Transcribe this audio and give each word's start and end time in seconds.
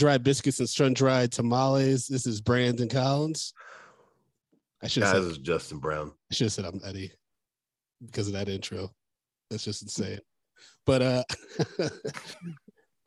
Dry 0.00 0.16
biscuits 0.16 0.60
and 0.60 0.68
sun 0.68 0.94
dried 0.94 1.30
tamales. 1.30 2.06
This 2.06 2.26
is 2.26 2.40
Brandon 2.40 2.88
Collins. 2.88 3.52
I 4.82 4.88
should 4.88 5.02
have 5.02 5.12
said, 5.12 5.24
is 5.24 5.36
Justin 5.36 5.78
Brown. 5.78 6.10
I 6.30 6.34
should 6.34 6.46
have 6.46 6.52
said 6.54 6.64
I'm 6.64 6.80
Eddie 6.82 7.12
because 8.06 8.26
of 8.26 8.32
that 8.32 8.48
intro. 8.48 8.90
That's 9.50 9.62
just 9.62 9.82
insane. 9.82 10.20
But 10.86 11.02
uh 11.02 11.24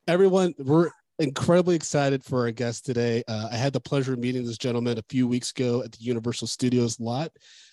everyone, 0.07 0.53
we're 0.59 0.91
incredibly 1.17 1.75
excited 1.75 2.23
for 2.23 2.41
our 2.41 2.51
guest 2.51 2.85
today. 2.85 3.23
Uh, 3.27 3.49
I 3.51 3.55
had 3.55 3.73
the 3.73 3.79
pleasure 3.79 4.13
of 4.13 4.19
meeting 4.19 4.45
this 4.45 4.59
gentleman 4.59 4.99
a 4.99 5.03
few 5.09 5.27
weeks 5.27 5.49
ago 5.49 5.81
at 5.81 5.93
the 5.93 6.03
Universal 6.03 6.45
Studios 6.45 6.99
lot 6.99 7.31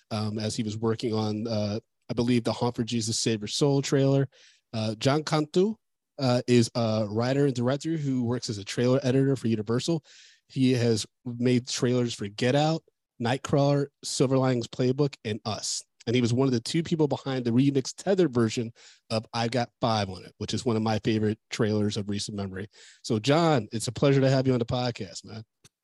um, 0.09 0.39
as 0.39 0.55
he 0.55 0.63
was 0.63 0.79
working 0.79 1.13
on, 1.13 1.47
uh, 1.47 1.79
I 2.09 2.13
believe, 2.15 2.43
the 2.43 2.53
Honk 2.53 2.75
for 2.75 2.83
Jesus 2.83 3.19
Save 3.19 3.41
Your 3.41 3.47
Soul 3.47 3.83
trailer. 3.83 4.27
Uh, 4.73 4.95
John 4.95 5.23
Cantu 5.23 5.75
uh, 6.21 6.41
is 6.47 6.69
a 6.75 7.07
writer 7.09 7.45
and 7.45 7.55
director 7.55 7.97
who 7.97 8.23
works 8.23 8.49
as 8.49 8.57
a 8.57 8.63
trailer 8.63 8.99
editor 9.03 9.35
for 9.35 9.47
Universal. 9.47 10.03
He 10.47 10.73
has 10.73 11.05
made 11.25 11.67
trailers 11.67 12.13
for 12.13 12.27
Get 12.27 12.55
Out, 12.55 12.83
Nightcrawler, 13.21 13.87
Silver 14.03 14.37
Linings 14.37 14.67
Playbook, 14.67 15.15
and 15.25 15.39
Us. 15.45 15.83
And 16.07 16.15
he 16.15 16.21
was 16.21 16.33
one 16.33 16.47
of 16.47 16.51
the 16.51 16.59
two 16.59 16.83
people 16.83 17.07
behind 17.07 17.45
the 17.45 17.51
remixed 17.51 17.95
tethered 18.03 18.33
version 18.33 18.71
of 19.09 19.25
I 19.33 19.47
Got 19.47 19.69
Five 19.81 20.09
on 20.09 20.23
it, 20.23 20.33
which 20.37 20.53
is 20.53 20.65
one 20.65 20.75
of 20.75 20.81
my 20.81 20.99
favorite 20.99 21.37
trailers 21.49 21.97
of 21.97 22.09
recent 22.09 22.37
memory. 22.37 22.69
So, 23.03 23.19
John, 23.19 23.67
it's 23.71 23.87
a 23.87 23.91
pleasure 23.91 24.21
to 24.21 24.29
have 24.29 24.47
you 24.47 24.53
on 24.53 24.59
the 24.59 24.65
podcast, 24.65 25.25
man. 25.25 25.43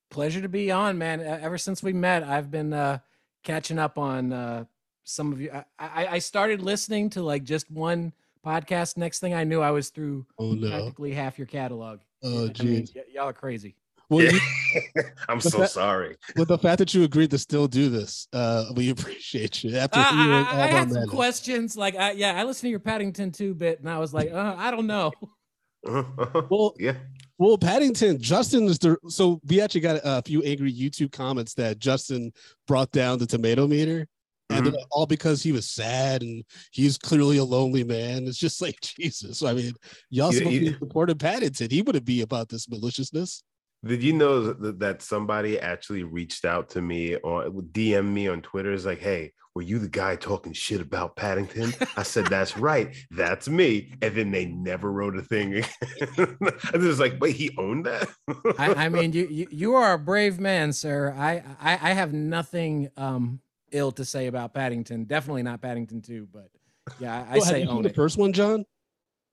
pleasure 0.09 0.41
to 0.41 0.49
be 0.49 0.71
on, 0.71 0.97
man. 0.97 1.21
Ever 1.21 1.58
since 1.58 1.83
we 1.83 1.93
met, 1.93 2.23
I've 2.23 2.49
been 2.49 2.73
uh, 2.73 2.99
catching 3.43 3.77
up 3.77 3.97
on 3.97 4.33
uh, 4.33 4.65
some 5.03 5.31
of 5.31 5.39
you. 5.39 5.52
I, 5.80 6.08
I 6.08 6.19
started 6.19 6.61
listening 6.61 7.11
to 7.11 7.21
like 7.21 7.43
just 7.43 7.69
one 7.69 8.11
podcast. 8.45 8.97
Next 8.97 9.19
thing 9.19 9.33
I 9.33 9.43
knew, 9.43 9.61
I 9.61 9.71
was 9.71 9.89
through 9.89 10.25
Oh 10.39 10.52
no. 10.53 10.69
practically 10.69 11.13
half 11.13 11.38
your 11.38 11.47
catalog. 11.47 11.99
Oh 12.23 12.49
I 12.59 12.63
mean, 12.63 12.88
y- 12.95 13.02
y'all 13.13 13.30
are 13.30 13.33
crazy. 13.33 13.75
Well, 14.09 14.23
Yeah. 14.25 14.31
you- 14.31 15.03
I'm 15.30 15.41
so 15.41 15.57
that- 15.59 15.69
sorry. 15.71 16.16
with 16.35 16.47
the 16.47 16.58
fact 16.58 16.80
that 16.80 16.93
you 16.93 17.03
agreed 17.03 17.30
to 17.31 17.38
still 17.38 17.67
do 17.67 17.89
this, 17.89 18.27
uh, 18.33 18.65
we 18.75 18.89
appreciate 18.89 19.63
you. 19.63 19.75
After 19.75 19.99
Uh, 19.99 20.03
hearing 20.11 20.31
I, 20.31 20.52
all 20.52 20.59
I, 20.59 20.63
I 20.63 20.67
had 20.67 20.91
some 20.91 21.02
that. 21.02 21.09
questions. 21.09 21.75
Like, 21.75 21.95
I, 21.95 22.11
yeah, 22.11 22.39
I 22.39 22.43
listened 22.45 22.67
to 22.67 22.69
your 22.69 22.80
Paddington 22.80 23.31
2 23.31 23.53
bit, 23.53 23.80
and 23.81 23.89
I 23.89 23.99
was 23.99 24.13
like, 24.13 24.31
uh, 24.31 24.55
I 24.58 24.71
don't 24.71 24.88
know. 24.88 25.11
Well, 26.49 26.73
yeah. 26.80 26.95
Well, 27.38 27.58
Paddington, 27.58 28.19
Justin 28.19 28.63
is 28.65 28.80
the 28.80 28.97
so 29.08 29.39
we 29.47 29.61
actually 29.61 29.81
got 29.81 30.02
a 30.03 30.21
few 30.23 30.41
angry 30.41 30.73
YouTube 30.73 31.11
comments 31.11 31.53
that 31.53 31.80
Justin 31.80 32.31
brought 32.65 32.92
down 32.92 33.19
the 33.19 33.27
tomato 33.27 33.67
meter, 33.67 34.08
and 34.49 34.59
Mm-hmm. 34.65 34.71
they're 34.71 34.81
all 34.91 35.05
because 35.05 35.43
he 35.43 35.52
was 35.52 35.67
sad 35.67 36.21
and 36.23 36.43
he's 36.71 36.97
clearly 36.97 37.37
a 37.37 37.43
lonely 37.43 37.83
man. 37.83 38.27
It's 38.27 38.37
just 38.37 38.61
like 38.65 38.80
Jesus. 38.81 39.43
I 39.43 39.53
mean, 39.53 39.73
y'all 40.09 40.31
Yeah, 40.31 40.39
supposed 40.39 40.55
to 40.59 40.65
you- 40.65 40.71
be 40.71 40.77
supporting 40.80 41.17
Paddington. 41.17 41.69
He 41.69 41.81
wouldn't 41.81 42.05
be 42.05 42.21
about 42.21 42.49
this 42.49 42.69
maliciousness. 42.69 43.43
Did 43.86 44.02
you 44.02 44.13
know 44.13 44.53
that, 44.53 44.80
that 44.80 45.02
somebody 45.03 45.59
actually 45.59 46.03
reached 46.03 46.45
out 46.45 46.69
to 46.71 46.81
me 46.81 47.15
or 47.17 47.43
DM 47.45 48.07
me 48.11 48.27
on 48.27 48.41
Twitter? 48.41 48.71
Is 48.73 48.86
like, 48.87 48.99
hey, 48.99 49.33
were 49.53 49.61
you 49.61 49.77
the 49.80 49.87
guy 49.87 50.15
talking 50.15 50.52
shit 50.52 50.81
about 50.81 51.15
Paddington? 51.15 51.73
I 51.95 52.02
said, 52.03 52.25
that's 52.25 52.57
right, 52.69 52.95
that's 53.11 53.47
me. 53.47 53.93
And 54.02 54.15
then 54.15 54.31
they 54.31 54.45
never 54.45 54.91
wrote 54.91 55.15
a 55.15 55.21
thing. 55.21 55.63
and 56.17 56.37
it 56.73 56.80
was 56.81 56.99
like, 56.99 57.17
wait, 57.21 57.36
he 57.36 57.55
owned 57.57 57.86
that? 57.86 58.09
I, 58.57 58.86
I 58.86 58.89
mean, 58.89 59.13
you, 59.13 59.27
you 59.30 59.47
you 59.52 59.75
are 59.75 59.93
a 59.93 59.99
brave 59.99 60.39
man, 60.39 60.73
sir. 60.73 61.13
I 61.15 61.43
I, 61.61 61.73
I 61.73 61.93
have 61.93 62.13
nothing 62.13 62.89
um 62.97 63.41
ill 63.72 63.92
to 63.94 64.05
say 64.05 64.28
about 64.28 64.54
Paddington. 64.54 65.05
Definitely 65.05 65.44
not 65.44 65.61
Paddington 65.61 66.02
2, 66.02 66.28
but 66.32 66.50
yeah, 67.00 67.26
I, 67.30 67.33
Well, 67.38 67.44
have 67.45 67.54
say 67.54 67.66
own 67.66 67.83
the 67.83 67.89
first 67.89 68.17
one, 68.17 68.33
John? 68.33 68.66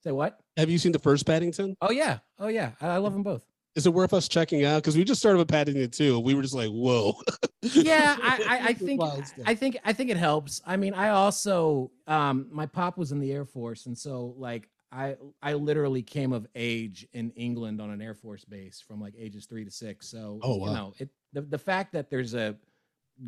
Say 0.02 0.12
what? 0.12 0.38
Have 0.56 0.68
you 0.70 0.78
seen 0.78 0.92
the 0.92 0.98
first 0.98 1.24
Paddington? 1.26 1.76
Oh 1.80 1.90
yeah, 1.90 2.18
oh 2.38 2.48
yeah, 2.48 2.72
I, 2.80 2.88
I 2.88 2.96
love 2.98 3.12
them 3.12 3.22
both. 3.22 3.44
Is 3.74 3.86
it 3.86 3.92
worth 3.92 4.12
us 4.14 4.28
checking 4.28 4.64
out? 4.64 4.82
Because 4.82 4.96
we 4.96 5.02
just 5.02 5.18
started 5.20 5.38
with 5.38 5.48
Paddington 5.48 5.90
too. 5.90 6.20
We 6.20 6.34
were 6.34 6.42
just 6.42 6.54
like, 6.54 6.68
whoa. 6.68 7.14
Yeah, 7.62 8.16
I, 8.22 8.44
I, 8.48 8.58
I 8.68 8.72
think. 8.74 9.00
I 9.46 9.54
think 9.54 9.78
I 9.84 9.92
think 9.92 10.10
it 10.10 10.16
helps. 10.16 10.60
I 10.66 10.76
mean, 10.76 10.94
I 10.94 11.08
also 11.08 11.90
um 12.06 12.46
my 12.52 12.66
pop 12.66 12.96
was 12.98 13.10
in 13.12 13.18
the 13.18 13.32
Air 13.32 13.44
Force, 13.44 13.86
and 13.86 13.96
so 13.98 14.34
like 14.36 14.68
I 14.92 15.16
I 15.42 15.54
literally 15.54 16.02
came 16.02 16.32
of 16.32 16.46
age 16.54 17.06
in 17.14 17.30
England 17.30 17.80
on 17.80 17.90
an 17.90 18.00
Air 18.00 18.14
Force 18.14 18.44
base 18.44 18.80
from 18.86 19.00
like 19.00 19.14
ages 19.18 19.46
three 19.46 19.64
to 19.64 19.70
six. 19.72 20.06
So 20.08 20.38
Oh, 20.42 20.56
wow. 20.56 20.66
you 20.66 20.72
know 20.74 20.92
it 20.98 21.08
the, 21.32 21.40
the 21.42 21.58
fact 21.58 21.94
that 21.94 22.10
there's 22.10 22.34
a 22.34 22.54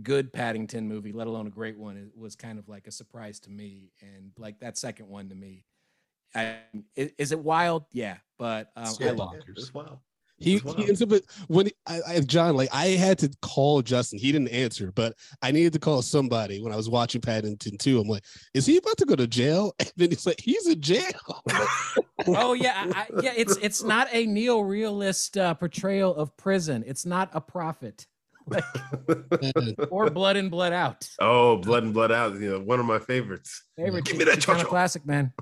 good 0.03 0.33
Paddington 0.33 0.87
movie, 0.89 1.13
let 1.13 1.27
alone 1.27 1.47
a 1.47 1.51
great 1.51 1.79
one, 1.79 1.97
it 1.97 2.09
was 2.19 2.35
kind 2.37 2.59
of 2.59 2.69
like 2.69 2.87
a 2.87 2.91
surprise 2.93 3.41
to 3.41 3.51
me. 3.51 3.93
And 4.01 4.33
like 4.39 4.59
that 4.61 4.77
second 4.79 5.09
one 5.09 5.29
to 5.29 5.35
me, 5.35 5.65
I, 6.35 6.59
is, 6.95 7.13
is 7.19 7.33
it 7.33 7.39
wild? 7.39 7.85
Yeah, 7.93 8.17
but 8.39 8.71
um, 8.77 8.95
I 9.01 9.05
Yeah. 9.05 9.11
it. 9.35 9.45
It's 9.49 9.73
wild. 9.73 9.99
He, 10.39 10.57
As 10.57 10.61
he 10.61 10.67
well. 10.69 10.81
ends 10.83 11.01
up 11.01 11.09
with 11.09 11.25
when 11.49 11.71
I, 11.87 12.01
I 12.07 12.21
John 12.21 12.57
like 12.57 12.69
I 12.71 12.89
had 12.89 13.19
to 13.21 13.31
call 13.41 13.81
Justin. 13.81 14.19
He 14.19 14.33
didn't 14.33 14.49
answer, 14.49 14.93
but 14.93 15.15
I 15.41 15.51
needed 15.51 15.73
to 15.73 15.79
call 15.79 16.03
somebody 16.03 16.61
when 16.61 16.75
I 16.75 16.77
was 16.77 16.91
watching 16.91 17.23
Paddington 17.23 17.79
2. 17.79 18.01
I'm 18.01 18.07
like, 18.07 18.23
is 18.53 18.67
he 18.67 18.77
about 18.77 18.99
to 18.99 19.07
go 19.07 19.17
to 19.17 19.27
jail? 19.27 19.73
And 19.81 19.93
then 19.97 20.11
he's 20.11 20.27
like, 20.27 20.39
he's 20.39 20.67
in 20.67 20.79
jail. 20.83 21.43
oh 22.27 22.53
yeah, 22.53 22.85
I, 22.95 23.01
I- 23.01 23.07
yeah. 23.23 23.33
It's 23.35 23.57
it's 23.63 23.83
not 23.83 24.09
a 24.13 24.27
neo-realist 24.27 25.39
uh, 25.39 25.55
portrayal 25.55 26.15
of 26.15 26.37
prison. 26.37 26.85
It's 26.87 27.07
not 27.07 27.31
a 27.33 27.41
prophet 27.41 28.07
And 29.55 29.75
or 29.91 30.11
blood 30.11 30.37
in 30.37 30.49
blood 30.49 30.73
out. 30.73 31.09
oh, 31.21 31.57
blood 31.59 31.85
in 31.85 31.93
blood 31.93 32.13
out. 32.13 32.35
You 32.35 32.51
know, 32.53 32.61
one 32.61 32.81
of 32.81 32.87
my 32.87 32.99
favorites. 32.99 33.65
Favorite, 33.77 34.05
Give 34.05 34.17
me 34.17 34.25
that 34.25 34.45
kind 34.45 34.61
of 34.61 34.69
classic, 34.69 35.05
man. 35.07 35.33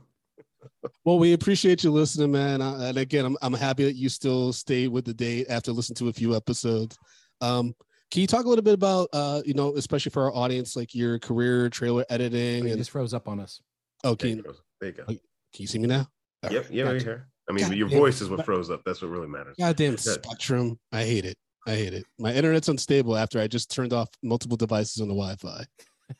well, 1.04 1.19
we 1.19 1.32
appreciate 1.32 1.84
you 1.84 1.91
listening, 1.91 2.32
man. 2.32 2.62
Uh, 2.62 2.78
and 2.81 2.98
again, 2.98 3.25
I'm 3.25 3.37
I'm 3.42 3.53
happy 3.54 3.84
that 3.84 3.97
you 3.97 4.09
still 4.09 4.53
stayed 4.53 4.88
with 4.88 5.04
the 5.04 5.15
date 5.15 5.47
after 5.48 5.72
listening 5.72 5.97
to 5.97 6.09
a 6.09 6.12
few 6.12 6.34
episodes. 6.34 6.97
Um, 7.41 7.75
can 8.10 8.20
you 8.20 8.26
talk 8.26 8.44
a 8.44 8.48
little 8.48 8.65
bit 8.65 8.75
about 8.75 9.09
uh, 9.12 9.42
you 9.44 9.54
know, 9.54 9.75
especially 9.76 10.10
for 10.10 10.25
our 10.25 10.34
audience, 10.34 10.76
like 10.76 10.94
your 10.94 11.19
career, 11.19 11.69
trailer 11.69 12.04
editing, 12.10 12.65
You 12.65 12.71
and 12.71 12.78
just 12.78 12.91
froze 12.91 13.12
up 13.15 13.28
on 13.28 13.41
us. 13.41 13.60
oh, 14.04 14.15
There 14.15 14.28
can, 14.31 14.36
you 14.38 14.42
go. 14.42 14.53
There 14.81 14.91
you 14.91 14.94
go. 14.97 15.15
you 15.59 15.66
see 15.66 15.78
me 15.78 15.86
now? 15.88 16.06
All 16.44 16.53
Yep, 16.53 16.62
right, 16.65 16.72
yeah, 16.72 16.82
right 16.84 17.03
here. 17.03 17.28
I 17.48 17.53
mean, 17.53 17.66
God 17.69 17.75
your 17.76 17.88
damn 17.88 17.98
voice 17.98 18.21
is 18.21 18.28
what 18.31 18.44
froze 18.44 18.71
up. 18.71 18.82
That's 18.86 19.03
what 19.03 19.10
really 19.10 19.28
matters. 19.28 19.56
Goddamn 19.59 19.92
Good. 19.92 20.00
Spectrum. 20.00 20.78
I 20.92 21.04
hate 21.04 21.25
it. 21.26 21.36
I 21.67 21.73
hate 21.73 21.95
it. 21.95 22.05
My 22.19 22.33
internet's 22.33 22.69
unstable 22.69 23.17
after 23.17 23.41
I 23.41 23.47
just 23.47 23.71
turned 23.71 23.93
off 23.93 24.09
multiple 24.23 24.57
devices 24.57 25.01
on 25.01 25.09
the 25.09 25.15
Wi-Fi. 25.15 25.65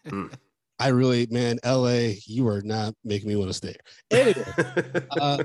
Mm. 0.07 0.33
I 0.79 0.89
really, 0.89 1.27
man, 1.31 1.59
LA, 1.65 2.15
you 2.27 2.49
are 2.49 2.63
not 2.63 2.95
making 3.05 3.29
me 3.29 3.37
want 3.37 3.51
to 3.51 3.55
stay. 3.55 3.75
Anyway, 4.11 4.45
uh, 5.21 5.45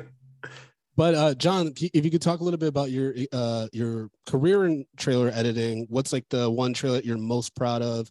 but 0.96 1.16
uh, 1.16 1.34
John, 1.36 1.74
if 1.78 2.04
you 2.04 2.12
could 2.12 2.22
talk 2.22 2.40
a 2.40 2.44
little 2.44 2.58
bit 2.58 2.70
about 2.70 2.92
your 2.92 3.14
uh, 3.32 3.68
your 3.72 4.10
career 4.26 4.66
in 4.66 4.86
trailer 4.98 5.30
editing, 5.30 5.86
what's 5.90 6.12
like 6.12 6.26
the 6.30 6.50
one 6.50 6.74
trailer 6.74 6.98
that 6.98 7.06
you're 7.06 7.18
most 7.18 7.56
proud 7.56 7.82
of, 7.82 8.10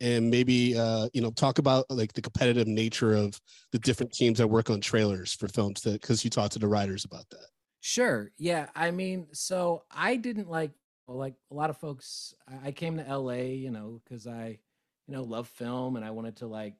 and 0.00 0.30
maybe 0.30 0.78
uh, 0.78 1.08
you 1.12 1.22
know 1.22 1.32
talk 1.32 1.58
about 1.58 1.86
like 1.90 2.12
the 2.12 2.22
competitive 2.22 2.68
nature 2.68 3.14
of 3.14 3.38
the 3.72 3.78
different 3.78 4.12
teams 4.12 4.38
that 4.38 4.46
work 4.46 4.70
on 4.70 4.80
trailers 4.80 5.32
for 5.32 5.48
films, 5.48 5.80
because 5.80 6.24
you 6.24 6.30
talked 6.30 6.52
to 6.52 6.58
the 6.58 6.68
writers 6.68 7.04
about 7.04 7.28
that. 7.30 7.46
Sure. 7.80 8.30
Yeah. 8.36 8.66
I 8.76 8.90
mean, 8.90 9.28
so 9.32 9.84
I 9.90 10.16
didn't 10.16 10.50
like 10.50 10.70
well, 10.70 10.79
like 11.16 11.34
a 11.50 11.54
lot 11.54 11.70
of 11.70 11.76
folks. 11.78 12.34
I- 12.48 12.68
I 12.68 12.72
came 12.72 12.96
to 12.96 13.08
LA, 13.08 13.54
you 13.54 13.70
know, 13.70 14.00
because 14.04 14.26
I, 14.26 14.58
you 15.06 15.14
know, 15.14 15.22
love 15.22 15.48
film 15.48 15.96
and 15.96 16.04
I 16.04 16.10
wanted 16.10 16.36
to 16.38 16.46
like 16.46 16.74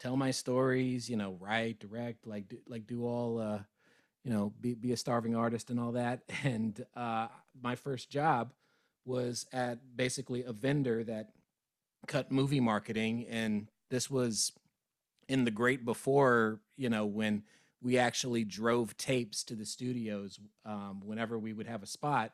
tell 0.00 0.16
my 0.16 0.30
stories, 0.30 1.08
you 1.10 1.16
know, 1.16 1.32
write, 1.40 1.78
direct, 1.80 2.26
like 2.26 2.48
do, 2.48 2.58
like 2.66 2.86
do 2.86 3.04
all, 3.06 3.38
uh, 3.38 3.60
you 4.24 4.32
know, 4.32 4.52
be 4.60 4.74
be 4.74 4.92
a 4.92 4.96
starving 4.96 5.36
artist 5.36 5.70
and 5.70 5.80
all 5.80 5.92
that. 5.92 6.22
And 6.44 6.84
uh, 6.96 7.28
my 7.62 7.76
first 7.76 8.10
job 8.10 8.52
was 9.04 9.46
at 9.52 9.96
basically 9.96 10.44
a 10.44 10.52
vendor 10.52 11.04
that 11.04 11.30
cut 12.06 12.30
movie 12.32 12.60
marketing, 12.60 13.26
and 13.28 13.68
this 13.90 14.10
was 14.10 14.52
in 15.28 15.44
the 15.44 15.50
great 15.50 15.84
before, 15.84 16.60
you 16.76 16.88
know, 16.88 17.06
when 17.06 17.42
we 17.82 17.98
actually 17.98 18.44
drove 18.44 18.96
tapes 18.96 19.44
to 19.44 19.54
the 19.54 19.66
studios 19.66 20.38
um, 20.64 21.00
whenever 21.04 21.38
we 21.38 21.52
would 21.52 21.66
have 21.66 21.82
a 21.82 21.86
spot 21.86 22.32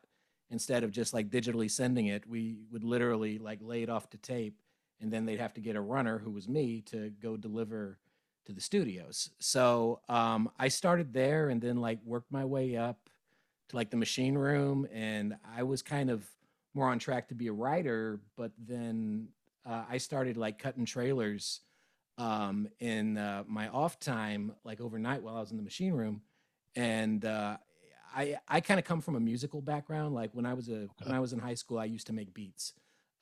instead 0.53 0.85
of 0.85 0.93
just 0.93 1.13
like 1.13 1.31
digitally 1.31 1.71
sending 1.71 2.07
it 2.07 2.27
we 2.29 2.59
would 2.71 2.85
literally 2.85 3.39
like 3.39 3.59
lay 3.63 3.83
it 3.83 3.91
off 3.91 4.09
to 4.11 4.19
tape 4.19 4.61
and 5.03 5.13
then 5.13 5.27
they'd 5.27 5.41
have 5.41 5.53
to 5.55 5.61
get 5.61 5.75
a 5.75 5.81
runner 5.81 6.19
who 6.19 6.31
was 6.31 6.49
me 6.49 6.81
to 6.83 7.11
go 7.21 7.37
deliver 7.37 7.99
to 8.47 8.53
the 8.53 8.61
studios. 8.61 9.31
So 9.41 10.01
um, 10.09 10.51
I 10.59 10.69
started 10.69 11.13
there 11.13 11.49
and 11.49 11.61
then 11.61 11.81
like 11.81 11.99
worked 12.05 12.31
my 12.33 12.45
way 12.45 12.77
up 12.77 13.11
to 13.69 13.77
like 13.77 13.91
the 13.91 13.97
machine 13.97 14.37
room, 14.37 14.87
and 14.93 15.37
I 15.57 15.65
was 15.65 15.83
kind 15.83 16.11
of 16.11 16.25
more 16.75 16.89
on 16.89 16.99
track 16.99 17.29
to 17.29 17.35
be 17.35 17.49
a 17.49 17.53
writer. 17.53 18.21
But 18.37 18.53
then 18.59 19.29
uh, 19.67 19.85
I 19.91 19.99
started 19.99 20.37
like 20.37 20.59
cutting 20.59 20.85
trailers 20.85 21.61
um, 22.19 22.69
in 22.81 23.19
uh, 23.19 23.45
my 23.47 23.69
off 23.69 23.99
time, 23.99 24.53
like 24.65 24.81
overnight 24.81 25.23
while 25.23 25.37
I 25.37 25.41
was 25.41 25.51
in 25.51 25.57
the 25.57 25.63
machine 25.63 25.93
room, 25.93 26.23
and 26.77 27.25
uh, 27.25 27.57
I 28.14 28.37
I 28.49 28.61
kind 28.61 28.79
of 28.79 28.85
come 28.87 29.00
from 29.00 29.17
a 29.17 29.20
musical 29.20 29.61
background. 29.61 30.14
Like 30.14 30.31
when 30.32 30.47
I 30.47 30.55
was 30.55 30.69
a 30.69 30.88
when 31.03 31.14
I 31.14 31.20
was 31.20 31.32
in 31.32 31.38
high 31.38 31.55
school, 31.55 31.79
I 31.79 31.85
used 31.87 32.06
to 32.09 32.12
make 32.12 32.32
beats. 32.35 32.75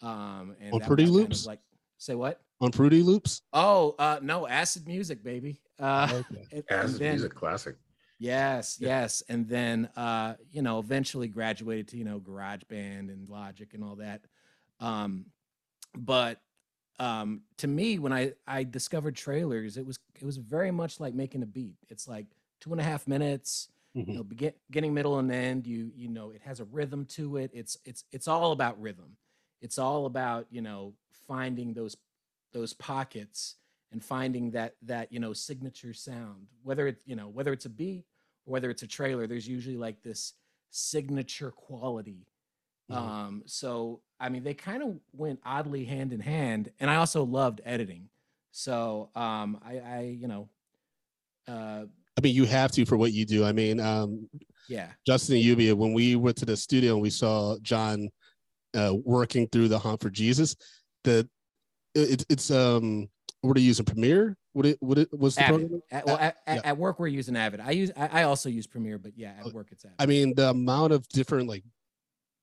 Um, 0.03 0.57
and 0.61 0.73
On 0.75 0.79
that 0.81 0.87
Fruity 0.87 1.03
was 1.05 1.11
kind 1.11 1.23
of 1.23 1.29
Loops? 1.31 1.47
like 1.47 1.61
say 1.99 2.15
what? 2.15 2.41
On 2.61 2.73
Fruity 2.73 3.03
Loops. 3.03 3.43
Oh, 3.53 3.95
uh, 3.99 4.19
no, 4.23 4.47
acid 4.47 4.87
music, 4.87 5.23
baby. 5.23 5.61
Uh, 5.79 6.23
Okay. 6.31 6.47
and- 6.53 6.65
As 6.71 6.93
and 6.93 7.01
then- 7.01 7.13
music 7.13 7.35
classic. 7.35 7.77
Yes, 8.23 8.77
yes, 8.79 9.23
and 9.31 9.49
then 9.49 9.89
uh, 9.97 10.35
you 10.51 10.61
know, 10.61 10.79
eventually 10.79 11.27
graduated 11.29 11.89
to 11.89 11.97
you 11.97 12.05
know 12.05 12.19
Garage 12.19 12.65
Band 12.65 13.09
and 13.09 13.27
Logic 13.31 13.73
and 13.73 13.83
all 13.83 13.97
that. 13.97 14.21
Um, 14.79 15.25
but 15.97 16.41
um, 16.99 17.43
to 17.59 17.67
me, 17.67 17.99
when 17.99 18.13
I 18.13 18.33
I 18.47 18.65
discovered 18.65 19.17
trailers, 19.17 19.79
it 19.79 19.87
was 19.87 19.99
it 20.17 20.23
was 20.25 20.37
very 20.37 20.71
much 20.71 21.01
like 21.01 21.15
making 21.15 21.43
a 21.43 21.47
beat. 21.47 21.77
It's 21.89 22.07
like 22.07 22.27
two 22.61 22.73
and 22.73 22.81
a 22.81 22.85
half 22.85 23.09
minutes, 23.09 23.69
you 24.07 24.13
Mhm. 24.13 24.15
know, 24.15 24.25
begin, 24.25 24.53
beginning, 24.69 24.95
middle, 24.95 25.19
and 25.19 25.31
end. 25.33 25.67
You 25.67 25.93
you 25.95 26.09
know, 26.09 26.31
it 26.31 26.43
has 26.43 26.61
a 26.61 26.65
rhythm 26.65 27.05
to 27.07 27.37
it. 27.37 27.51
It's 27.55 27.77
it's 27.85 28.05
it's 28.13 28.29
all 28.29 28.53
about 28.53 28.81
rhythm. 28.81 29.17
It's 29.61 29.79
all 29.79 30.07
about 30.07 30.47
you 30.51 30.63
know 30.63 30.95
finding 31.27 31.75
those 31.75 31.97
those 32.53 32.73
pockets 32.73 33.57
and 33.93 34.03
finding 34.05 34.51
that 34.53 34.75
that 34.83 35.13
you 35.13 35.21
know 35.21 35.33
signature 35.33 35.93
sound 35.95 36.47
whether 36.63 36.89
it's 36.89 37.01
you 37.07 37.17
know 37.17 37.29
whether 37.29 37.53
it's 37.53 37.67
a 37.67 37.71
beat 37.71 38.05
or 38.47 38.53
whether 38.53 38.71
it's 38.71 38.83
a 38.83 38.87
trailer 38.87 39.27
there's 39.27 39.49
usually 39.49 39.77
like 39.77 40.03
this 40.03 40.35
signature 40.71 41.51
quality 41.51 42.27
Mhm. 42.89 43.11
um 43.27 43.43
so 43.47 44.01
i 44.21 44.29
mean 44.29 44.43
they 44.45 44.55
kind 44.55 44.83
of 44.83 44.99
went 45.13 45.41
oddly 45.45 45.85
hand 45.85 46.13
in 46.13 46.21
hand 46.21 46.71
and 46.81 46.91
i 46.91 46.97
also 46.97 47.25
loved 47.25 47.61
editing 47.65 48.09
so 48.53 49.11
um 49.15 49.61
i 49.65 49.79
i 49.79 50.01
you 50.03 50.29
know 50.29 50.49
uh 51.49 51.85
I 52.17 52.21
mean, 52.23 52.35
you 52.35 52.45
have 52.45 52.73
to 52.73 52.85
for 52.85 52.97
what 52.97 53.13
you 53.13 53.25
do. 53.25 53.45
I 53.45 53.53
mean, 53.53 53.81
um, 53.81 54.29
yeah 54.69 54.89
Justin 55.07 55.37
and 55.37 55.45
Yuvia, 55.45 55.75
when 55.75 55.93
we 55.93 56.17
went 56.17 56.37
to 56.39 56.45
the 56.45 56.57
studio 56.57 56.93
and 56.95 57.03
we 57.03 57.11
saw 57.11 57.57
John 57.63 58.09
uh, 58.75 58.95
working 59.05 59.49
through 59.49 59.69
the 59.69 59.79
Honk 59.79 60.01
for 60.01 60.11
Jesus, 60.11 60.55
the 61.05 61.29
it, 61.95 62.25
it's 62.29 62.51
um 62.51 63.09
what 63.43 63.57
are 63.57 63.61
you 63.61 63.67
using 63.67 63.85
Premiere? 63.87 64.37
What 64.53 64.67
it 64.67 64.77
what 64.81 64.99
it 64.99 65.09
was 65.13 65.35
the 65.37 65.43
Avid. 65.43 65.61
program? 65.61 65.83
at, 65.91 66.07
well 66.07 66.19
at, 66.19 66.37
yeah. 66.47 66.61
at, 66.65 66.77
work 66.77 66.99
we're 66.99 67.07
using 67.07 67.37
avid 67.37 67.61
i 67.61 67.71
use 67.71 67.93
i, 67.97 68.21
I 68.21 68.23
also 68.25 68.49
use 68.49 68.67
premiere 68.67 68.99
but 68.99 69.13
yeah 69.15 69.35
at 69.39 69.47
Okay. 69.47 69.53
work 69.53 69.69
it's 69.71 69.85
avid 69.85 69.95
I 70.01 70.07
mean, 70.07 70.35
the 70.35 70.51
amount 70.51 70.93
of 70.93 71.07
different 71.09 71.49
like 71.49 71.65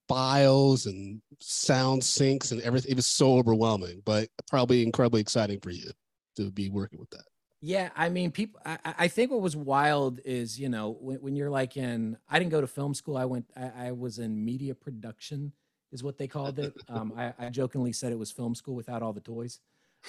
files 0.07 0.85
and 0.85 1.21
sound 1.39 2.01
syncs 2.01 2.51
and 2.51 2.61
everything, 2.61 2.91
it 2.91 2.95
was 2.95 3.07
so 3.07 3.37
overwhelming, 3.37 4.01
but 4.05 4.29
probably 4.49 4.83
incredibly 4.83 5.21
exciting 5.21 5.59
for 5.59 5.71
you 5.71 5.89
to 6.37 6.51
be 6.51 6.69
working 6.69 6.99
with 6.99 7.09
that. 7.11 7.25
Yeah, 7.61 7.89
I 7.95 8.09
mean, 8.09 8.31
people. 8.31 8.59
I, 8.65 8.77
I- 8.83 9.07
think 9.07 9.31
what 9.31 9.41
was 9.41 9.55
wild 9.55 10.19
is 10.23 10.59
you 10.59 10.69
know 10.69 10.95
when, 10.99 11.17
when 11.17 11.35
you're 11.35 11.49
like 11.49 11.75
in. 11.77 12.17
I 12.29 12.37
didn't 12.39 12.51
go 12.51 12.61
to 12.61 12.67
film 12.67 12.93
school. 12.93 13.17
I 13.17 13.25
went. 13.25 13.45
I, 13.55 13.87
I 13.87 13.91
was 13.93 14.19
in 14.19 14.43
media 14.45 14.75
production, 14.75 15.51
is 15.91 16.03
what 16.03 16.17
they 16.17 16.27
called 16.27 16.59
it. 16.59 16.73
Um, 16.87 17.13
I, 17.17 17.33
I 17.39 17.49
jokingly 17.49 17.93
said 17.93 18.11
it 18.11 18.19
was 18.19 18.31
film 18.31 18.53
school 18.53 18.75
without 18.75 19.01
all 19.01 19.11
the 19.11 19.21
toys, 19.21 19.59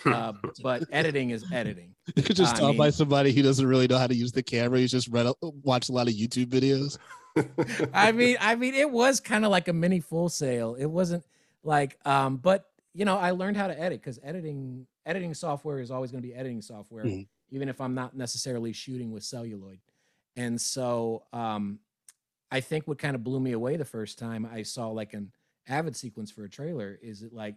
uh, 0.04 0.34
but 0.62 0.84
editing 0.92 1.30
is 1.30 1.44
editing. 1.50 1.94
You 2.16 2.22
could 2.22 2.36
just 2.36 2.56
tell 2.56 2.74
by 2.74 2.84
mean- 2.86 2.92
somebody 2.92 3.32
who 3.32 3.42
doesn't 3.42 3.66
really 3.66 3.86
know 3.86 3.96
how 3.98 4.06
to 4.08 4.14
use 4.14 4.32
the 4.32 4.42
camera. 4.42 4.78
He's 4.80 4.90
just 4.90 5.08
read, 5.08 5.24
a- 5.26 5.34
watched 5.62 5.88
a 5.88 5.92
lot 5.92 6.06
of 6.06 6.12
YouTube 6.14 6.46
videos. 6.48 6.98
I 7.94 8.12
mean, 8.12 8.36
I 8.40 8.56
mean, 8.56 8.74
it 8.74 8.90
was 8.90 9.20
kind 9.20 9.44
of 9.46 9.50
like 9.50 9.68
a 9.68 9.72
mini 9.72 10.00
Full 10.00 10.28
Sail. 10.28 10.74
It 10.74 10.86
wasn't 10.86 11.24
like, 11.62 11.96
um, 12.04 12.36
but 12.36 12.66
you 12.94 13.04
know, 13.06 13.16
I 13.16 13.30
learned 13.30 13.56
how 13.56 13.68
to 13.68 13.80
edit 13.80 14.00
because 14.02 14.18
editing 14.22 14.86
editing 15.06 15.32
software 15.32 15.78
is 15.80 15.90
always 15.90 16.10
going 16.10 16.22
to 16.22 16.28
be 16.28 16.34
editing 16.34 16.60
software, 16.60 17.04
Mhm. 17.04 17.26
Even 17.50 17.68
if 17.68 17.80
I'm 17.80 17.94
not 17.94 18.16
necessarily 18.16 18.72
shooting 18.72 19.12
with 19.12 19.24
celluloid. 19.24 19.78
And 20.36 20.60
so, 20.60 21.24
um, 21.32 21.80
I 22.50 22.60
think 22.60 22.88
what 22.88 22.98
kind 22.98 23.14
of 23.14 23.24
blew 23.24 23.40
me 23.40 23.52
away 23.52 23.76
the 23.76 23.84
first 23.84 24.18
time 24.18 24.48
I 24.50 24.62
saw 24.62 24.88
like 24.88 25.14
an 25.14 25.32
avid 25.68 25.96
sequence 25.96 26.30
for 26.30 26.44
a 26.44 26.48
trailer 26.48 26.98
is 27.02 27.22
it 27.22 27.32
like 27.32 27.56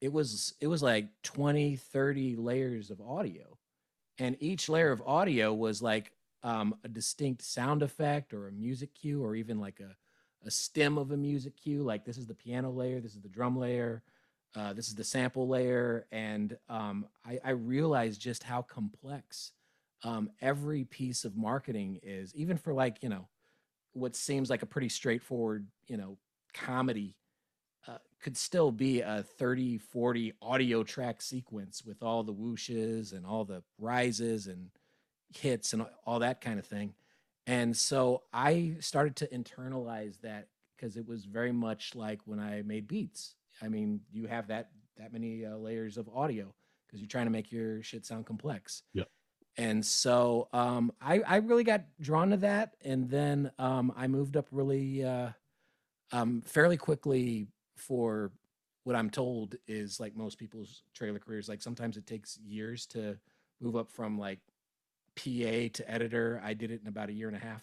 it 0.00 0.12
was 0.12 0.54
it 0.60 0.68
was 0.68 0.82
like 0.82 1.08
20 1.24 1.76
30 1.76 2.36
layers 2.36 2.90
of 2.90 3.00
audio 3.00 3.58
and 4.18 4.36
each 4.40 4.68
layer 4.68 4.92
of 4.92 5.02
audio 5.04 5.52
was 5.52 5.82
like 5.82 6.12
um, 6.42 6.74
a 6.84 6.88
distinct 6.88 7.42
sound 7.42 7.82
effect 7.82 8.32
or 8.32 8.48
a 8.48 8.52
music 8.52 8.94
cue 8.94 9.22
or 9.22 9.34
even 9.34 9.58
like 9.58 9.80
a, 9.80 9.94
a 10.46 10.50
stem 10.50 10.96
of 10.96 11.10
a 11.10 11.16
music 11.16 11.56
cue 11.56 11.82
like 11.82 12.04
this 12.04 12.16
is 12.16 12.26
the 12.26 12.34
piano 12.34 12.70
layer 12.70 13.00
this 13.00 13.14
is 13.14 13.20
the 13.20 13.28
drum 13.28 13.58
layer 13.58 14.02
uh, 14.56 14.72
this 14.72 14.88
is 14.88 14.94
the 14.94 15.04
sample 15.04 15.48
layer 15.48 16.06
and 16.10 16.56
um, 16.68 17.06
I, 17.24 17.38
I 17.44 17.50
realized 17.50 18.20
just 18.20 18.42
how 18.42 18.62
complex 18.62 19.52
um, 20.02 20.30
every 20.40 20.84
piece 20.84 21.24
of 21.24 21.36
marketing 21.36 22.00
is 22.02 22.34
even 22.34 22.56
for 22.56 22.72
like 22.72 22.98
you 23.02 23.08
know 23.08 23.28
what 23.92 24.16
seems 24.16 24.50
like 24.50 24.62
a 24.62 24.66
pretty 24.66 24.88
straightforward 24.88 25.66
you 25.86 25.96
know 25.96 26.16
comedy 26.52 27.16
uh, 27.86 27.98
could 28.20 28.36
still 28.36 28.70
be 28.70 29.00
a 29.00 29.24
30 29.38 29.78
40 29.78 30.34
audio 30.42 30.82
track 30.82 31.22
sequence 31.22 31.84
with 31.84 32.02
all 32.02 32.22
the 32.22 32.34
whooshes 32.34 33.12
and 33.12 33.24
all 33.24 33.44
the 33.44 33.62
rises 33.78 34.46
and 34.46 34.70
hits 35.34 35.72
and 35.72 35.86
all 36.04 36.18
that 36.18 36.40
kind 36.40 36.58
of 36.58 36.66
thing. 36.66 36.94
And 37.46 37.76
so 37.76 38.22
i 38.32 38.76
started 38.80 39.16
to 39.16 39.26
internalize 39.28 40.20
that 40.20 40.48
because 40.76 40.96
it 40.96 41.06
was 41.06 41.24
very 41.24 41.52
much 41.52 41.94
like 41.94 42.20
when 42.26 42.38
i 42.38 42.62
made 42.62 42.86
beats 42.86 43.34
i 43.62 43.68
mean 43.68 44.00
you 44.12 44.26
have 44.26 44.48
that 44.48 44.70
that 44.96 45.12
many 45.12 45.44
uh, 45.46 45.56
layers 45.56 45.96
of 45.96 46.08
audio 46.14 46.54
because 46.86 47.00
you're 47.00 47.08
trying 47.08 47.26
to 47.26 47.30
make 47.30 47.50
your 47.52 47.82
shit 47.82 48.04
sound 48.04 48.26
complex 48.26 48.82
Yeah. 48.92 49.04
and 49.56 49.84
so 49.84 50.48
um, 50.52 50.92
I, 51.00 51.20
I 51.20 51.36
really 51.36 51.64
got 51.64 51.82
drawn 52.00 52.30
to 52.30 52.36
that 52.38 52.74
and 52.84 53.08
then 53.08 53.50
um, 53.58 53.92
i 53.96 54.06
moved 54.06 54.36
up 54.36 54.46
really 54.50 55.04
uh, 55.04 55.30
um, 56.12 56.42
fairly 56.42 56.76
quickly 56.76 57.46
for 57.76 58.32
what 58.84 58.96
I'm 58.96 59.10
told 59.10 59.56
is 59.68 60.00
like 60.00 60.16
most 60.16 60.38
people's 60.38 60.82
trailer 60.94 61.18
careers. 61.18 61.48
Like 61.48 61.62
sometimes 61.62 61.96
it 61.96 62.06
takes 62.06 62.38
years 62.38 62.86
to 62.86 63.16
move 63.60 63.76
up 63.76 63.90
from 63.92 64.18
like 64.18 64.40
PA 65.16 65.68
to 65.74 65.84
editor. 65.86 66.40
I 66.42 66.54
did 66.54 66.70
it 66.70 66.80
in 66.82 66.88
about 66.88 67.10
a 67.10 67.12
year 67.12 67.28
and 67.28 67.36
a 67.36 67.40
half, 67.40 67.62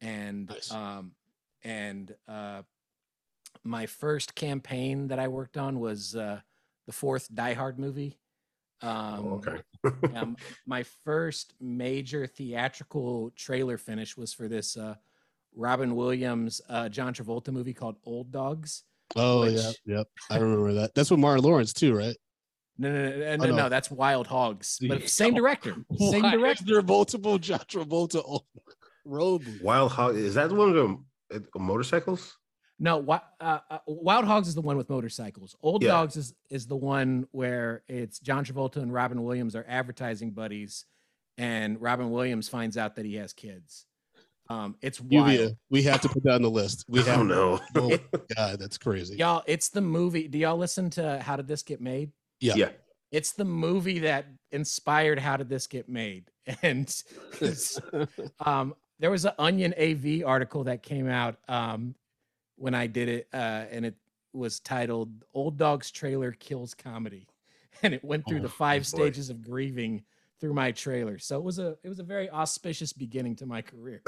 and 0.00 0.48
Nice. 0.48 0.70
um, 0.72 1.12
and 1.64 2.14
uh, 2.28 2.62
my 3.64 3.86
first 3.86 4.34
campaign 4.34 5.08
that 5.08 5.18
I 5.18 5.28
worked 5.28 5.56
on 5.56 5.80
was 5.80 6.14
uh, 6.16 6.40
the 6.86 6.92
fourth 6.92 7.32
Die 7.34 7.52
Hard 7.54 7.78
movie. 7.78 8.18
Um, 8.82 8.90
Oh, 8.92 9.42
okay. 9.46 10.14
um, 10.14 10.36
my 10.66 10.82
first 11.04 11.54
major 11.60 12.26
theatrical 12.26 13.30
trailer 13.36 13.78
finish 13.78 14.16
was 14.16 14.32
for 14.32 14.48
this 14.48 14.76
uh, 14.76 14.94
Robin 15.54 15.94
Williams, 15.96 16.60
uh, 16.68 16.88
John 16.88 17.14
Travolta 17.14 17.48
movie 17.52 17.72
called 17.74 17.96
Old 18.04 18.30
Dogs. 18.30 18.84
Oh 19.14 19.42
Which- 19.42 19.54
yeah, 19.54 19.70
yep. 19.98 20.06
I 20.30 20.38
remember 20.38 20.72
that. 20.74 20.94
That's 20.94 21.10
with 21.10 21.20
Martin 21.20 21.44
Lawrence 21.44 21.72
too, 21.72 21.94
right? 21.96 22.16
No, 22.78 22.92
no, 22.92 23.08
no, 23.08 23.16
no, 23.16 23.24
Oh, 23.32 23.36
no, 23.36 23.46
no. 23.46 23.56
no, 23.56 23.68
that's 23.70 23.90
Wild 23.90 24.26
Hogs, 24.26 24.78
but 24.86 25.08
same 25.08 25.32
director, 25.32 25.76
same 25.98 26.22
Why 26.22 26.32
director. 26.32 26.64
there 26.66 26.82
multiple 26.82 27.38
John 27.38 27.60
Travolta 27.60 28.22
on 28.28 28.40
road? 29.06 29.42
Wild 29.62 29.92
Hog 29.92 30.16
is 30.16 30.34
that 30.34 30.50
the 30.50 30.54
one 30.54 30.74
with 30.74 31.00
the 31.30 31.36
uh, 31.36 31.58
motorcycles? 31.58 32.36
No, 32.78 33.02
uh, 33.08 33.20
uh, 33.40 33.78
Wild 33.86 34.26
Hogs 34.26 34.48
is 34.48 34.54
the 34.54 34.60
one 34.60 34.76
with 34.76 34.90
motorcycles. 34.90 35.56
Old 35.62 35.82
Yeah. 35.82 35.92
Dogs 35.92 36.16
is 36.16 36.34
is 36.50 36.66
the 36.66 36.76
one 36.76 37.26
where 37.32 37.82
it's 37.88 38.18
John 38.18 38.44
Travolta 38.44 38.76
and 38.76 38.92
Robin 38.92 39.22
Williams 39.22 39.56
are 39.56 39.64
advertising 39.66 40.32
buddies, 40.32 40.84
and 41.38 41.80
Robin 41.80 42.10
Williams 42.10 42.48
finds 42.48 42.76
out 42.76 42.96
that 42.96 43.06
he 43.06 43.14
has 43.14 43.32
kids. 43.32 43.86
Um, 44.48 44.76
it's 44.80 45.00
wild. 45.00 45.28
Yuvia, 45.28 45.56
we 45.70 45.82
have 45.84 46.00
to 46.02 46.08
put 46.08 46.22
that 46.24 46.34
on 46.34 46.42
the 46.42 46.50
list. 46.50 46.84
We 46.88 46.98
have 47.04 47.18
don't 47.18 47.28
know. 47.28 47.60
Oh 47.74 47.98
God, 48.36 48.58
that's 48.58 48.78
crazy. 48.78 49.16
Y'all, 49.16 49.42
it's 49.46 49.70
the 49.70 49.80
movie. 49.80 50.28
Do 50.28 50.38
y'all 50.38 50.56
listen 50.56 50.90
to 50.90 51.20
How 51.20 51.36
Did 51.36 51.48
This 51.48 51.62
Get 51.62 51.80
Made? 51.80 52.12
Yeah. 52.40 52.54
yeah. 52.54 52.68
It's 53.10 53.32
the 53.32 53.44
movie 53.44 54.00
that 54.00 54.26
inspired 54.52 55.18
How 55.18 55.36
Did 55.36 55.48
This 55.48 55.66
Get 55.66 55.88
Made? 55.88 56.30
And 56.62 57.02
um, 58.40 58.76
there 59.00 59.10
was 59.10 59.24
an 59.24 59.32
Onion 59.36 59.74
AV 59.76 60.24
article 60.24 60.64
that 60.64 60.82
came 60.82 61.08
out 61.08 61.36
um, 61.48 61.96
when 62.56 62.74
I 62.74 62.86
did 62.86 63.08
it, 63.08 63.28
uh, 63.32 63.64
and 63.70 63.84
it 63.86 63.94
was 64.32 64.60
titled 64.60 65.24
"Old 65.34 65.56
Dog's 65.56 65.90
Trailer 65.90 66.32
Kills 66.32 66.74
Comedy," 66.74 67.26
and 67.82 67.94
it 67.94 68.04
went 68.04 68.26
through 68.26 68.38
Oh, 68.38 68.42
the 68.42 68.48
five 68.48 68.82
boy. 68.82 68.86
stages 68.86 69.30
of 69.30 69.42
grieving 69.42 70.02
through 70.38 70.52
my 70.52 70.70
trailer. 70.70 71.18
So 71.18 71.36
it 71.38 71.42
was 71.44 71.58
a 71.58 71.76
it 71.82 71.88
was 71.88 71.98
a 71.98 72.02
very 72.04 72.28
auspicious 72.30 72.92
beginning 72.92 73.36
to 73.36 73.46
my 73.46 73.62
career. 73.62 74.02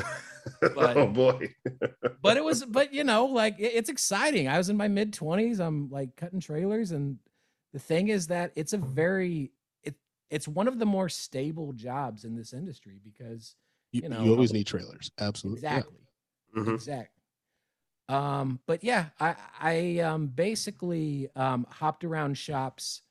But- 0.61 0.97
oh 0.97 1.07
boy. 1.07 1.55
but 2.23 2.37
it 2.37 2.45
was 2.45 2.64
but 2.64 2.93
you 2.93 3.05
know 3.05 3.26
like 3.26 3.59
it- 3.59 3.73
it's 3.75 3.88
exciting 3.90 4.49
i 4.49 4.57
was 4.59 4.69
in 4.71 4.76
my 4.76 4.88
mid 4.88 5.12
20s 5.12 5.61
i'm 5.61 5.88
like 5.90 6.17
cutting 6.17 6.40
trailers 6.40 6.90
and 6.90 7.19
the 7.73 7.78
thing 7.78 8.09
is 8.09 8.26
that 8.28 8.50
it's 8.57 8.73
a 8.73 8.78
very 8.78 9.52
it 9.83 9.95
it's 10.31 10.49
one 10.49 10.67
of 10.69 10.78
the 10.78 10.87
more 10.87 11.09
stable 11.09 11.73
jobs 11.75 12.25
in 12.25 12.35
this 12.35 12.52
industry 12.52 12.99
because 13.05 13.55
You, 13.93 14.02
you 14.02 14.25
you, 14.25 14.31
always 14.33 14.52
need 14.52 14.67
trailers. 14.67 15.11
Absolutely. 15.19 15.62
Yeah. 15.62 15.76
exactly 15.78 15.99
Mhm. 16.57 16.75
exactly 16.75 17.18
um 18.09 18.59
but 18.67 18.83
yeah 18.83 19.07
i 19.21 19.35
i 19.61 19.99
um 20.00 20.27
basically 20.29 21.29
um 21.37 21.67
hopped 21.71 22.05
around 22.05 22.37
shops 22.38 23.03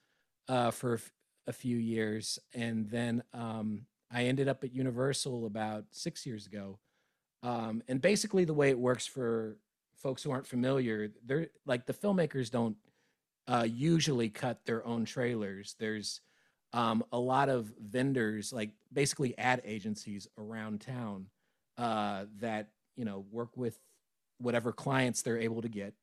uh 0.49 0.71
for 0.71 0.99
a 1.47 1.53
few 1.53 1.77
years 1.77 2.39
and 2.53 2.89
then 2.89 3.23
um 3.33 3.85
i 4.11 4.23
ended 4.25 4.47
up 4.47 4.63
at 4.63 4.73
universal 4.73 5.45
about 5.45 5.85
six 5.91 6.25
years 6.25 6.45
ago. 6.47 6.79
Um 7.43 7.83
and 7.87 8.01
basically 8.01 8.45
the 8.45 8.53
way 8.53 8.69
it 8.69 8.79
works 8.79 9.07
for 9.07 9.57
folks 9.97 10.23
who 10.23 10.31
aren't 10.31 10.47
familiar 10.47 11.09
they're 11.25 11.47
like 11.65 11.85
the 11.85 11.93
filmmakers 11.93 12.51
don't 12.51 12.77
uh 13.47 13.67
usually 13.69 14.29
cut 14.29 14.65
their 14.65 14.85
own 14.85 15.05
trailers. 15.05 15.75
There's 15.79 16.21
um 16.73 17.03
a 17.11 17.19
lot 17.19 17.49
of 17.49 17.71
vendors 17.79 18.51
like 18.53 18.71
basically 18.93 19.37
ad 19.37 19.61
agencies 19.65 20.27
around 20.37 20.81
town 20.81 21.27
uh 21.77 22.25
that 22.39 22.69
you 22.95 23.05
know 23.05 23.25
work 23.31 23.55
with 23.55 23.79
whatever 24.39 24.71
clients 24.71 25.21
they're 25.21 25.37
able 25.39 25.61
to 25.61 25.69
get 25.69 25.93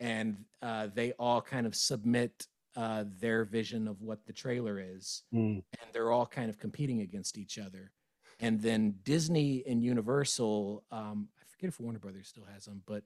and 0.00 0.36
uh, 0.62 0.88
they 0.94 1.12
all 1.12 1.40
kind 1.40 1.66
of 1.66 1.74
submit 1.74 2.46
uh, 2.76 3.04
their 3.20 3.44
vision 3.44 3.88
of 3.88 4.02
what 4.02 4.24
the 4.26 4.32
trailer 4.32 4.78
is 4.78 5.22
Mm. 5.34 5.62
and 5.80 5.90
they're 5.92 6.10
all 6.12 6.26
kind 6.26 6.50
of 6.50 6.58
competing 6.58 7.00
against 7.00 7.38
each 7.38 7.58
other 7.58 7.92
and 8.40 8.60
then 8.60 8.94
disney 9.04 9.62
and 9.66 9.82
universal 9.82 10.84
um, 10.90 11.28
i 11.40 11.44
forget 11.48 11.68
if 11.68 11.80
warner 11.80 11.98
brothers 11.98 12.28
still 12.28 12.44
has 12.52 12.64
them 12.66 12.82
but 12.86 13.02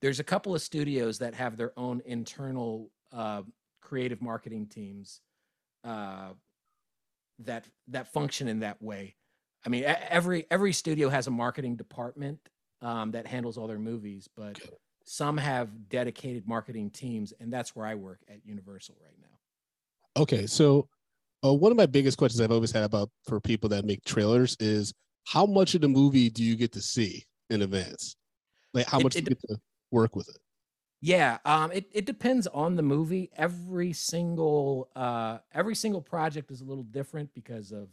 there's 0.00 0.20
a 0.20 0.24
couple 0.24 0.54
of 0.54 0.60
studios 0.62 1.18
that 1.18 1.34
have 1.34 1.56
their 1.56 1.72
own 1.78 2.00
internal 2.06 2.90
uh, 3.12 3.42
creative 3.82 4.20
marketing 4.22 4.66
teams 4.66 5.20
uh, 5.84 6.30
that 7.40 7.66
that 7.88 8.08
function 8.12 8.48
in 8.48 8.60
that 8.60 8.80
way 8.80 9.14
i 9.66 9.68
mean 9.68 9.84
every 9.84 10.46
every 10.50 10.72
studio 10.72 11.08
has 11.10 11.26
a 11.26 11.30
marketing 11.30 11.76
department 11.76 12.38
um, 12.84 13.10
that 13.12 13.26
handles 13.26 13.58
all 13.58 13.66
their 13.66 13.78
movies 13.80 14.28
but 14.36 14.56
some 15.04 15.36
have 15.38 15.88
dedicated 15.88 16.46
marketing 16.48 16.90
teams 16.90 17.32
and 17.40 17.52
that's 17.52 17.76
where 17.76 17.86
i 17.86 17.94
work 17.94 18.20
at 18.28 18.44
universal 18.46 18.96
right 19.02 19.18
now 19.20 19.28
Okay, 20.16 20.46
so 20.46 20.88
uh, 21.44 21.52
one 21.52 21.72
of 21.72 21.78
my 21.78 21.86
biggest 21.86 22.18
questions 22.18 22.40
I've 22.40 22.52
always 22.52 22.72
had 22.72 22.84
about 22.84 23.10
for 23.24 23.40
people 23.40 23.68
that 23.70 23.84
make 23.84 24.04
trailers 24.04 24.56
is 24.60 24.92
how 25.26 25.46
much 25.46 25.74
of 25.74 25.80
the 25.80 25.88
movie 25.88 26.30
do 26.30 26.42
you 26.44 26.56
get 26.56 26.72
to 26.72 26.82
see 26.82 27.24
in 27.50 27.62
advance? 27.62 28.16
Like 28.74 28.88
how 28.88 28.98
It- 28.98 29.04
much 29.04 29.16
it 29.16 29.24
do 29.24 29.30
you 29.30 29.36
get 29.36 29.40
to 29.48 29.60
work 29.92 30.16
with 30.16 30.28
it? 30.28 30.38
Yeah, 31.00 31.38
um, 31.44 31.70
it, 31.72 31.86
it 31.92 32.06
depends 32.06 32.46
on 32.46 32.76
the 32.76 32.82
movie. 32.82 33.30
Every 33.36 33.92
single 33.92 34.90
uh, 34.96 35.38
every 35.52 35.74
single 35.74 36.00
project 36.00 36.50
is 36.50 36.62
a 36.62 36.64
little 36.64 36.84
different 36.84 37.34
because 37.34 37.72
of 37.72 37.90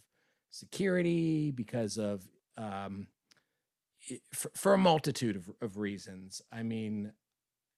security, 0.49 1.51
because 1.51 1.97
of 1.97 2.25
um, 2.57 3.07
for, 4.33 4.51
for 4.55 4.73
a 4.73 4.77
multitude 4.77 5.35
of, 5.35 5.49
of 5.61 5.77
reasons. 5.77 6.41
I 6.51 6.63
mean, 6.63 7.13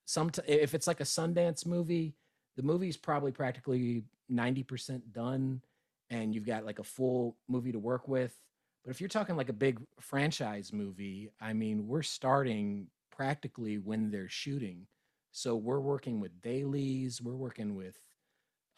some 0.05 0.31
if 0.47 0.73
it's 0.73 0.87
like 0.87 0.99
a 0.99 1.05
Sundance 1.05 1.65
movie, 1.65 2.15
the 2.57 2.63
movie's 2.63 2.97
probably 2.97 3.31
practically 3.31 4.03
ninety 4.29 4.63
percent 4.63 5.13
done, 5.13 5.61
and 6.09 6.33
you've 6.33 6.45
got 6.45 6.65
like 6.65 6.79
a 6.79 6.83
full 6.83 7.37
movie 7.47 7.71
to 7.71 7.79
work 7.79 8.07
with. 8.07 8.37
But 8.83 8.91
if 8.91 8.99
you're 8.99 9.07
talking 9.07 9.37
like 9.37 9.49
a 9.49 9.53
big 9.53 9.79
franchise 9.99 10.73
movie, 10.73 11.31
I 11.39 11.53
mean, 11.53 11.87
we're 11.87 12.03
starting 12.03 12.87
practically 13.15 13.77
when 13.77 14.11
they're 14.11 14.29
shooting. 14.29 14.87
So 15.31 15.55
we're 15.55 15.79
working 15.79 16.19
with 16.19 16.41
dailies, 16.41 17.21
we're 17.21 17.35
working 17.35 17.75
with 17.75 17.97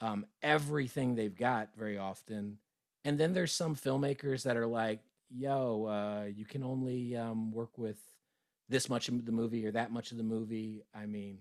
um, 0.02 0.26
everything 0.42 1.16
they've 1.16 1.36
got 1.36 1.70
very 1.76 1.98
often. 1.98 2.60
And 3.04 3.18
then 3.18 3.34
there's 3.34 3.52
some 3.52 3.76
filmmakers 3.76 4.44
that 4.44 4.58
are 4.58 4.68
like, 4.68 5.00
yo, 5.30 5.86
uh, 5.86 6.26
you 6.26 6.46
can 6.46 6.64
only 6.64 7.16
um, 7.16 7.52
work 7.52 7.78
with 7.78 7.98
this 8.70 8.90
much 8.90 9.10
of 9.10 9.26
the 9.26 9.32
movie 9.32 9.66
or 9.66 9.72
that 9.72 9.92
much 9.92 10.12
of 10.12 10.18
the 10.18 10.24
movie. 10.24 10.84
I 10.94 11.06
mean, 11.06 11.40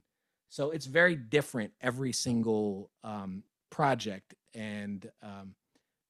so 0.49 0.71
it's 0.71 0.87
very 0.87 1.17
different 1.17 1.73
every 1.81 2.13
single 2.13 2.91
um, 3.03 3.43
project. 3.71 4.35
And 4.55 5.11
um, 5.23 5.55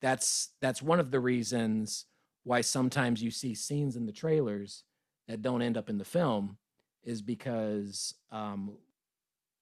that's 0.03 0.51
that's 0.61 0.83
one 0.83 1.01
of 1.01 1.11
the 1.11 1.21
reasons 1.21 2.07
why 2.43 2.61
sometimes 2.61 3.23
you 3.23 3.31
see 3.31 3.55
scenes 3.55 3.97
in 3.97 4.07
the 4.07 4.13
trailers 4.13 4.85
that 5.29 5.41
don't 5.41 5.63
end 5.63 5.79
up 5.79 5.89
in 5.89 5.97
the 5.97 6.05
film 6.05 6.59
is 7.03 7.23
because 7.23 8.15
um, 8.31 8.77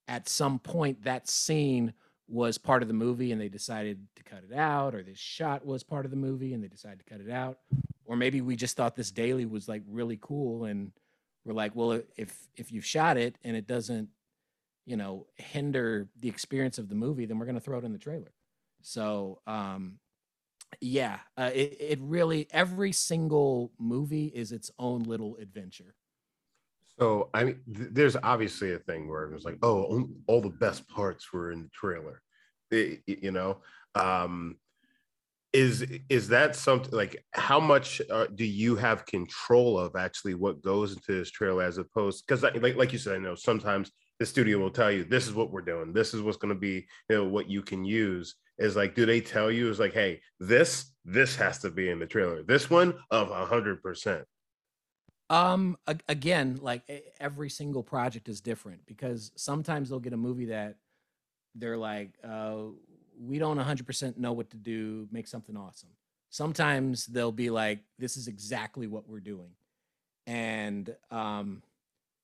at 0.09 0.29
some 0.29 0.59
point 0.59 1.05
that 1.05 1.29
scene 1.29 1.93
was 2.29 2.59
part 2.59 2.83
of 2.83 2.89
the 2.89 2.95
movie 2.95 3.31
and 3.31 3.41
they 3.41 3.49
decided 3.49 4.05
to 4.17 4.23
cut 4.25 4.43
it 4.49 4.57
out 4.57 4.95
or 4.95 5.03
this 5.03 5.19
shot 5.19 5.65
was 5.65 5.83
part 5.83 6.05
of 6.05 6.11
the 6.11 6.17
movie 6.17 6.55
and 6.55 6.65
they 6.65 6.69
decided 6.69 6.99
to 6.99 7.05
cut 7.05 7.21
it 7.21 7.31
out 7.31 7.59
or 8.13 8.17
maybe 8.17 8.43
we 8.43 8.57
just 8.57 8.77
thought 8.77 8.95
this 8.95 9.11
daily 9.11 9.47
was 9.47 9.69
like 9.69 9.83
really 9.89 10.19
cool 10.21 10.67
and 10.67 10.93
we're 11.47 11.55
like 11.55 11.75
well 11.75 11.93
if 12.17 12.37
if 12.55 12.71
you've 12.71 12.85
shot 12.85 13.17
it 13.17 13.37
and 13.43 13.57
it 13.57 13.67
doesn't 13.67 14.11
you 14.85 14.99
know 14.99 15.27
hinder 15.37 16.07
the 16.21 16.29
experience 16.29 16.77
of 16.77 16.91
the 16.91 16.95
movie 16.95 17.25
then 17.25 17.39
we're 17.39 17.47
going 17.47 17.55
to 17.55 17.61
throw 17.61 17.79
it 17.79 17.85
in 17.85 17.93
the 17.93 17.99
trailer 17.99 18.35
so 18.83 19.41
um 19.47 19.99
yeah 20.81 21.21
uh, 21.39 21.51
it, 21.55 21.77
it 21.81 21.99
really 22.03 22.47
every 22.51 22.93
single 22.93 23.73
movie 23.79 24.27
is 24.27 24.53
its 24.53 24.71
own 24.79 25.05
little 25.05 25.37
adventure 25.39 25.95
So 27.01 27.31
I 27.33 27.45
mean, 27.45 27.61
th- 27.75 27.89
there's 27.93 28.17
obviously 28.23 28.75
a 28.75 28.79
thing 28.79 29.09
where 29.09 29.25
it 29.25 29.33
was 29.33 29.45
like, 29.47 29.59
oh, 29.63 30.09
all 30.27 30.43
the 30.43 30.51
best 30.67 30.87
parts 30.89 31.33
were 31.33 31.51
in 31.51 31.63
the 31.63 31.71
trailer. 31.73 32.21
It- 32.71 33.01
you 33.07 33.33
know, 33.33 33.63
um, 33.95 34.59
is 35.53 35.85
is 36.09 36.29
that 36.29 36.57
something 36.57 36.93
like 36.93 37.23
how 37.33 37.61
much 37.61 38.01
uh, 38.11 38.27
do 38.35 38.45
you 38.45 38.75
have 38.77 39.05
control 39.05 39.79
of 39.79 39.97
actually 39.97 40.35
what 40.35 40.63
goes 40.63 40.93
into 40.93 41.13
this 41.13 41.31
trailer 41.31 41.63
as 41.63 41.79
opposed 41.79 42.25
because 42.27 42.43
like 42.43 42.77
like 42.77 42.93
you 42.93 42.99
said, 42.99 43.17
I 43.17 43.19
know 43.19 43.35
sometimes 43.35 43.91
the 44.19 44.27
studio 44.27 44.59
will 44.59 44.71
tell 44.71 44.91
you 44.91 45.05
this 45.05 45.27
is 45.27 45.35
what 45.35 45.51
we're 45.51 45.61
doing, 45.61 45.93
this 45.93 46.15
is 46.15 46.23
what's 46.23 46.39
going 46.39 46.55
to 46.55 46.61
be 46.61 46.87
you 47.11 47.17
know 47.17 47.25
what 47.25 47.51
you 47.51 47.63
can 47.63 47.85
use. 47.85 48.35
Is 48.59 48.77
like, 48.77 48.95
do 48.95 49.07
they 49.07 49.21
tell 49.21 49.51
you 49.51 49.69
is 49.71 49.79
like, 49.81 49.93
hey, 49.93 50.21
this 50.41 50.93
this 51.05 51.37
has 51.37 51.59
to 51.61 51.71
be 51.71 51.91
in 51.91 51.99
the 51.99 52.07
trailer, 52.07 52.43
this 52.43 52.71
one 52.71 52.95
of 53.11 53.31
a 53.31 53.45
hundred 53.45 53.83
percent. 53.83 54.25
Um, 55.29 55.79
again, 56.09 56.59
like 56.61 56.83
every 57.19 57.49
single 57.49 57.83
project 57.83 58.29
is 58.29 58.41
different 58.43 58.85
because 58.87 59.33
sometimes 59.37 59.89
they'll 59.89 59.99
get 59.99 60.13
a 60.13 60.19
movie 60.19 60.47
that 60.47 60.77
they're 61.55 61.79
like, 61.79 62.11
uh, 62.23 62.65
we 63.25 63.39
don't 63.39 63.59
100% 63.59 64.17
know 64.17 64.33
what 64.33 64.51
to 64.51 64.57
do, 64.57 65.09
make 65.13 65.27
something 65.27 65.57
awesome. 65.57 65.91
Sometimes 66.31 67.07
they'll 67.07 67.33
be 67.33 67.51
like, 67.51 67.81
this 67.99 68.17
is 68.17 68.27
exactly 68.27 68.87
what 68.87 69.09
we're 69.09 69.21
doing. 69.21 69.51
And 70.27 70.95
um, 71.11 71.63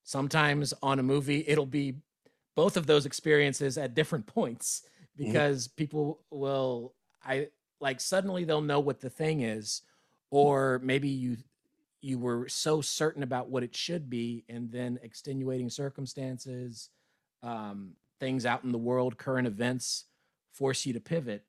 sometimes 0.05 0.75
on 0.83 0.99
a 0.99 1.03
movie, 1.03 1.45
it'll 1.47 1.67
be 1.67 1.97
both 2.57 2.77
of 2.77 2.87
those 2.87 3.07
experiences 3.07 3.79
at 3.79 3.95
different 3.95 4.27
points 4.35 4.83
because 5.17 5.69
people 5.69 6.21
will, 6.31 6.95
I 7.25 7.49
like 7.81 8.01
suddenly 8.01 8.45
they'll 8.45 8.61
know 8.61 8.81
what 8.81 9.01
the 9.01 9.11
thing 9.11 9.43
is, 9.43 9.83
or 10.31 10.81
maybe 10.83 11.09
you 11.09 11.37
you 12.01 12.17
were 12.17 12.49
so 12.49 12.81
certain 12.81 13.25
about 13.25 13.49
what 13.49 13.65
it 13.65 13.75
should 13.75 14.09
be 14.09 14.45
and 14.49 14.71
then 14.71 15.01
extenuating 15.03 15.69
circumstances 15.69 16.91
um, 17.43 17.91
things 18.21 18.47
out 18.47 18.63
in 18.63 18.71
the 18.71 18.79
world 18.79 19.19
current 19.19 19.49
events 19.49 20.05
force 20.59 20.85
you 20.85 20.93
to 20.93 21.01
pivot. 21.01 21.45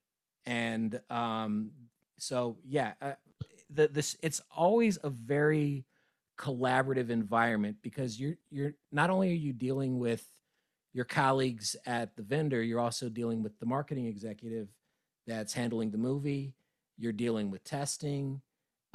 And 0.46 1.00
um, 1.10 1.72
so 2.18 2.58
yeah 2.68 2.94
uh, 3.02 3.14
the, 3.70 3.88
this 3.88 4.18
it's 4.22 4.42
always 4.56 4.98
a 5.04 5.10
very 5.10 5.86
collaborative 6.38 7.10
environment 7.10 7.78
because 7.82 8.20
you're 8.20 8.36
you're 8.50 8.74
not 8.92 9.10
only 9.10 9.30
are 9.30 9.36
you 9.36 9.54
dealing 9.54 10.00
with 10.00 10.26
your 10.94 11.06
colleagues 11.06 11.76
at 11.86 12.16
the 12.16 12.24
vendor 12.24 12.62
you're 12.64 12.80
also 12.80 13.10
dealing 13.10 13.44
with 13.44 13.58
the 13.60 13.66
marketing 13.66 14.06
executive 14.06 14.70
that's 15.28 15.54
handling 15.54 15.92
the 15.92 15.98
movie. 15.98 16.56
You're 16.98 17.14
dealing 17.14 17.52
with 17.52 17.64
testing. 17.64 18.42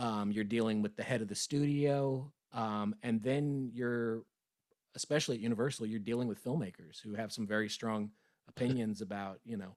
Um, 0.00 0.32
you're 0.32 0.42
dealing 0.42 0.82
with 0.82 0.96
the 0.96 1.04
head 1.04 1.22
of 1.22 1.28
the 1.28 1.34
studio. 1.34 2.32
Um, 2.52 2.96
and 3.02 3.22
then 3.22 3.70
you're 3.72 4.22
especially 4.96 5.36
at 5.36 5.42
universal 5.42 5.86
you're 5.86 5.98
dealing 5.98 6.28
with 6.28 6.42
filmmakers 6.44 7.00
who 7.02 7.14
have 7.14 7.32
some 7.32 7.46
very 7.46 7.68
strong 7.68 8.10
opinions 8.48 9.00
about 9.00 9.40
you 9.44 9.56
know 9.56 9.74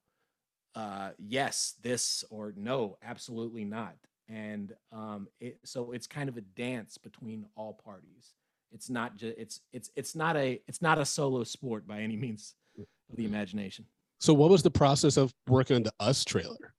uh, 0.78 1.10
yes 1.18 1.74
this 1.82 2.24
or 2.30 2.54
no 2.56 2.96
absolutely 3.02 3.64
not. 3.64 3.94
And 4.28 4.74
um, 4.92 5.26
it, 5.40 5.58
so 5.64 5.92
it's 5.92 6.06
kind 6.06 6.28
of 6.28 6.36
a 6.36 6.42
dance 6.42 6.98
between 6.98 7.46
all 7.56 7.80
parties. 7.84 8.34
It's 8.70 8.88
not 8.88 9.16
just 9.16 9.36
it's 9.38 9.60
it's 9.72 9.90
it's 9.96 10.14
not 10.14 10.36
a 10.36 10.60
it's 10.68 10.80
not 10.80 10.98
a 10.98 11.04
solo 11.04 11.42
sport 11.44 11.86
by 11.86 12.00
any 12.00 12.16
means 12.16 12.54
of 12.78 12.86
the 13.16 13.24
imagination. 13.24 13.86
So 14.20 14.34
what 14.34 14.50
was 14.50 14.62
the 14.62 14.70
process 14.70 15.16
of 15.16 15.32
working 15.48 15.76
on 15.76 15.82
the 15.82 15.92
Us 15.98 16.24
trailer? 16.24 16.74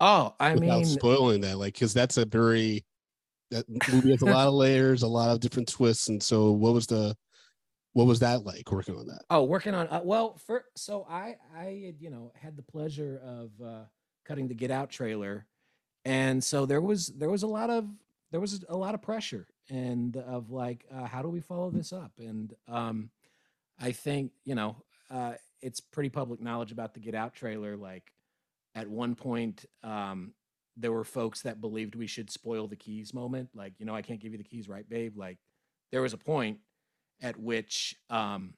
oh 0.00 0.34
i 0.40 0.52
without 0.52 0.80
mean 0.80 0.84
spoiling 0.84 1.40
that, 1.40 1.56
like, 1.56 1.72
because 1.72 1.94
that's 1.94 2.18
a 2.18 2.26
very 2.26 2.84
that 3.50 3.64
movie 3.90 4.10
has 4.10 4.22
a 4.22 4.26
lot 4.26 4.48
of 4.48 4.54
layers, 4.54 5.02
a 5.02 5.06
lot 5.08 5.30
of 5.30 5.40
different 5.40 5.68
twists, 5.68 6.08
and 6.08 6.22
so 6.22 6.50
what 6.50 6.74
was 6.74 6.86
the 6.86 7.16
what 7.96 8.06
was 8.06 8.20
that 8.20 8.44
like 8.44 8.70
working 8.70 8.94
on 8.94 9.06
that? 9.06 9.22
Oh, 9.30 9.44
working 9.44 9.72
on 9.72 9.88
uh, 9.88 10.02
well, 10.04 10.36
for 10.36 10.66
so 10.76 11.06
I 11.08 11.36
I 11.56 11.82
had, 11.86 11.94
you 11.98 12.10
know 12.10 12.30
had 12.34 12.54
the 12.54 12.62
pleasure 12.62 13.22
of 13.24 13.50
uh, 13.64 13.84
cutting 14.26 14.48
the 14.48 14.54
Get 14.54 14.70
Out 14.70 14.90
trailer, 14.90 15.46
and 16.04 16.44
so 16.44 16.66
there 16.66 16.82
was 16.82 17.06
there 17.06 17.30
was 17.30 17.42
a 17.42 17.46
lot 17.46 17.70
of 17.70 17.88
there 18.32 18.40
was 18.40 18.62
a 18.68 18.76
lot 18.76 18.94
of 18.94 19.00
pressure 19.00 19.48
and 19.70 20.14
of 20.18 20.50
like 20.50 20.84
uh, 20.94 21.06
how 21.06 21.22
do 21.22 21.30
we 21.30 21.40
follow 21.40 21.70
this 21.70 21.90
up 21.90 22.12
and 22.18 22.52
um, 22.68 23.08
I 23.80 23.92
think 23.92 24.32
you 24.44 24.54
know 24.54 24.76
uh, 25.10 25.32
it's 25.62 25.80
pretty 25.80 26.10
public 26.10 26.38
knowledge 26.38 26.72
about 26.72 26.92
the 26.92 27.00
Get 27.00 27.14
Out 27.14 27.32
trailer. 27.32 27.78
Like 27.78 28.12
at 28.74 28.86
one 28.86 29.14
point, 29.14 29.64
um, 29.82 30.34
there 30.76 30.92
were 30.92 31.02
folks 31.02 31.40
that 31.42 31.62
believed 31.62 31.94
we 31.94 32.06
should 32.06 32.30
spoil 32.30 32.68
the 32.68 32.76
keys 32.76 33.14
moment. 33.14 33.48
Like 33.54 33.72
you 33.78 33.86
know, 33.86 33.96
I 33.96 34.02
can't 34.02 34.20
give 34.20 34.32
you 34.32 34.38
the 34.38 34.44
keys, 34.44 34.68
right, 34.68 34.86
babe? 34.86 35.16
Like 35.16 35.38
there 35.92 36.02
was 36.02 36.12
a 36.12 36.18
point 36.18 36.58
at 37.22 37.38
which 37.38 37.96
um, 38.10 38.54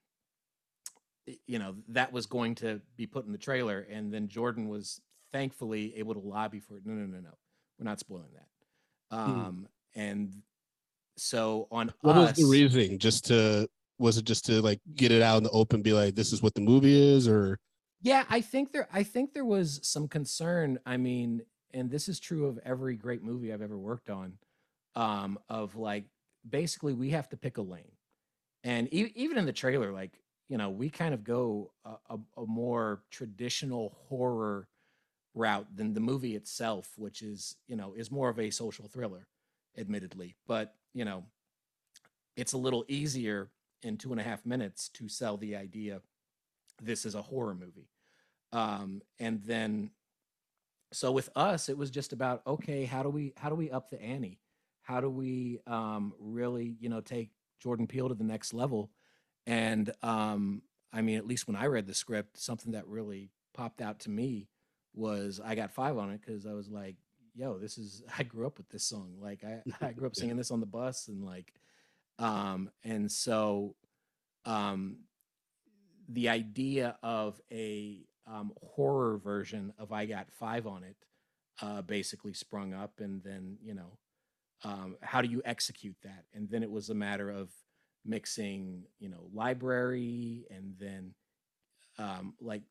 you 1.46 1.58
know 1.58 1.76
that 1.88 2.12
was 2.12 2.26
going 2.26 2.54
to 2.56 2.80
be 2.96 3.06
put 3.06 3.26
in 3.26 3.32
the 3.32 3.38
trailer, 3.38 3.86
and 3.90 4.12
then 4.12 4.28
Jordan 4.28 4.68
was 4.68 5.00
thankfully 5.32 5.96
able 5.96 6.14
to 6.14 6.20
lobby 6.20 6.60
for 6.60 6.76
it. 6.78 6.86
No, 6.86 6.94
no, 6.94 7.06
no, 7.06 7.20
no, 7.20 7.30
we're 7.78 7.84
not 7.84 8.00
spoiling 8.00 8.32
that. 8.34 9.16
Hmm. 9.16 9.30
Um, 9.30 9.68
And 9.94 10.42
so 11.16 11.66
on 11.70 11.92
What 12.00 12.16
us, 12.16 12.36
was 12.36 12.38
the 12.38 12.50
reasoning? 12.50 12.98
Just 12.98 13.26
to 13.26 13.68
was 13.98 14.16
it 14.16 14.24
just 14.24 14.46
to 14.46 14.62
like 14.62 14.80
get 14.94 15.10
it 15.10 15.22
out 15.22 15.38
in 15.38 15.42
the 15.42 15.50
open, 15.50 15.82
be 15.82 15.92
like, 15.92 16.14
this 16.14 16.32
is 16.32 16.42
what 16.42 16.54
the 16.54 16.60
movie 16.60 17.14
is, 17.14 17.26
or 17.26 17.58
Yeah, 18.00 18.24
I 18.30 18.40
think 18.40 18.72
there 18.72 18.88
I 18.92 19.02
think 19.02 19.34
there 19.34 19.44
was 19.44 19.80
some 19.82 20.08
concern. 20.08 20.78
I 20.86 20.96
mean, 20.96 21.42
and 21.74 21.90
this 21.90 22.08
is 22.08 22.20
true 22.20 22.46
of 22.46 22.58
every 22.64 22.96
great 22.96 23.22
movie 23.22 23.52
I've 23.52 23.62
ever 23.62 23.76
worked 23.76 24.08
on, 24.08 24.34
um, 24.94 25.38
of 25.48 25.76
like 25.76 26.04
basically 26.48 26.94
we 26.94 27.10
have 27.10 27.28
to 27.30 27.36
pick 27.36 27.58
a 27.58 27.62
lane. 27.62 27.92
And 28.64 28.92
e- 28.92 29.12
even 29.14 29.38
in 29.38 29.46
the 29.46 29.52
trailer, 29.52 29.92
like, 29.92 30.20
you 30.48 30.56
know, 30.56 30.70
we 30.70 30.90
kind 30.90 31.14
of 31.14 31.24
go 31.24 31.72
a, 31.84 31.94
a, 32.10 32.18
a 32.38 32.46
more 32.46 33.02
traditional 33.10 33.96
horror 34.08 34.68
route 35.34 35.66
than 35.74 35.94
the 35.94 36.00
movie 36.00 36.36
itself, 36.36 36.92
which 36.96 37.22
is, 37.22 37.56
you 37.66 37.76
know, 37.76 37.94
is 37.96 38.10
more 38.10 38.28
of 38.28 38.38
a 38.38 38.50
social 38.50 38.88
thriller, 38.88 39.26
admittedly. 39.76 40.36
But, 40.46 40.74
you 40.94 41.04
know, 41.04 41.24
it's 42.36 42.52
a 42.52 42.58
little 42.58 42.84
easier 42.88 43.50
in 43.82 43.96
two 43.96 44.12
and 44.12 44.20
a 44.20 44.24
half 44.24 44.44
minutes 44.44 44.88
to 44.90 45.08
sell 45.08 45.36
the 45.36 45.56
idea 45.56 46.00
this 46.82 47.04
is 47.04 47.14
a 47.14 47.22
horror 47.22 47.54
movie. 47.54 47.90
Um, 48.52 49.02
and 49.18 49.42
then 49.42 49.90
so 50.92 51.12
with 51.12 51.28
us, 51.36 51.68
it 51.68 51.76
was 51.76 51.90
just 51.90 52.12
about 52.12 52.42
okay, 52.46 52.84
how 52.84 53.02
do 53.02 53.10
we 53.10 53.32
how 53.36 53.48
do 53.48 53.54
we 53.54 53.70
up 53.70 53.90
the 53.90 54.00
ante? 54.00 54.38
How 54.82 55.00
do 55.00 55.10
we 55.10 55.60
um, 55.66 56.14
really 56.18 56.76
you 56.80 56.88
know 56.88 57.00
take 57.00 57.30
Jordan 57.60 57.86
Peele 57.86 58.08
to 58.08 58.14
the 58.14 58.24
next 58.24 58.54
level? 58.54 58.90
And 59.46 59.92
um, 60.02 60.62
I 60.92 61.02
mean, 61.02 61.16
at 61.16 61.26
least 61.26 61.46
when 61.46 61.56
I 61.56 61.66
read 61.66 61.86
the 61.86 61.94
script, 61.94 62.38
something 62.38 62.72
that 62.72 62.86
really 62.86 63.30
popped 63.54 63.80
out 63.80 64.00
to 64.00 64.10
me 64.10 64.48
was 64.94 65.40
I 65.44 65.54
got 65.54 65.72
five 65.72 65.96
on 65.96 66.10
it 66.10 66.20
because 66.24 66.46
I 66.46 66.52
was 66.52 66.68
like, 66.68 66.96
yo, 67.34 67.58
this 67.58 67.78
is 67.78 68.02
I 68.18 68.22
grew 68.22 68.46
up 68.46 68.58
with 68.58 68.68
this 68.68 68.84
song. 68.84 69.14
Like 69.20 69.44
I, 69.44 69.62
I 69.86 69.92
grew 69.92 70.06
up 70.06 70.16
singing 70.16 70.36
this 70.36 70.50
on 70.50 70.60
the 70.60 70.66
bus 70.66 71.08
and 71.08 71.24
like 71.24 71.52
um 72.20 72.68
and 72.82 73.12
so 73.12 73.76
um 74.44 74.96
the 76.08 76.28
idea 76.28 76.96
of 77.02 77.40
a 77.52 78.04
um, 78.26 78.52
horror 78.62 79.18
version 79.18 79.72
of 79.78 79.92
I 79.92 80.06
Got 80.06 80.30
Five 80.30 80.66
on 80.66 80.84
it 80.84 80.96
uh, 81.60 81.82
basically 81.82 82.32
sprung 82.32 82.72
up, 82.74 83.00
and 83.00 83.22
then 83.22 83.58
you 83.62 83.74
know, 83.74 83.98
um, 84.64 84.96
how 85.02 85.20
do 85.20 85.28
you 85.28 85.42
execute 85.44 85.96
that? 86.02 86.24
And 86.34 86.48
then 86.48 86.62
it 86.62 86.70
was 86.70 86.90
a 86.90 86.94
matter 86.94 87.30
of 87.30 87.50
mixing, 88.04 88.84
you 88.98 89.08
know, 89.08 89.28
library 89.32 90.46
and 90.50 90.74
then 90.78 91.14
um, 91.98 92.34
like 92.40 92.62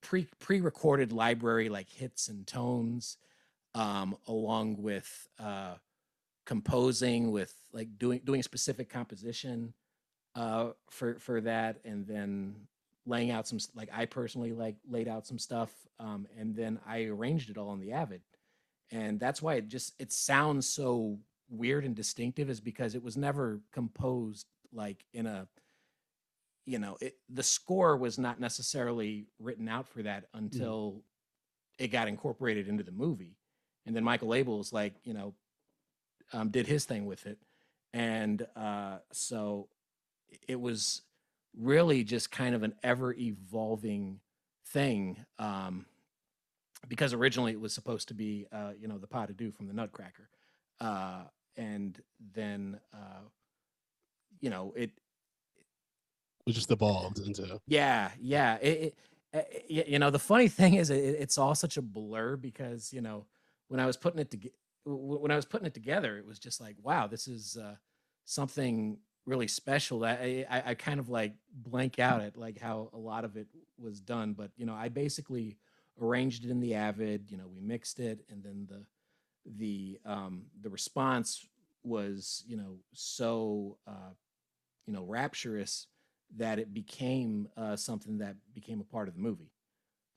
pre 0.00 0.26
pre 0.38 0.60
recorded 0.60 1.12
library 1.12 1.68
like 1.68 1.88
hits 1.88 2.28
and 2.28 2.46
tones, 2.46 3.18
um, 3.74 4.16
along 4.26 4.82
with 4.82 5.28
uh, 5.38 5.74
composing 6.44 7.32
with 7.32 7.54
like 7.72 7.98
doing 7.98 8.20
doing 8.24 8.40
a 8.40 8.44
specific 8.44 8.88
composition 8.88 9.74
uh, 10.34 10.70
for 10.90 11.18
for 11.18 11.40
that, 11.40 11.78
and 11.84 12.06
then 12.06 12.54
laying 13.04 13.30
out 13.30 13.46
some 13.46 13.58
like 13.74 13.90
I 13.92 14.06
personally 14.06 14.52
like 14.52 14.76
laid 14.88 15.08
out 15.08 15.26
some 15.26 15.38
stuff, 15.38 15.70
um, 15.98 16.26
and 16.38 16.54
then 16.54 16.78
I 16.86 17.04
arranged 17.04 17.50
it 17.50 17.58
all 17.58 17.70
on 17.70 17.80
the 17.80 17.92
Avid, 17.92 18.22
and 18.90 19.18
that's 19.18 19.42
why 19.42 19.54
it 19.54 19.68
just 19.68 19.94
it 19.98 20.12
sounds 20.12 20.68
so 20.68 21.18
weird 21.48 21.84
and 21.84 21.94
distinctive 21.94 22.50
is 22.50 22.60
because 22.60 22.94
it 22.94 23.02
was 23.02 23.16
never 23.16 23.60
composed 23.72 24.46
like 24.72 25.04
in 25.12 25.26
a 25.26 25.46
you 26.64 26.78
know 26.78 26.96
it, 27.00 27.16
the 27.28 27.42
score 27.42 27.96
was 27.96 28.18
not 28.18 28.40
necessarily 28.40 29.26
written 29.38 29.68
out 29.68 29.88
for 29.88 30.02
that 30.02 30.24
until 30.34 31.02
it 31.78 31.88
got 31.88 32.08
incorporated 32.08 32.68
into 32.68 32.82
the 32.82 32.92
movie. 32.92 33.36
And 33.84 33.94
then 33.94 34.02
michael 34.02 34.28
abels 34.28 34.72
like 34.72 34.94
you 35.04 35.14
know 35.14 35.34
um, 36.32 36.50
did 36.50 36.66
his 36.66 36.84
thing 36.84 37.06
with 37.06 37.26
it. 37.26 37.38
And 37.92 38.46
uh, 38.56 38.98
so 39.12 39.68
it 40.48 40.60
was 40.60 41.02
really 41.56 42.04
just 42.04 42.30
kind 42.30 42.54
of 42.54 42.62
an 42.62 42.74
ever 42.82 43.14
evolving 43.14 44.20
thing 44.68 45.24
um, 45.38 45.86
because 46.88 47.12
originally 47.12 47.52
it 47.52 47.60
was 47.60 47.72
supposed 47.72 48.08
to 48.08 48.14
be 48.14 48.46
uh, 48.52 48.72
you 48.78 48.88
know 48.88 48.98
the 48.98 49.06
pas 49.06 49.28
de 49.28 49.32
deux 49.32 49.50
from 49.50 49.66
the 49.66 49.72
nutcracker. 49.72 50.28
Uh, 50.80 51.22
and 51.56 52.00
then 52.34 52.78
uh, 52.94 53.22
you 54.40 54.50
know 54.50 54.72
it 54.76 54.90
it 56.46 56.52
just 56.52 56.70
evolved 56.70 57.18
into 57.18 57.60
yeah 57.66 58.10
yeah 58.20 58.56
it, 58.60 58.68
it, 58.68 58.98
uh, 59.34 59.42
y- 59.70 59.84
you 59.88 59.98
know 59.98 60.10
the 60.10 60.18
funny 60.18 60.48
thing 60.48 60.74
is 60.74 60.90
it, 60.90 60.96
it's 60.96 61.38
all 61.38 61.54
such 61.54 61.76
a 61.76 61.82
blur 61.82 62.36
because 62.36 62.92
you 62.92 63.00
know 63.00 63.26
when 63.68 63.80
i 63.80 63.86
was 63.86 63.96
putting 63.96 64.20
it 64.20 64.30
together 64.30 64.54
when 64.84 65.30
i 65.30 65.36
was 65.36 65.44
putting 65.44 65.66
it 65.66 65.74
together 65.74 66.16
it 66.16 66.26
was 66.26 66.38
just 66.38 66.60
like 66.60 66.76
wow 66.82 67.06
this 67.06 67.26
is 67.26 67.56
uh, 67.56 67.74
something 68.24 68.98
really 69.26 69.48
special 69.48 70.00
that 70.00 70.20
I, 70.20 70.46
I, 70.48 70.62
I 70.66 70.74
kind 70.74 71.00
of 71.00 71.08
like 71.08 71.34
blank 71.52 71.98
out 71.98 72.22
at 72.22 72.36
like 72.36 72.60
how 72.60 72.90
a 72.92 72.96
lot 72.96 73.24
of 73.24 73.36
it 73.36 73.48
was 73.76 74.00
done. 74.00 74.34
But 74.34 74.52
you 74.56 74.66
know 74.66 74.74
i 74.74 74.88
basically 74.88 75.56
arranged 76.00 76.44
it 76.44 76.50
in 76.50 76.60
the 76.60 76.74
avid 76.74 77.30
you 77.30 77.36
know 77.36 77.48
we 77.52 77.60
mixed 77.60 77.98
it 77.98 78.24
and 78.30 78.42
then 78.44 78.66
the 78.68 78.84
the 79.56 79.98
um 80.04 80.46
the 80.60 80.70
response 80.70 81.46
was 81.84 82.42
you 82.46 82.56
know 82.56 82.78
so 82.92 83.78
uh 83.86 84.12
you 84.86 84.92
know 84.92 85.04
rapturous 85.04 85.86
that 86.36 86.58
it 86.58 86.74
became 86.74 87.48
uh 87.56 87.76
something 87.76 88.18
that 88.18 88.34
became 88.54 88.80
a 88.80 88.84
part 88.84 89.08
of 89.08 89.14
the 89.14 89.20
movie. 89.20 89.52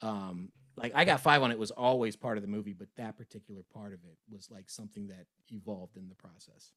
Um 0.01 0.51
like 0.75 0.93
i 0.95 1.03
got 1.03 1.19
five 1.19 1.43
on 1.43 1.51
it 1.51 1.59
was 1.59 1.71
always 1.71 2.15
part 2.15 2.37
of 2.37 2.41
the 2.41 2.47
movie 2.47 2.73
but 2.73 2.87
that 2.95 3.17
particular 3.17 3.61
part 3.73 3.93
of 3.93 3.99
it 4.05 4.17
was 4.31 4.49
like 4.49 4.69
something 4.69 5.07
that 5.07 5.25
evolved 5.51 5.97
in 5.97 6.07
the 6.09 6.15
process. 6.15 6.73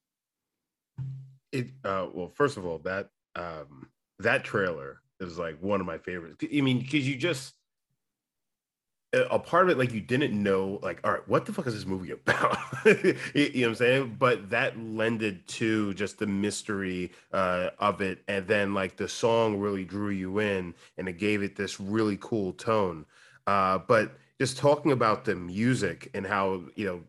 It 1.51 1.69
uh 1.83 2.07
well, 2.13 2.29
first 2.29 2.57
of 2.57 2.65
all, 2.65 2.79
that 2.79 3.09
um 3.35 3.87
that 4.19 4.43
trailer 4.43 5.01
is 5.19 5.37
like 5.37 5.57
one 5.61 5.79
of 5.79 5.87
my 5.87 5.97
favorites. 5.97 6.43
I 6.43 6.61
mean, 6.61 6.79
because 6.79 7.07
you 7.07 7.15
just 7.15 7.55
a 9.13 9.37
part 9.39 9.65
of 9.65 9.69
it, 9.69 9.77
like 9.77 9.93
you 9.93 10.01
didn't 10.01 10.33
know, 10.41 10.79
like, 10.81 10.99
all 11.03 11.11
right, 11.11 11.27
what 11.27 11.45
the 11.45 11.53
fuck 11.53 11.67
is 11.67 11.73
this 11.75 11.85
movie 11.85 12.11
about? 12.11 12.57
you 12.85 13.15
you 13.35 13.61
know 13.61 13.67
what 13.67 13.69
I'm 13.69 13.75
saying? 13.75 14.15
But 14.17 14.49
that 14.49 14.79
lended 14.79 15.47
to 15.49 15.93
just 15.93 16.17
the 16.19 16.27
mystery 16.27 17.11
uh, 17.31 17.69
of 17.79 18.01
it, 18.01 18.23
and 18.27 18.47
then 18.47 18.73
like 18.73 18.97
the 18.97 19.07
song 19.07 19.57
really 19.59 19.85
drew 19.85 20.09
you 20.09 20.39
in, 20.39 20.73
and 20.97 21.07
it 21.07 21.17
gave 21.19 21.43
it 21.43 21.55
this 21.55 21.79
really 21.79 22.17
cool 22.19 22.53
tone. 22.53 23.05
Uh, 23.45 23.77
but 23.77 24.17
just 24.39 24.57
talking 24.57 24.91
about 24.91 25.25
the 25.25 25.35
music 25.35 26.09
and 26.13 26.25
how 26.25 26.63
you 26.75 26.85
know, 26.85 27.03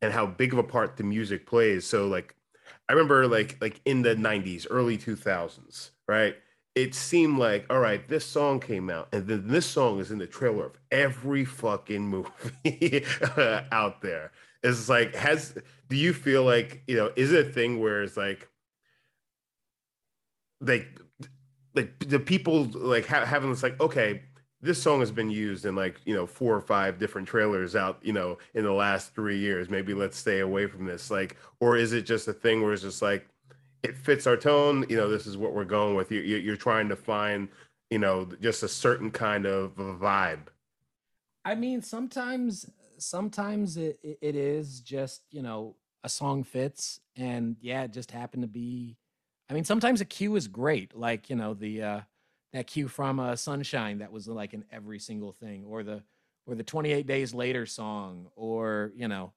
and 0.00 0.12
how 0.12 0.26
big 0.26 0.52
of 0.52 0.58
a 0.58 0.64
part 0.64 0.96
the 0.96 1.04
music 1.04 1.46
plays. 1.46 1.86
So 1.86 2.06
like, 2.08 2.34
I 2.88 2.92
remember 2.92 3.26
like 3.28 3.58
like 3.60 3.80
in 3.84 4.02
the 4.02 4.14
90s, 4.16 4.66
early 4.70 4.98
2000s, 4.98 5.90
right? 6.08 6.36
It 6.74 6.94
seemed 6.94 7.38
like, 7.38 7.66
all 7.68 7.80
right, 7.80 8.06
this 8.08 8.24
song 8.24 8.58
came 8.58 8.88
out, 8.88 9.08
and 9.12 9.26
then 9.26 9.46
this 9.46 9.66
song 9.66 10.00
is 10.00 10.10
in 10.10 10.18
the 10.18 10.26
trailer 10.26 10.66
of 10.66 10.78
every 10.90 11.44
fucking 11.44 12.02
movie 12.08 13.04
out 13.70 14.00
there. 14.00 14.32
It's 14.62 14.88
like, 14.88 15.14
has 15.14 15.54
do 15.88 15.96
you 15.96 16.12
feel 16.14 16.44
like, 16.44 16.82
you 16.86 16.96
know, 16.96 17.12
is 17.16 17.32
it 17.32 17.48
a 17.48 17.50
thing 17.50 17.80
where 17.80 18.02
it's 18.02 18.16
like 18.16 18.48
like 20.60 20.98
like 21.74 21.98
the 22.08 22.18
people 22.18 22.64
like 22.74 23.06
ha- 23.06 23.24
having 23.24 23.50
this 23.50 23.62
like, 23.62 23.80
okay, 23.80 24.22
this 24.60 24.80
song 24.80 25.00
has 25.00 25.10
been 25.10 25.30
used 25.30 25.64
in 25.66 25.74
like 25.74 26.00
you 26.04 26.14
know 26.14 26.26
four 26.26 26.54
or 26.54 26.60
five 26.60 26.98
different 26.98 27.26
trailers 27.28 27.74
out 27.74 27.98
you 28.02 28.12
know 28.12 28.38
in 28.54 28.64
the 28.64 28.72
last 28.72 29.14
three 29.14 29.38
years 29.38 29.68
maybe 29.68 29.92
let's 29.92 30.16
stay 30.16 30.38
away 30.40 30.66
from 30.66 30.86
this 30.86 31.10
like 31.10 31.36
or 31.60 31.76
is 31.76 31.92
it 31.92 32.02
just 32.02 32.28
a 32.28 32.32
thing 32.32 32.62
where 32.62 32.72
it's 32.72 32.82
just 32.82 33.02
like 33.02 33.26
it 33.82 33.96
fits 33.96 34.26
our 34.26 34.36
tone 34.36 34.84
you 34.88 34.96
know 34.96 35.08
this 35.08 35.26
is 35.26 35.36
what 35.36 35.52
we're 35.54 35.64
going 35.64 35.94
with 35.96 36.10
you 36.12 36.20
you- 36.20 36.36
you're 36.38 36.56
trying 36.56 36.88
to 36.88 36.96
find 36.96 37.48
you 37.90 37.98
know 37.98 38.24
just 38.40 38.62
a 38.62 38.68
certain 38.68 39.10
kind 39.10 39.46
of 39.46 39.74
vibe 39.76 40.48
I 41.44 41.54
mean, 41.56 41.82
sometimes 41.82 42.70
sometimes 42.98 43.76
it, 43.76 43.98
it 44.02 44.18
it 44.20 44.36
is 44.36 44.80
just 44.80 45.22
you 45.30 45.42
know 45.42 45.76
a 46.04 46.08
song 46.08 46.44
fits, 46.44 47.00
and 47.16 47.56
yeah, 47.60 47.82
it 47.82 47.92
just 47.92 48.10
happened 48.10 48.42
to 48.44 48.48
be. 48.48 48.96
I 49.50 49.54
mean, 49.54 49.64
sometimes 49.64 50.00
a 50.00 50.04
cue 50.04 50.36
is 50.36 50.46
great, 50.48 50.96
like 50.96 51.28
you 51.30 51.36
know 51.36 51.54
the 51.54 51.82
uh, 51.82 52.00
that 52.52 52.68
cue 52.68 52.86
from 52.88 53.18
uh, 53.18 53.34
Sunshine 53.34 53.98
that 53.98 54.12
was 54.12 54.28
like 54.28 54.54
in 54.54 54.64
every 54.70 55.00
single 55.00 55.32
thing, 55.32 55.64
or 55.66 55.82
the 55.82 56.02
or 56.46 56.54
the 56.54 56.62
28 56.62 57.06
days 57.06 57.34
later 57.34 57.66
song 57.66 58.28
or 58.36 58.92
you 58.94 59.08
know 59.08 59.32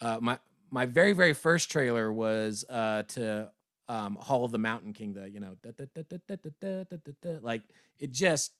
uh, 0.00 0.18
my 0.20 0.38
my 0.70 0.86
very 0.86 1.12
very 1.12 1.34
first 1.34 1.68
trailer 1.70 2.12
was 2.12 2.64
uh, 2.70 3.02
to 3.08 3.50
um, 3.90 4.14
Hall 4.14 4.44
of 4.44 4.52
the 4.52 4.58
Mountain 4.58 4.92
King, 4.92 5.14
the, 5.14 5.28
you 5.28 5.40
know, 5.40 5.56
like 7.42 7.62
it 7.98 8.12
just, 8.12 8.52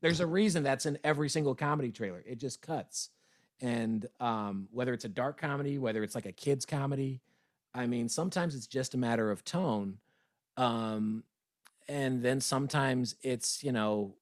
there's 0.00 0.20
a 0.20 0.26
reason 0.26 0.62
that's 0.62 0.86
in 0.86 0.98
every 1.04 1.28
single 1.28 1.54
comedy 1.54 1.92
trailer. 1.92 2.24
It 2.26 2.38
just 2.38 2.62
cuts. 2.62 3.10
And 3.60 4.06
um, 4.18 4.68
whether 4.72 4.94
it's 4.94 5.04
a 5.04 5.10
dark 5.10 5.38
comedy, 5.38 5.76
whether 5.76 6.02
it's 6.02 6.14
like 6.14 6.24
a 6.24 6.32
kid's 6.32 6.64
comedy, 6.64 7.20
I 7.74 7.86
mean, 7.86 8.08
sometimes 8.08 8.54
it's 8.54 8.66
just 8.66 8.94
a 8.94 8.98
matter 8.98 9.30
of 9.30 9.44
tone. 9.44 9.98
Um, 10.56 11.24
and 11.86 12.22
then 12.22 12.40
sometimes 12.40 13.14
it's, 13.22 13.62
you 13.62 13.72
know, 13.72 14.14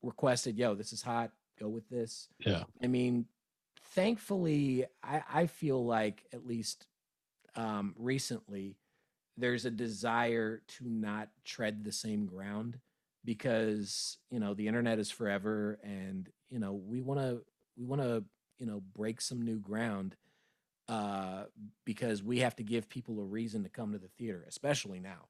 requested, 0.00 0.56
yo, 0.56 0.76
this 0.76 0.92
is 0.92 1.02
hot, 1.02 1.32
go 1.58 1.68
with 1.68 1.88
this. 1.90 2.28
Yeah. 2.38 2.64
I 2.80 2.86
mean, 2.86 3.26
thankfully, 3.94 4.86
I, 5.02 5.22
I 5.32 5.46
feel 5.48 5.84
like 5.84 6.22
at 6.32 6.46
least 6.46 6.86
um, 7.56 7.96
recently, 7.98 8.76
there's 9.36 9.64
a 9.64 9.70
desire 9.70 10.62
to 10.78 10.84
not 10.84 11.28
tread 11.44 11.84
the 11.84 11.92
same 11.92 12.26
ground 12.26 12.78
because 13.24 14.18
you 14.30 14.40
know 14.40 14.54
the 14.54 14.68
internet 14.68 14.98
is 14.98 15.10
forever, 15.10 15.78
and 15.82 16.28
you 16.50 16.58
know 16.58 16.72
we 16.72 17.00
want 17.00 17.20
to 17.20 17.42
we 17.76 17.84
want 17.84 18.02
to 18.02 18.24
you 18.58 18.66
know 18.66 18.82
break 18.94 19.20
some 19.20 19.42
new 19.42 19.58
ground 19.58 20.16
uh, 20.88 21.44
because 21.84 22.22
we 22.22 22.40
have 22.40 22.56
to 22.56 22.62
give 22.62 22.88
people 22.88 23.20
a 23.20 23.24
reason 23.24 23.62
to 23.62 23.68
come 23.68 23.92
to 23.92 23.98
the 23.98 24.10
theater, 24.18 24.44
especially 24.48 25.00
now. 25.00 25.28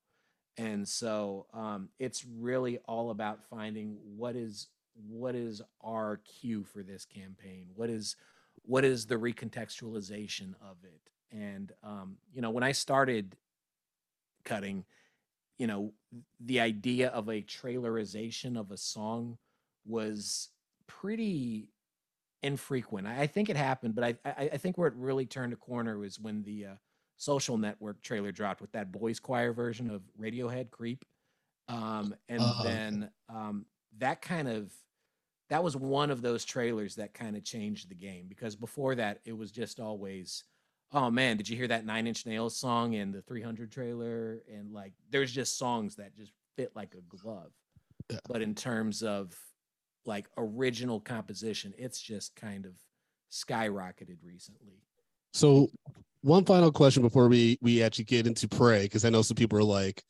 And 0.58 0.86
so 0.86 1.46
um, 1.54 1.88
it's 1.98 2.24
really 2.24 2.78
all 2.86 3.10
about 3.10 3.42
finding 3.44 3.96
what 4.16 4.36
is 4.36 4.68
what 5.08 5.34
is 5.34 5.62
our 5.82 6.18
cue 6.18 6.64
for 6.64 6.82
this 6.82 7.04
campaign 7.04 7.66
what 7.74 7.90
is 7.90 8.16
what 8.62 8.84
is 8.84 9.06
the 9.06 9.14
recontextualization 9.14 10.54
of 10.60 10.76
it 10.84 11.10
and 11.30 11.72
um, 11.82 12.16
you 12.32 12.42
know 12.42 12.50
when 12.50 12.62
i 12.62 12.72
started 12.72 13.36
cutting 14.44 14.84
you 15.58 15.66
know 15.66 15.94
the 16.40 16.60
idea 16.60 17.08
of 17.10 17.28
a 17.28 17.42
trailerization 17.42 18.58
of 18.58 18.70
a 18.70 18.76
song 18.76 19.38
was 19.84 20.50
pretty 20.86 21.72
infrequent 22.42 23.06
i, 23.06 23.22
I 23.22 23.26
think 23.26 23.48
it 23.50 23.56
happened 23.56 23.94
but 23.94 24.04
I, 24.04 24.30
I 24.30 24.50
i 24.54 24.56
think 24.58 24.78
where 24.78 24.88
it 24.88 24.94
really 24.96 25.26
turned 25.26 25.52
a 25.52 25.56
corner 25.56 25.98
was 25.98 26.18
when 26.20 26.42
the 26.42 26.66
uh, 26.66 26.76
social 27.16 27.58
network 27.58 28.02
trailer 28.02 28.32
dropped 28.32 28.60
with 28.60 28.72
that 28.72 28.92
boys 28.92 29.20
choir 29.20 29.52
version 29.52 29.90
of 29.90 30.02
radiohead 30.20 30.70
creep 30.70 31.04
um, 31.68 32.14
and 32.28 32.54
Uh-huh. 32.54 32.62
then 32.62 33.10
um, 33.28 33.66
that 33.98 34.22
kind 34.22 34.48
of 34.48 34.74
that 35.48 35.62
was 35.62 35.76
one 35.76 36.10
of 36.10 36.22
those 36.22 36.44
trailers 36.44 36.94
that 36.96 37.14
kind 37.14 37.36
of 37.36 37.44
changed 37.44 37.88
the 37.88 37.94
game 37.94 38.26
because 38.28 38.56
before 38.56 38.94
that 38.94 39.20
it 39.24 39.32
was 39.32 39.52
just 39.52 39.80
always 39.80 40.44
oh 40.92 41.10
man 41.10 41.36
did 41.36 41.48
you 41.48 41.56
hear 41.56 41.68
that 41.68 41.84
nine 41.86 42.06
inch 42.06 42.26
nails 42.26 42.56
song 42.56 42.92
in 42.94 43.10
the 43.12 43.22
300 43.22 43.70
trailer 43.72 44.42
and 44.52 44.72
like 44.72 44.92
there's 45.10 45.32
just 45.32 45.58
songs 45.58 45.96
that 45.96 46.14
just 46.16 46.32
fit 46.56 46.70
like 46.74 46.94
a 46.94 47.16
glove 47.16 47.52
Yeah. 48.10 48.18
but 48.28 48.42
in 48.42 48.54
terms 48.54 49.02
of 49.02 49.34
like 50.04 50.26
original 50.36 51.00
composition 51.00 51.72
it's 51.78 52.00
just 52.00 52.34
kind 52.36 52.66
of 52.66 52.72
skyrocketed 53.30 54.18
recently 54.24 54.82
So, 55.32 55.70
one 56.20 56.44
final 56.44 56.70
question 56.70 57.02
before 57.02 57.28
we 57.28 57.58
we 57.62 57.82
actually 57.82 58.04
get 58.04 58.26
into 58.26 58.46
Prey, 58.46 58.82
because 58.82 59.04
I 59.04 59.10
know 59.10 59.22
some 59.22 59.34
people 59.34 59.58
are 59.58 59.64
like, 59.64 60.02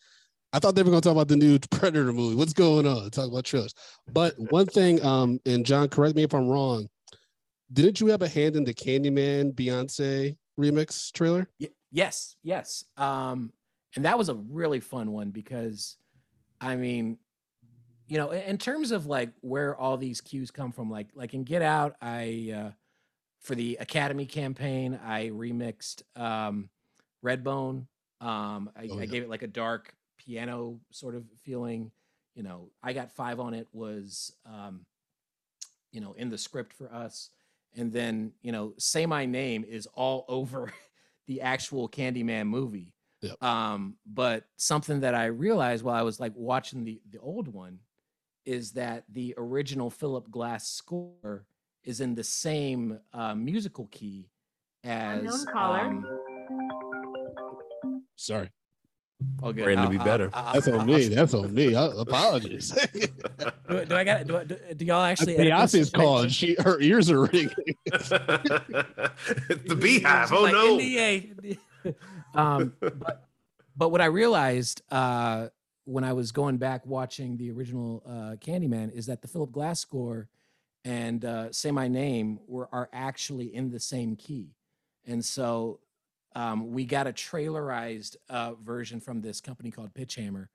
I 0.52 0.58
thought 0.58 0.74
they 0.74 0.82
were 0.82 0.90
going 0.90 1.00
to 1.00 1.06
talk 1.08 1.16
about 1.16 1.28
the 1.28 1.36
new 1.36 1.58
Predator 1.70 2.12
movie. 2.12 2.34
What's 2.36 2.52
going 2.52 2.86
on? 2.86 3.08
Talk 3.10 3.30
about 3.30 3.44
trailers. 3.44 3.72
But 4.12 4.34
one 4.50 4.66
thing, 4.66 5.02
um, 5.04 5.38
and 5.46 5.64
John, 5.64 5.88
correct 5.88 6.16
me 6.16 6.24
if 6.24 6.34
I'm 6.34 6.48
wrong. 6.48 6.88
Didn't 7.72 8.00
you 8.00 8.08
have 8.08 8.20
a 8.22 8.28
hand 8.28 8.56
in 8.56 8.64
the 8.64 8.74
Candyman 8.74 9.54
Beyonce 9.54 10.36
remix 10.62 11.12
trailer? 11.12 11.48
Y- 11.60 11.68
yes, 11.90 12.36
yes. 12.42 12.84
Um, 12.96 13.52
and 13.96 14.04
that 14.04 14.16
was 14.16 14.28
a 14.28 14.34
really 14.34 14.80
fun 14.80 15.12
one 15.12 15.30
because, 15.30 15.96
I 16.60 16.76
mean, 16.76 17.18
you 18.06 18.18
know, 18.18 18.30
in 18.30 18.42
in 18.42 18.58
terms 18.58 18.90
of 18.90 19.06
like 19.06 19.30
where 19.40 19.76
all 19.76 19.96
these 19.96 20.20
cues 20.20 20.50
come 20.50 20.72
from, 20.72 20.90
like 20.90 21.08
like 21.14 21.34
in 21.34 21.44
Get 21.44 21.62
Out, 21.62 21.96
I 22.00 22.52
uh, 22.54 22.70
for 23.40 23.54
the 23.54 23.76
Academy 23.80 24.26
campaign, 24.26 24.98
I 25.04 25.28
remixed 25.28 26.02
um, 26.16 26.70
Redbone. 27.24 27.86
Um, 28.20 28.70
I, 28.76 28.88
Oh, 28.90 29.00
I 29.00 29.06
gave 29.06 29.22
it 29.24 29.28
like 29.28 29.42
a 29.42 29.48
dark 29.48 29.94
piano 30.16 30.78
sort 30.90 31.14
of 31.16 31.24
feeling. 31.42 31.90
You 32.34 32.42
know, 32.44 32.70
I 32.82 32.92
got 32.92 33.10
five 33.10 33.40
on 33.40 33.52
it 33.52 33.68
was, 33.72 34.32
um, 34.46 34.86
you 35.90 36.00
know, 36.00 36.12
in 36.14 36.30
the 36.30 36.38
script 36.38 36.72
for 36.72 36.92
us, 36.92 37.30
and 37.76 37.92
then 37.92 38.32
you 38.42 38.52
know, 38.52 38.74
say 38.78 39.06
my 39.06 39.26
name 39.26 39.64
is 39.68 39.86
all 39.94 40.24
over 40.28 40.72
the 41.26 41.40
actual 41.40 41.88
Candyman 41.88 42.46
movie. 42.46 42.94
Yep. 43.20 43.42
Um, 43.42 43.96
but 44.04 44.44
something 44.56 45.00
that 45.00 45.14
I 45.14 45.26
realized 45.26 45.84
while 45.84 45.94
I 45.94 46.02
was 46.02 46.18
like 46.18 46.32
watching 46.34 46.84
the 46.84 47.00
the 47.10 47.18
old 47.20 47.48
one 47.48 47.78
is 48.44 48.72
that 48.72 49.04
the 49.08 49.34
original 49.36 49.90
Philip 49.90 50.30
Glass 50.30 50.68
score 50.68 51.46
is 51.84 52.00
in 52.00 52.14
the 52.14 52.24
same 52.24 52.98
uh, 53.12 53.34
musical 53.34 53.86
key 53.86 54.28
as 54.84 55.46
um, 55.54 56.04
Sorry, 58.16 58.50
oh, 59.42 59.52
good. 59.52 59.64
Brandon, 59.64 59.84
I'll- 59.86 59.90
be 59.90 59.98
I'll- 59.98 60.04
better. 60.04 60.30
I'll- 60.32 60.54
that's 60.54 60.68
on 60.68 60.86
me. 60.86 61.08
That's 61.08 61.34
on 61.34 61.52
me. 61.54 61.74
I, 61.74 61.86
apologies. 61.86 62.70
Do, 62.92 63.84
do 63.86 63.94
I 63.94 64.04
got 64.04 64.26
do, 64.26 64.44
do, 64.44 64.56
do 64.74 64.84
y'all 64.84 65.02
actually? 65.02 65.36
edit 65.36 65.70
this 65.70 65.90
Beyonce's 65.90 65.90
calling. 65.90 66.28
She 66.28 66.56
her 66.60 66.80
ears 66.80 67.10
are 67.10 67.20
ringing. 67.26 67.50
the 67.86 69.76
Beyhive. 69.78 70.22
She's 70.24 70.32
Oh 70.32 70.42
like, 70.42 70.52
no. 70.52 70.78
NDA. 70.78 71.58
um, 72.34 72.72
but 72.80 73.28
but 73.76 73.88
what 73.90 74.00
I 74.00 74.06
realized 74.06 74.82
uh, 74.90 75.48
when 75.84 76.04
I 76.04 76.12
was 76.12 76.32
going 76.32 76.58
back 76.58 76.86
watching 76.86 77.36
the 77.36 77.50
original 77.50 78.02
uh, 78.06 78.36
Candyman 78.36 78.92
is 78.92 79.06
that 79.06 79.22
the 79.22 79.28
Philip 79.28 79.50
Glass 79.52 79.80
score 79.80 80.28
and 80.84 81.24
uh, 81.24 81.52
Say 81.52 81.70
My 81.70 81.88
Name 81.88 82.38
were 82.46 82.68
are 82.72 82.88
actually 82.92 83.54
in 83.54 83.70
the 83.70 83.80
same 83.80 84.16
key, 84.16 84.54
and 85.06 85.24
so 85.24 85.80
um, 86.34 86.72
we 86.72 86.84
got 86.84 87.06
a 87.06 87.12
trailerized 87.12 88.16
uh, 88.28 88.54
version 88.54 89.00
from 89.00 89.20
this 89.20 89.40
company 89.40 89.70
called 89.70 89.94
Pitchhammer 89.94 90.48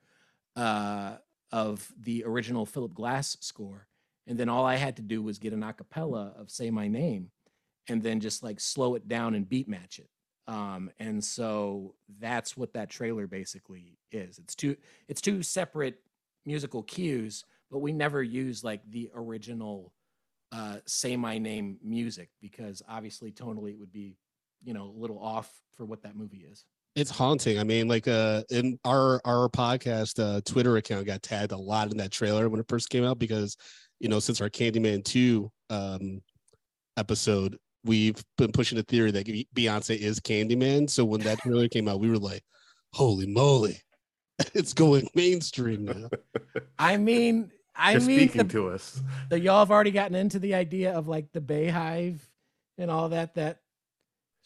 uh, 0.56 1.18
of 1.52 1.88
the 2.00 2.24
original 2.26 2.66
Philip 2.66 2.94
Glass 2.94 3.38
score, 3.42 3.88
and 4.26 4.38
then 4.38 4.50
all 4.50 4.66
I 4.66 4.76
had 4.76 4.98
to 4.98 5.02
do 5.02 5.22
was 5.22 5.40
get 5.40 5.54
an 5.54 5.62
acapella 5.62 6.40
of 6.40 6.52
Say 6.52 6.72
My 6.72 6.88
Name, 6.88 7.32
and 7.88 8.02
then 8.02 8.20
just 8.20 8.44
like 8.44 8.60
slow 8.60 8.96
it 8.96 9.08
down 9.08 9.36
and 9.36 9.48
beat 9.48 9.68
match 9.68 10.00
it. 10.00 10.10
Um, 10.48 10.90
and 10.98 11.24
so 11.24 11.96
that's 12.20 12.56
what 12.56 12.74
that 12.74 12.90
trailer 12.90 13.28
basically 13.28 13.98
is. 14.12 14.40
It's 14.40 14.56
two 14.56 14.78
it's 15.08 15.22
two 15.22 15.44
separate 15.44 16.00
musical 16.46 16.84
cues, 16.84 17.44
but 17.70 17.80
we 17.80 17.92
never 17.92 18.24
use 18.24 18.64
like 18.64 18.82
the 18.90 19.10
original 19.14 19.94
uh, 20.52 20.78
say 20.86 21.18
my 21.18 21.38
name 21.38 21.78
music 21.84 22.30
because 22.42 22.82
obviously 22.88 23.32
tonally 23.32 23.72
it 23.72 23.80
would 23.80 23.92
be 23.92 24.16
you 24.64 24.74
know 24.74 24.86
a 24.96 25.00
little 25.00 25.20
off 25.20 25.52
for 25.76 25.86
what 25.86 26.04
that 26.04 26.16
movie 26.16 26.46
is. 26.52 26.66
it's 26.96 27.12
haunting. 27.12 27.60
I 27.60 27.64
mean, 27.64 27.88
like 27.88 28.08
uh 28.08 28.44
in 28.50 28.80
our 28.86 29.22
our 29.26 29.48
podcast 29.50 30.20
uh 30.20 30.42
Twitter 30.46 30.78
account 30.78 31.06
got 31.06 31.22
tagged 31.24 31.52
a 31.52 31.58
lot 31.58 31.92
in 31.92 31.98
that 31.98 32.12
trailer 32.12 32.50
when 32.50 32.60
it 32.60 32.68
first 32.68 32.90
came 32.90 33.04
out 33.04 33.20
because 33.20 33.56
you 34.00 34.10
know, 34.10 34.20
since 34.20 34.42
our 34.42 34.50
Candyman 34.50 35.04
2 35.04 35.52
um 35.70 36.22
episode, 36.98 37.58
we've 37.84 38.24
been 38.38 38.52
pushing 38.52 38.78
the 38.78 38.84
theory 38.84 39.12
that 39.12 39.26
Beyonce 39.56 39.98
is 39.98 40.20
Candyman. 40.20 40.90
So 40.90 41.06
when 41.06 41.22
that 41.22 41.40
trailer 41.40 41.68
came 41.68 41.88
out, 41.88 42.00
we 42.00 42.10
were 42.10 42.18
like, 42.18 42.44
holy 42.94 43.28
moly, 43.28 43.80
it's 44.54 44.74
going 44.74 45.08
mainstream 45.16 45.86
now. 45.86 46.10
I 46.80 46.98
mean, 46.98 47.52
I 47.76 47.94
Just 47.94 48.08
mean, 48.08 48.20
speaking 48.20 48.48
the, 48.48 48.54
to 48.54 48.70
us. 48.70 49.02
the 49.30 49.40
y'all 49.40 49.60
have 49.60 49.72
already 49.72 49.92
gotten 49.92 50.16
into 50.16 50.40
the 50.40 50.56
idea 50.56 50.94
of 50.94 51.08
like 51.08 51.32
the 51.32 51.42
Beyhive 51.42 52.20
and 52.80 52.90
all 52.90 53.10
that. 53.10 53.36
That 53.36 53.60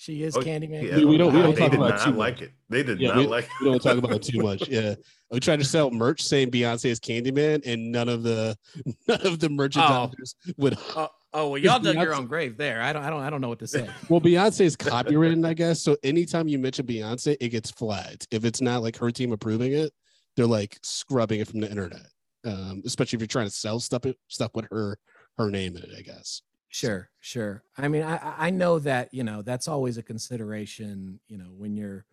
she 0.02 0.24
is 0.24 0.36
Oh, 0.36 0.40
Candyman. 0.42 0.82
Yeah, 0.82 0.96
We- 0.98 1.06
we 1.06 1.18
don't- 1.18 1.32
we 1.32 1.42
don't 1.44 1.56
talk 1.56 1.74
about 1.74 1.92
it 1.92 2.04
too 2.04 2.10
not 2.10 2.18
like 2.18 2.34
much. 2.38 2.42
it. 2.42 2.52
They 2.70 2.82
did 2.82 3.00
Yeah, 3.00 3.10
not 3.10 3.18
we- 3.18 3.28
like 3.28 3.48
We 3.62 3.68
don't 3.68 3.80
talk 3.80 3.98
about 4.00 4.14
it 4.14 4.24
too 4.24 4.40
much. 4.42 4.68
Yeah. 4.68 4.96
We 5.32 5.40
tried 5.40 5.60
to 5.60 5.66
sell 5.66 5.92
merch 5.92 6.22
saying 6.24 6.52
Beyonce 6.52 6.88
is 6.88 7.00
Candyman, 7.00 7.62
and 7.66 7.90
none 7.90 8.10
of 8.10 8.22
the 8.24 8.58
none 9.08 9.22
of 9.26 9.40
the 9.40 9.48
merchandisers 9.48 10.36
would 10.58 10.76
Oh, 10.96 11.08
oh 11.34 11.50
well, 11.52 11.58
y'all 11.58 11.80
dug 11.80 11.96
your 11.96 12.14
own 12.16 12.26
grave 12.26 12.58
there. 12.58 12.82
I 12.82 12.92
don't, 12.92 13.04
I 13.04 13.10
don't, 13.10 13.22
I 13.22 13.30
don't 13.30 13.40
know 13.40 13.48
what 13.48 13.60
to 13.60 13.68
say. 13.68 13.88
Well, 14.10 14.20
Beyonce 14.20 14.62
is 14.62 14.76
copywritten, 14.76 15.46
I 15.46 15.54
guess. 15.54 15.82
So 15.82 15.96
anytime 16.04 16.50
you 16.50 16.58
mention 16.60 16.86
Beyonce, 16.86 17.38
it 17.40 17.48
gets 17.50 17.72
flagged. 17.72 18.28
If 18.32 18.44
it's 18.44 18.60
not 18.60 18.82
like 18.82 18.98
her 18.98 19.10
team 19.12 19.32
approving 19.32 19.72
it, 19.72 19.94
they're 20.36 20.48
like 20.48 20.78
scrubbing 20.84 21.40
it 21.40 21.48
from 21.48 21.62
the 21.62 21.70
internet. 21.70 22.08
Um, 22.44 22.82
especially 22.86 23.18
if 23.18 23.22
you're 23.22 23.28
trying 23.28 23.46
to 23.48 23.52
sell 23.54 23.80
stuff 23.80 24.02
stuff 24.28 24.52
with 24.56 24.66
her 24.72 24.98
her 25.38 25.50
name 25.50 25.78
in 25.78 25.84
it, 25.84 25.92
I 25.98 26.02
guess. 26.02 26.42
Sure, 26.74 27.10
sure. 27.20 27.64
I 27.78 27.90
mean, 27.90 28.02
I 28.02 28.48
I- 28.48 28.50
know 28.50 28.80
that 28.80 29.14
you 29.14 29.24
know 29.24 29.42
that's 29.42 29.68
always 29.68 29.98
a 29.98 30.04
consideration. 30.04 31.20
You 31.28 31.38
know, 31.38 31.52
when 31.52 31.76
you're 31.76 32.06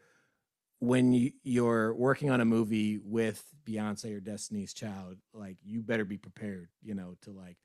when 0.80 1.12
you, 1.12 1.32
you're 1.44 1.94
working 1.94 2.30
on 2.30 2.40
a 2.40 2.44
movie 2.44 2.98
with 2.98 3.44
Beyonce 3.64 4.16
or 4.16 4.20
Destiny's 4.20 4.74
Child, 4.74 5.18
like 5.32 5.58
you 5.64 5.82
better 5.82 6.04
be 6.04 6.18
prepared. 6.18 6.70
You 6.82 6.94
know, 6.94 7.16
to 7.22 7.30
like 7.30 7.56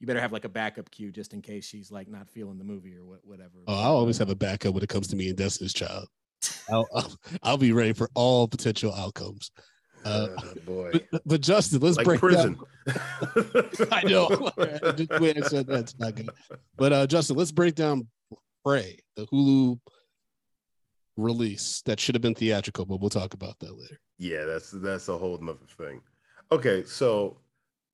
you 0.00 0.08
better 0.08 0.20
have 0.20 0.32
like 0.32 0.44
a 0.44 0.48
backup 0.48 0.90
cue 0.90 1.12
just 1.12 1.34
in 1.34 1.40
case 1.42 1.64
she's 1.64 1.92
like 1.92 2.08
not 2.08 2.28
feeling 2.28 2.58
the 2.58 2.64
movie 2.64 2.96
or 2.96 3.04
what, 3.04 3.24
whatever. 3.24 3.62
Oh, 3.68 3.74
I 3.78 3.84
always 3.84 4.18
have 4.18 4.30
a 4.30 4.34
backup 4.34 4.74
when 4.74 4.82
it 4.82 4.88
comes 4.88 5.06
to 5.08 5.16
me 5.16 5.28
and 5.28 5.38
Destiny's 5.38 5.72
Child. 5.72 6.08
I'll, 6.68 6.88
I'll, 6.94 7.16
I'll 7.44 7.58
be 7.58 7.72
ready 7.72 7.92
for 7.92 8.10
all 8.14 8.48
potential 8.48 8.92
outcomes. 8.94 9.52
Uh, 10.04 10.28
Oh, 10.38 10.54
boy. 10.66 10.90
but, 11.12 11.22
but 11.26 11.40
Justin, 11.40 11.80
let's 11.80 11.96
like 11.96 12.04
break 12.06 12.20
prison. 12.20 12.54
down. 12.86 12.96
I 13.92 14.02
know. 14.04 14.28
The 14.56 15.18
way 15.20 15.34
I 15.36 15.40
said 15.46 15.66
that's 15.66 15.98
not 15.98 16.14
good. 16.14 16.30
But 16.76 16.92
uh, 16.92 17.06
Justin, 17.06 17.36
let's 17.36 17.52
break 17.52 17.74
down 17.74 18.06
Prey, 18.64 18.98
the 19.16 19.26
Hulu 19.26 19.78
release 21.16 21.82
that 21.86 22.00
should 22.00 22.14
have 22.14 22.22
been 22.22 22.34
theatrical, 22.34 22.86
but 22.86 23.00
we'll 23.00 23.10
talk 23.10 23.34
about 23.34 23.58
that 23.60 23.76
later. 23.78 23.98
Yeah, 24.18 24.44
that's 24.44 24.70
that's 24.70 25.08
a 25.08 25.16
whole 25.18 25.38
nother 25.38 25.58
thing. 25.76 26.00
Okay, 26.52 26.84
so 26.84 27.38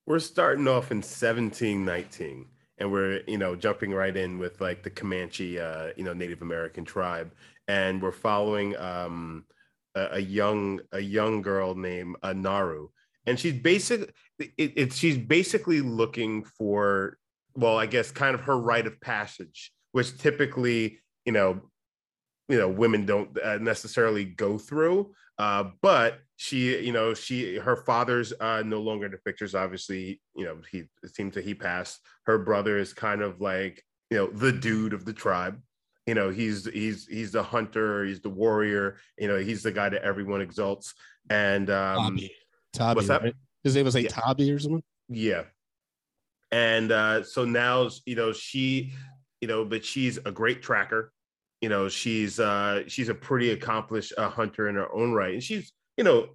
we're 0.07 0.19
starting 0.21 0.67
off 0.69 0.91
in 0.91 0.99
1719, 0.99 2.47
and 2.79 2.93
we're 2.93 3.23
you 3.27 3.39
know 3.39 3.57
jumping 3.57 3.93
right 3.93 4.17
in 4.17 4.39
with 4.39 4.61
like 4.61 4.83
the 4.83 4.91
Comanche, 4.91 5.59
uh, 5.59 5.89
you 5.97 6.05
know, 6.05 6.13
Native 6.13 6.43
American 6.43 6.85
tribe, 6.85 7.33
and 7.69 8.01
we're 8.03 8.13
following 8.13 8.77
um 8.77 9.45
a, 9.97 10.21
young 10.21 10.81
a 10.93 11.01
young 11.01 11.43
girl 11.43 11.75
named 11.75 12.17
Naru, 12.23 12.89
and 13.27 13.39
she's 13.39 13.55
basic. 13.55 14.15
It, 14.39 14.73
it, 14.77 14.93
she's 14.93 15.19
basically 15.19 15.81
looking 15.81 16.45
for, 16.45 17.19
well, 17.55 17.79
I 17.79 17.87
guess, 17.87 18.11
kind 18.11 18.35
of 18.35 18.43
her 18.43 18.59
rite 18.59 18.87
of 18.87 19.01
passage, 19.01 19.73
which 19.93 20.19
typically, 20.19 21.01
you 21.25 21.33
know, 21.33 21.61
you 22.49 22.59
know, 22.59 22.69
women 22.69 23.07
don't 23.07 23.37
uh, 23.43 23.59
necessarily 23.59 24.25
go 24.25 24.59
through. 24.59 25.13
Uh, 25.39 25.65
but 25.83 26.21
she, 26.37 26.79
you 26.85 26.93
know, 26.93 27.15
she 27.15 27.57
her 27.57 27.77
father's 27.77 28.33
uh, 28.41 28.63
no 28.65 28.81
longer 28.81 29.07
in 29.07 29.13
the 29.13 29.19
pictures. 29.19 29.55
Obviously, 29.55 30.21
you 30.35 30.45
know, 30.45 30.59
he 30.71 30.85
it 31.03 31.15
seems 31.15 31.35
that 31.35 31.45
he 31.45 31.55
passed. 31.55 32.01
Her 32.25 32.39
brother 32.39 32.79
is 32.79 32.95
kind 32.95 33.23
of 33.23 33.41
like, 33.41 33.83
you 34.11 34.17
know, 34.19 34.29
the 34.29 34.53
dude 34.53 34.93
of 34.93 35.05
the 35.05 35.13
tribe. 35.13 35.61
You 36.07 36.15
know, 36.15 36.31
he's 36.31 36.67
he's 36.67 37.07
he's 37.07 37.33
the 37.33 37.43
hunter, 37.43 38.05
he's 38.05 38.21
the 38.21 38.29
warrior. 38.31 38.97
You 39.19 39.27
know, 39.29 39.39
he's 39.39 39.63
the 39.63 39.73
guy 39.73 39.89
that 39.89 40.03
everyone 40.03 40.41
exalts. 40.41 40.95
And 41.31 41.69
um, 41.71 41.97
Tobby. 41.97 42.33
Tobby, 42.73 42.97
what's 42.97 43.09
that? 43.09 43.23
right? 43.23 43.35
His 43.65 43.75
name 43.75 43.85
was 43.85 43.95
like 43.95 44.05
Yeah. 44.05 44.11
Tobby 44.11 44.53
or 44.53 44.59
something. 44.61 44.83
Yeah. 45.09 45.43
And 46.53 46.93
uh, 46.93 47.25
so 47.25 47.45
now, 47.45 47.91
you 48.05 48.15
know, 48.15 48.33
she, 48.33 48.93
you 49.41 49.49
know, 49.49 49.65
but 49.65 49.85
she's 49.85 50.19
a 50.19 50.31
great 50.31 50.63
tracker. 50.63 51.13
You 51.61 51.69
know, 51.69 51.89
she's 51.89 52.39
uh 52.39 52.85
she's 52.87 53.09
a 53.09 53.15
pretty 53.15 53.51
accomplished 53.51 54.13
uh, 54.17 54.29
hunter 54.29 54.69
in 54.69 54.77
her 54.77 54.93
own 54.95 55.13
right. 55.13 55.35
And 55.35 55.43
she's, 55.43 55.73
you 55.97 56.05
know, 56.05 56.29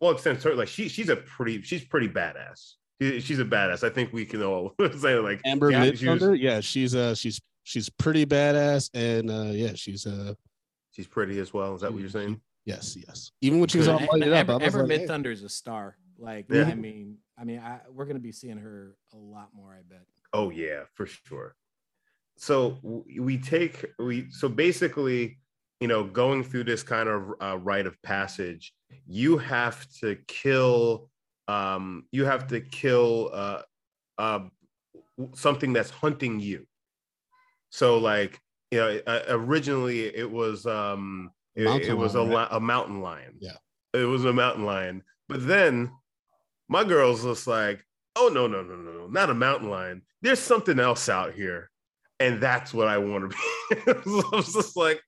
well, 0.00 0.12
extent 0.12 0.44
like 0.56 0.68
she 0.68 0.88
she's 0.88 1.08
a 1.08 1.16
pretty 1.16 1.62
she's 1.62 1.84
pretty 1.84 2.08
badass. 2.08 2.74
She's 3.00 3.40
a 3.40 3.44
badass. 3.44 3.82
I 3.82 3.90
think 3.90 4.12
we 4.12 4.24
can 4.24 4.44
all 4.44 4.74
say 4.98 5.16
like 5.16 5.40
Amber 5.44 5.70
yeah, 5.72 5.90
she 5.92 6.08
was- 6.08 6.38
yeah, 6.38 6.60
she's 6.60 6.94
uh 6.94 7.16
she's 7.16 7.40
she's 7.64 7.88
pretty 7.88 8.26
badass 8.26 8.90
and 8.94 9.30
uh 9.30 9.52
yeah, 9.52 9.72
she's 9.74 10.06
uh 10.06 10.34
she's 10.90 11.06
pretty 11.06 11.38
as 11.38 11.52
well. 11.52 11.74
Is 11.74 11.80
that 11.82 11.92
what 11.92 12.00
you're 12.00 12.10
saying? 12.10 12.40
yes, 12.64 12.96
yes. 12.96 13.32
Even 13.40 13.58
when 13.58 13.68
she 13.68 13.78
was 13.78 13.88
all 13.88 13.98
Am- 13.98 14.06
lighted 14.12 14.32
up, 14.32 14.48
Amber, 14.48 14.64
I 14.64 14.66
like, 14.68 14.86
Mid 14.88 15.00
hey. 15.00 15.06
Thunder 15.06 15.30
is 15.30 15.42
a 15.42 15.48
star. 15.48 15.96
Like, 16.18 16.46
Yeah. 16.48 16.64
I 16.64 16.74
mean, 16.74 17.16
I 17.36 17.44
mean, 17.44 17.58
I, 17.58 17.80
we're 17.90 18.04
gonna 18.04 18.20
be 18.20 18.32
seeing 18.32 18.58
her 18.58 18.96
a 19.12 19.16
lot 19.16 19.48
more. 19.54 19.72
I 19.72 19.82
bet. 19.88 20.02
Oh 20.32 20.50
yeah, 20.50 20.82
for 20.94 21.06
sure. 21.06 21.56
So 22.36 22.78
we 22.82 23.38
take 23.38 23.84
we 23.98 24.30
so 24.30 24.48
basically, 24.48 25.38
you 25.80 25.88
know, 25.88 26.04
going 26.04 26.42
through 26.44 26.64
this 26.64 26.82
kind 26.82 27.08
of 27.08 27.34
uh, 27.40 27.58
rite 27.58 27.86
of 27.86 28.00
passage, 28.02 28.72
you 29.06 29.38
have 29.38 29.86
to 30.00 30.16
kill, 30.28 31.10
um, 31.48 32.04
you 32.12 32.24
have 32.24 32.46
to 32.48 32.60
kill 32.60 33.30
uh, 33.32 33.62
uh, 34.18 34.40
something 35.34 35.72
that's 35.72 35.90
hunting 35.90 36.40
you. 36.40 36.66
So 37.72 37.98
like, 37.98 38.40
you 38.70 38.78
know, 38.78 39.00
uh, 39.06 39.22
originally 39.28 40.04
it 40.06 40.30
was 40.30 40.64
um, 40.64 41.30
it, 41.56 41.66
it 41.88 41.94
was 41.94 42.14
a, 42.14 42.22
lion, 42.22 42.48
li- 42.50 42.56
a 42.56 42.60
mountain 42.60 43.02
lion. 43.02 43.34
Yeah. 43.40 43.56
it 43.92 44.04
was 44.04 44.24
a 44.24 44.32
mountain 44.32 44.64
lion. 44.64 45.02
But 45.28 45.46
then 45.46 45.90
my 46.68 46.84
girl's 46.84 47.24
just 47.24 47.46
like, 47.46 47.84
oh 48.16 48.30
no 48.32 48.46
no 48.46 48.62
no 48.62 48.76
no 48.76 48.92
no 48.92 49.06
not 49.06 49.30
a 49.30 49.34
mountain 49.34 49.70
lion 49.70 50.02
there's 50.20 50.38
something 50.38 50.78
else 50.78 51.08
out 51.08 51.32
here 51.32 51.70
and 52.20 52.40
that's 52.40 52.74
what 52.74 52.88
i 52.88 52.98
want 52.98 53.30
to 53.30 53.36
be 53.36 53.92
so 54.04 54.22
i 54.32 54.36
was 54.36 54.52
just 54.52 54.76
like 54.76 55.00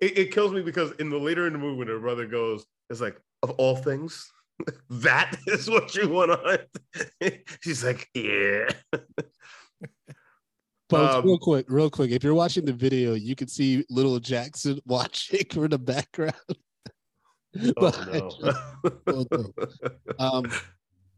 it, 0.00 0.18
it 0.18 0.32
kills 0.32 0.52
me 0.52 0.62
because 0.62 0.92
in 0.92 1.10
the 1.10 1.18
later 1.18 1.46
in 1.46 1.52
the 1.52 1.58
movie 1.58 1.78
when 1.78 1.88
her 1.88 1.98
brother 1.98 2.26
goes 2.26 2.64
it's 2.90 3.00
like 3.00 3.20
of 3.42 3.50
all 3.52 3.76
things 3.76 4.30
that 4.90 5.36
is 5.46 5.68
what 5.68 5.94
you 5.94 6.08
want 6.08 6.30
to 6.30 6.58
hunt 7.20 7.34
she's 7.60 7.84
like 7.84 8.08
yeah 8.14 8.68
Folks, 10.90 11.14
Um, 11.16 11.24
real 11.26 11.38
quick, 11.38 11.66
real 11.68 11.90
quick. 11.90 12.10
If 12.10 12.24
you're 12.24 12.34
watching 12.34 12.64
the 12.64 12.72
video, 12.72 13.14
you 13.14 13.34
can 13.34 13.48
see 13.48 13.84
little 13.90 14.18
Jackson 14.18 14.80
watching 14.86 15.44
from 15.52 15.68
the 15.68 15.78
background. 15.78 16.34
oh 17.78 18.30
no 19.06 19.26
Oh. 19.38 19.52
Um, 20.18 20.50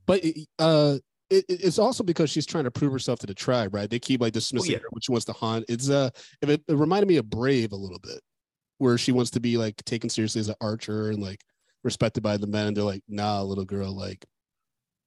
but 0.07 0.25
uh, 0.59 0.99
it, 1.29 1.45
it- 1.49 1.65
it's 1.65 1.79
also 1.79 2.03
because 2.03 2.31
she's 2.31 2.47
trying 2.47 2.65
to 2.65 2.71
prove 2.71 2.93
herself 2.93 3.19
to 3.21 3.27
the 3.27 3.35
tribe, 3.35 3.75
right? 3.75 3.89
They 3.89 3.99
keep 3.99 4.21
like 4.21 4.33
dismissing 4.33 4.73
yeah. 4.73 4.79
her 4.79 4.87
when 4.91 5.01
she 5.03 5.13
wants 5.13 5.27
to 5.27 5.33
hunt. 5.33 5.65
It's 5.69 5.89
uh, 5.91 6.11
if 6.43 6.49
it, 6.49 6.63
it 6.67 6.75
reminded 6.75 7.07
me 7.09 7.17
of 7.17 7.31
Brave 7.31 7.73
a 7.73 7.77
little 7.77 7.99
bit, 8.01 8.21
where 8.79 8.99
she 8.99 9.13
wants 9.13 9.31
to 9.33 9.41
be 9.41 9.57
like 9.57 9.77
taken 9.85 10.11
seriously 10.11 10.41
as 10.41 10.49
an 10.49 10.57
archer 10.61 11.11
and 11.11 11.23
like 11.23 11.41
respected 11.85 12.23
by 12.23 12.37
the 12.37 12.47
men. 12.47 12.67
and 12.69 12.77
They're 12.77 12.85
like, 12.85 13.03
nah, 13.09 13.43
little 13.43 13.65
girl, 13.65 13.95
like 13.97 14.25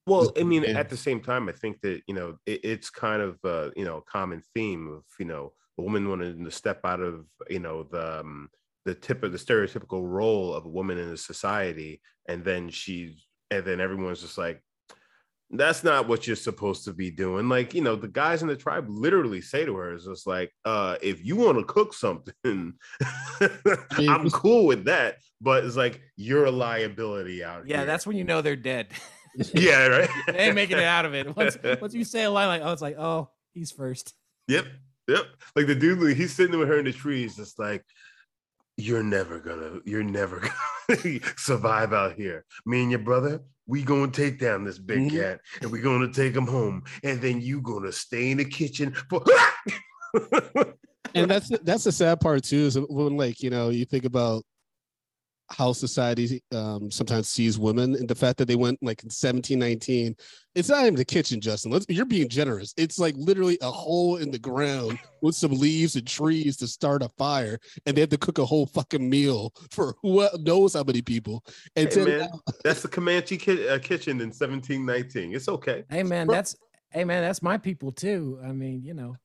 Well, 0.05 0.31
I 0.37 0.43
mean, 0.43 0.63
yeah. 0.63 0.77
at 0.77 0.89
the 0.89 0.97
same 0.97 1.21
time, 1.21 1.47
I 1.47 1.53
think 1.53 1.79
that 1.81 2.01
you 2.07 2.13
know 2.13 2.37
it, 2.45 2.59
it's 2.63 2.89
kind 2.89 3.21
of 3.21 3.37
uh, 3.43 3.69
you 3.75 3.85
know 3.85 3.97
a 3.97 4.01
common 4.01 4.41
theme 4.53 4.89
of 4.89 5.03
you 5.17 5.25
know 5.25 5.53
a 5.77 5.81
woman 5.81 6.09
wanting 6.09 6.43
to 6.43 6.51
step 6.51 6.81
out 6.83 6.99
of 6.99 7.25
you 7.49 7.59
know 7.59 7.83
the 7.83 8.19
um, 8.19 8.49
the 8.85 8.95
tip 8.95 9.23
of 9.23 9.31
the 9.31 9.37
stereotypical 9.37 10.01
role 10.03 10.53
of 10.53 10.65
a 10.65 10.69
woman 10.69 10.97
in 10.97 11.09
a 11.09 11.17
society, 11.17 12.01
and 12.27 12.43
then 12.43 12.69
she's 12.69 13.25
and 13.49 13.65
then 13.65 13.79
everyone's 13.79 14.21
just 14.21 14.37
like, 14.37 14.61
that's 15.51 15.83
not 15.83 16.07
what 16.07 16.25
you're 16.25 16.35
supposed 16.35 16.83
to 16.85 16.93
be 16.93 17.11
doing. 17.11 17.47
Like 17.47 17.73
you 17.73 17.81
know, 17.81 17.95
the 17.95 18.07
guys 18.07 18.41
in 18.41 18.47
the 18.47 18.55
tribe 18.55 18.87
literally 18.89 19.39
say 19.39 19.65
to 19.65 19.75
her, 19.75 19.93
"Is 19.93 20.05
just 20.05 20.27
like, 20.27 20.51
uh, 20.65 20.97
if 21.01 21.23
you 21.23 21.35
want 21.35 21.59
to 21.59 21.63
cook 21.63 21.93
something, 21.93 22.73
I'm 23.97 24.29
cool 24.31 24.65
with 24.65 24.85
that, 24.85 25.17
but 25.39 25.63
it's 25.63 25.77
like 25.77 26.01
you're 26.17 26.45
a 26.45 26.51
liability 26.51 27.43
out 27.43 27.65
here. 27.65 27.67
Yeah, 27.67 27.77
here." 27.77 27.85
that's 27.85 28.07
when 28.07 28.17
you 28.17 28.23
know 28.23 28.41
they're 28.41 28.55
dead. 28.55 28.87
yeah, 29.53 29.87
right. 29.87 30.09
they 30.27 30.37
ain't 30.37 30.55
making 30.55 30.77
it 30.77 30.83
out 30.83 31.05
of 31.05 31.13
it. 31.13 31.35
Once 31.35 31.57
once 31.81 31.93
you 31.93 32.03
say 32.03 32.23
a 32.23 32.31
line 32.31 32.47
like, 32.47 32.61
"Oh," 32.63 32.71
it's 32.71 32.81
like, 32.81 32.97
"Oh, 32.97 33.29
he's 33.53 33.71
first. 33.71 34.13
Yep. 34.47 34.65
Yep. 35.07 35.25
Like 35.55 35.67
the 35.67 35.75
dude, 35.75 36.15
he's 36.15 36.33
sitting 36.33 36.57
with 36.57 36.67
her 36.69 36.79
in 36.79 36.85
the 36.85 36.93
trees, 36.93 37.35
just 37.35 37.59
like, 37.59 37.83
you're 38.77 39.03
never 39.03 39.39
gonna, 39.39 39.79
you're 39.85 40.03
never 40.03 40.39
gonna 40.87 41.19
survive 41.37 41.93
out 41.93 42.13
here. 42.15 42.45
Me 42.65 42.81
and 42.81 42.89
your 42.91 42.99
brother, 43.01 43.41
we 43.67 43.83
gonna 43.83 44.11
take 44.11 44.39
down 44.39 44.63
this 44.63 44.79
big 44.79 44.99
Mhm. 44.99 45.11
cat 45.11 45.39
and 45.61 45.71
we 45.71 45.79
gonna 45.81 46.11
take 46.11 46.35
him 46.35 46.47
home. 46.47 46.83
And 47.03 47.21
then 47.21 47.41
you 47.41 47.61
gonna 47.61 47.91
stay 47.91 48.31
in 48.31 48.37
the 48.37 48.45
kitchen 48.45 48.93
for 49.09 49.23
and 51.15 51.29
that's 51.29 51.49
that's 51.63 51.83
the 51.83 51.91
sad 51.91 52.19
part 52.21 52.43
too 52.43 52.65
is 52.65 52.77
when 52.89 53.17
like 53.17 53.41
you 53.41 53.49
know 53.49 53.69
you 53.69 53.85
think 53.85 54.05
about 54.05 54.43
how 55.53 55.71
society 55.71 56.41
um 56.51 56.89
sometimes 56.89 57.29
sees 57.29 57.59
women 57.59 57.95
and 57.95 58.07
the 58.07 58.15
fact 58.15 58.37
that 58.37 58.47
they 58.47 58.55
went 58.55 58.77
like 58.81 59.03
in 59.03 59.07
1719 59.07 60.15
it's 60.55 60.69
not 60.69 60.81
even 60.81 60.95
the 60.95 61.05
kitchen 61.05 61.39
justin 61.39 61.71
let's 61.71 61.85
you're 61.89 62.05
being 62.05 62.27
generous 62.27 62.73
it's 62.75 62.97
like 62.97 63.13
literally 63.17 63.57
a 63.61 63.69
hole 63.69 64.17
in 64.17 64.31
the 64.31 64.39
ground 64.39 64.97
with 65.21 65.35
some 65.35 65.51
leaves 65.51 65.95
and 65.95 66.07
trees 66.07 66.57
to 66.57 66.67
start 66.67 67.03
a 67.03 67.09
fire 67.17 67.59
and 67.85 67.95
they 67.95 68.01
have 68.01 68.09
to 68.09 68.17
cook 68.17 68.39
a 68.39 68.45
whole 68.45 68.65
fucking 68.65 69.07
meal 69.07 69.53
for 69.69 69.95
who 70.01 70.27
knows 70.39 70.73
how 70.73 70.83
many 70.83 71.01
people 71.01 71.43
and 71.75 71.89
Hey, 71.89 71.95
then 72.03 72.19
man, 72.19 72.29
that's 72.63 72.81
the 72.81 72.87
Comanche 72.87 73.37
ki- 73.37 73.67
uh, 73.67 73.79
kitchen 73.79 74.21
in 74.21 74.29
1719. 74.29 75.35
It's 75.35 75.47
okay. 75.47 75.83
Hey 75.89 76.03
man, 76.03 76.27
Bro- 76.27 76.35
that's 76.35 76.55
hey 76.89 77.03
man, 77.03 77.21
that's 77.21 77.41
my 77.41 77.57
people 77.57 77.91
too. 77.91 78.39
I 78.43 78.51
mean, 78.51 78.83
you 78.83 78.93
know, 78.93 79.11
They 79.11 79.17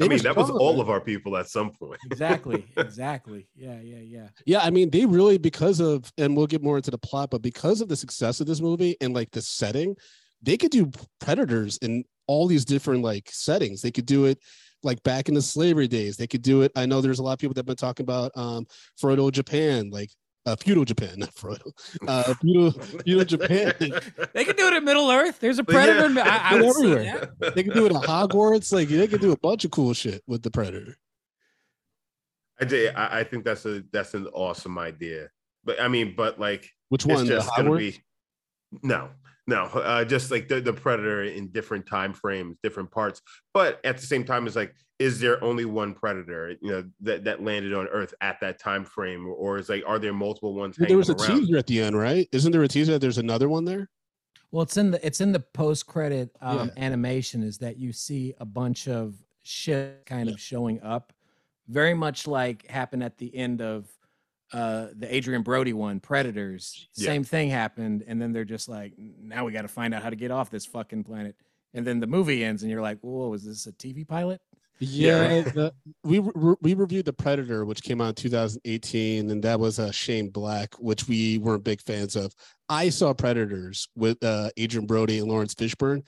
I 0.00 0.08
mean, 0.08 0.22
that 0.22 0.36
was 0.36 0.50
all 0.50 0.80
of 0.80 0.90
our 0.90 1.00
people 1.00 1.36
at 1.36 1.48
some 1.48 1.70
point. 1.70 2.00
exactly, 2.04 2.66
exactly. 2.76 3.48
Yeah, 3.54 3.80
yeah, 3.80 4.00
yeah. 4.00 4.28
Yeah, 4.46 4.60
I 4.60 4.70
mean, 4.70 4.90
they 4.90 5.06
really 5.06 5.38
because 5.38 5.80
of, 5.80 6.12
and 6.18 6.36
we'll 6.36 6.46
get 6.46 6.62
more 6.62 6.76
into 6.76 6.90
the 6.90 6.98
plot, 6.98 7.30
but 7.30 7.42
because 7.42 7.80
of 7.80 7.88
the 7.88 7.96
success 7.96 8.40
of 8.40 8.46
this 8.46 8.60
movie 8.60 8.96
and 9.00 9.14
like 9.14 9.30
the 9.30 9.42
setting, 9.42 9.96
they 10.42 10.56
could 10.56 10.70
do 10.70 10.90
predators 11.20 11.78
in 11.78 12.04
all 12.26 12.46
these 12.46 12.64
different 12.64 13.02
like 13.02 13.28
settings. 13.30 13.82
They 13.82 13.90
could 13.90 14.06
do 14.06 14.26
it 14.26 14.38
like 14.82 15.02
back 15.02 15.28
in 15.28 15.34
the 15.34 15.42
slavery 15.42 15.88
days. 15.88 16.16
They 16.16 16.26
could 16.26 16.42
do 16.42 16.62
it. 16.62 16.72
I 16.76 16.86
know 16.86 17.00
there's 17.00 17.18
a 17.18 17.22
lot 17.22 17.32
of 17.32 17.38
people 17.38 17.54
that 17.54 17.60
have 17.60 17.66
been 17.66 17.76
talking 17.76 18.04
about 18.04 18.32
um 18.36 18.66
feudal 19.00 19.30
Japan, 19.30 19.90
like 19.90 20.10
uh, 20.52 20.56
feudal 20.56 20.84
Japan, 20.84 21.14
not 21.18 21.34
feudal, 21.34 21.72
uh, 22.06 22.34
feudal, 22.40 22.70
feudal 22.72 23.24
Japan. 23.24 23.74
They 24.32 24.44
can 24.44 24.56
do 24.56 24.66
it 24.66 24.72
at 24.74 24.82
Middle 24.84 25.10
Earth. 25.10 25.38
There's 25.40 25.58
a 25.58 25.62
But 25.62 25.74
yeah. 25.74 25.84
predator. 25.84 26.06
in- 26.06 26.18
I, 26.18 26.38
I 26.50 26.54
would 26.60 26.74
see 26.74 26.90
Everywhere. 26.92 27.30
that. 27.40 27.54
They 27.54 27.62
could 27.62 27.74
do 27.74 27.86
it 27.86 27.92
at 27.94 28.02
Hogwarts. 28.02 28.72
Like 28.72 28.88
they 28.88 29.06
could 29.06 29.20
do 29.20 29.32
a 29.32 29.38
bunch 29.38 29.64
of 29.64 29.70
cool 29.70 29.92
shit 29.94 30.22
with 30.26 30.42
the 30.42 30.50
predator. 30.50 30.96
I, 32.60 32.64
did, 32.64 32.94
I, 32.94 33.20
I 33.20 33.24
think 33.24 33.44
that's 33.44 33.64
a 33.66 33.82
that's 33.92 34.14
an 34.14 34.26
awesome 34.32 34.78
idea. 34.78 35.28
But 35.64 35.80
I 35.80 35.88
mean, 35.88 36.14
but 36.16 36.40
like 36.40 36.68
Which 36.88 37.04
it's 37.04 37.14
one? 37.14 37.26
The 37.26 37.34
just 37.36 37.50
gonna 37.56 37.70
Hogwarts? 37.70 37.78
be 37.78 38.02
No, 38.82 39.10
no, 39.48 39.64
uh, 39.64 40.04
just 40.04 40.30
like 40.30 40.46
the, 40.46 40.60
the 40.60 40.74
predator 40.74 41.24
in 41.24 41.48
different 41.48 41.86
time 41.86 42.12
frames, 42.12 42.58
different 42.62 42.90
parts. 42.90 43.22
But 43.54 43.80
at 43.82 43.96
the 43.96 44.06
same 44.06 44.22
time, 44.22 44.46
it's 44.46 44.54
like, 44.54 44.74
is 44.98 45.18
there 45.20 45.42
only 45.42 45.64
one 45.64 45.94
predator, 45.94 46.54
you 46.60 46.70
know, 46.70 46.84
that, 47.00 47.24
that 47.24 47.42
landed 47.42 47.72
on 47.72 47.86
Earth 47.88 48.12
at 48.20 48.38
that 48.42 48.60
time 48.60 48.84
frame, 48.84 49.26
or 49.26 49.56
is 49.56 49.70
like, 49.70 49.84
are 49.86 49.98
there 49.98 50.12
multiple 50.12 50.54
ones? 50.54 50.78
Well, 50.78 50.86
there 50.86 50.98
was 50.98 51.08
a 51.08 51.14
around? 51.14 51.40
teaser 51.40 51.56
at 51.56 51.66
the 51.66 51.80
end, 51.80 51.96
right? 51.98 52.28
Isn't 52.30 52.52
there 52.52 52.62
a 52.62 52.68
teaser 52.68 52.92
that 52.92 52.98
there's 53.00 53.16
another 53.16 53.48
one 53.48 53.64
there? 53.64 53.88
Well, 54.50 54.62
it's 54.62 54.76
in 54.76 54.90
the 54.90 55.06
it's 55.06 55.22
in 55.22 55.32
the 55.32 55.40
post 55.40 55.86
credit 55.86 56.36
um, 56.42 56.70
animation. 56.76 57.42
Is 57.42 57.56
that 57.58 57.78
you 57.78 57.92
see 57.92 58.34
a 58.40 58.44
bunch 58.44 58.86
of 58.86 59.14
shit 59.44 60.04
kind 60.04 60.28
Yeah. 60.28 60.34
of 60.34 60.40
showing 60.40 60.82
up, 60.82 61.14
very 61.68 61.94
much 61.94 62.26
like 62.26 62.66
happened 62.70 63.02
at 63.02 63.16
the 63.16 63.34
end 63.34 63.62
of 63.62 63.88
uh 64.52 64.88
the 64.96 65.14
Adrien 65.14 65.42
Brody 65.42 65.72
one, 65.72 66.00
Predators. 66.00 66.88
Yeah. 66.96 67.06
Same 67.06 67.24
thing 67.24 67.50
happened, 67.50 68.04
and 68.06 68.20
then 68.20 68.32
they're 68.32 68.44
just 68.44 68.68
like, 68.68 68.94
now 68.96 69.44
we 69.44 69.52
got 69.52 69.62
to 69.62 69.68
find 69.68 69.94
out 69.94 70.02
how 70.02 70.10
to 70.10 70.16
get 70.16 70.30
off 70.30 70.50
this 70.50 70.66
fucking 70.66 71.04
planet. 71.04 71.36
And 71.74 71.86
then 71.86 72.00
the 72.00 72.06
movie 72.06 72.44
ends, 72.44 72.62
and 72.62 72.70
you're 72.72 72.80
like, 72.82 72.98
whoa, 73.00 73.32
is 73.34 73.44
this 73.44 73.66
a 73.66 73.72
TV 73.72 74.06
pilot? 74.08 74.40
Yeah, 74.80 75.34
Yeah. 75.34 75.40
the- 75.54 75.74
we 76.04 76.20
re- 76.20 76.56
we 76.62 76.74
reviewed 76.74 77.04
the 77.04 77.12
Predator, 77.12 77.64
which 77.64 77.82
came 77.82 78.00
out 78.00 78.10
in 78.10 78.14
2018, 78.14 79.30
and 79.30 79.42
that 79.42 79.60
was 79.60 79.78
uh, 79.78 79.90
Shane 79.90 80.30
Black, 80.30 80.74
which 80.76 81.08
we 81.08 81.38
weren't 81.38 81.64
big 81.64 81.82
fans 81.82 82.16
of. 82.16 82.32
I 82.68 82.88
saw 82.88 83.12
Predators 83.12 83.88
with 83.96 84.22
uh, 84.24 84.50
Adrien 84.58 84.86
Brody 84.86 85.18
and 85.18 85.28
Laurence 85.28 85.54
Fishburne. 85.54 86.06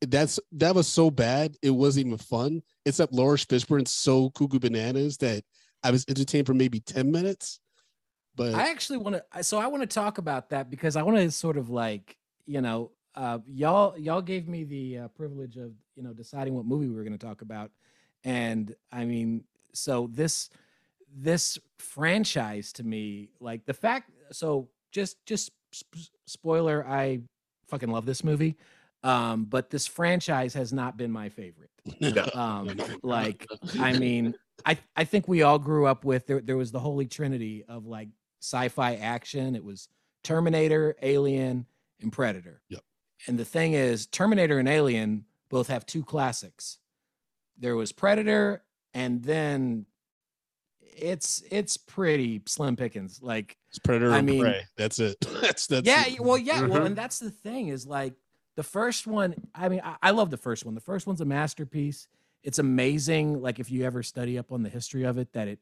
That's 0.00 0.38
that 0.52 0.74
was 0.74 0.86
so 0.86 1.10
bad 1.10 1.56
it 1.62 1.70
wasn't 1.70 2.06
even 2.06 2.18
fun. 2.18 2.62
Except 2.86 3.12
Laurence 3.12 3.44
Fishburne's 3.46 3.90
so 3.90 4.30
cuckoo 4.30 4.58
bananas 4.58 5.16
that 5.18 5.42
I 5.82 5.90
was 5.90 6.04
entertained 6.08 6.46
for 6.46 6.54
maybe 6.54 6.80
10 6.80 7.10
minutes. 7.10 7.60
But 8.36 8.54
I 8.54 8.70
actually 8.70 8.98
want 8.98 9.16
to. 9.16 9.44
So 9.44 9.58
I 9.58 9.66
want 9.66 9.82
to 9.82 9.86
talk 9.86 10.18
about 10.18 10.50
that 10.50 10.70
because 10.70 10.96
I 10.96 11.02
want 11.02 11.18
to 11.18 11.30
sort 11.30 11.56
of 11.56 11.70
like 11.70 12.16
you 12.46 12.60
know, 12.60 12.90
uh, 13.14 13.38
y'all 13.46 13.96
y'all 13.98 14.22
gave 14.22 14.48
me 14.48 14.64
the 14.64 14.98
uh, 14.98 15.08
privilege 15.08 15.56
of 15.56 15.72
you 15.94 16.02
know 16.02 16.12
deciding 16.12 16.54
what 16.54 16.66
movie 16.66 16.88
we 16.88 16.94
were 16.94 17.04
going 17.04 17.16
to 17.16 17.26
talk 17.26 17.42
about, 17.42 17.70
and 18.24 18.74
I 18.92 19.04
mean, 19.04 19.44
so 19.72 20.08
this 20.12 20.50
this 21.16 21.58
franchise 21.78 22.72
to 22.74 22.82
me, 22.82 23.30
like 23.40 23.64
the 23.66 23.74
fact. 23.74 24.10
So 24.32 24.68
just 24.90 25.24
just 25.26 25.52
sp- 25.70 26.10
spoiler, 26.26 26.86
I 26.86 27.20
fucking 27.68 27.90
love 27.90 28.06
this 28.06 28.24
movie, 28.24 28.56
um, 29.02 29.44
but 29.44 29.70
this 29.70 29.86
franchise 29.86 30.54
has 30.54 30.72
not 30.72 30.96
been 30.96 31.10
my 31.10 31.28
favorite. 31.28 31.70
No. 32.00 32.26
Um, 32.32 32.78
like 33.02 33.46
I 33.78 33.92
mean, 33.98 34.34
I 34.64 34.78
I 34.96 35.04
think 35.04 35.28
we 35.28 35.42
all 35.42 35.58
grew 35.58 35.86
up 35.86 36.04
with 36.04 36.26
there. 36.26 36.40
There 36.40 36.56
was 36.56 36.72
the 36.72 36.80
holy 36.80 37.06
trinity 37.06 37.62
of 37.68 37.86
like 37.86 38.08
sci-fi 38.44 38.96
action. 38.96 39.56
It 39.56 39.64
was 39.64 39.88
Terminator, 40.22 40.96
Alien, 41.02 41.66
and 42.00 42.12
Predator. 42.12 42.60
Yep. 42.68 42.80
And 43.26 43.38
the 43.38 43.44
thing 43.44 43.72
is, 43.72 44.06
Terminator 44.06 44.58
and 44.58 44.68
Alien 44.68 45.24
both 45.48 45.68
have 45.68 45.86
two 45.86 46.04
classics. 46.04 46.78
There 47.58 47.76
was 47.76 47.92
Predator, 47.92 48.62
and 48.92 49.22
then 49.22 49.86
it's 50.96 51.42
it's 51.50 51.76
pretty 51.76 52.42
slim 52.46 52.76
pickings. 52.76 53.20
Like 53.22 53.56
it's 53.68 53.78
Predator 53.78 54.12
I 54.12 54.18
and 54.18 54.26
mean- 54.26 54.42
Prey. 54.42 54.62
That's 54.76 54.98
it. 54.98 55.16
That's 55.40 55.66
that's 55.66 55.86
yeah, 55.86 56.06
it. 56.06 56.20
well, 56.20 56.38
yeah, 56.38 56.62
well, 56.66 56.80
Mhm. 56.82 56.86
and 56.86 56.96
that's 56.96 57.18
the 57.18 57.30
thing 57.30 57.68
is 57.68 57.86
like 57.86 58.14
the 58.56 58.62
first 58.62 59.06
one. 59.06 59.34
I 59.54 59.68
mean, 59.68 59.80
I, 59.82 59.96
I 60.02 60.10
love 60.10 60.30
the 60.30 60.36
first 60.36 60.64
one. 60.64 60.74
The 60.74 60.80
first 60.80 61.06
one's 61.06 61.20
a 61.20 61.24
masterpiece. 61.24 62.06
It's 62.42 62.58
amazing. 62.58 63.40
Like 63.40 63.58
if 63.58 63.70
you 63.70 63.84
ever 63.84 64.02
study 64.02 64.38
up 64.38 64.52
on 64.52 64.62
the 64.62 64.68
history 64.68 65.04
of 65.04 65.16
it, 65.18 65.32
that 65.32 65.48
it 65.48 65.60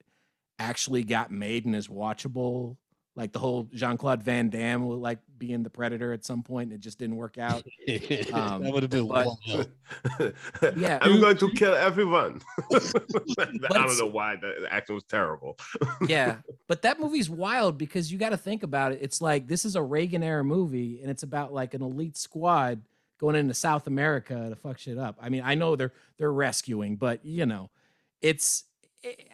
actually 0.62 1.05
got 1.05 1.31
made 1.31 1.64
and 1.66 1.75
is 1.75 1.88
watchable. 1.88 2.77
Like 3.14 3.33
the 3.33 3.38
whole 3.38 3.68
Jean 3.75 3.98
Claude 3.98 4.22
Van 4.22 4.48
Damme 4.48 4.87
will 4.87 4.98
like 4.98 5.18
being 5.37 5.62
the 5.62 5.68
Predator 5.68 6.14
at 6.14 6.25
some 6.25 6.42
point, 6.42 6.70
and 6.70 6.79
it 6.79 6.81
just 6.81 6.98
didn't 6.98 7.16
work 7.16 7.37
out. 7.37 7.62
Um, 8.33 8.62
that 8.62 8.72
would 8.72 8.83
have 8.83 8.90
been 8.90 9.07
but- 9.09 9.27
wild. 9.27 9.68
Yeah. 10.77 10.98
I'm 11.03 11.20
going 11.20 11.37
to 11.37 11.51
kill 11.51 11.75
everyone. 11.75 12.40
I 12.72 12.79
don't 13.70 13.98
know 13.98 14.07
why 14.07 14.37
the 14.37 14.55
the 14.62 14.68
action 14.72 14.94
was 14.94 15.05
terrible. 15.05 15.59
yeah 16.09 16.37
but 16.68 16.83
that 16.83 16.98
movie's 17.01 17.29
wild 17.29 17.77
because 17.77 18.11
you 18.11 18.18
got 18.18 18.31
to 18.31 18.37
think 18.37 18.62
about 18.62 18.92
it 18.92 18.98
it's 19.03 19.20
like 19.20 19.46
this 19.46 19.64
is 19.64 19.77
a 19.77 19.83
reagan 19.83 20.22
era 20.22 20.42
movie 20.44 21.01
and 21.03 21.11
it's 21.11 21.22
about 21.22 21.53
like 21.53 21.75
an 21.75 21.83
elite 21.83 22.16
squad 22.16 22.81
going 23.18 23.37
into 23.37 23.53
south 23.55 23.87
america 23.87 24.48
to 24.48 24.57
fuck 24.57 24.79
shit 24.79 24.96
up 24.98 25.18
i 25.20 25.29
mean 25.29 25.42
i 25.44 25.55
know 25.55 25.77
they're 25.77 25.92
they're 26.18 26.33
rescuing 26.33 26.96
but 26.96 27.25
you 27.25 27.44
know 27.46 27.68
it's 28.20 28.64
it, 29.03 29.29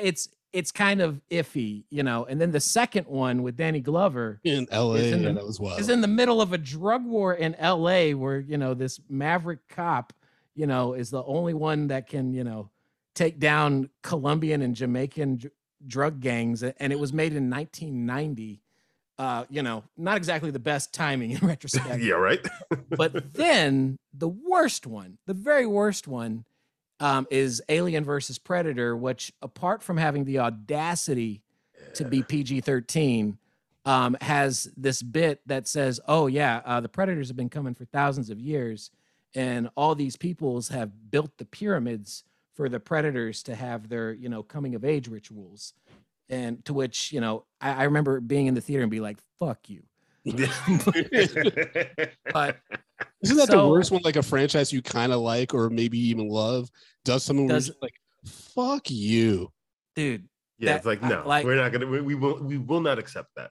it's 0.00 0.28
it's 0.52 0.72
kind 0.72 1.00
of 1.00 1.20
iffy 1.30 1.84
you 1.90 2.02
know 2.02 2.24
and 2.24 2.40
then 2.40 2.50
the 2.50 2.60
second 2.60 3.06
one 3.06 3.42
with 3.42 3.56
danny 3.56 3.80
glover 3.80 4.40
in 4.44 4.66
LA, 4.72 4.94
Is 4.94 5.12
in 5.12 5.22
yeah, 5.22 5.28
the- 5.28 5.34
that 5.34 5.46
was 5.46 5.60
wild. 5.60 5.78
is 5.80 5.88
in 5.88 6.00
the 6.00 6.08
middle 6.08 6.40
of 6.40 6.52
a 6.52 6.58
drug 6.58 7.04
war 7.04 7.34
in 7.34 7.54
LA 7.60 8.10
where, 8.12 8.40
you 8.40 8.58
know, 8.58 8.74
this 8.74 8.98
maverick 9.08 9.66
cop, 9.68 10.12
you 10.54 10.66
know, 10.66 10.94
is 10.94 11.10
the 11.10 11.22
only 11.24 11.54
one 11.54 11.88
that 11.88 12.06
can, 12.08 12.32
you 12.34 12.42
know, 12.44 12.68
take 13.14 13.38
down 13.38 13.90
Colombian 14.02 14.62
and 14.62 14.74
Jamaican 14.74 15.36
dr- 15.36 15.52
drug 15.86 16.20
gangs. 16.20 16.62
And 16.62 16.92
it 16.92 16.98
was 16.98 17.12
made 17.12 17.32
in 17.34 17.48
1990. 17.50 18.60
Uh, 19.18 19.44
you 19.50 19.62
know, 19.62 19.84
not 19.98 20.16
exactly 20.16 20.50
the 20.50 20.58
best 20.58 20.94
timing 20.94 21.32
in 21.32 21.38
retrospect. 21.46 22.02
yeah, 22.02 22.14
right. 22.14 22.40
But 22.88 23.34
then 23.34 23.98
the 24.14 24.28
worst 24.28 24.86
one, 24.86 25.18
the 25.26 25.34
very 25.34 25.66
worst 25.66 26.08
one, 26.08 26.44
um, 27.00 27.26
is 27.30 27.62
Alien 27.68 28.04
versus 28.04 28.38
Predator, 28.38 28.96
which, 28.96 29.32
apart 29.42 29.82
from 29.82 29.96
having 29.96 30.24
the 30.24 30.38
audacity 30.38 31.42
to 31.94 32.04
be 32.04 32.22
PG 32.22 32.60
13, 32.60 33.38
um, 33.86 34.16
has 34.20 34.70
this 34.76 35.02
bit 35.02 35.40
that 35.46 35.66
says, 35.66 35.98
Oh, 36.06 36.26
yeah, 36.26 36.60
uh, 36.64 36.80
the 36.80 36.88
Predators 36.88 37.28
have 37.28 37.36
been 37.36 37.48
coming 37.48 37.74
for 37.74 37.86
thousands 37.86 38.28
of 38.28 38.38
years, 38.38 38.90
and 39.34 39.70
all 39.76 39.94
these 39.94 40.16
peoples 40.16 40.68
have 40.68 41.10
built 41.10 41.38
the 41.38 41.46
pyramids 41.46 42.24
for 42.54 42.68
the 42.68 42.80
Predators 42.80 43.42
to 43.44 43.54
have 43.54 43.88
their, 43.88 44.12
you 44.12 44.28
know, 44.28 44.42
coming 44.42 44.74
of 44.74 44.84
age 44.84 45.08
rituals. 45.08 45.72
And 46.28 46.64
to 46.66 46.74
which, 46.74 47.12
you 47.12 47.20
know, 47.20 47.44
I, 47.60 47.72
I 47.72 47.82
remember 47.84 48.20
being 48.20 48.46
in 48.46 48.54
the 48.54 48.60
theater 48.60 48.82
and 48.82 48.90
be 48.90 49.00
like, 49.00 49.18
Fuck 49.38 49.70
you. 49.70 49.82
But 52.32 52.58
Isn't 53.22 53.36
that 53.36 53.50
the 53.50 53.66
worst 53.68 53.90
one? 53.90 54.02
Like 54.02 54.16
a 54.16 54.22
franchise 54.22 54.72
you 54.72 54.82
kind 54.82 55.12
of 55.12 55.20
like 55.20 55.52
or 55.54 55.68
maybe 55.70 55.98
even 55.98 56.28
love 56.28 56.70
does 57.04 57.22
something 57.24 57.46
where 57.46 57.52
you're 57.54 57.58
Does- 57.58 57.66
just 57.68 57.82
like, 57.82 57.94
fuck 58.24 58.90
you. 58.90 59.50
dude, 59.94 60.28
yeah, 60.58 60.70
That- 60.72 60.76
it's 60.78 60.86
like 60.86 61.02
I- 61.02 61.08
no, 61.08 61.22
like- 61.26 61.44
we're 61.44 61.56
not 61.56 61.72
gonna. 61.72 61.86
We, 61.86 62.00
we 62.00 62.14
will. 62.14 62.42
We 62.42 62.58
will 62.58 62.80
not 62.80 62.98
accept 62.98 63.30
that. 63.36 63.50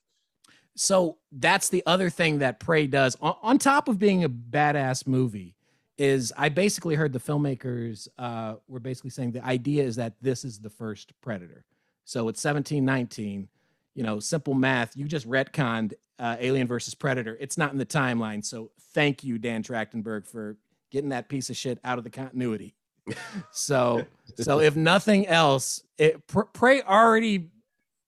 So 0.76 1.18
that's 1.32 1.70
the 1.70 1.84
other 1.86 2.10
thing 2.10 2.40
that 2.40 2.60
Prey 2.60 2.88
does 2.88 3.18
on, 3.22 3.36
on 3.42 3.58
top 3.58 3.88
of 3.90 4.00
being 4.00 4.24
a 4.24 4.30
badass 4.30 5.06
movie 5.06 5.56
is 5.98 6.32
I 6.38 6.48
basically 6.48 6.96
heard 6.96 7.12
the 7.12 7.20
filmmakers 7.20 8.08
uh, 8.18 8.56
were 8.70 8.80
basically 8.80 9.10
saying 9.10 9.34
the 9.34 9.44
idea 9.46 9.84
is 9.84 9.98
that 9.98 10.14
this 10.22 10.46
is 10.46 10.58
the 10.60 10.70
first 10.70 11.12
Predator. 11.22 11.66
So 12.06 12.30
it's 12.30 12.42
1719, 12.44 13.50
you 13.96 14.04
know, 14.04 14.20
simple 14.22 14.54
math. 14.54 14.96
You 14.96 15.06
just 15.06 15.28
retconned 15.30 15.94
uh, 16.20 16.36
Alien 16.40 16.68
versus 16.68 16.94
Predator. 16.94 17.38
It's 17.40 17.58
not 17.58 17.72
in 17.72 17.78
the 17.78 17.86
timeline. 17.86 18.44
So 18.46 18.72
thank 18.94 19.24
you, 19.24 19.38
Dan 19.38 19.64
Trachtenberg, 19.64 20.28
for 20.28 20.58
getting 20.92 21.10
that 21.10 21.30
piece 21.30 21.50
of 21.50 21.58
shit 21.58 21.80
out 21.84 21.98
of 21.98 22.04
the 22.04 22.10
continuity. 22.10 22.76
So, 23.52 24.06
so 24.36 24.60
if 24.60 24.76
nothing 24.76 25.26
else, 25.26 25.82
it, 25.98 26.28
Pr- 26.28 26.42
Prey 26.42 26.84
already 26.84 27.50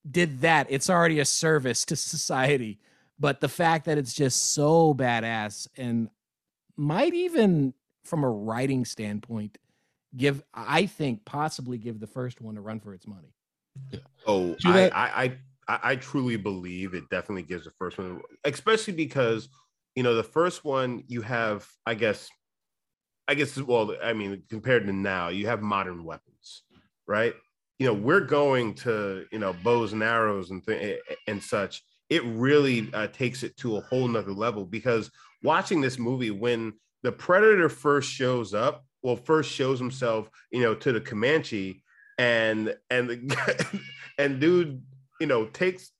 did 0.09 0.41
that. 0.41 0.67
It's 0.69 0.91
already 0.91 1.19
a 1.19 1.25
service 1.25 1.85
to 1.85 1.95
society. 1.95 2.79
But 3.19 3.41
the 3.41 3.49
fact 3.49 3.85
that 3.85 3.97
it's 3.97 4.13
just 4.13 4.53
so 4.53 4.93
badass 4.93 5.67
and 5.75 6.09
might 6.77 7.13
even, 7.15 7.73
from 8.03 8.23
a 8.23 8.29
writing 8.29 8.85
standpoint, 8.85 9.57
give 10.15 10.43
I 10.53 10.85
think 10.85 11.25
possibly 11.25 11.77
give 11.77 11.99
the 11.99 12.07
first 12.07 12.41
one 12.41 12.57
a 12.57 12.61
run 12.61 12.79
for 12.79 12.93
its 12.93 13.07
money. 13.07 13.33
Oh, 14.27 14.55
I, 14.65 14.89
I, 14.89 15.23
I, 15.23 15.37
I, 15.71 15.91
I 15.91 15.95
truly 15.95 16.35
believe 16.35 16.93
it 16.93 17.09
definitely 17.09 17.43
gives 17.43 17.63
the 17.65 17.71
first 17.71 17.97
one, 17.97 18.21
especially 18.43 18.93
because 18.93 19.47
you 19.95 20.03
know 20.03 20.15
the 20.15 20.23
first 20.23 20.65
one 20.65 21.03
you 21.07 21.21
have, 21.21 21.67
I 21.85 21.95
guess, 21.95 22.29
I 23.27 23.35
guess, 23.35 23.57
well, 23.57 23.95
I 24.03 24.13
mean, 24.13 24.43
compared 24.49 24.85
to 24.87 24.93
now, 24.93 25.29
you 25.29 25.47
have 25.47 25.61
modern 25.61 26.03
weapons, 26.03 26.63
right? 27.07 27.33
You 27.79 27.87
know, 27.87 27.93
we're 27.93 28.25
going 28.25 28.73
to 28.75 29.25
you 29.31 29.39
know 29.39 29.53
bows 29.63 29.93
and 29.93 30.03
arrows 30.03 30.51
and 30.51 30.65
th- 30.65 30.99
and 31.27 31.41
such. 31.41 31.83
It 32.09 32.23
really 32.25 32.89
uh, 32.93 33.07
takes 33.07 33.41
it 33.43 33.55
to 33.57 33.77
a 33.77 33.81
whole 33.81 34.07
nother 34.09 34.33
level 34.33 34.65
because 34.65 35.09
watching 35.41 35.79
this 35.79 35.97
movie 35.97 36.31
when 36.31 36.73
the 37.03 37.11
predator 37.13 37.69
first 37.69 38.11
shows 38.11 38.53
up, 38.53 38.83
well, 39.01 39.15
first 39.15 39.49
shows 39.49 39.79
himself, 39.79 40.29
you 40.51 40.61
know, 40.61 40.75
to 40.75 40.91
the 40.91 40.99
Comanche 40.99 41.81
and 42.17 42.75
and 42.89 43.09
the 43.09 43.81
and 44.17 44.39
dude, 44.41 44.83
you 45.21 45.27
know, 45.27 45.45
takes 45.45 45.91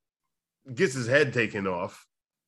gets 0.76 0.94
his 0.94 1.08
head 1.08 1.32
taken 1.34 1.68
off. 1.68 2.06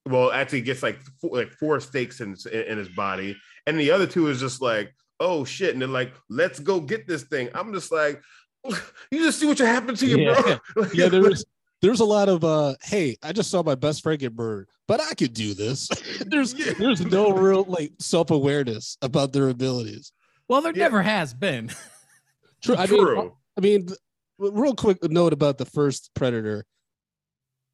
Well, 0.10 0.32
actually 0.32 0.62
gets 0.62 0.84
like 0.84 1.00
four, 1.22 1.30
like 1.38 1.52
four 1.54 1.80
stakes 1.80 2.20
in 2.20 2.32
his, 2.32 2.46
in 2.46 2.78
his 2.78 2.90
body, 2.90 3.38
and 3.68 3.80
the 3.80 3.92
other 3.92 4.06
two 4.08 4.28
is 4.28 4.40
just 4.42 4.62
like, 4.62 4.94
oh 5.22 5.46
shit, 5.46 5.72
and 5.74 5.82
they're 5.82 5.88
like, 5.88 6.14
let's 6.30 6.60
go 6.60 6.82
get 6.82 7.08
this 7.08 7.24
thing. 7.24 7.48
I'm 7.56 7.74
just 7.74 7.90
like, 7.92 8.22
you 9.12 9.24
just 9.24 9.40
see 9.40 9.46
what 9.48 9.60
you 9.60 9.66
happened 9.66 9.98
to 10.00 10.08
you, 10.08 10.18
Yeah. 10.20 10.58
bro. 10.76 10.86
Yeah, 10.94 11.08
there 11.08 11.22
was 11.30 11.46
there's 11.82 12.00
a 12.00 12.06
lot 12.06 12.30
of 12.30 12.46
uh 12.46 12.76
hey 12.82 13.18
i 13.24 13.34
just 13.34 13.52
saw 13.52 13.62
my 13.62 13.76
best 13.76 14.02
friend 14.04 14.18
get 14.18 14.34
burned 14.34 14.68
but 14.88 15.02
i 15.02 15.14
could 15.16 15.34
do 15.34 15.54
this 15.54 15.90
there's 16.28 16.54
Yeah. 16.54 16.72
there's 16.80 17.02
no 17.06 17.32
real 17.34 17.66
like 17.66 17.92
self-awareness 18.00 18.98
about 19.02 19.34
their 19.34 19.50
abilities 19.50 20.14
Well, 20.48 20.62
there 20.62 20.72
Yeah. 20.74 20.84
never 20.84 21.02
has 21.02 21.34
been. 21.34 21.72
true 22.64 22.78
i 22.78 22.86
mean 22.88 23.00
True. 23.06 23.34
i 23.58 23.62
mean 23.62 23.88
th- 23.88 24.00
real 24.52 24.76
quick 24.76 24.98
note 25.04 25.34
about 25.34 25.58
the 25.58 25.66
first 25.66 26.12
predator 26.14 26.66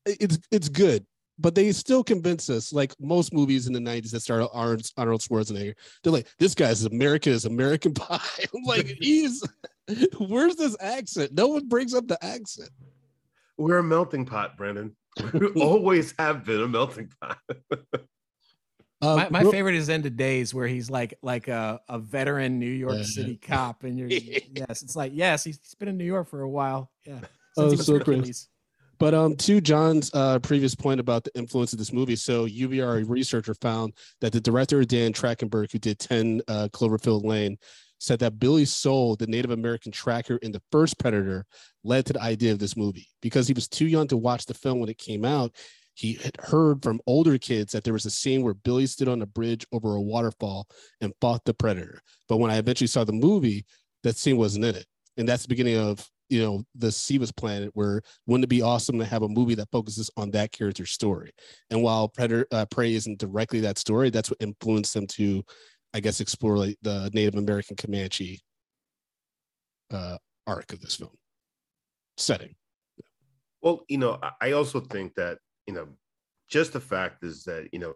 it's 0.06 0.40
it's 0.52 0.70
good 0.70 1.06
but 1.42 1.56
they 1.56 1.72
still 1.72 2.04
convince 2.04 2.50
us 2.50 2.74
like 2.74 2.94
most 3.00 3.34
movies 3.34 3.68
in 3.68 3.74
the 3.74 3.80
90s 3.80 4.12
that 4.12 4.20
started 4.20 4.50
arnold, 4.54 4.86
arnold 4.98 5.22
schwarzenegger 5.22 5.74
they're 6.04 6.14
like 6.14 6.28
this 6.38 6.56
guy's 6.56 6.86
american 6.86 7.34
is 7.34 7.46
american 7.46 7.94
pie 7.96 8.20
i'm 8.54 8.64
like 8.64 8.86
he's 9.00 9.44
where's 10.20 10.56
this 10.56 10.76
accent 10.80 11.32
no 11.34 11.48
one 11.48 11.68
brings 11.68 11.94
up 11.94 12.08
the 12.08 12.24
accent 12.24 12.70
We're 13.58 13.80
a 13.80 13.84
melting 13.84 14.26
pot, 14.26 14.56
Brendan. 14.56 14.96
We 15.34 15.48
always 15.62 16.14
have 16.18 16.46
been 16.46 16.62
a 16.62 16.68
melting 16.68 17.12
pot. 17.20 17.40
Uh, 19.02 19.16
my 19.16 19.30
my 19.30 19.42
real- 19.42 19.52
favorite 19.52 19.76
is 19.76 19.90
End 19.90 20.06
of 20.06 20.18
Days, 20.18 20.54
where 20.54 20.68
he's 20.68 20.90
like 20.90 21.14
like 21.22 21.48
a, 21.48 21.80
a 21.88 22.00
veteran 22.00 22.60
New 22.60 22.70
York 22.70 22.98
Yeah. 22.98 23.04
City 23.04 23.38
cop, 23.42 23.84
and 23.84 23.98
you're 23.98 24.10
yes, 24.10 24.82
it's 24.82 24.96
like 24.96 25.12
yes, 25.16 25.44
he's, 25.44 25.60
he's 25.64 25.76
been 25.76 25.88
in 25.88 25.98
New 25.98 26.06
York 26.06 26.28
for 26.28 26.42
a 26.42 26.50
while. 26.50 26.92
Yeah, 27.06 27.20
Oh, 27.58 27.74
so 27.76 28.00
great. 28.00 28.36
But 29.00 29.14
um, 29.14 29.38
to 29.38 29.62
John's 29.62 30.12
uh, 30.14 30.40
previous 30.40 30.76
point 30.76 31.00
about 31.00 31.24
the 31.24 31.32
influence 31.36 31.72
of 31.72 31.80
this 31.80 31.94
movie, 31.94 32.18
so 32.18 32.46
Yuvia 32.46 32.86
our 32.86 32.98
researcher 33.06 33.54
found 33.54 33.94
that 34.20 34.34
the 34.34 34.42
director 34.42 34.84
Dan 34.84 35.14
Trachtenberg, 35.14 35.72
who 35.72 35.80
did 35.80 36.00
10 36.00 36.42
uh, 36.50 36.68
Cloverfield 36.74 37.24
Lane, 37.24 37.58
said 38.00 38.20
that 38.20 38.40
Billy 38.40 38.66
Sole, 38.66 39.16
the 39.16 39.28
Native 39.28 39.52
American 39.52 39.94
tracker 39.94 40.36
in 40.38 40.52
the 40.52 40.62
first 40.70 41.00
Predator, 41.00 41.46
led 41.86 42.06
to 42.08 42.14
the 42.14 42.22
idea 42.22 42.52
of 42.52 42.60
this 42.60 42.76
movie 42.76 43.08
because 43.22 43.48
he 43.48 43.54
was 43.54 43.70
too 43.70 43.88
young 43.88 44.08
to 44.10 44.18
watch 44.18 44.46
the 44.46 44.54
film 44.54 44.82
when 44.82 44.90
it 44.90 44.98
came 44.98 45.24
out. 45.24 45.56
He 46.00 46.14
had 46.14 46.38
heard 46.40 46.82
from 46.82 47.02
older 47.06 47.38
kids 47.38 47.74
that 47.74 47.84
there 47.84 47.94
was 47.94 48.06
a 48.06 48.12
scene 48.12 48.42
where 48.42 48.54
Billy 48.54 48.88
stood 48.88 49.10
on 49.10 49.22
a 49.22 49.26
bridge 49.26 49.66
over 49.72 49.96
a 49.96 50.02
waterfall 50.02 50.68
and 51.02 51.14
fought 51.20 51.44
the 51.46 51.54
Predator. 51.54 52.02
But 52.28 52.38
when 52.38 52.52
I 52.52 52.58
eventually 52.58 52.88
saw 52.88 53.04
the 53.04 53.12
movie, 53.12 53.66
that 54.04 54.16
scene 54.16 54.38
wasn't 54.38 54.66
in 54.66 54.76
it, 54.76 54.86
and 55.18 55.28
that's 55.28 55.44
the 55.44 55.50
beginning 55.50 55.78
of 55.78 56.08
you 56.30 56.42
know 56.42 56.64
the 56.76 56.88
Sebas 56.88 57.36
planet 57.36 57.72
where 57.74 58.02
wouldn't 58.28 58.46
it 58.46 58.48
be 58.48 58.62
awesome 58.62 59.00
to 59.00 59.06
have 59.06 59.24
a 59.24 59.28
movie 59.28 59.56
that 59.56 59.72
focuses 59.72 60.10
on 60.16 60.32
that 60.32 60.52
character's 60.52 60.92
story? 60.92 61.32
And 61.70 61.84
while 61.84 62.08
predator 62.08 62.48
uh, 62.52 62.66
prey 62.68 62.94
isn't 62.94 63.20
directly 63.20 63.60
that 63.62 63.80
story 63.80 64.10
that's 64.10 64.30
what 64.30 64.38
influenced 64.40 64.94
them 64.94 65.08
to 65.08 65.44
i 65.96 66.00
guess 66.00 66.22
explore 66.22 66.56
like 66.56 66.78
the 66.84 67.10
native 67.14 67.34
american 67.34 67.76
comanche 67.76 68.40
uh 69.92 70.18
arc 70.46 70.72
of 70.72 70.80
this 70.82 70.96
film 70.96 71.10
setting. 72.20 72.56
Well, 73.62 73.84
you 73.88 73.98
know, 73.98 74.20
I 74.40 74.52
also 74.52 74.80
think 74.80 75.16
that, 75.16 75.40
you 75.70 75.76
know, 75.76 75.88
just 76.50 76.74
the 76.74 76.80
fact 76.80 77.24
is 77.24 77.44
that, 77.44 77.70
you 77.72 77.78
know, 77.78 77.94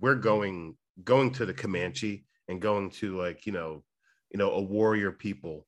we're 0.00 0.16
going 0.16 0.76
going 1.04 1.30
to 1.34 1.46
the 1.46 1.54
Comanche 1.54 2.24
and 2.48 2.60
going 2.60 2.90
to 2.90 3.16
like, 3.16 3.46
you 3.46 3.52
know, 3.52 3.84
you 4.32 4.38
know, 4.38 4.50
a 4.50 4.60
warrior 4.60 5.12
people 5.12 5.64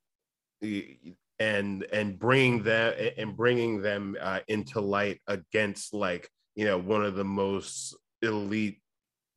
and 1.39 1.87
and 1.93 2.19
bringing 2.19 2.65
them 2.65 2.93
and 3.17 3.37
bringing 3.37 3.83
them 3.83 4.17
uh, 4.21 4.41
into 4.49 4.81
light 4.81 5.21
against 5.29 5.95
like, 5.95 6.29
you 6.57 6.65
know, 6.65 6.77
one 6.77 7.05
of 7.05 7.15
the 7.15 7.25
most 7.25 7.95
elite, 8.21 8.81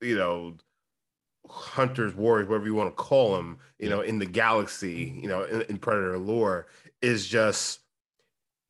you 0.02 0.18
know, 0.18 0.56
hunters, 1.48 2.16
warriors, 2.16 2.50
whatever 2.50 2.66
you 2.66 2.74
want 2.74 2.90
to 2.90 3.04
call 3.04 3.36
them, 3.36 3.60
you 3.78 3.92
know, 3.92 4.02
in 4.02 4.18
the 4.18 4.26
galaxy, 4.26 5.20
you 5.22 5.30
know, 5.30 5.44
in, 5.44 5.62
in 5.70 5.78
Predator 5.78 6.18
lore 6.18 6.66
is 7.00 7.28
just 7.28 7.82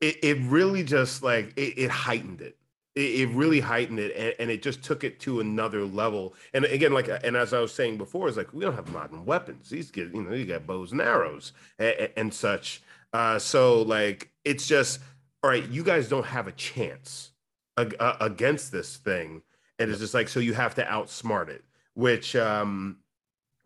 it, 0.02 0.18
it 0.22 0.38
really 0.42 0.84
just 0.84 1.24
like 1.24 1.54
it, 1.56 1.78
it 1.78 1.90
heightened 1.90 2.42
it. 2.42 2.57
It. 2.98 3.30
Really 3.30 3.60
heightened 3.60 4.00
it 4.00 4.16
and, 4.16 4.34
and 4.40 4.52
it 4.52 4.62
just 4.62 4.84
took 4.84 5.04
it 5.04 5.20
to 5.22 5.40
another 5.40 5.86
level. 5.86 6.34
And 6.54 6.66
again, 6.66 6.94
like 6.94 7.10
and 7.24 7.36
as 7.38 7.54
I 7.54 7.60
was 7.60 7.74
saying 7.74 7.98
before, 7.98 8.28
it's 8.28 8.38
like 8.38 8.54
we 8.54 8.64
don't 8.64 8.76
have 8.76 8.92
modern 8.92 9.26
weapons. 9.26 9.70
These 9.70 9.92
get 9.92 10.14
you 10.14 10.24
know, 10.24 10.34
you 10.34 10.46
got 10.46 10.68
bows 10.68 10.92
and 10.92 11.02
arrows 11.02 11.54
and, 11.80 12.10
and 12.18 12.34
such. 12.34 12.82
Uh, 13.14 13.40
so 13.40 13.82
like 13.84 14.32
it's 14.44 14.68
just 14.68 15.00
all 15.44 15.50
right, 15.50 15.68
you 15.70 15.84
guys 15.84 16.10
don't 16.10 16.26
have 16.26 16.48
a 16.48 16.52
chance 16.54 17.32
ag- 17.78 17.96
uh, 18.00 18.18
against 18.20 18.72
this 18.72 18.98
thing. 18.98 19.42
And 19.80 19.92
it's 19.92 20.00
just 20.00 20.14
like 20.14 20.28
so 20.28 20.40
you 20.40 20.54
have 20.54 20.76
to 20.76 20.84
outsmart 20.84 21.50
it, 21.50 21.64
which 21.94 22.36
um 22.36 22.98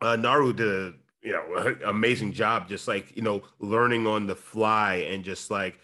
uh, 0.01 0.15
Naru 0.15 0.53
did 0.53 0.67
a 0.67 0.93
you 1.21 1.31
know 1.31 1.75
amazing 1.85 2.33
job, 2.33 2.67
just 2.67 2.87
like 2.87 3.15
you 3.15 3.21
know 3.21 3.43
learning 3.59 4.07
on 4.07 4.27
the 4.27 4.35
fly 4.35 4.95
and 4.95 5.23
just 5.23 5.51
like 5.51 5.79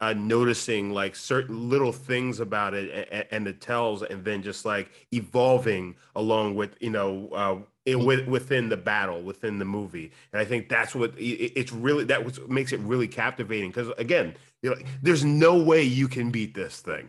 uh, 0.00 0.12
noticing 0.14 0.90
like 0.92 1.14
certain 1.16 1.68
little 1.68 1.92
things 1.92 2.40
about 2.40 2.74
it 2.74 3.08
and, 3.10 3.26
and 3.30 3.46
the 3.46 3.52
tells, 3.52 4.02
and 4.02 4.24
then 4.24 4.42
just 4.42 4.64
like 4.64 4.90
evolving 5.12 5.94
along 6.14 6.54
with 6.54 6.76
you 6.80 6.90
know 6.90 7.28
uh, 7.32 7.56
it, 7.84 7.96
with, 7.98 8.26
within 8.26 8.68
the 8.68 8.76
battle 8.76 9.22
within 9.22 9.58
the 9.58 9.64
movie. 9.64 10.10
And 10.32 10.40
I 10.40 10.44
think 10.44 10.68
that's 10.68 10.94
what 10.94 11.16
it, 11.18 11.22
it's 11.56 11.72
really 11.72 12.04
that 12.04 12.24
was 12.24 12.40
makes 12.48 12.72
it 12.72 12.80
really 12.80 13.08
captivating 13.08 13.70
because 13.70 13.88
again, 13.98 14.34
you 14.62 14.70
know, 14.70 14.76
there's 15.02 15.24
no 15.24 15.62
way 15.62 15.82
you 15.82 16.08
can 16.08 16.30
beat 16.30 16.54
this 16.54 16.80
thing. 16.80 17.08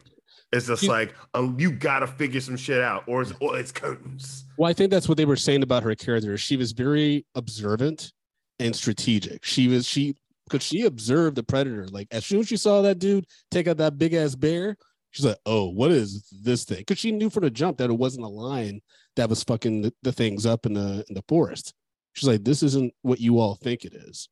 It's 0.53 0.67
just 0.67 0.84
You- 0.84 0.89
like 0.89 1.13
um, 1.34 1.57
you 1.59 1.71
got 1.71 1.99
to 1.99 2.07
figure 2.07 2.39
some 2.39 2.55
shit 2.57 2.82
out, 2.82 3.03
or 3.07 3.21
it's, 3.23 3.34
or 3.41 3.57
it's 3.59 3.71
curtains. 3.71 4.45
well 4.57 4.69
i 4.69 4.73
think 4.73 4.91
that's 4.91 5.07
what 5.09 5.17
they 5.17 5.25
were 5.25 5.36
saying 5.36 5.61
about 5.61 5.84
her 5.84 5.93
character 5.95 6.38
she 6.38 6.55
was 6.55 6.71
very 6.71 7.25
observant 7.36 8.13
and 8.59 8.75
strategic 8.75 9.43
she 9.43 9.67
was 9.67 9.86
she 9.86 10.15
because 10.50 10.64
she 10.64 10.84
observed 10.84 11.36
the 11.36 11.43
predator. 11.43 11.88
Like 11.88 12.08
as 12.12 12.26
soon 12.26 12.41
as 12.41 12.48
she 12.48 12.58
saw 12.58 12.82
that 12.82 13.00
dude 13.00 13.26
take 13.52 13.68
out 13.68 13.78
that 13.78 13.98
big 13.98 14.14
ass 14.14 14.36
bear 14.36 14.78
she's 15.12 15.26
like 15.26 15.38
oh 15.45 15.70
what 15.70 15.91
is 15.91 16.28
this 16.43 16.64
thing? 16.64 16.80
Because 16.80 17.00
she 17.00 17.12
knew 17.12 17.30
from 17.30 17.43
the 17.43 17.50
jump 17.50 17.78
that 17.78 17.89
it 17.89 17.98
wasn't 17.98 18.26
a 18.26 18.30
lion 18.30 18.82
that 19.16 19.30
was 19.30 19.43
fucking 19.43 19.82
the, 19.82 19.93
the 20.04 20.12
things 20.12 20.45
up 20.45 20.66
in 20.66 20.74
the 20.74 21.04
in 21.10 21.16
the 21.16 21.24
forest. 21.28 21.74
She's 22.14 22.28
like 22.28 22.43
this 22.43 22.64
isn't 22.64 22.93
what 23.02 23.20
you 23.20 23.39
all 23.39 23.56
think 23.56 23.84
it 23.84 23.93
is. 23.93 24.30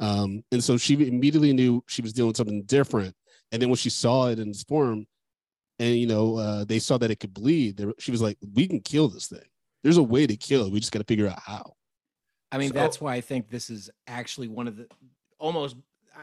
Um 0.00 0.42
and 0.50 0.62
so 0.62 0.76
she 0.76 0.94
immediately 1.06 1.52
knew 1.52 1.84
she 1.86 2.02
was 2.02 2.12
doing 2.12 2.34
something 2.34 2.62
different. 2.64 3.14
And 3.52 3.60
then 3.60 3.68
when 3.68 3.76
she 3.76 3.90
saw 3.90 4.28
it 4.28 4.38
in 4.38 4.48
its 4.48 4.62
form 4.62 5.06
and 5.78 5.96
you 5.96 6.06
know 6.06 6.36
uh, 6.36 6.64
they 6.64 6.78
saw 6.78 6.98
that 6.98 7.10
it 7.10 7.20
could 7.20 7.34
bleed 7.34 7.76
they, 7.76 7.86
she 7.98 8.10
was 8.10 8.22
like 8.22 8.38
we 8.54 8.66
can 8.66 8.80
kill 8.80 9.08
this 9.08 9.28
thing. 9.28 9.40
There's 9.82 9.96
a 9.96 10.02
way 10.02 10.26
to 10.26 10.36
kill 10.36 10.64
it. 10.64 10.72
We 10.72 10.80
just 10.80 10.92
got 10.92 11.00
to 11.00 11.04
figure 11.04 11.28
out 11.28 11.40
how. 11.40 11.74
I 12.52 12.58
mean, 12.58 12.68
So- 12.68 12.74
that's 12.74 13.00
why 13.00 13.14
I 13.14 13.20
think 13.20 13.50
this 13.50 13.68
is 13.68 13.90
actually 14.06 14.46
one 14.46 14.68
of 14.68 14.76
the 14.76 14.86
almost. 15.42 15.76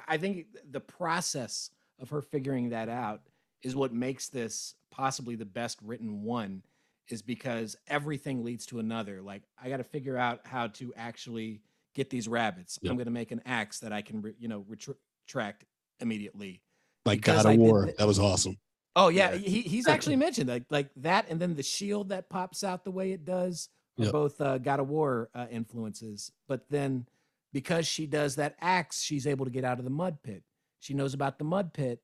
I- 0.08 0.18
think 0.18 0.48
the 0.72 0.80
process 0.80 1.72
of 2.00 2.10
her 2.12 2.22
figuring 2.22 2.70
that 2.70 2.90
out 2.90 3.22
is 3.64 3.76
what 3.76 3.92
makes 3.94 4.30
this 4.30 4.76
possibly 4.92 5.36
the 5.36 5.46
best 5.46 5.80
written 5.84 6.24
one, 6.24 6.64
is 7.10 7.22
because 7.22 7.76
everything 7.88 8.44
leads 8.44 8.66
to 8.68 8.80
another. 8.80 9.22
Like 9.22 9.44
I 9.62 9.70
got 9.70 9.78
to 9.78 9.84
figure 9.84 10.18
out 10.18 10.42
how 10.46 10.68
to 10.68 10.94
actually 10.96 11.62
get 11.96 12.10
these 12.10 12.28
rabbits. 12.28 12.78
Yep. 12.82 12.92
I'm 12.92 12.98
going 12.98 13.06
to 13.06 13.12
make 13.12 13.32
an 13.32 13.42
axe 13.46 13.80
that 13.80 13.92
I 13.92 14.02
can, 14.02 14.22
re, 14.22 14.34
you 14.40 14.48
know, 14.48 14.62
retra- 14.70 14.96
retract 15.28 15.66
immediately. 16.00 16.62
like 17.06 17.22
god 17.22 17.46
of 17.46 17.58
war 17.58 17.88
the- 17.88 17.94
that 17.98 18.08
was 18.08 18.20
awesome 18.20 18.58
Oh 18.96 19.10
yeah, 19.10 19.32
Yeah. 19.34 19.38
he, 19.38 19.62
he's 19.62 19.88
actually 19.96 20.16
mentioned 20.18 20.50
like 20.50 20.66
like 20.70 20.90
that, 20.98 21.26
and 21.30 21.40
then 21.40 21.56
the 21.56 21.64
shield 21.64 22.10
that 22.10 22.30
pops 22.30 22.64
out 22.64 22.84
the 22.84 22.92
way 22.92 23.12
it 23.12 23.24
does 23.26 23.70
are 24.00 24.06
Yep. 24.06 24.12
both 24.14 24.42
uh, 24.42 24.58
God 24.58 24.80
of 24.80 24.88
War 24.90 25.30
uh, 25.36 25.46
influences. 25.52 26.32
But 26.48 26.70
then 26.70 27.06
because 27.54 27.88
she 27.88 28.06
does 28.06 28.36
that 28.36 28.56
axe, 28.62 29.02
she's 29.02 29.28
able 29.28 29.46
to 29.46 29.52
get 29.52 29.64
out 29.64 29.80
of 29.80 29.86
the 29.86 29.92
mud 29.92 30.22
pit. 30.24 30.44
She 30.80 30.94
knows 30.94 31.14
about 31.14 31.38
the 31.38 31.46
mud 31.46 31.74
pit, 31.74 32.02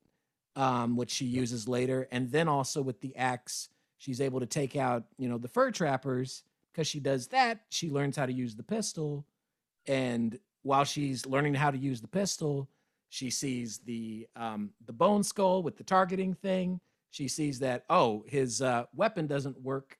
um, 0.55 0.95
which 0.95 1.11
she 1.11 1.25
uses 1.25 1.67
later, 1.67 2.07
and 2.11 2.31
then 2.31 2.47
also 2.47 2.81
with 2.81 3.01
the 3.01 3.15
axe, 3.15 3.69
she's 3.97 4.21
able 4.21 4.39
to 4.39 4.45
take 4.45 4.75
out 4.75 5.03
you 5.17 5.29
know 5.29 5.37
the 5.37 5.47
fur 5.47 5.71
trappers. 5.71 6.43
Because 6.71 6.87
she 6.87 6.99
does 6.99 7.27
that, 7.27 7.61
she 7.69 7.89
learns 7.89 8.17
how 8.17 8.25
to 8.25 8.33
use 8.33 8.55
the 8.55 8.63
pistol, 8.63 9.25
and 9.87 10.37
while 10.63 10.83
she's 10.83 11.25
learning 11.25 11.53
how 11.53 11.71
to 11.71 11.77
use 11.77 12.01
the 12.01 12.07
pistol, 12.07 12.67
she 13.09 13.29
sees 13.29 13.77
the 13.79 14.27
um, 14.35 14.71
the 14.85 14.93
bone 14.93 15.23
skull 15.23 15.63
with 15.63 15.77
the 15.77 15.83
targeting 15.83 16.33
thing. 16.33 16.81
She 17.11 17.29
sees 17.29 17.59
that 17.59 17.85
oh, 17.89 18.25
his 18.27 18.61
uh, 18.61 18.85
weapon 18.93 19.27
doesn't 19.27 19.61
work 19.61 19.97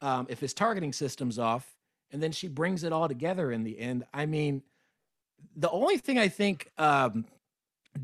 um, 0.00 0.26
if 0.30 0.40
his 0.40 0.54
targeting 0.54 0.92
system's 0.92 1.38
off, 1.38 1.76
and 2.12 2.22
then 2.22 2.32
she 2.32 2.48
brings 2.48 2.82
it 2.84 2.92
all 2.92 3.08
together 3.08 3.52
in 3.52 3.62
the 3.62 3.78
end. 3.78 4.04
I 4.14 4.24
mean, 4.24 4.62
the 5.54 5.70
only 5.70 5.98
thing 5.98 6.18
I 6.18 6.28
think 6.28 6.70
um, 6.78 7.24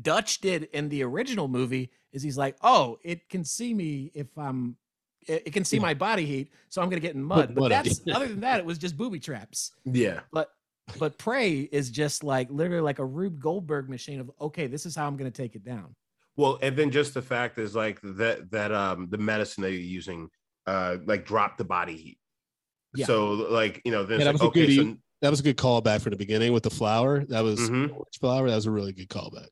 Dutch 0.01 0.41
did 0.41 0.63
in 0.73 0.89
the 0.89 1.03
original 1.03 1.47
movie 1.47 1.91
is 2.11 2.21
he's 2.23 2.37
like, 2.37 2.55
oh, 2.61 2.99
it 3.03 3.27
can 3.29 3.43
see 3.43 3.73
me 3.73 4.11
if 4.13 4.27
I'm. 4.37 4.77
It 5.27 5.43
it 5.47 5.53
can 5.53 5.63
see 5.63 5.77
Yeah. 5.77 5.83
my 5.83 5.93
body 5.93 6.25
heat, 6.25 6.51
so 6.69 6.81
I'm 6.81 6.89
gonna 6.89 6.99
get 6.99 7.15
in 7.15 7.23
mud. 7.23 7.55
But 7.55 7.61
mud 7.61 7.71
that's 7.71 8.01
other 8.13 8.27
than 8.27 8.41
that, 8.41 8.59
it 8.59 8.65
was 8.65 8.77
just 8.77 8.97
booby 8.97 9.19
traps 9.19 9.71
Yeah. 9.85 10.19
but 10.31 10.49
but 10.99 11.17
prey 11.17 11.61
is 11.71 11.89
just 11.89 12.23
like 12.25 12.49
literally 12.51 12.81
like 12.81 12.99
a 12.99 13.05
rube 13.05 13.39
goldberg 13.39 13.87
machine 13.89 14.19
of 14.19 14.29
okay 14.41 14.67
this 14.67 14.85
is 14.85 14.93
how 14.97 15.07
i'm 15.07 15.15
going 15.15 15.31
to 15.31 15.41
take 15.41 15.55
it 15.55 15.63
down 15.63 15.95
Well, 16.35 16.59
and 16.61 16.75
then 16.75 16.91
just 16.91 17.13
the 17.13 17.21
fact 17.21 17.57
is 17.57 17.73
like 17.73 18.01
that 18.03 18.51
that 18.51 18.73
um 18.73 19.07
the 19.09 19.17
medicine 19.17 19.61
that 19.63 19.71
you're 19.71 19.79
using 19.79 20.29
uh 20.67 20.97
like 21.05 21.25
drop 21.25 21.57
the 21.57 21.63
body 21.63 21.95
heat. 21.95 22.17
Yeah. 22.95 23.05
So 23.05 23.31
like 23.31 23.81
you 23.85 23.93
know 23.93 24.03
then 24.03 24.19
Yeah, 24.19 24.29
it's 24.31 24.41
like, 24.41 24.49
okay 24.49 24.75
so 24.75 24.97
that 25.23 25.29
was 25.31 25.39
a 25.39 25.43
good 25.43 25.55
callback 25.57 26.01
from 26.01 26.11
the 26.11 26.17
beginning 26.17 26.51
with 26.51 26.63
the 26.63 26.69
flower 26.69 27.23
that 27.29 27.41
was 27.41 27.57
Mhm. 27.69 27.95
flower 28.19 28.49
that 28.49 28.55
was 28.55 28.65
a 28.65 28.71
really 28.71 28.91
good 28.91 29.07
callback 29.07 29.47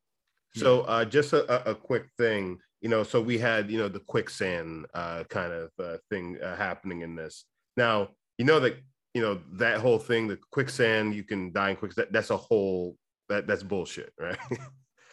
So 0.54 0.82
uh, 0.82 1.06
just 1.06 1.32
a, 1.32 1.70
a- 1.72 1.74
quick 1.74 2.08
thing, 2.18 2.60
you 2.82 2.90
know, 2.90 3.04
so 3.04 3.22
we 3.22 3.38
had 3.38 3.72
you 3.72 3.78
know 3.78 3.88
the 3.88 4.02
quicksand 4.02 4.86
uh, 4.94 5.24
kind 5.30 5.54
of 5.54 5.70
uh, 5.80 5.98
thing 6.10 6.38
uh, 6.44 6.58
happening 6.58 7.02
in 7.02 7.16
this. 7.16 7.46
Now 7.78 8.10
you 8.38 8.44
know 8.44 8.60
that 8.60 8.76
you 9.14 9.22
know 9.22 9.40
that 9.54 9.80
whole 9.80 9.98
thing, 9.98 10.28
the 10.28 10.38
quicksand, 10.52 11.16
you 11.16 11.24
can 11.24 11.54
die 11.54 11.70
in 11.70 11.78
quicksand. 11.78 12.10
That's 12.12 12.32
a 12.32 12.38
whole 12.38 12.98
that 13.30 13.48
that's 13.48 13.64
bullshit, 13.64 14.12
right? 14.20 14.38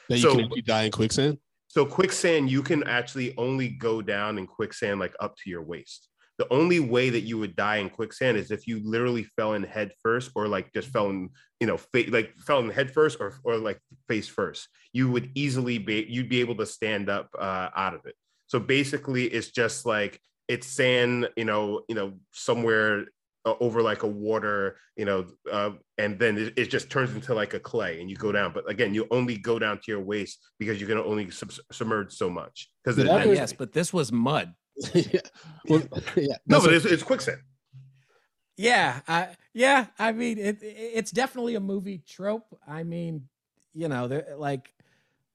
That 0.09 0.17
you 0.19 0.23
So- 0.23 0.35
can 0.37 0.51
die 0.65 0.83
in 0.85 0.91
quicksand. 0.93 1.39
So 1.69 1.87
quicksand, 1.87 2.51
you 2.51 2.63
can 2.63 2.83
actually 2.83 3.37
only 3.37 3.69
go 3.69 4.03
down 4.03 4.39
in 4.39 4.47
quicksand 4.49 4.99
like 4.99 5.15
up 5.21 5.37
to 5.37 5.51
your 5.51 5.63
waist. 5.63 6.09
The 6.39 6.47
only 6.53 6.79
way 6.79 7.11
that 7.11 7.23
you 7.23 7.37
would 7.39 7.57
die 7.57 7.77
in 7.79 7.91
quicksand 7.91 8.37
is 8.37 8.51
if 8.53 8.67
you 8.69 8.81
literally 8.85 9.25
fell 9.25 9.55
in 9.55 9.65
head 9.65 9.91
first, 10.03 10.31
or 10.37 10.47
like 10.47 10.73
just 10.73 10.89
fell 10.89 11.11
in, 11.11 11.31
you 11.59 11.67
know, 11.67 11.77
fa- 11.77 12.05
like 12.09 12.37
fell 12.39 12.61
in 12.61 12.71
head 12.71 12.93
first, 12.93 13.19
or 13.21 13.35
or 13.43 13.57
like 13.57 13.81
face 14.07 14.29
first. 14.29 14.69
You 14.93 15.11
would 15.11 15.31
easily 15.35 15.79
be, 15.79 16.07
you'd 16.09 16.29
be 16.29 16.41
able 16.41 16.55
to 16.57 16.67
stand 16.67 17.11
up 17.11 17.29
uh, 17.39 17.69
out 17.77 17.95
of 17.95 18.07
it. 18.07 18.15
So 18.47 18.61
basically, 18.61 19.25
it's 19.25 19.51
just 19.51 19.85
like 19.85 20.21
it's 20.47 20.67
sand, 20.67 21.29
you 21.37 21.45
know, 21.45 21.83
you 21.89 21.95
know, 21.97 22.15
somewhere 22.33 23.07
uh, 23.45 23.55
over 23.61 23.83
like 23.83 24.05
a 24.05 24.07
water, 24.07 24.77
you 24.97 25.05
know, 25.05 25.27
uh, 25.51 25.71
and 25.99 26.19
then 26.19 26.39
it, 26.39 26.55
it 26.57 26.71
just 26.71 26.89
turns 26.89 27.13
into 27.15 27.35
like 27.35 27.53
a 27.55 27.61
clay, 27.61 28.01
and 28.01 28.09
you 28.09 28.17
go 28.17 28.31
down. 28.31 28.53
But 28.53 28.71
again, 28.71 28.95
you 28.95 29.09
only 29.11 29.37
go 29.39 29.59
down 29.59 29.79
to 29.79 29.85
your 29.89 30.01
waist 30.01 30.39
because 30.61 30.81
you 30.81 30.87
can 30.87 30.99
only 30.99 31.31
sub- 31.31 31.53
submerge 31.73 32.13
so 32.13 32.31
much. 32.31 32.71
Because 32.85 32.97
Did 32.97 33.09
I 33.09 33.25
hear- 33.25 33.35
yes, 33.35 33.53
but 33.53 33.73
this 33.73 33.93
was 33.93 34.13
mud. 34.13 34.55
Yeah. 34.95 35.21
Well, 35.69 35.83
yeah. 36.17 36.37
no, 36.47 36.61
That's 36.61 36.65
but 36.65 36.75
it's, 36.75 36.85
it's 36.85 37.03
quicksand. 37.03 37.39
Yeah, 38.57 39.01
I, 39.07 39.29
yeah. 39.55 39.87
I 39.99 40.13
mean, 40.13 40.39
it, 40.39 40.59
it's 40.63 41.11
definitely 41.11 41.55
a 41.55 41.61
movie 41.61 42.03
trope. 42.09 42.59
I 42.67 42.83
mean, 42.83 43.29
you 43.73 43.89
know, 43.89 44.23
like, 44.37 44.73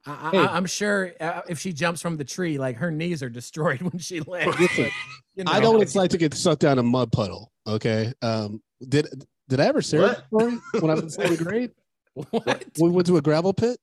I, 0.06 0.30
Hey. 0.32 0.38
I, 0.40 0.58
I'm 0.58 0.66
sure 0.66 1.14
uh, 1.20 1.42
if 1.48 1.60
she 1.60 1.72
jumps 1.72 2.02
from 2.02 2.18
the 2.18 2.26
tree, 2.26 2.58
like 2.58 2.78
her 2.78 2.92
knees 2.92 3.24
are 3.24 3.30
destroyed 3.30 3.82
when 3.92 3.98
she 4.00 4.20
lands. 4.20 4.60
Listen, 4.60 4.84
but, 4.84 4.92
you 5.36 5.44
I 5.48 5.60
know 5.60 5.72
what 5.72 5.82
it's 5.82 5.96
like 5.96 6.12
to 6.12 6.18
get 6.18 6.34
sucked 6.34 6.62
down 6.62 6.80
a 6.80 6.84
mud 6.84 7.12
puddle. 7.12 7.52
Okay. 7.66 8.14
Um, 8.22 8.62
did 8.88 9.08
did 9.48 9.60
I 9.60 9.66
ever 9.68 9.82
share 9.82 10.02
that 10.02 10.28
story 10.28 10.60
when 10.80 10.92
I 10.92 10.96
was 10.96 11.04
in 11.04 11.10
seventh 11.10 11.44
grade? 11.44 11.72
What? 12.30 12.64
We 12.80 12.92
went 12.92 13.08
to 13.08 13.18
a 13.18 13.24
gravel 13.24 13.54
pit. 13.54 13.80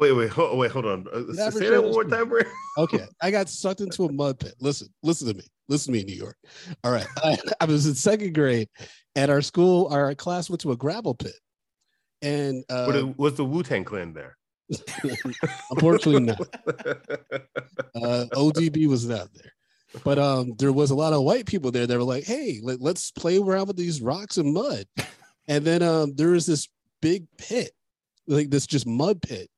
Wait, 0.00 0.12
wait, 0.12 0.30
hold, 0.30 0.56
wait, 0.58 0.70
hold 0.70 0.86
on. 0.86 1.06
Uh, 1.12 1.50
Say 1.50 1.68
that 1.68 1.82
one 1.82 1.92
more 1.92 2.04
time. 2.04 2.32
Okay, 2.78 3.04
I 3.20 3.30
got 3.30 3.48
sucked 3.50 3.80
into 3.82 4.04
a 4.04 4.12
mud 4.12 4.38
pit. 4.40 4.54
Listen, 4.60 4.88
listen 5.02 5.28
to 5.28 5.34
me. 5.34 5.44
Listen 5.68 5.92
to 5.92 5.98
me, 5.98 6.04
New 6.04 6.14
York. 6.16 6.36
All 6.82 6.90
right, 6.90 7.06
I, 7.18 7.36
I 7.60 7.66
was 7.66 7.86
in 7.86 7.94
second 7.94 8.32
grade, 8.34 8.68
and 9.14 9.30
our 9.30 9.42
school, 9.42 9.88
our 9.92 10.14
class 10.14 10.48
went 10.48 10.60
to 10.62 10.72
a 10.72 10.76
gravel 10.76 11.14
pit, 11.14 11.34
and 12.22 12.64
uh, 12.70 12.86
But 12.86 12.96
it- 12.96 13.18
was 13.18 13.34
the 13.34 13.44
Wu 13.44 13.62
Tang 13.62 13.84
Clan 13.84 14.14
there? 14.14 14.36
unfortunately 15.70 16.20
not. 16.20 16.40
Uh, 17.94 18.24
ODB 18.32 18.86
was 18.86 19.06
not 19.06 19.28
there, 19.34 19.52
but 20.04 20.18
um, 20.18 20.54
there 20.58 20.72
was 20.72 20.90
a 20.90 20.94
lot 20.94 21.12
of 21.12 21.22
white 21.22 21.44
people 21.44 21.70
there. 21.70 21.86
They 21.86 21.96
were 21.96 22.04
like, 22.04 22.24
"Hey, 22.24 22.60
let, 22.62 22.80
let's 22.80 23.10
play 23.10 23.36
around 23.38 23.66
with 23.66 23.76
these 23.76 24.00
rocks 24.00 24.36
and 24.38 24.54
mud," 24.54 24.86
and 25.48 25.64
then 25.64 25.82
um, 25.82 26.14
there 26.14 26.30
was 26.30 26.46
this 26.46 26.68
big 27.02 27.26
pit, 27.36 27.72
like 28.28 28.48
this 28.50 28.66
just 28.66 28.86
mud 28.86 29.20
pit, 29.20 29.50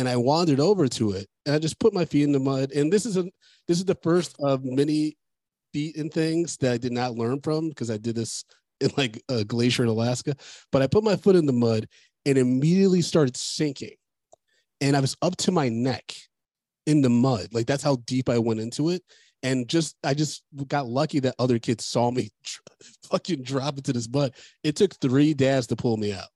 and 0.00 0.08
I 0.08 0.16
wandered 0.16 0.60
over 0.60 0.88
to 0.88 1.12
it, 1.12 1.28
and 1.44 1.54
I 1.54 1.58
just 1.58 1.78
put 1.78 1.92
my 1.92 2.06
feet 2.06 2.22
in 2.22 2.32
the 2.32 2.38
mud. 2.38 2.72
And 2.72 2.90
this 2.90 3.04
is 3.04 3.18
a 3.18 3.24
this 3.68 3.76
is 3.76 3.84
the 3.84 3.98
first 4.02 4.34
of 4.40 4.64
many 4.64 5.18
feet 5.74 5.98
and 5.98 6.10
things 6.10 6.56
that 6.56 6.72
I 6.72 6.78
did 6.78 6.92
not 6.92 7.16
learn 7.16 7.38
from 7.42 7.68
because 7.68 7.90
I 7.90 7.98
did 7.98 8.16
this 8.16 8.46
in 8.80 8.90
like 8.96 9.22
a 9.28 9.44
glacier 9.44 9.82
in 9.82 9.90
Alaska. 9.90 10.34
But 10.72 10.80
I 10.80 10.86
put 10.86 11.04
my 11.04 11.16
foot 11.16 11.36
in 11.36 11.44
the 11.44 11.52
mud 11.52 11.86
and 12.24 12.38
immediately 12.38 13.02
started 13.02 13.36
sinking, 13.36 13.96
and 14.80 14.96
I 14.96 15.00
was 15.00 15.18
up 15.20 15.36
to 15.36 15.52
my 15.52 15.68
neck 15.68 16.14
in 16.86 17.02
the 17.02 17.10
mud. 17.10 17.48
Like 17.52 17.66
that's 17.66 17.82
how 17.82 17.96
deep 18.06 18.30
I 18.30 18.38
went 18.38 18.60
into 18.60 18.88
it. 18.88 19.02
And 19.42 19.68
just 19.68 19.96
I 20.02 20.14
just 20.14 20.44
got 20.66 20.88
lucky 20.88 21.20
that 21.20 21.34
other 21.38 21.58
kids 21.58 21.84
saw 21.84 22.10
me 22.10 22.30
fucking 23.10 23.42
drop 23.42 23.76
into 23.76 23.92
this 23.92 24.08
mud. 24.08 24.32
It 24.64 24.76
took 24.76 24.94
three 24.94 25.34
dads 25.34 25.66
to 25.66 25.76
pull 25.76 25.98
me 25.98 26.14
out. 26.14 26.28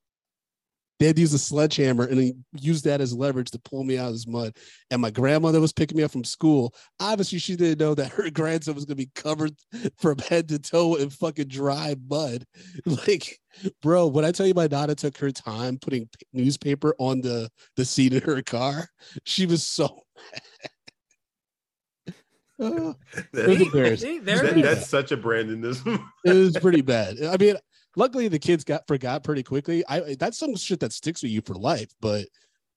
They 1.00 1.06
had 1.06 1.16
to 1.16 1.22
use 1.22 1.32
a 1.34 1.38
sledgehammer 1.38 2.04
and 2.04 2.20
he 2.20 2.34
used 2.60 2.84
that 2.84 3.00
as 3.00 3.12
leverage 3.12 3.50
to 3.50 3.58
pull 3.58 3.82
me 3.82 3.98
out 3.98 4.08
of 4.08 4.12
this 4.14 4.26
mud. 4.28 4.56
And 4.90 5.02
my 5.02 5.10
grandmother 5.10 5.60
was 5.60 5.72
picking 5.72 5.96
me 5.96 6.04
up 6.04 6.12
from 6.12 6.22
school. 6.24 6.72
Obviously, 7.00 7.38
she 7.40 7.56
didn't 7.56 7.80
know 7.80 7.94
that 7.96 8.08
her 8.12 8.30
grandson 8.30 8.74
was 8.76 8.84
gonna 8.84 8.96
be 8.96 9.10
covered 9.14 9.54
from 9.98 10.18
head 10.18 10.48
to 10.50 10.58
toe 10.58 10.94
in 10.94 11.10
fucking 11.10 11.48
dry 11.48 11.96
mud. 12.08 12.44
Like, 12.86 13.38
bro, 13.82 14.06
when 14.08 14.24
I 14.24 14.32
tell 14.32 14.46
you 14.46 14.54
my 14.54 14.66
daughter 14.68 14.94
took 14.94 15.16
her 15.18 15.30
time 15.30 15.78
putting 15.78 16.08
newspaper 16.32 16.94
on 16.98 17.20
the 17.20 17.48
the 17.76 17.84
seat 17.84 18.12
of 18.14 18.22
her 18.24 18.42
car, 18.42 18.88
she 19.24 19.46
was 19.46 19.66
so 19.66 20.02
Uh, 22.60 22.92
it 23.12 23.16
was 23.16 23.24
That- 23.32 23.60
embarrassing. 23.62 24.08
See, 24.10 24.18
there 24.20 24.38
that- 24.42 24.62
that's 24.62 24.88
such 24.88 25.10
a 25.10 25.16
brand 25.16 25.50
in 25.50 25.60
this. 25.60 25.82
It 26.24 26.32
was 26.32 26.56
pretty 26.58 26.82
bad. 26.82 27.20
I 27.22 27.36
mean, 27.36 27.56
luckily 27.96 28.28
the 28.28 28.38
kids 28.38 28.64
got 28.64 28.86
forgot 28.86 29.24
pretty 29.24 29.42
quickly. 29.42 29.84
I 29.88 30.14
that's 30.18 30.38
some 30.38 30.54
shit 30.56 30.80
that 30.80 30.92
sticks 30.92 31.22
with 31.22 31.32
you 31.32 31.40
for 31.42 31.54
life, 31.54 31.92
but 32.00 32.26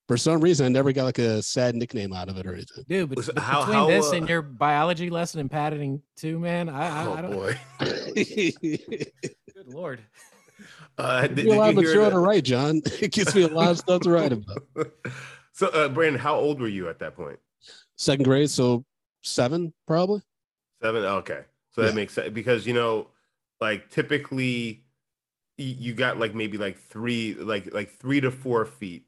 for 0.08 0.18
some 0.18 0.40
reason 0.42 0.66
I 0.66 0.70
never 0.70 0.92
got 0.94 1.04
like 1.04 1.20
a 1.20 1.42
sad 1.42 1.76
nickname 1.76 2.14
out 2.14 2.30
of 2.30 2.38
it 2.38 2.46
or 2.46 2.54
anything. 2.54 2.86
Dude, 2.88 3.10
but, 3.10 3.18
Listen, 3.18 3.36
but 3.36 3.44
how- 3.44 3.60
between 3.62 3.76
how, 3.78 3.88
this 3.88 4.12
uh, 4.12 4.16
and 4.16 4.30
your 4.30 4.42
biology 4.42 5.10
lesson 5.10 5.40
in 5.40 5.50
padding 5.50 6.02
too, 6.16 6.40
man, 6.40 6.70
I, 6.70 6.88
I, 6.88 7.04
I 7.04 7.20
oh 7.20 7.22
don't. 7.22 7.32
boy. 7.34 7.60
Good 8.58 9.68
lord. 9.68 10.02
Uh, 10.98 11.28
did, 11.28 11.46
You're 11.46 11.54
a 11.54 11.58
lot 11.60 11.76
did 11.76 11.76
you 11.76 11.82
hear 11.82 11.90
material 11.90 12.10
to 12.10 12.18
write, 12.20 12.44
John. 12.44 12.82
It 13.02 13.12
gives 13.12 13.36
me 13.36 13.44
a 13.44 13.48
lot 13.48 13.70
of 13.70 13.78
stuff 13.78 14.02
to 14.02 14.10
write 14.10 14.32
about. 14.32 14.64
so, 15.54 15.68
uh, 15.68 15.90
Brandon, 15.90 16.20
how 16.20 16.36
old 16.36 16.60
were 16.60 16.68
you 16.68 16.90
at 16.90 16.98
that 17.00 17.16
point? 17.16 17.38
Second 17.98 18.24
grade, 18.26 18.50
so 18.50 18.84
seven 19.22 19.74
probably. 19.86 20.24
Seven. 20.82 21.04
Okay, 21.04 21.42
so 21.70 21.84
that 21.84 21.94
makes 21.94 22.14
sense 22.14 22.34
because 22.34 22.66
you 22.66 22.74
know, 22.74 23.10
like 23.62 23.92
typically, 23.92 24.82
y- 24.82 24.87
you 25.58 25.94
got 25.94 26.20
like 26.20 26.36
maybe 26.36 26.58
like 26.58 26.78
three, 26.78 27.34
like 27.34 27.74
like 27.74 27.90
three 27.90 28.22
to 28.22 28.32
four 28.32 28.66
feet. 28.66 29.06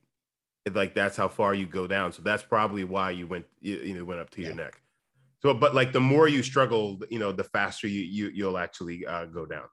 Like 0.71 0.93
that's 0.93 1.15
how 1.15 1.27
far 1.27 1.53
you 1.53 1.65
go 1.65 1.87
down. 1.87 2.11
So 2.11 2.21
that's 2.21 2.43
probably 2.43 2.83
why 2.83 3.11
you 3.11 3.27
went, 3.27 3.45
you, 3.61 3.77
you 3.77 3.93
know, 3.95 4.03
went 4.03 4.19
up 4.19 4.29
to 4.31 4.41
your 4.41 4.53
neck. 4.53 4.81
So, 5.41 5.53
but 5.53 5.73
like 5.73 5.93
the 5.93 6.01
more 6.01 6.27
you 6.27 6.43
struggle, 6.43 6.99
you 7.09 7.19
know, 7.19 7.31
the 7.31 7.45
faster 7.45 7.87
you 7.87 8.01
you 8.01 8.29
you'll 8.33 8.57
actually 8.57 9.05
uh, 9.05 9.25
go 9.25 9.45
down. 9.45 9.65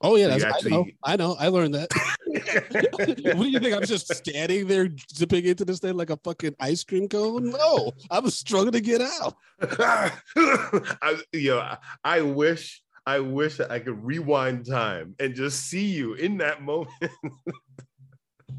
Oh 0.00 0.16
yeah, 0.16 0.28
So 0.28 0.34
you 0.34 0.40
that's, 0.40 0.66
I 0.66 0.68
know. 0.68 0.86
I 1.04 1.16
know. 1.16 1.36
I 1.38 1.48
learned 1.48 1.74
that. 1.74 1.88
what 3.34 3.42
do 3.42 3.48
you 3.48 3.58
think? 3.58 3.74
I'm 3.74 3.84
just 3.84 4.14
standing 4.14 4.66
there 4.68 4.88
zipping 5.12 5.44
into 5.44 5.64
this 5.64 5.80
thing 5.80 5.96
like 5.96 6.10
a 6.10 6.16
fucking 6.18 6.54
ice 6.60 6.84
cream 6.84 7.08
cone? 7.08 7.50
No, 7.50 7.92
I 8.10 8.20
was 8.20 8.38
struggling 8.38 8.72
to 8.72 8.80
get 8.80 9.00
out. 9.00 9.34
I, 9.60 11.20
you 11.32 11.50
know, 11.50 11.58
I, 11.58 11.78
I 12.04 12.20
wish, 12.20 12.80
I 13.08 13.20
wish 13.20 13.56
that 13.56 13.70
I 13.70 13.78
could 13.78 14.04
rewind 14.04 14.66
time 14.66 15.14
and 15.18 15.34
just 15.34 15.64
see 15.64 15.86
you 15.86 16.12
in 16.12 16.36
that 16.38 16.62
moment. 16.62 16.90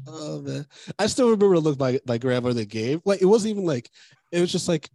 Oh 0.06 0.40
man, 0.40 0.66
I 0.98 1.08
still 1.08 1.26
remember 1.26 1.54
the 1.56 1.60
look 1.60 1.78
my 1.78 2.00
my 2.06 2.16
grandmother 2.16 2.64
gave. 2.64 3.02
Like 3.04 3.20
it 3.20 3.26
wasn't 3.26 3.50
even 3.50 3.66
like 3.66 3.90
it 4.32 4.40
was 4.40 4.50
just 4.50 4.66
like 4.66 4.88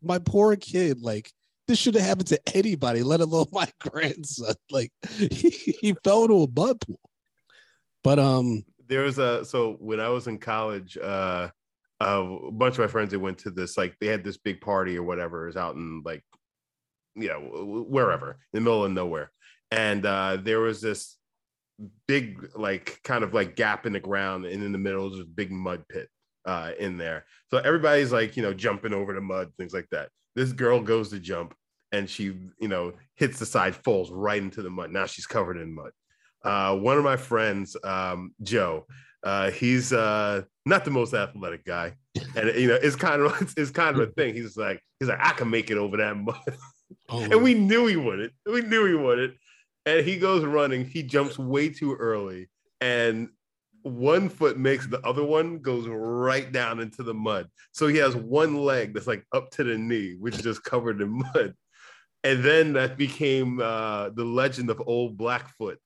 my 0.00 0.18
poor 0.20 0.54
kid. 0.54 1.02
Like 1.02 1.32
this 1.66 1.78
should 1.78 1.96
have 1.96 2.04
happened 2.04 2.28
to 2.28 2.40
anybody, 2.54 3.02
let 3.02 3.20
alone 3.20 3.46
my 3.52 3.68
grandson. 3.80 4.54
Like 4.70 4.92
he, 5.18 5.50
he 5.50 5.96
fell 6.04 6.22
into 6.22 6.44
a 6.44 6.48
mud 6.54 6.80
pool. 6.80 7.00
But 8.04 8.20
um, 8.20 8.64
there 8.86 9.02
was 9.02 9.18
a 9.18 9.44
so 9.44 9.72
when 9.80 9.98
I 9.98 10.08
was 10.08 10.28
in 10.28 10.38
college, 10.38 10.96
uh, 10.96 11.48
uh, 12.00 12.24
a 12.46 12.52
bunch 12.52 12.74
of 12.74 12.80
my 12.80 12.86
friends 12.86 13.10
they 13.10 13.16
went 13.16 13.38
to 13.38 13.50
this 13.50 13.76
like 13.76 13.96
they 14.00 14.06
had 14.06 14.22
this 14.22 14.36
big 14.36 14.60
party 14.60 14.96
or 14.96 15.02
whatever. 15.02 15.46
Was 15.46 15.56
out 15.56 15.74
in 15.74 16.02
like, 16.04 16.22
you 17.14 17.28
know, 17.28 17.84
wherever 17.88 18.32
in 18.32 18.36
the 18.52 18.60
middle 18.60 18.84
of 18.84 18.92
nowhere, 18.92 19.30
and 19.70 20.04
uh, 20.04 20.36
there 20.40 20.60
was 20.60 20.80
this 20.80 21.16
big 22.06 22.50
like 22.54 23.00
kind 23.04 23.24
of 23.24 23.34
like 23.34 23.56
gap 23.56 23.86
in 23.86 23.92
the 23.92 24.00
ground, 24.00 24.46
and 24.46 24.62
in 24.62 24.72
the 24.72 24.78
middle 24.78 25.08
was 25.08 25.18
this 25.18 25.26
big 25.26 25.50
mud 25.50 25.84
pit 25.88 26.08
uh, 26.46 26.72
in 26.78 26.96
there. 26.96 27.24
So 27.50 27.58
everybody's 27.58 28.12
like 28.12 28.36
you 28.36 28.42
know 28.42 28.54
jumping 28.54 28.94
over 28.94 29.14
the 29.14 29.20
mud, 29.20 29.52
things 29.58 29.74
like 29.74 29.88
that. 29.90 30.10
This 30.34 30.52
girl 30.52 30.80
goes 30.80 31.10
to 31.10 31.18
jump, 31.18 31.54
and 31.92 32.08
she 32.08 32.24
you 32.58 32.68
know 32.68 32.92
hits 33.16 33.38
the 33.38 33.46
side, 33.46 33.74
falls 33.74 34.10
right 34.10 34.42
into 34.42 34.62
the 34.62 34.70
mud. 34.70 34.90
Now 34.90 35.06
she's 35.06 35.26
covered 35.26 35.56
in 35.56 35.74
mud 35.74 35.92
uh, 36.44 36.76
one 36.76 36.98
of 36.98 37.04
my 37.04 37.16
friends, 37.16 37.76
um, 37.82 38.34
Joe, 38.42 38.86
uh, 39.22 39.50
he's 39.50 39.92
uh, 39.92 40.42
not 40.66 40.84
the 40.84 40.90
most 40.90 41.14
athletic 41.14 41.64
guy, 41.64 41.94
and 42.36 42.54
you 42.54 42.68
know, 42.68 42.74
it's 42.80 42.96
kind 42.96 43.22
of 43.22 43.40
it's, 43.40 43.54
it's 43.56 43.70
kind 43.70 43.98
of 43.98 44.08
a 44.08 44.12
thing. 44.12 44.34
He's 44.34 44.56
like, 44.56 44.80
he's 45.00 45.08
like, 45.08 45.20
I 45.20 45.32
can 45.32 45.50
make 45.50 45.70
it 45.70 45.78
over 45.78 45.96
that 45.96 46.16
mud, 46.16 46.36
oh, 47.08 47.22
and 47.22 47.42
we 47.42 47.54
knew 47.54 47.86
he 47.86 47.96
wouldn't. 47.96 48.32
We 48.46 48.62
knew 48.62 48.86
he 48.86 48.94
wouldn't, 48.94 49.34
and 49.86 50.06
he 50.06 50.18
goes 50.18 50.44
running. 50.44 50.84
He 50.84 51.02
jumps 51.02 51.38
way 51.38 51.68
too 51.68 51.94
early, 51.94 52.48
and 52.80 53.28
one 53.82 54.30
foot 54.30 54.58
makes 54.58 54.86
the 54.86 55.00
other 55.06 55.22
one 55.22 55.58
goes 55.58 55.86
right 55.86 56.50
down 56.50 56.80
into 56.80 57.02
the 57.02 57.12
mud. 57.12 57.48
So 57.72 57.86
he 57.86 57.98
has 57.98 58.16
one 58.16 58.56
leg 58.56 58.94
that's 58.94 59.06
like 59.06 59.26
up 59.34 59.50
to 59.52 59.64
the 59.64 59.76
knee, 59.76 60.16
which 60.18 60.36
is 60.36 60.42
just 60.42 60.64
covered 60.64 61.02
in 61.02 61.10
mud. 61.34 61.54
And 62.24 62.42
then 62.42 62.72
that 62.72 62.96
became 62.96 63.60
uh, 63.60 64.08
the 64.08 64.24
legend 64.24 64.70
of 64.70 64.80
Old 64.86 65.18
Blackfoot. 65.18 65.78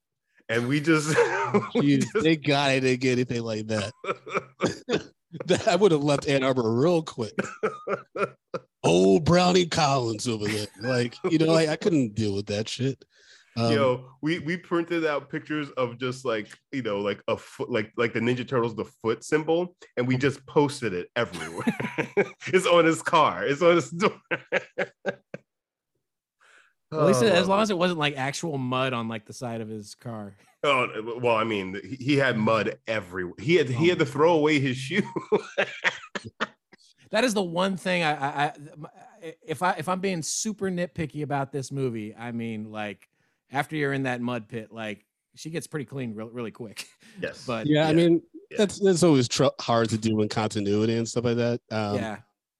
And 0.48 0.68
we 0.68 0.80
just, 0.80 1.08
we 1.74 1.80
geez, 1.98 2.12
just- 2.12 2.24
thank 2.24 2.44
God 2.46 2.70
I 2.70 2.78
didn't 2.78 3.00
get 3.00 3.12
anything 3.12 3.42
like 3.42 3.66
that. 3.66 3.92
I 5.66 5.76
would 5.76 5.92
have 5.92 6.02
left 6.02 6.28
Ann 6.28 6.42
Arbor 6.42 6.70
real 6.72 7.02
quick. 7.02 7.34
Old 8.84 9.24
Brownie 9.24 9.66
Collins 9.66 10.26
over 10.28 10.46
there. 10.46 10.66
Like, 10.80 11.16
you 11.30 11.38
know, 11.38 11.52
like 11.52 11.68
I 11.68 11.76
couldn't 11.76 12.14
deal 12.14 12.34
with 12.34 12.46
that 12.46 12.68
shit. 12.68 13.04
Um, 13.56 13.72
Yo, 13.72 14.10
we 14.22 14.38
we 14.38 14.56
printed 14.56 15.04
out 15.04 15.28
pictures 15.30 15.68
of 15.70 15.98
just 15.98 16.24
like 16.24 16.48
you 16.70 16.82
know, 16.82 17.00
like 17.00 17.20
a 17.26 17.36
foot, 17.36 17.68
like 17.70 17.92
like 17.96 18.12
the 18.12 18.20
Ninja 18.20 18.46
Turtles, 18.46 18.76
the 18.76 18.84
foot 19.02 19.24
symbol, 19.24 19.74
and 19.96 20.06
we 20.06 20.16
just 20.16 20.46
posted 20.46 20.92
it 20.92 21.08
everywhere. 21.16 21.66
it's 22.46 22.66
on 22.66 22.84
his 22.84 23.02
car. 23.02 23.44
It's 23.44 23.60
on 23.60 23.74
his 23.74 23.90
door. 23.90 24.12
At 26.90 27.02
least 27.04 27.22
as 27.22 27.46
Oh. 27.46 27.48
long 27.48 27.60
as 27.62 27.70
it 27.70 27.76
wasn't 27.78 27.98
like 27.98 28.16
actual 28.16 28.56
mud 28.58 28.92
on 28.92 29.08
like 29.08 29.26
the 29.26 29.32
side 29.34 29.60
of 29.60 29.68
his 29.68 29.94
car. 29.96 30.36
Oh 30.64 31.18
well, 31.22 31.36
I 31.36 31.44
mean, 31.44 31.78
he- 31.84 32.04
he 32.04 32.16
had 32.16 32.36
mud 32.36 32.78
everywhere. 32.86 33.34
He 33.38 33.54
had 33.54 33.68
he 33.68 33.88
had 33.88 33.98
to 34.00 34.06
throw 34.06 34.32
away 34.34 34.58
his 34.60 34.76
shoe. 34.76 35.02
That 37.10 37.24
is 37.24 37.32
the 37.32 37.42
one 37.42 37.76
thing 37.78 38.02
I, 38.02 38.12
I, 38.12 38.44
I 39.22 39.34
if 39.42 39.62
I 39.62 39.72
if 39.78 39.88
I'm 39.88 40.00
being 40.00 40.20
super 40.20 40.66
nitpicky 40.70 41.22
about 41.22 41.52
this 41.52 41.72
movie, 41.72 42.14
I 42.14 42.32
mean 42.32 42.70
like 42.70 43.08
after 43.50 43.76
you're 43.76 43.94
in 43.94 44.02
that 44.02 44.20
mud 44.20 44.46
pit, 44.48 44.70
like 44.70 45.06
she 45.34 45.48
gets 45.50 45.66
pretty 45.66 45.86
clean 45.86 46.14
real, 46.14 46.28
really 46.28 46.50
quick. 46.50 46.86
yes, 47.22 47.44
But 47.46 47.66
yeah, 47.66 47.88
I 47.88 47.94
mean, 47.94 48.20
Yeah. 48.50 48.58
that's 48.58 48.78
that's 48.78 49.02
always 49.02 49.26
tr- 49.26 49.44
hard 49.60 49.88
to 49.90 49.96
do 49.98 50.20
in 50.20 50.28
continuity 50.28 50.96
and 50.98 51.08
stuff 51.08 51.24
like 51.24 51.36
that. 51.38 51.60
Um, 51.70 51.94
yeah, 51.96 52.18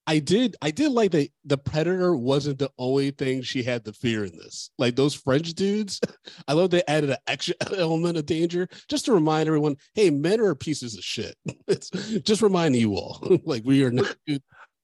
I 0.08 0.20
did 0.20 0.56
I 0.62 0.70
did 0.70 0.90
like 0.92 1.10
that 1.10 1.28
the 1.44 1.58
predator 1.58 2.16
wasn't 2.16 2.58
the 2.58 2.70
only 2.78 3.10
thing 3.10 3.42
she 3.42 3.62
had 3.62 3.84
to 3.84 3.92
fear 3.92 4.24
in 4.24 4.32
this. 4.38 4.70
Like 4.78 4.96
those 4.96 5.14
French 5.14 5.52
dudes, 5.52 6.00
I 6.48 6.54
love 6.54 6.70
they 6.70 6.82
added 6.88 7.10
an 7.10 7.18
extra 7.26 7.54
element 7.76 8.16
of 8.16 8.24
danger 8.24 8.68
just 8.88 9.04
to 9.04 9.12
remind 9.12 9.48
everyone, 9.48 9.76
hey, 9.94 10.08
men 10.08 10.40
are 10.40 10.54
pieces 10.54 10.96
of 10.96 11.04
shit. 11.04 11.36
It's 11.68 11.90
just 11.90 12.40
reminding 12.40 12.80
you 12.80 12.94
all, 12.94 13.22
like 13.44 13.62
we 13.66 13.84
are 13.84 13.90
not. 13.90 14.16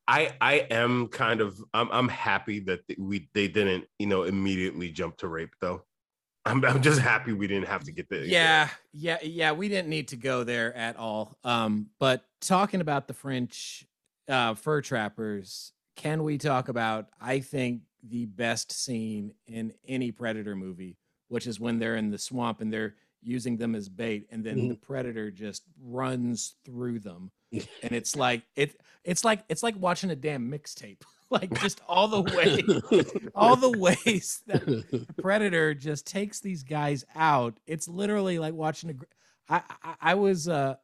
I 0.06 0.36
I 0.38 0.66
am 0.70 1.08
kind 1.08 1.40
of 1.40 1.58
I'm 1.72 1.90
I'm 1.90 2.08
happy 2.08 2.60
that 2.60 2.80
we 2.98 3.30
they 3.32 3.48
didn't 3.48 3.86
you 3.98 4.06
know 4.06 4.24
immediately 4.24 4.90
jump 4.90 5.16
to 5.18 5.28
rape 5.28 5.54
though. 5.62 5.84
I'm 6.44 6.62
I'm 6.66 6.82
just 6.82 7.00
happy 7.00 7.32
we 7.32 7.46
didn't 7.46 7.68
have 7.68 7.84
to 7.84 7.92
get 7.92 8.10
the 8.10 8.28
yeah, 8.28 8.68
yeah, 8.92 9.16
yeah. 9.22 9.52
We 9.52 9.70
didn't 9.70 9.88
need 9.88 10.08
to 10.08 10.16
go 10.16 10.44
there 10.44 10.76
at 10.76 10.96
all. 10.98 11.38
Um, 11.42 11.86
but 11.98 12.22
talking 12.42 12.82
about 12.82 13.08
the 13.08 13.14
French 13.14 13.86
uh, 14.28 14.54
fur 14.54 14.80
trappers, 14.80 15.72
can 15.96 16.22
we 16.24 16.38
talk 16.38 16.68
about? 16.68 17.08
I 17.20 17.40
think 17.40 17.82
the 18.02 18.26
best 18.26 18.72
scene 18.72 19.32
in 19.46 19.72
any 19.86 20.12
predator 20.12 20.54
movie, 20.56 20.96
which 21.28 21.46
is 21.46 21.60
when 21.60 21.78
they're 21.78 21.96
in 21.96 22.10
the 22.10 22.18
swamp 22.18 22.60
and 22.60 22.72
they're 22.72 22.94
using 23.22 23.56
them 23.56 23.74
as 23.74 23.88
bait, 23.88 24.26
and 24.30 24.44
then 24.44 24.68
the 24.68 24.74
predator 24.74 25.30
just 25.30 25.62
runs 25.82 26.56
through 26.64 26.98
them, 26.98 27.30
and 27.52 27.92
it's 27.92 28.16
like 28.16 28.42
it. 28.56 28.80
It's 29.04 29.24
like 29.24 29.44
it's 29.48 29.62
like 29.62 29.74
watching 29.78 30.10
a 30.10 30.16
damn 30.16 30.50
mixtape, 30.50 31.02
like 31.30 31.58
just 31.60 31.80
all 31.88 32.08
the 32.08 32.22
way, 32.22 32.62
all 33.34 33.56
the 33.56 33.78
ways 33.78 34.42
that 34.46 34.64
the 34.66 35.06
predator 35.20 35.74
just 35.74 36.06
takes 36.06 36.40
these 36.40 36.62
guys 36.62 37.04
out 37.14 37.58
it's 37.66 37.88
literally 37.88 38.38
like 38.38 38.54
watching 38.54 38.90
a 38.90 38.94
I, 39.48 39.62
I 39.82 39.94
i 40.00 40.14
was 40.14 40.48
uh 40.48 40.76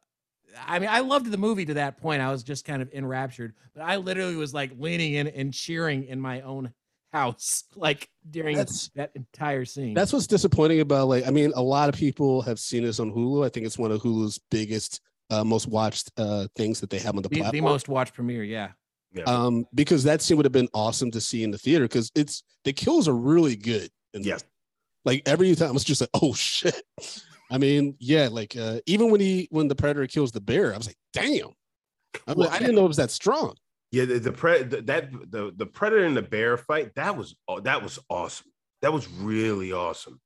i 0.67 0.79
mean 0.79 0.89
i 0.89 0.99
loved 0.99 1.25
the 1.31 1.37
movie 1.37 1.65
to 1.65 1.75
that 1.75 1.97
point 2.01 2.21
i 2.21 2.31
was 2.31 2.43
just 2.43 2.65
kind 2.65 2.81
of 2.81 2.91
enraptured 2.93 3.53
but 3.73 3.81
i 3.83 3.95
literally 3.95 4.35
was 4.35 4.53
like 4.53 4.71
leaning 4.77 5.13
in 5.13 5.27
and 5.27 5.53
cheering 5.53 6.05
in 6.05 6.19
my 6.19 6.41
own 6.41 6.71
house 7.13 7.65
like 7.75 8.09
during 8.29 8.55
That's- 8.55 8.89
that 8.95 9.11
entire 9.15 9.65
scene 9.65 9.93
That's 9.93 10.13
what's 10.13 10.27
disappointing 10.27 10.79
about 10.79 11.07
like 11.09 11.27
I 11.27 11.29
mean 11.29 11.51
a 11.55 11.61
lot 11.61 11.89
of 11.89 11.95
people 11.95 12.41
have 12.43 12.59
seen 12.59 12.83
this 12.83 12.99
on 13.01 13.11
Hulu. 13.11 13.45
I 13.45 13.49
think 13.49 13.65
it's 13.65 13.77
one 13.77 13.91
of 13.91 14.01
Hulu's 14.01 14.39
biggest 14.49 15.01
uh, 15.29 15.43
most 15.43 15.67
watched 15.67 16.11
uh, 16.17 16.47
things 16.55 16.79
that 16.79 16.89
they 16.89 16.99
have 16.99 17.15
on 17.15 17.21
the, 17.21 17.29
the, 17.29 17.49
the 17.51 17.61
most 17.61 17.89
watched 17.89 18.13
premiere 18.13 18.43
yeah 18.43 18.69
yeah. 19.13 19.23
um, 19.23 19.65
because 19.73 20.03
that 20.05 20.21
scene 20.21 20.37
would 20.37 20.45
have 20.45 20.53
been 20.53 20.69
awesome 20.73 21.11
to 21.11 21.21
see 21.21 21.43
in 21.43 21.51
the 21.51 21.57
theater 21.57 21.85
because 21.85 22.11
it's 22.15 22.43
the 22.63 22.73
kills 22.73 23.07
are 23.07 23.15
really 23.15 23.55
good. 23.55 23.89
in 24.13 24.23
Yeah. 24.23 24.35
this. 24.35 24.43
Like 25.03 25.23
every 25.25 25.53
time 25.55 25.75
it's 25.75 25.83
just 25.83 26.01
like, 26.01 26.09
oh 26.13 26.33
shit. 26.33 26.81
I 27.51 27.57
mean, 27.57 27.95
yeah, 27.99 28.29
like 28.31 28.55
uh, 28.55 28.79
even 28.85 29.11
when 29.11 29.19
he 29.19 29.47
when 29.51 29.67
the 29.67 29.75
predator 29.75 30.07
kills 30.07 30.31
the 30.31 30.39
bear, 30.39 30.73
I 30.73 30.77
was 30.77 30.87
like, 30.87 30.97
damn. 31.13 31.49
I'm 32.27 32.37
Well, 32.37 32.49
I 32.49 32.59
didn't 32.59 32.75
know 32.75 32.85
it 32.85 32.89
was 32.89 32.97
that 32.97 33.11
strong. 33.11 33.55
Yeah, 33.91 34.05
the, 34.05 34.19
the 34.19 34.31
pre 34.31 34.63
the, 34.63 34.81
that 34.83 35.11
the 35.11 35.51
the 35.55 35.65
predator 35.65 36.05
and 36.05 36.15
the 36.15 36.21
bear 36.21 36.57
fight 36.57 36.95
that 36.95 37.17
was 37.17 37.35
that 37.63 37.83
was 37.83 37.99
awesome. 38.09 38.47
That 38.81 38.93
was 38.93 39.07
really 39.09 39.73
awesome. 39.73 40.21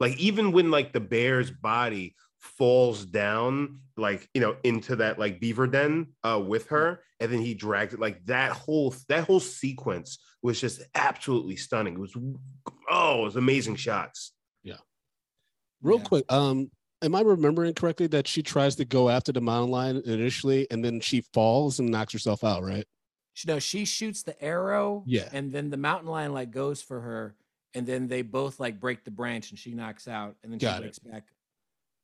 Like 0.00 0.18
even 0.18 0.52
when 0.52 0.70
like 0.70 0.92
the 0.92 1.00
bear's 1.00 1.50
body 1.50 2.16
falls 2.40 3.04
down, 3.04 3.80
like 3.98 4.28
you 4.32 4.40
know, 4.40 4.56
into 4.64 4.96
that 4.96 5.18
like 5.18 5.40
beaver 5.40 5.66
den 5.66 6.08
uh, 6.24 6.42
with 6.44 6.68
her, 6.68 7.02
and 7.20 7.30
then 7.30 7.40
he 7.40 7.52
drags 7.52 7.92
it. 7.92 8.00
Like 8.00 8.24
that 8.26 8.52
whole 8.52 8.94
that 9.08 9.24
whole 9.24 9.40
sequence 9.40 10.18
was 10.42 10.58
just 10.58 10.82
absolutely 10.94 11.56
stunning. 11.56 11.94
It 11.94 12.00
was 12.00 12.16
oh, 12.90 13.20
it 13.20 13.24
was 13.24 13.36
amazing 13.36 13.76
shots. 13.76 14.32
Real 15.82 15.98
Yeah. 15.98 16.04
quick, 16.04 16.32
um, 16.32 16.70
am 17.02 17.14
I 17.14 17.20
remembering 17.20 17.74
correctly 17.74 18.06
that 18.08 18.26
she 18.28 18.42
tries 18.42 18.76
to 18.76 18.84
go 18.84 19.08
after 19.08 19.32
the 19.32 19.40
mountain 19.40 19.70
lion 19.70 20.02
initially, 20.04 20.66
and 20.70 20.84
then 20.84 21.00
she 21.00 21.22
falls 21.32 21.78
and 21.80 21.90
knocks 21.90 22.12
herself 22.12 22.44
out, 22.44 22.62
right? 22.62 22.86
She- 23.34 23.48
no 23.48 23.58
she 23.58 23.84
shoots 23.86 24.22
the 24.22 24.40
arrow 24.44 25.02
Yeah. 25.06 25.28
and 25.32 25.50
then 25.50 25.70
the 25.70 25.76
mountain 25.78 26.08
lion 26.10 26.32
like 26.34 26.50
goes 26.50 26.82
for 26.82 27.00
her 27.00 27.34
and 27.74 27.86
then 27.86 28.06
they 28.06 28.20
both 28.20 28.60
like 28.60 28.78
break 28.78 29.04
the 29.04 29.10
branch 29.10 29.48
and 29.50 29.58
she 29.58 29.72
knocks 29.72 30.06
out 30.06 30.36
and 30.42 30.52
then 30.52 30.58
Got 30.58 30.76
she 30.76 30.82
it. 30.82 30.84
wakes 30.84 30.98
back 30.98 31.24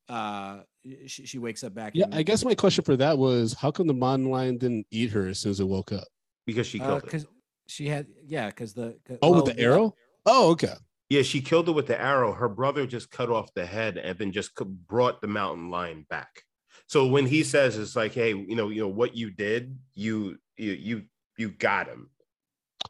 uh 0.09 0.61
she, 1.05 1.25
she 1.27 1.37
wakes 1.37 1.63
up 1.63 1.75
back 1.75 1.91
Yeah, 1.93 2.05
in- 2.07 2.13
I 2.15 2.23
guess 2.23 2.43
my 2.43 2.55
question 2.55 2.83
for 2.83 2.97
that 2.97 3.19
was, 3.19 3.53
how 3.53 3.69
come 3.69 3.85
the 3.85 3.93
mountain 3.93 4.31
lion 4.31 4.57
didn't 4.57 4.87
eat 4.89 5.11
her 5.11 5.27
as 5.27 5.37
soon 5.37 5.51
as 5.51 5.59
it 5.59 5.67
woke 5.67 5.91
up? 5.91 6.07
Because 6.47 6.65
she 6.65 6.79
killed 6.79 6.97
it. 6.99 7.03
because 7.03 7.25
Uh, 7.25 7.27
she 7.67 7.87
had 7.87 8.07
yeah 8.25 8.47
because 8.47 8.73
the 8.73 8.97
'cause- 9.05 9.19
Oh, 9.21 9.29
well, 9.31 9.43
with 9.45 9.55
the 9.55 9.61
yeah, 9.61 9.67
arrow? 9.67 9.95
Oh, 10.25 10.49
okay. 10.53 10.73
Yeah, 11.09 11.23
she 11.23 11.41
killed 11.41 11.67
it 11.67 11.71
with 11.71 11.87
the 11.87 11.99
arrow. 11.99 12.33
Her 12.33 12.47
brother 12.49 12.85
just 12.85 13.09
cut 13.09 13.29
off 13.31 13.53
the 13.55 13.65
head 13.65 13.97
and 13.97 14.17
then 14.17 14.31
just 14.31 14.51
brought 14.87 15.21
the 15.21 15.27
mountain 15.27 15.71
lion 15.71 16.05
back. 16.09 16.43
So 16.87 17.07
when 17.07 17.25
he 17.25 17.43
says 17.43 17.77
it's 17.77 17.95
like, 17.95 18.13
hey, 18.13 18.29
you 18.29 18.55
know, 18.55 18.69
you 18.69 18.81
know 18.81 18.87
what 18.87 19.15
you 19.15 19.31
did, 19.31 19.77
you 19.95 20.37
you 20.57 20.71
you 20.73 21.03
you 21.37 21.49
got 21.49 21.87
him. 21.87 22.09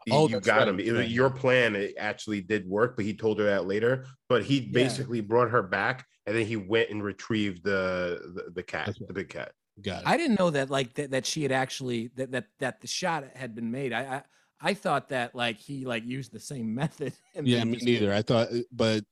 You, 0.05 0.13
Oh, 0.13 0.27
you 0.27 0.39
got 0.39 0.59
right, 0.59 0.67
him. 0.67 0.79
It- 0.79 0.91
right. 0.91 1.09
Your 1.09 1.29
plan 1.29 1.75
it 1.75 1.95
actually 1.97 2.41
did 2.41 2.67
work, 2.67 2.95
but 2.95 3.05
he 3.05 3.13
told 3.13 3.39
her 3.39 3.45
that 3.45 3.65
later. 3.67 4.05
But 4.27 4.43
he 4.43 4.59
Yeah. 4.59 4.71
basically 4.73 5.21
brought 5.21 5.49
her 5.51 5.63
back, 5.63 6.05
and 6.25 6.35
then 6.35 6.45
he 6.45 6.57
went 6.57 6.89
and 6.89 7.01
retrieved 7.03 7.63
the 7.63 8.19
the, 8.35 8.51
the 8.51 8.63
cat, 8.63 8.87
right. 8.87 9.07
the 9.07 9.13
big 9.13 9.29
cat. 9.29 9.53
Got 9.81 10.01
it. 10.01 10.07
I 10.07 10.17
didn't 10.17 10.37
know 10.39 10.49
that 10.49 10.69
like 10.69 10.93
that, 10.95 11.11
that 11.11 11.25
she 11.25 11.43
had 11.43 11.53
actually 11.53 12.11
that 12.15 12.31
that 12.31 12.47
that 12.59 12.81
the 12.81 12.87
shot 12.87 13.23
had 13.35 13.55
been 13.55 13.71
made. 13.71 13.93
I 13.93 14.01
I, 14.01 14.23
I 14.61 14.73
thought 14.73 15.09
that 15.09 15.35
like 15.35 15.57
he 15.57 15.85
like 15.85 16.05
used 16.05 16.31
the 16.31 16.39
same 16.39 16.73
method. 16.81 17.13
And 17.35 17.47
yeah, 17.47 17.63
me 17.63 17.73
just- 17.75 17.85
neither. 17.85 18.13
I 18.13 18.21
thought, 18.21 18.49
uh, 18.51 18.59
but 18.71 19.03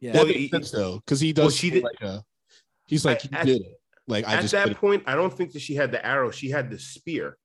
Yeah, 0.00 0.12
that 0.12 0.18
Well, 0.18 0.26
makes 0.26 0.38
he- 0.38 0.48
sense 0.48 0.70
though, 0.70 0.96
because 0.96 1.20
he 1.20 1.32
does. 1.32 1.42
well, 1.44 1.50
she 1.50 1.70
did- 1.70 1.84
Like 1.84 2.00
a, 2.02 2.24
he's 2.86 3.04
like, 3.04 3.24
At- 3.24 3.30
you 3.32 3.38
at- 3.38 3.46
did 3.46 3.60
it. 3.62 3.80
Like 4.08 4.26
I 4.26 4.34
At 4.34 4.40
just 4.42 4.52
that 4.52 4.62
couldn't- 4.64 4.78
point, 4.78 5.02
I 5.06 5.14
don't 5.14 5.32
think 5.32 5.52
that 5.52 5.62
she 5.62 5.74
had 5.74 5.92
the 5.92 6.04
arrow. 6.04 6.30
She 6.30 6.50
had 6.50 6.68
the 6.70 6.78
spear. 6.78 7.38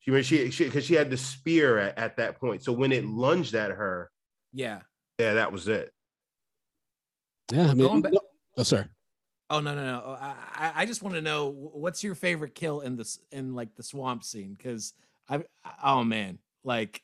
She 0.00 0.10
when 0.10 0.22
she 0.22 0.50
she 0.50 0.64
because 0.64 0.84
she 0.84 0.94
had 0.94 1.10
the 1.10 1.16
spear 1.16 1.78
at, 1.78 1.98
at 1.98 2.16
that 2.18 2.38
point. 2.38 2.62
So 2.62 2.72
when 2.72 2.90
it 2.92 3.04
lunged 3.04 3.54
at 3.54 3.70
her, 3.70 4.10
yeah. 4.52 4.80
yeah, 5.18 5.34
that 5.34 5.52
was 5.52 5.68
it. 5.68 5.92
Yeah, 7.52 7.64
I 7.70 7.74
mean, 7.74 7.86
Going 7.86 8.02
back- 8.02 8.12
no- 8.12 8.20
oh, 8.58 8.62
sorry. 8.62 8.84
Oh 9.50 9.58
no 9.60 9.74
no 9.74 9.84
no! 9.84 10.16
I 10.20 10.34
I, 10.54 10.72
I 10.82 10.86
just 10.86 11.02
want 11.02 11.16
to 11.16 11.20
know 11.22 11.48
what's 11.48 12.04
your 12.04 12.14
favorite 12.14 12.54
kill 12.54 12.80
in 12.80 12.96
this 12.96 13.18
in 13.32 13.54
like 13.54 13.74
the 13.74 13.82
swamp 13.82 14.22
scene 14.24 14.54
because 14.54 14.94
I 15.30 15.42
oh 15.82 16.04
man 16.04 16.38
like 16.64 17.02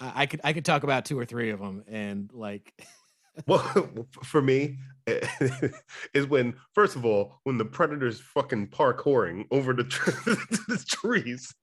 I, 0.00 0.22
I 0.22 0.26
could 0.26 0.40
I 0.44 0.52
could 0.52 0.64
talk 0.64 0.82
about 0.82 1.04
two 1.04 1.18
or 1.18 1.24
three 1.24 1.50
of 1.50 1.60
them 1.60 1.84
and 1.88 2.30
like 2.32 2.74
Well, 3.46 4.06
for 4.24 4.42
me, 4.42 4.78
is 6.14 6.26
when 6.26 6.54
first 6.74 6.96
of 6.96 7.04
all, 7.04 7.40
when 7.44 7.58
the 7.58 7.64
predator's 7.64 8.20
fucking 8.20 8.68
parkouring 8.68 9.46
over 9.50 9.72
the, 9.72 9.84
the 10.68 10.84
trees, 10.86 11.54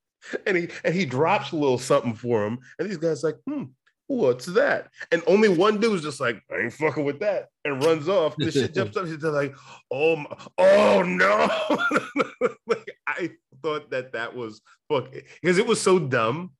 and 0.46 0.56
he 0.56 0.68
and 0.84 0.94
he 0.94 1.04
drops 1.04 1.52
a 1.52 1.56
little 1.56 1.78
something 1.78 2.14
for 2.14 2.46
him, 2.46 2.58
and 2.78 2.88
these 2.88 2.96
guys 2.96 3.22
like, 3.22 3.36
hmm, 3.46 3.64
what's 4.08 4.46
that? 4.46 4.88
And 5.12 5.22
only 5.26 5.48
one 5.48 5.74
dude 5.74 5.88
dude's 5.92 6.02
just 6.02 6.20
like, 6.20 6.42
I 6.50 6.64
ain't 6.64 6.72
fucking 6.72 7.04
with 7.04 7.20
that, 7.20 7.48
and 7.64 7.82
runs 7.84 8.08
off. 8.08 8.34
The 8.36 8.50
shit 8.50 8.74
jumps 8.74 8.96
up. 8.96 9.06
He's 9.06 9.22
like, 9.22 9.54
oh, 9.90 10.16
my, 10.16 10.36
oh 10.58 11.02
no! 11.02 12.48
like 12.66 12.90
I 13.06 13.30
thought 13.62 13.90
that 13.90 14.12
that 14.12 14.34
was 14.34 14.60
fuck 14.90 15.12
because 15.40 15.58
it 15.58 15.66
was 15.66 15.80
so 15.80 15.98
dumb 15.98 16.52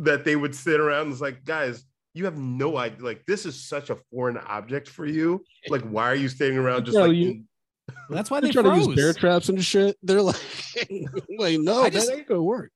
that 0.00 0.24
they 0.24 0.36
would 0.36 0.54
sit 0.54 0.78
around. 0.78 1.02
And 1.04 1.12
it's 1.12 1.20
like, 1.22 1.44
guys, 1.44 1.84
you 2.14 2.24
have 2.26 2.36
no 2.36 2.76
idea. 2.76 3.04
Like, 3.04 3.24
this 3.26 3.46
is 3.46 3.68
such 3.68 3.90
a 3.90 3.96
foreign 4.12 4.38
object 4.38 4.88
for 4.88 5.06
you. 5.06 5.44
Like, 5.68 5.82
why 5.82 6.04
are 6.10 6.14
you 6.14 6.28
standing 6.28 6.58
around 6.58 6.84
just 6.84 6.96
Bro, 6.96 7.06
like 7.06 7.16
you- 7.16 7.44
that's 8.10 8.30
why 8.30 8.40
They're 8.40 8.48
they 8.48 8.62
trying 8.62 8.80
to 8.82 8.86
use 8.88 8.96
bear 8.96 9.12
traps 9.12 9.48
and 9.48 9.64
shit. 9.64 9.96
They're 10.02 10.22
like, 10.22 10.36
like 11.38 11.60
no, 11.60 11.82
I 11.82 11.90
just- 11.90 12.08
that 12.08 12.18
ain't 12.18 12.28
gonna 12.28 12.42
work. 12.42 12.72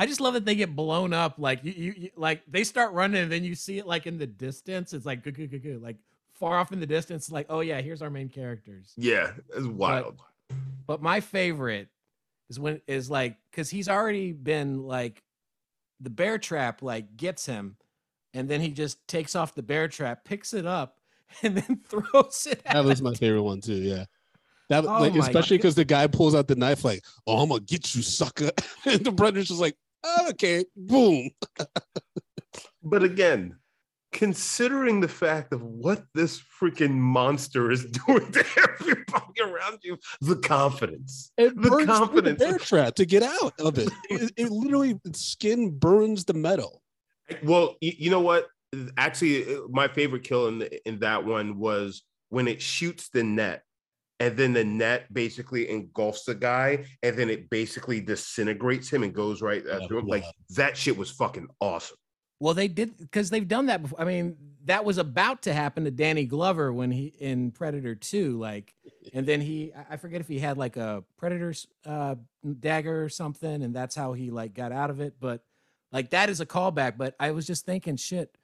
I 0.00 0.06
just 0.06 0.18
love 0.18 0.32
that 0.32 0.46
they 0.46 0.54
get 0.54 0.74
blown 0.74 1.12
up. 1.12 1.34
Like 1.36 1.62
you, 1.62 1.72
you, 1.72 1.94
you 1.94 2.10
like 2.16 2.40
they 2.48 2.64
start 2.64 2.94
running, 2.94 3.22
and 3.22 3.30
then 3.30 3.44
you 3.44 3.54
see 3.54 3.76
it 3.76 3.86
like 3.86 4.06
in 4.06 4.16
the 4.16 4.26
distance. 4.26 4.94
It's 4.94 5.04
like 5.04 5.22
good, 5.22 5.34
good, 5.34 5.50
good, 5.50 5.62
good. 5.62 5.82
Like 5.82 5.96
far 6.32 6.56
off 6.56 6.72
in 6.72 6.80
the 6.80 6.86
distance. 6.86 7.30
Like 7.30 7.44
oh 7.50 7.60
yeah, 7.60 7.82
here's 7.82 8.00
our 8.00 8.08
main 8.08 8.30
characters. 8.30 8.94
yeah, 8.96 9.32
it's 9.54 9.66
wild. 9.66 10.18
But 10.86 11.02
my 11.02 11.20
favorite 11.20 11.88
is 12.48 12.58
when 12.58 12.80
is 12.86 13.10
like 13.10 13.36
because 13.50 13.68
he's 13.68 13.90
already 13.90 14.32
been 14.32 14.84
like 14.84 15.22
the 16.00 16.08
bear 16.08 16.38
trap 16.38 16.80
like 16.80 17.18
gets 17.18 17.44
him, 17.44 17.76
and 18.32 18.48
then 18.48 18.62
he 18.62 18.70
just 18.70 19.06
takes 19.06 19.36
off 19.36 19.54
the 19.54 19.62
bear 19.62 19.86
trap, 19.86 20.24
picks 20.24 20.54
it 20.54 20.64
up, 20.64 20.96
and 21.42 21.58
then 21.58 21.82
throws 21.86 22.48
it. 22.50 22.64
That 22.64 22.86
was 22.86 23.02
my 23.02 23.12
favorite 23.12 23.42
one 23.42 23.60
too. 23.60 23.74
Yeah. 23.74 24.06
That 24.70 24.86
Oh 24.86 25.00
like 25.00 25.14
especially 25.14 25.58
because 25.58 25.74
the 25.74 25.84
guy 25.84 26.06
pulls 26.06 26.34
out 26.34 26.48
the 26.48 26.54
knife 26.54 26.86
like, 26.86 27.04
"Oh, 27.26 27.42
I'm 27.42 27.50
gonna 27.50 27.60
get 27.60 27.94
you, 27.94 28.00
sucker!" 28.00 28.50
and 28.86 29.04
the 29.04 29.10
brother's 29.10 29.48
just 29.48 29.60
like, 29.60 29.76
"Oh, 30.04 30.28
"Okay, 30.30 30.64
boom." 30.76 31.30
But 32.82 33.02
again, 33.02 33.56
considering 34.12 35.00
the 35.00 35.08
fact 35.08 35.52
of 35.52 35.62
what 35.62 36.04
this 36.14 36.40
freaking 36.60 36.94
monster 36.94 37.70
is 37.70 37.84
doing 38.06 38.30
to 38.32 38.44
everybody 38.56 39.40
around 39.40 39.78
you, 39.82 39.96
the 40.20 40.36
confidence. 40.36 41.30
It 41.36 41.54
The 41.56 41.68
through 41.68 41.86
the 41.86 41.86
confidence. 41.86 42.38
bear 42.38 42.58
trap 42.58 42.94
to 42.96 43.06
get 43.06 43.22
out 43.22 43.52
of 43.60 43.78
it. 43.78 43.90
it. 44.10 44.32
It 44.36 44.50
literally, 44.50 44.98
skin 45.14 45.78
burns 45.78 46.24
the 46.24 46.34
metal. 46.34 46.82
Well, 47.44 47.76
you, 47.80 47.92
you 47.96 48.10
know 48.10 48.20
what? 48.20 48.48
Actually, 48.96 49.54
uh, 49.54 49.60
my 49.68 49.88
favorite 49.88 50.24
kill 50.24 50.48
in 50.48 50.58
the, 50.60 50.88
in 50.88 50.98
that 51.00 51.24
one 51.24 51.58
was 51.58 52.02
when 52.28 52.48
it 52.48 52.62
shoots 52.62 53.08
the 53.10 53.22
net, 53.22 53.62
and 54.20 54.36
then 54.36 54.52
the 54.52 54.62
net 54.64 55.12
basically 55.12 55.68
engulfs 55.70 56.24
the 56.24 56.34
guy, 56.34 56.84
and 57.02 57.16
then 57.18 57.30
it 57.30 57.50
basically 57.50 58.00
disintegrates 58.00 58.90
him 58.90 59.02
and 59.02 59.14
goes 59.14 59.42
right 59.42 59.66
uh, 59.66 59.78
Yeah, 59.80 59.88
through 59.88 60.00
him. 60.00 60.06
Like 60.06 60.24
that 60.50 60.76
shit 60.76 60.96
was 60.96 61.10
fucking 61.10 61.48
awesome. 61.60 61.96
Well, 62.38 62.54
they 62.54 62.68
did 62.68 62.96
because 62.96 63.30
they've 63.30 63.46
done 63.46 63.66
that 63.66 63.82
before. 63.82 64.00
I 64.00 64.04
mean, 64.04 64.36
that 64.64 64.84
was 64.84 64.98
about 64.98 65.42
to 65.42 65.52
happen 65.52 65.84
to 65.84 65.90
Danny 65.90 66.26
Glover 66.26 66.72
when 66.72 66.90
he 66.90 67.06
in 67.06 67.50
Predator 67.50 67.94
2, 67.94 68.38
like, 68.38 68.74
and 69.12 69.26
then 69.26 69.40
he 69.40 69.72
I- 69.74 69.94
I 69.94 69.96
forget 69.96 70.20
if 70.20 70.28
he 70.28 70.38
had 70.38 70.56
like 70.56 70.76
a 70.76 71.02
Predator's 71.18 71.66
uh 71.84 72.14
dagger 72.60 73.02
or 73.02 73.08
something, 73.08 73.62
and 73.62 73.74
that's 73.74 73.94
how 73.94 74.12
he 74.12 74.30
like 74.30 74.54
got 74.54 74.70
out 74.72 74.90
of 74.90 75.00
it. 75.00 75.14
But 75.18 75.42
like 75.92 76.10
that 76.10 76.30
is 76.30 76.40
a 76.40 76.46
callback. 76.46 76.96
But 76.98 77.14
I 77.18 77.30
was 77.32 77.46
just 77.46 77.66
thinking, 77.66 77.96
shit, 77.96 78.34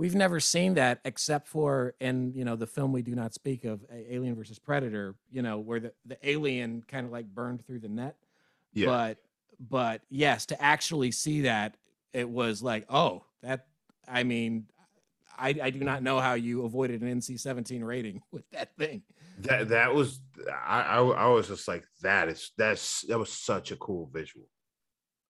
we've 0.00 0.14
never 0.14 0.40
seen 0.40 0.74
that 0.74 0.98
except 1.04 1.46
for 1.46 1.94
in 2.00 2.32
you 2.34 2.42
know 2.42 2.56
the 2.56 2.66
film 2.66 2.90
we 2.90 3.02
do 3.02 3.14
not 3.14 3.34
speak 3.34 3.64
of, 3.64 3.84
Alien 3.92 4.34
versus 4.34 4.58
Predator, 4.58 5.14
you 5.30 5.42
know, 5.42 5.58
where 5.58 5.78
the, 5.78 5.92
the 6.06 6.16
alien 6.28 6.82
kind 6.88 7.04
of 7.04 7.12
like 7.12 7.26
burned 7.26 7.64
through 7.66 7.80
the 7.80 7.88
net. 7.88 8.16
Yeah. 8.72 8.86
But 8.86 9.18
but 9.60 10.00
yes, 10.08 10.46
to 10.46 10.60
actually 10.60 11.10
see 11.10 11.42
that, 11.42 11.76
it 12.14 12.28
was 12.28 12.62
like, 12.62 12.86
oh, 12.88 13.24
that 13.42 13.66
I 14.08 14.22
mean, 14.24 14.64
I, 15.38 15.54
I 15.62 15.70
do 15.70 15.80
not 15.80 16.02
know 16.02 16.18
how 16.18 16.32
you 16.32 16.64
avoided 16.64 17.02
an 17.02 17.20
NC-17 17.20 17.84
rating 17.84 18.22
with 18.32 18.48
that 18.52 18.74
thing. 18.78 19.02
That 19.40 19.68
that 19.68 19.94
was 19.94 20.20
I, 20.66 20.80
I 20.80 20.98
I 21.02 21.26
was 21.26 21.48
just 21.48 21.68
like 21.68 21.84
that 22.00 22.28
is 22.28 22.52
that's 22.56 23.02
that 23.02 23.18
was 23.18 23.30
such 23.30 23.70
a 23.70 23.76
cool 23.76 24.08
visual. 24.10 24.46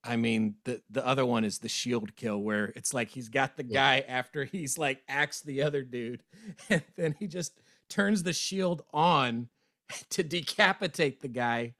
I 0.02 0.16
mean, 0.16 0.54
the 0.64 0.80
the 0.90 1.06
other 1.06 1.26
one 1.26 1.44
is 1.44 1.58
the 1.58 1.68
shield 1.68 2.16
kill 2.16 2.38
where 2.38 2.72
it's 2.76 2.94
like 2.94 3.10
he's 3.10 3.28
got 3.28 3.56
the 3.56 3.62
guy 3.62 4.04
after 4.08 4.44
he's 4.44 4.78
like 4.78 5.02
axed 5.08 5.44
the 5.44 5.62
other 5.62 5.82
dude, 5.82 6.22
and 6.70 6.82
then 6.96 7.14
he 7.18 7.26
just 7.26 7.60
turns 7.88 8.22
the 8.22 8.32
shield 8.32 8.82
on 8.92 9.48
to 10.10 10.22
decapitate 10.22 11.20
the 11.20 11.28
guy, 11.28 11.74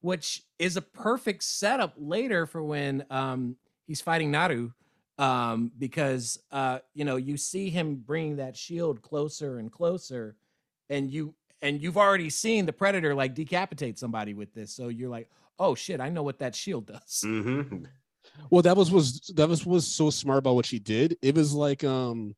which 0.00 0.42
is 0.58 0.76
a 0.76 0.82
perfect 0.82 1.44
setup 1.44 1.94
later 1.96 2.46
for 2.46 2.62
when 2.62 3.04
um 3.10 3.56
he's 3.86 4.00
fighting 4.00 4.30
Naru. 4.30 4.72
Um, 5.18 5.70
because 5.78 6.38
uh, 6.50 6.78
you 6.94 7.04
know, 7.04 7.16
you 7.16 7.36
see 7.36 7.68
him 7.68 7.96
bringing 7.96 8.36
that 8.36 8.56
shield 8.56 9.02
closer 9.02 9.58
and 9.58 9.70
closer, 9.70 10.34
and 10.88 11.10
you 11.10 11.34
and 11.62 11.80
you've 11.80 11.98
already 11.98 12.30
seen 12.30 12.64
the 12.64 12.72
predator 12.72 13.14
like 13.14 13.34
decapitate 13.34 13.98
somebody 13.98 14.32
with 14.34 14.54
this, 14.54 14.72
so 14.72 14.88
you're 14.88 15.10
like, 15.10 15.28
oh 15.60 15.76
shit, 15.76 16.00
I 16.00 16.08
know 16.08 16.24
what 16.24 16.40
that 16.40 16.56
shield 16.56 16.86
does. 16.86 17.22
Mm-hmm. 17.24 17.84
Well, 18.50 18.62
that 18.62 18.76
was 18.76 18.90
was 18.90 19.20
that 19.36 19.48
was 19.48 19.64
was 19.64 19.86
so 19.86 20.10
smart 20.10 20.38
about 20.38 20.54
what 20.56 20.66
she 20.66 20.78
did. 20.80 21.16
It 21.22 21.36
was 21.36 21.52
like 21.52 21.84
um 21.84 22.34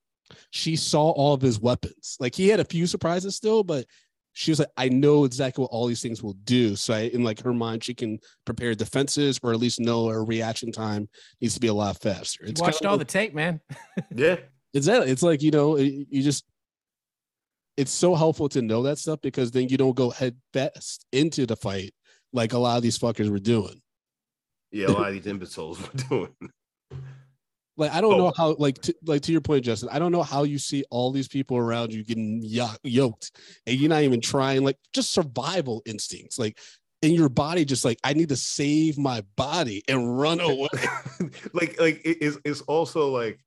she 0.51 0.77
saw 0.77 1.11
all 1.11 1.33
of 1.35 1.41
his 1.41 1.61
weapons. 1.61 2.17
Like 2.21 2.35
he 2.35 2.49
had 2.49 2.61
a 2.61 2.65
few 2.65 2.87
surprises 2.87 3.37
still, 3.37 3.63
but 3.65 3.87
she 4.35 4.51
was 4.51 4.61
like, 4.61 4.71
I 4.79 4.89
know 4.89 5.25
exactly 5.25 5.61
what 5.63 5.71
all 5.73 5.87
these 5.87 6.01
things 6.01 6.23
will 6.23 6.33
do. 6.45 6.75
So 6.75 6.95
I, 6.95 7.01
in 7.01 7.23
like 7.23 7.43
her 7.43 7.53
mind, 7.53 7.85
she 7.85 7.93
can 7.93 8.19
prepare 8.47 8.75
defenses 8.75 9.39
or 9.43 9.53
at 9.53 9.59
least 9.59 9.79
know 9.79 10.09
her 10.09 10.25
reaction 10.25 10.73
time 10.73 11.09
needs 11.43 11.53
to 11.55 11.61
be 11.61 11.67
a 11.67 11.75
lot 11.75 12.01
faster. 12.01 12.45
You 12.45 12.51
It's 12.53 12.61
watched 12.61 12.85
all 12.85 12.93
like- 12.97 13.07
the 13.07 13.13
tape, 13.13 13.35
man. 13.35 13.61
Yeah. 14.15 14.37
It's 14.73 14.87
that. 14.87 15.07
It's 15.07 15.23
like 15.23 15.43
you 15.43 15.51
know, 15.51 15.77
it- 15.77 16.07
you 16.11 16.23
just. 16.23 16.45
It's 17.77 17.91
so 17.93 18.15
helpful 18.15 18.49
to 18.51 18.61
know 18.63 18.83
that 18.83 18.99
stuff 18.99 19.21
because 19.23 19.51
then 19.51 19.69
you 19.69 19.77
don't 19.79 19.97
go 19.97 20.11
head 20.11 20.37
best 20.53 21.07
into 21.11 21.47
the 21.47 21.57
fight 21.57 21.95
like 22.33 22.53
a 22.53 22.59
lot 22.59 22.77
of 22.77 22.83
these 22.83 22.99
fuckers 22.99 23.29
were 23.31 23.39
doing. 23.39 23.81
Yeah, 24.71 24.87
a 24.87 24.93
lot 24.93 25.09
of 25.09 25.15
these 25.15 25.27
imbeciles 25.27 25.81
were 25.81 25.99
doing. 26.09 26.35
Like 27.79 27.93
I 27.93 28.03
don't 28.03 28.13
Oh. 28.15 28.19
know 28.19 28.33
how. 28.37 28.55
Like 28.59 28.79
to, 28.83 28.95
like 29.07 29.23
to 29.23 29.33
your 29.33 29.41
point, 29.41 29.65
Justin. 29.65 29.89
I 29.91 29.99
don't 29.99 30.13
know 30.13 30.23
how 30.23 30.43
you 30.43 30.59
see 30.59 30.85
all 30.91 31.11
these 31.11 31.27
people 31.27 31.57
around 31.57 31.91
you 31.91 32.05
getting 32.05 32.43
yo- 32.43 32.69
yoked, 32.85 33.33
and 33.67 33.81
you're 33.81 33.89
not 33.89 34.03
even 34.03 34.21
trying. 34.21 34.63
Like 34.63 34.77
just 34.93 35.11
survival 35.11 35.83
instincts. 35.87 36.39
Like 36.39 36.59
in 37.01 37.13
your 37.15 37.31
body, 37.31 37.65
just 37.65 37.83
like 37.83 37.99
I 38.05 38.13
need 38.13 38.29
to 38.29 38.37
save 38.37 38.99
my 38.99 39.23
body 39.37 39.83
and 39.89 40.19
run 40.21 40.39
away. 40.51 40.69
like 41.55 41.81
like 41.81 42.03
it 42.05 42.21
is 42.23 42.39
it's 42.45 42.61
also 42.61 43.09
like 43.09 43.41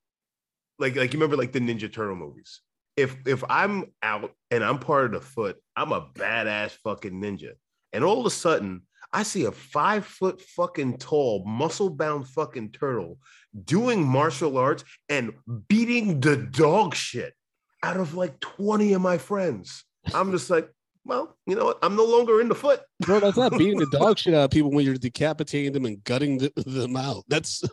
like 0.79 0.95
like 0.95 1.13
you 1.13 1.19
remember 1.19 1.37
like 1.37 1.51
the 1.51 1.59
Ninja 1.59 1.93
Turtle 1.93 2.15
movies. 2.15 2.61
If 2.97 3.15
if 3.27 3.43
I'm 3.47 3.91
out 4.01 4.31
and 4.49 4.63
I'm 4.63 4.79
part 4.79 5.05
of 5.05 5.11
the 5.11 5.21
foot, 5.21 5.57
I'm 5.75 5.91
a 5.91 6.01
badass 6.01 6.71
fucking 6.83 7.13
ninja. 7.13 7.51
And 7.95 8.03
all 8.03 8.19
of 8.19 8.25
a 8.25 8.29
sudden, 8.29 8.81
I 9.13 9.23
see 9.23 9.45
a 9.45 9.51
five 9.51 10.05
foot 10.05 10.41
fucking 10.41 10.97
tall, 10.97 11.45
muscle 11.45 11.89
bound 11.89 12.27
fucking 12.27 12.71
turtle 12.73 13.19
doing 13.63 14.03
martial 14.03 14.57
arts 14.57 14.83
and 15.07 15.31
beating 15.69 16.19
the 16.19 16.35
dog 16.35 16.93
shit 16.93 17.33
out 17.81 17.95
of 17.95 18.13
like 18.13 18.37
20 18.41 18.91
of 18.91 19.01
my 19.01 19.17
friends. 19.17 19.85
I'm 20.13 20.31
just 20.31 20.49
like, 20.49 20.69
well, 21.05 21.37
you 21.47 21.55
know 21.55 21.63
what? 21.63 21.79
I'm 21.81 21.95
no 21.95 22.03
longer 22.03 22.41
in 22.41 22.49
the 22.49 22.55
foot. 22.55 22.81
Bro, 22.99 23.21
that's 23.21 23.37
not 23.37 23.57
beating 23.57 23.79
the 23.79 23.97
dog 23.97 24.17
shit 24.19 24.33
out 24.33 24.43
of 24.43 24.51
people 24.51 24.71
when 24.71 24.83
you're 24.83 24.95
decapitating 24.95 25.71
them 25.71 25.85
and 25.85 26.03
gutting 26.03 26.39
th- 26.39 26.53
them 26.55 26.97
out. 26.97 27.23
That's 27.29 27.63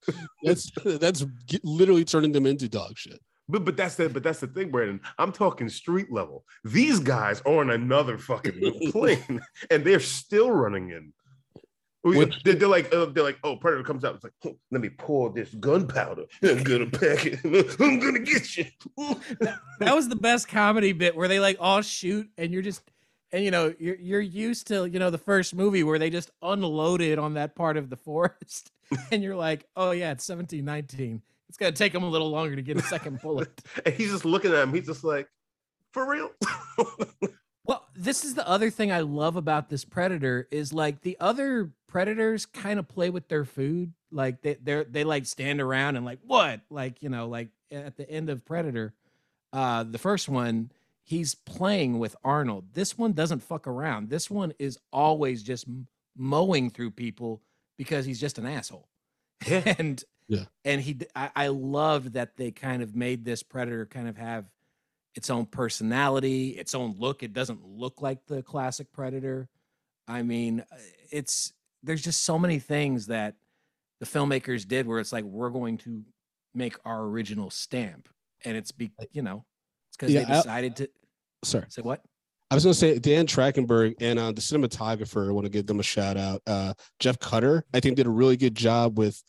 that's 0.44 0.70
that's 0.84 1.24
literally 1.64 2.04
turning 2.04 2.30
them 2.30 2.46
into 2.46 2.68
dog 2.68 2.96
shit. 2.96 3.18
But 3.48 3.64
but 3.64 3.76
that's 3.76 3.96
the 3.96 4.08
but 4.08 4.22
that's 4.22 4.40
the 4.40 4.46
thing, 4.46 4.70
Brandon. 4.70 5.00
I'm 5.18 5.32
talking 5.32 5.68
street 5.68 6.12
level. 6.12 6.44
These 6.64 7.00
guys 7.00 7.42
are 7.44 7.60
on 7.60 7.70
another 7.70 8.18
fucking 8.18 8.90
plane, 8.92 9.40
and 9.70 9.84
they're 9.84 10.00
still 10.00 10.50
running 10.50 10.90
in. 10.90 11.12
Which- 12.04 12.42
they're, 12.42 12.56
like 12.66 12.92
uh, 12.92 13.06
they're 13.06 13.22
like 13.22 13.38
oh 13.44 13.56
predator 13.56 13.84
comes 13.84 14.04
out 14.04 14.16
it's 14.16 14.24
like 14.24 14.32
"Oh, 14.44 14.56
let 14.72 14.80
me 14.80 14.88
pour 14.88 15.30
this 15.30 15.54
gunpowder 15.54 16.24
i'm 16.42 16.64
gonna 16.64 16.86
pack 16.86 17.26
it 17.26 17.38
i'm 17.80 18.00
gonna 18.00 18.18
get 18.18 18.56
you 18.56 18.64
that 19.78 19.94
was 19.94 20.08
the 20.08 20.16
best 20.16 20.48
comedy 20.48 20.92
bit 20.92 21.14
where 21.14 21.28
they 21.28 21.38
like 21.38 21.58
all 21.60 21.80
shoot 21.80 22.28
and 22.36 22.52
you're 22.52 22.60
just 22.60 22.82
and 23.30 23.44
you 23.44 23.52
know 23.52 23.72
you're 23.78 23.94
you're 24.00 24.20
used 24.20 24.66
to 24.66 24.86
you 24.86 24.98
know 24.98 25.10
the 25.10 25.18
first 25.18 25.54
movie 25.54 25.84
where 25.84 26.00
they 26.00 26.10
just 26.10 26.32
unloaded 26.42 27.20
on 27.20 27.34
that 27.34 27.54
part 27.54 27.76
of 27.76 27.88
the 27.88 27.96
forest 27.96 28.72
and 29.12 29.22
you're 29.22 29.36
like 29.36 29.68
oh 29.76 29.92
yeah 29.92 30.10
it's 30.10 30.28
1719 30.28 31.22
it's 31.52 31.58
gonna 31.58 31.70
take 31.70 31.94
him 31.94 32.02
a 32.02 32.08
little 32.08 32.30
longer 32.30 32.56
to 32.56 32.62
get 32.62 32.78
a 32.78 32.82
second 32.82 33.20
bullet. 33.20 33.60
And 33.84 33.94
he's 33.94 34.10
just 34.10 34.24
looking 34.24 34.52
at 34.52 34.62
him. 34.62 34.72
He's 34.72 34.86
just 34.86 35.04
like 35.04 35.28
for 35.92 36.08
real? 36.08 36.30
Well 37.64 37.86
this 37.94 38.24
is 38.24 38.34
the 38.34 38.48
other 38.48 38.70
thing 38.70 38.90
i 38.90 39.00
love 39.02 39.36
about 39.36 39.68
this 39.68 39.84
predator 39.84 40.48
is 40.50 40.72
like 40.72 41.02
the 41.02 41.16
other 41.20 41.70
predators 41.86 42.44
kind 42.44 42.80
of 42.80 42.88
play 42.88 43.08
with 43.08 43.28
their 43.28 43.44
food. 43.44 43.92
Like 44.10 44.42
they 44.42 44.54
they're 44.54 44.82
they 44.82 45.04
like 45.04 45.26
stand 45.26 45.60
around 45.60 45.94
and 45.96 46.04
like 46.04 46.18
what? 46.26 46.62
Like 46.70 47.02
you 47.02 47.08
know 47.08 47.28
like 47.28 47.50
at 47.70 47.96
the 47.96 48.10
end 48.10 48.30
of 48.30 48.44
predator 48.44 48.94
uh 49.52 49.84
the 49.84 49.98
first 49.98 50.28
one 50.28 50.72
he's 51.04 51.34
playing 51.34 51.98
with 51.98 52.16
arnold. 52.24 52.72
This 52.72 52.96
one 52.96 53.12
doesn't 53.12 53.44
fuck 53.44 53.66
around. 53.68 54.08
This 54.08 54.30
one 54.30 54.54
is 54.58 54.78
always 54.92 55.42
just 55.42 55.66
mowing 56.16 56.70
through 56.70 56.92
people 56.92 57.42
because 57.76 58.06
he's 58.06 58.20
just 58.20 58.38
an 58.38 58.46
asshole. 58.46 58.88
Yeah. 59.46 59.74
and 59.78 60.02
Yeah. 60.28 60.44
and 60.64 60.80
he—I 60.80 61.48
loved 61.48 62.14
that 62.14 62.36
they 62.36 62.50
kind 62.50 62.82
of 62.82 62.94
made 62.94 63.24
this 63.24 63.42
predator 63.42 63.86
kind 63.86 64.08
of 64.08 64.16
have 64.16 64.46
its 65.14 65.28
own 65.28 65.44
personality 65.46 66.50
its 66.50 66.74
own 66.74 66.94
look 66.98 67.22
it 67.22 67.32
doesn't 67.34 67.62
look 67.66 68.00
like 68.00 68.24
the 68.26 68.42
classic 68.42 68.90
predator 68.92 69.46
i 70.08 70.22
mean 70.22 70.60
uh, 70.60 70.76
it's 71.10 71.52
there's 71.82 72.00
just 72.00 72.22
so 72.22 72.38
many 72.38 72.58
things 72.58 73.08
that 73.08 73.34
the 74.00 74.06
filmmakers 74.06 74.66
did 74.66 74.86
where 74.86 75.00
it's 75.00 75.12
like 75.12 75.24
we're 75.24 75.50
going 75.50 75.76
to 75.76 76.02
make 76.54 76.76
our 76.86 77.02
original 77.02 77.50
stamp 77.50 78.08
and 78.44 78.56
it's 78.56 78.72
be 78.72 78.90
you 79.12 79.20
know 79.20 79.44
it's 79.90 79.96
because 79.98 80.14
Yeah, 80.14 80.24
they 80.24 80.32
I- 80.32 80.36
decided 80.38 80.76
to 80.76 80.88
Sorry. 81.44 81.66
say 81.68 81.82
what 81.82 82.00
I 82.50 82.54
was 82.54 82.64
gonna 82.64 82.74
say 82.74 82.98
Dan 82.98 83.26
Trachtenberg 83.26 83.94
and 84.00 84.18
uh, 84.18 84.30
the 84.32 84.40
cinematographer. 84.42 85.26
I 85.26 85.32
want 85.32 85.46
to 85.46 85.50
give 85.50 85.66
them 85.66 85.80
a 85.80 85.82
shout 85.82 86.18
out. 86.18 86.42
Uh, 86.46 86.74
Jeff 87.00 87.18
Cutter, 87.18 87.64
I 87.72 87.80
think, 87.80 87.96
did 87.96 88.04
a 88.06 88.10
really 88.10 88.36
good 88.36 88.54
job 88.54 88.98
with 88.98 89.22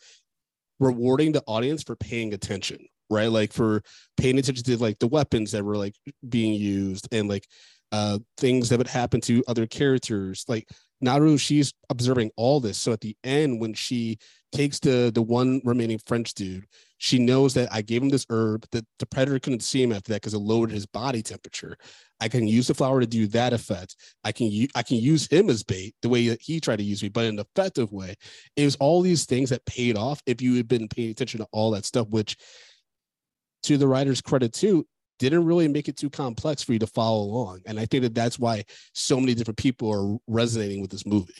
rewarding 0.84 1.31
the 1.31 1.43
audience 1.47 1.84
for 1.84 1.95
paying 1.95 2.34
attention. 2.34 2.79
Right, 3.09 3.27
like 3.27 3.53
for 3.53 3.84
paying 4.17 4.39
attention 4.39 4.63
to 4.63 4.77
like 4.77 4.97
the 4.97 5.07
weapons 5.07 5.51
that 5.51 5.63
were 5.63 5.77
like 5.77 5.95
being 6.27 6.53
used 6.53 7.07
and 7.11 7.29
like 7.29 7.45
uh, 7.91 8.17
things 8.38 8.69
that 8.69 8.79
would 8.79 8.88
happen 8.88 9.21
to 9.21 9.43
other 9.47 9.67
characters. 9.67 10.45
Like 10.47 10.67
Naru, 10.99 11.38
she's 11.38 11.73
observing 11.91 12.31
all 12.38 12.59
this. 12.59 12.79
So 12.79 12.91
at 12.91 13.01
the 13.01 13.15
end, 13.23 13.61
when 13.61 13.75
she 13.75 14.17
takes 14.54 14.80
the 14.80 15.12
the 15.14 15.22
one 15.22 15.62
remaining 15.66 15.99
French 16.06 16.34
dude, 16.34 16.66
she 16.97 17.20
knows 17.20 17.54
that 17.56 17.68
I 17.74 17.82
gave 17.82 18.01
him 18.01 18.10
this 18.10 18.26
herb. 18.30 18.66
That 18.72 18.86
the 18.99 19.06
predator 19.06 19.39
couldn't 19.39 19.64
see 19.64 19.84
him 19.84 19.91
after 19.91 20.14
that 20.14 20.22
because 20.22 20.34
it 20.34 20.39
lowered 20.39 20.72
his 20.72 20.86
body 20.86 21.22
temperature. 21.22 21.78
I 22.22 22.30
can 22.30 22.47
use 22.47 22.68
the 22.68 22.74
flower 22.74 23.01
to 23.01 23.08
do 23.08 23.28
that 23.28 23.51
effect. 23.51 23.97
I 24.24 24.32
can 24.32 24.49
use 24.49 24.70
I 24.76 24.84
can 24.84 24.97
use 24.97 25.28
him 25.28 25.49
as 25.49 25.64
bait 25.64 25.95
the 26.01 26.10
way 26.10 26.30
that 26.30 26.41
he 26.41 26.62
tried 26.62 26.78
to 26.78 26.84
use 26.84 27.04
me, 27.04 27.10
but 27.10 27.26
in 27.26 27.39
an 27.39 27.45
effective 27.56 27.91
way. 27.91 28.16
It 28.56 28.64
was 28.64 28.78
all 28.78 29.01
these 29.01 29.26
things 29.26 29.49
that 29.49 29.66
paid 29.66 29.97
off 29.97 30.22
if 30.26 30.41
you 30.41 30.56
had 30.56 30.68
been 30.68 30.88
paying 30.88 31.12
attention 31.12 31.41
to 31.41 31.47
all 31.51 31.72
that 31.72 31.86
stuff, 31.86 32.08
which 32.10 32.38
to 33.64 33.78
the 33.78 33.88
writer's 33.88 34.22
credit 34.22 34.54
too, 34.54 34.86
didn't 35.20 35.45
really 35.45 35.68
make 35.68 35.88
it 35.88 35.97
too 35.97 36.10
complex 36.10 36.64
for 36.64 36.74
you 36.74 36.80
to 36.80 36.88
follow 36.88 37.24
along. 37.24 37.62
And 37.66 37.80
I 37.80 37.86
think 37.86 38.04
that 38.04 38.16
that's 38.16 38.39
why 38.39 38.64
so 38.93 39.20
many 39.20 39.34
different 39.34 39.58
people 39.58 39.89
are 39.91 40.18
resonating 40.28 40.82
with 40.82 40.91
this 40.91 41.06
movie. 41.06 41.34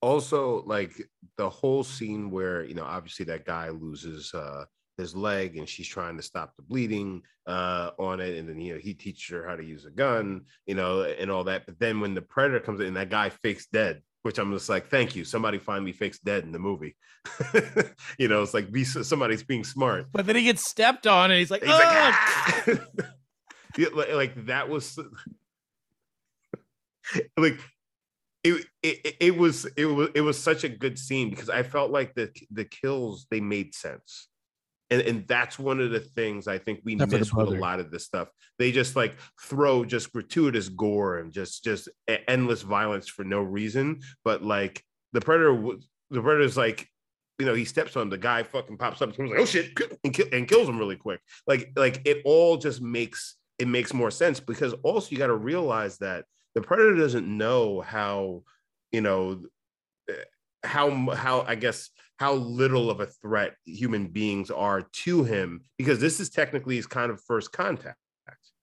Also, 0.00 0.62
like 0.64 0.92
the 1.36 1.48
whole 1.48 1.82
scene 1.82 2.30
where, 2.30 2.64
you 2.64 2.74
know, 2.74 2.84
obviously 2.84 3.24
that 3.26 3.44
guy 3.44 3.68
loses 3.70 4.32
uh 4.34 4.64
his 4.96 5.14
leg 5.14 5.56
and 5.56 5.68
she's 5.68 5.86
trying 5.86 6.16
to 6.16 6.22
stop 6.22 6.56
the 6.56 6.62
bleeding 6.62 7.22
uh 7.46 7.90
on 7.98 8.20
it. 8.20 8.36
And 8.36 8.48
then 8.48 8.60
you 8.60 8.74
know 8.74 8.80
he 8.80 8.94
teaches 8.94 9.30
her 9.30 9.46
how 9.46 9.56
to 9.56 9.64
use 9.64 9.84
a 9.86 9.90
gun 9.90 10.42
you 10.66 10.74
know 10.74 11.02
and 11.02 11.30
all 11.30 11.44
that. 11.44 11.66
But 11.66 11.78
then 11.78 12.00
when 12.00 12.14
the 12.14 12.22
predator 12.22 12.60
comes 12.60 12.80
in 12.80 12.94
that 12.94 13.10
guy 13.10 13.30
fakes 13.30 13.66
dead 13.66 14.02
which 14.22 14.38
i'm 14.38 14.52
just 14.52 14.68
like 14.68 14.88
thank 14.88 15.14
you. 15.16 15.24
Somebody 15.24 15.58
finally 15.58 15.92
fakes 15.92 16.18
dead 16.18 16.44
in 16.44 16.52
the 16.52 16.58
movie. 16.58 16.96
You 18.18 18.26
know 18.28 18.42
it's 18.42 18.54
like 18.54 18.70
be 18.72 18.84
somebody's 18.84 19.44
being 19.44 19.64
smart. 19.64 20.06
But 20.12 20.26
then 20.26 20.34
he 20.36 20.42
gets 20.42 20.68
stepped 20.68 21.06
on 21.06 21.30
and 21.30 21.38
he's 21.38 21.50
like, 21.50 21.62
He's 21.62 21.70
"Oh!" 21.72 22.66
like, 22.66 22.80
"Ah!" 23.88 24.14
Like 24.14 24.46
that 24.46 24.68
was 24.68 24.98
like 27.36 27.60
it, 28.44 28.66
it 28.82 29.16
it 29.20 29.36
was 29.36 29.66
it 29.76 29.86
was 29.86 30.10
it 30.14 30.20
was 30.20 30.40
such 30.40 30.64
a 30.64 30.68
good 30.68 30.98
scene 30.98 31.30
because 31.30 31.50
I 31.50 31.62
felt 31.62 31.90
like 31.90 32.14
the 32.14 32.30
the 32.50 32.64
kills 32.64 33.26
they 33.30 33.40
made 33.40 33.74
sense. 33.74 34.28
And, 34.90 35.02
and 35.02 35.28
that's 35.28 35.58
one 35.58 35.80
of 35.80 35.90
the 35.90 36.00
things 36.00 36.48
I 36.48 36.56
think 36.56 36.80
we 36.82 36.94
Except 36.94 37.12
miss 37.12 37.34
with 37.34 37.48
a 37.48 37.58
lot 37.58 37.78
of 37.78 37.90
this 37.90 38.06
stuff. 38.06 38.28
They 38.58 38.72
just 38.72 38.96
like 38.96 39.16
throw 39.38 39.84
just 39.84 40.12
gratuitous 40.12 40.70
gore 40.70 41.18
and 41.18 41.30
just 41.30 41.62
just 41.62 41.90
endless 42.26 42.62
violence 42.62 43.06
for 43.06 43.22
no 43.22 43.42
reason. 43.42 44.00
But 44.24 44.42
like 44.42 44.82
the 45.12 45.20
predator, 45.20 45.52
was 45.52 45.86
the 46.10 46.22
predator's 46.22 46.56
like, 46.56 46.88
you 47.38 47.44
know, 47.44 47.54
he 47.54 47.66
steps 47.66 47.96
on 47.96 48.08
the 48.08 48.16
guy, 48.16 48.44
fucking 48.44 48.78
pops 48.78 49.02
up, 49.02 49.16
and 49.18 49.28
like, 49.28 49.38
oh 49.38 49.44
shit, 49.44 49.78
and, 50.04 50.14
kill, 50.14 50.26
and 50.32 50.48
kills 50.48 50.68
him 50.68 50.78
really 50.78 50.96
quick. 50.96 51.20
Like 51.46 51.70
like 51.76 52.00
it 52.06 52.22
all 52.24 52.56
just 52.56 52.80
makes 52.80 53.36
it 53.58 53.68
makes 53.68 53.92
more 53.92 54.10
sense 54.10 54.40
because 54.40 54.72
also 54.84 55.10
you 55.10 55.18
got 55.18 55.26
to 55.26 55.36
realize 55.36 55.98
that 55.98 56.24
the 56.54 56.62
predator 56.62 56.96
doesn't 56.96 57.26
know 57.26 57.80
how 57.80 58.42
you 58.92 59.00
know 59.00 59.42
eh, 60.08 60.14
how 60.64 61.10
how 61.10 61.42
i 61.42 61.54
guess 61.54 61.90
how 62.18 62.32
little 62.34 62.90
of 62.90 63.00
a 63.00 63.06
threat 63.06 63.54
human 63.64 64.08
beings 64.08 64.50
are 64.50 64.82
to 64.92 65.22
him 65.24 65.62
because 65.76 66.00
this 66.00 66.18
is 66.18 66.30
technically 66.30 66.76
his 66.76 66.86
kind 66.86 67.10
of 67.10 67.22
first 67.22 67.52
contact 67.52 67.96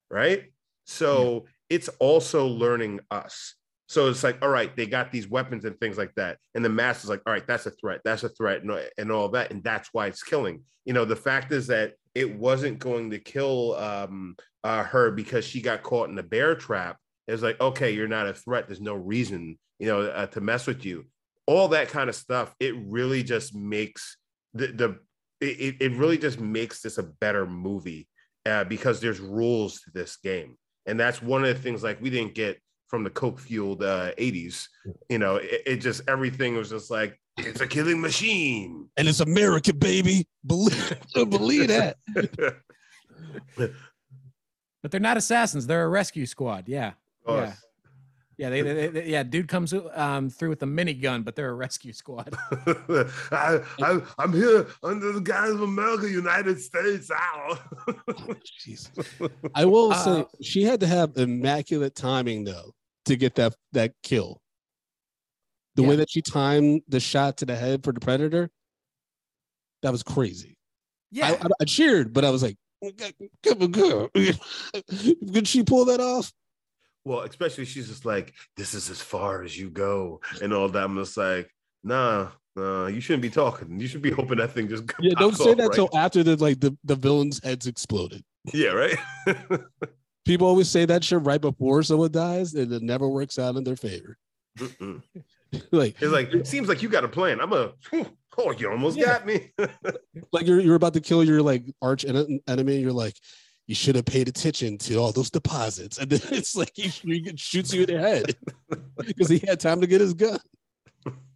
right? 0.10 0.44
So 0.86 1.46
it's 1.70 1.90
also 2.00 2.48
learning 2.48 3.00
us. 3.12 3.56
So 3.88 4.10
it's 4.10 4.24
like 4.24 4.42
all 4.42 4.50
right 4.50 4.76
they 4.76 4.88
got 4.88 5.12
these 5.12 5.30
weapons 5.30 5.64
and 5.64 5.80
things 5.80 5.98
like 5.98 6.14
that 6.16 6.40
and 6.56 6.66
the 6.66 6.70
mass 6.70 7.04
is 7.04 7.10
like 7.10 7.22
all 7.28 7.34
right 7.34 7.46
that's 7.46 7.68
a 7.68 7.72
threat 7.72 8.02
that's 8.04 8.24
a 8.24 8.30
threat 8.30 8.64
and, 8.64 8.72
and 8.98 9.12
all 9.12 9.30
that 9.30 9.52
and 9.52 9.64
that's 9.64 9.90
why 9.92 10.08
it's 10.08 10.24
killing. 10.24 10.64
You 10.86 10.94
know 10.94 11.06
the 11.06 11.16
fact 11.16 11.52
is 11.52 11.68
that 11.68 11.94
it 12.16 12.36
wasn't 12.36 12.80
going 12.80 13.12
to 13.12 13.20
kill 13.20 13.76
um 13.76 14.36
uh, 14.64 14.84
her 14.84 15.12
because 15.12 15.46
she 15.46 15.62
got 15.62 15.84
caught 15.84 16.10
in 16.10 16.16
the 16.16 16.24
bear 16.24 16.56
trap 16.56 16.98
it's 17.28 17.42
like 17.42 17.60
okay 17.60 17.92
you're 17.92 18.08
not 18.08 18.28
a 18.28 18.34
threat 18.34 18.68
there's 18.68 18.82
no 18.82 18.94
reason 18.94 19.58
you 19.80 19.88
know 19.88 20.02
uh, 20.02 20.26
to 20.28 20.42
mess 20.42 20.68
with 20.68 20.86
you 20.86 21.06
all 21.48 21.68
that 21.68 21.90
kind 21.90 22.10
of 22.10 22.16
stuff 22.16 22.54
it 22.60 22.76
really 22.86 23.24
just 23.24 23.56
makes 23.56 24.18
the 24.54 24.68
the 24.68 25.00
it, 25.42 25.76
it 25.80 25.92
really 25.94 26.18
just 26.18 26.40
makes 26.40 26.82
this 26.82 26.98
a 26.98 27.04
better 27.04 27.46
movie 27.46 28.08
uh, 28.46 28.64
because 28.64 29.00
there's 29.00 29.20
rules 29.20 29.82
to 29.82 29.92
this 29.94 30.18
game 30.18 30.56
and 30.86 31.00
that's 31.00 31.22
one 31.22 31.44
of 31.44 31.48
the 31.48 31.62
things 31.62 31.84
like 31.84 32.02
we 32.02 32.10
didn't 32.10 32.34
get 32.34 32.60
from 32.88 33.04
the 33.04 33.10
coke 33.10 33.40
fueled 33.40 33.84
uh, 33.84 34.12
80s 34.18 34.68
you 35.10 35.20
know 35.20 35.36
it, 35.38 35.62
it 35.66 35.78
just 35.78 36.02
everything 36.08 36.56
was 36.56 36.70
just 36.70 36.90
like 36.90 37.20
it's 37.38 37.62
a 37.62 37.68
killing 37.68 38.00
machine 38.00 38.88
And 38.96 39.10
it's 39.10 39.20
America, 39.20 39.74
baby. 39.74 40.26
Believe, 40.46 40.98
believe 41.14 41.68
that. 41.68 41.98
But 44.86 44.92
they're 44.92 45.00
not 45.02 45.18
assassins. 45.18 45.66
They're 45.66 45.84
a 45.84 45.90
rescue 45.90 46.28
squad. 46.28 46.66
Yeah. 46.68 46.92
Yeah. 47.28 47.54
Yeah. 48.38 48.50
They, 48.50 48.62
they, 48.62 48.88
they- 48.88 49.08
yeah. 49.10 49.24
Dude 49.24 49.48
comes 49.48 49.74
um, 49.94 50.30
through 50.30 50.50
with 50.50 50.62
a 50.64 50.66
minigun, 50.66 51.24
but 51.24 51.36
they're 51.36 51.50
a 51.50 51.54
rescue 51.54 51.94
squad. 51.94 52.36
I, 53.32 53.62
I, 53.80 54.02
I'm 54.18 54.34
here 54.34 54.68
under 54.84 55.12
the 55.14 55.22
guise 55.22 55.52
of 55.52 55.62
America, 55.62 56.10
United 56.10 56.60
States. 56.60 57.10
Ow. 57.12 57.58
Jesus. 58.64 58.92
I 59.54 59.66
will 59.66 59.92
Uh, 59.94 60.04
say 60.04 60.26
she 60.42 60.64
had 60.64 60.80
to 60.82 60.88
have 60.88 61.16
immaculate 61.18 61.96
timing 61.96 62.44
though 62.44 62.74
to 63.06 63.16
get 63.16 63.36
that 63.36 63.56
that 63.72 63.94
kill. 64.04 64.42
The 65.76 65.84
way 65.84 65.98
that 65.98 66.10
she 66.10 66.22
timed 66.22 66.82
the 66.88 67.02
shot 67.02 67.38
to 67.38 67.46
the 67.46 67.56
head 67.56 67.84
for 67.84 67.92
the 67.92 68.00
predator, 68.00 68.50
that 69.82 69.92
was 69.92 70.04
crazy. 70.04 70.58
Yeah. 71.12 71.32
I, 71.32 71.34
I, 71.34 71.48
I 71.62 71.66
cheered, 71.66 72.14
but 72.14 72.24
I 72.24 72.30
was 72.30 72.42
like, 72.42 72.56
"Come 73.44 73.62
on, 73.62 73.72
girl, 73.72 74.10
could 74.16 75.48
she 75.48 75.64
pull 75.64 75.84
that 75.86 76.00
off?" 76.00 76.32
Well, 77.06 77.22
especially 77.22 77.66
she's 77.66 77.88
just 77.88 78.04
like, 78.06 78.34
this 78.58 78.74
is 78.74 78.90
as 78.90 79.00
far 79.00 79.44
as 79.44 79.58
you 79.58 79.70
go, 79.70 80.20
and 80.42 80.54
all 80.54 80.68
that. 80.68 80.84
I'm 80.84 80.98
just 80.98 81.16
like, 81.16 81.50
nah, 81.84 82.30
nah, 82.56 82.88
you 82.88 83.00
shouldn't 83.00 83.22
be 83.22 83.30
talking. 83.30 83.80
You 83.80 83.88
should 83.88 84.02
be 84.02 84.12
hoping 84.12 84.38
that 84.40 84.52
thing 84.52 84.68
just 84.68 84.84
Yeah, 85.00 85.14
don't 85.18 85.36
say 85.38 85.52
off, 85.52 85.58
that 85.58 85.68
right? 85.70 85.76
till 85.76 85.90
after 85.96 86.24
the 86.24 86.36
like 86.38 86.60
the, 86.60 86.76
the 86.84 86.96
villain's 86.96 87.42
heads 87.44 87.68
exploded. 87.68 88.24
yeah, 88.54 88.70
right. 88.70 88.98
People 90.26 90.48
always 90.48 90.68
say 90.70 90.86
that 90.86 91.04
shit 91.04 91.22
right 91.22 91.40
before 91.40 91.84
someone 91.84 92.12
dies, 92.12 92.56
and 92.56 92.74
it 92.74 92.82
never 92.82 93.08
works 93.08 93.38
out 93.38 93.56
in 93.56 93.64
their 93.64 93.76
favor. 93.78 94.18
Like, 95.72 95.96
it's 96.02 96.12
like 96.12 96.34
it 96.34 96.48
seems 96.48 96.68
like 96.68 96.82
you 96.82 96.90
got 96.90 97.06
a 97.06 97.08
plan. 97.08 97.40
I'm 97.40 97.54
a. 97.54 97.72
Oh, 98.38 98.52
you 98.52 98.70
almost 98.70 98.98
Yeah. 98.98 99.06
got 99.06 99.26
me. 99.26 99.52
like 100.34 100.46
you're 100.48 100.60
you're 100.60 100.76
about 100.76 100.94
to 100.96 101.00
kill 101.00 101.24
your 101.24 101.42
like 101.42 101.64
arch 101.82 102.04
en- 102.04 102.42
enemy. 102.46 102.78
You're 102.80 102.92
like, 102.92 103.16
you 103.68 103.76
should 103.76 103.96
have 103.96 104.06
paid 104.06 104.28
attention 104.28 104.78
to 104.78 104.96
all 104.96 105.12
those 105.12 105.30
deposits, 105.30 105.98
and 105.98 106.10
then 106.10 106.22
it's 106.32 106.56
like 106.56 106.72
he, 106.76 106.88
he 106.88 107.34
shoots 107.36 107.74
you 107.74 107.84
in 107.84 107.96
the 107.96 108.00
head 108.00 108.36
because 109.08 109.30
he 109.30 109.40
had 109.40 109.60
time 109.60 109.82
to 109.82 109.88
get 109.88 110.02
his 110.02 110.14
gun. 110.14 110.40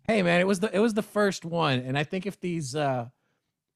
hey 0.08 0.22
man, 0.22 0.40
it 0.40 0.48
was 0.48 0.60
the 0.60 0.74
it 0.76 0.80
was 0.80 0.94
the 0.94 1.02
first 1.02 1.46
one, 1.46 1.80
and 1.80 1.98
I 1.98 2.04
think 2.04 2.26
if 2.26 2.40
these 2.40 2.76
uh 2.76 3.08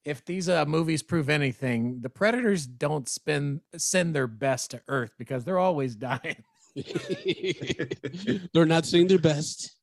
if 0.04 0.24
these 0.24 0.48
uh 0.48 0.64
movies 0.66 1.02
prove 1.02 1.28
anything, 1.28 2.00
the 2.00 2.10
predators 2.10 2.66
don't 2.66 3.08
spend 3.08 3.60
send 3.76 4.14
their 4.14 4.26
best 4.26 4.70
to 4.72 4.82
Earth 4.88 5.12
because 5.18 5.44
they're 5.44 5.58
always 5.58 5.96
dying. 5.96 6.44
They're 8.52 8.66
not 8.66 8.84
seeing 8.84 9.06
their 9.06 9.20
best. 9.20 9.76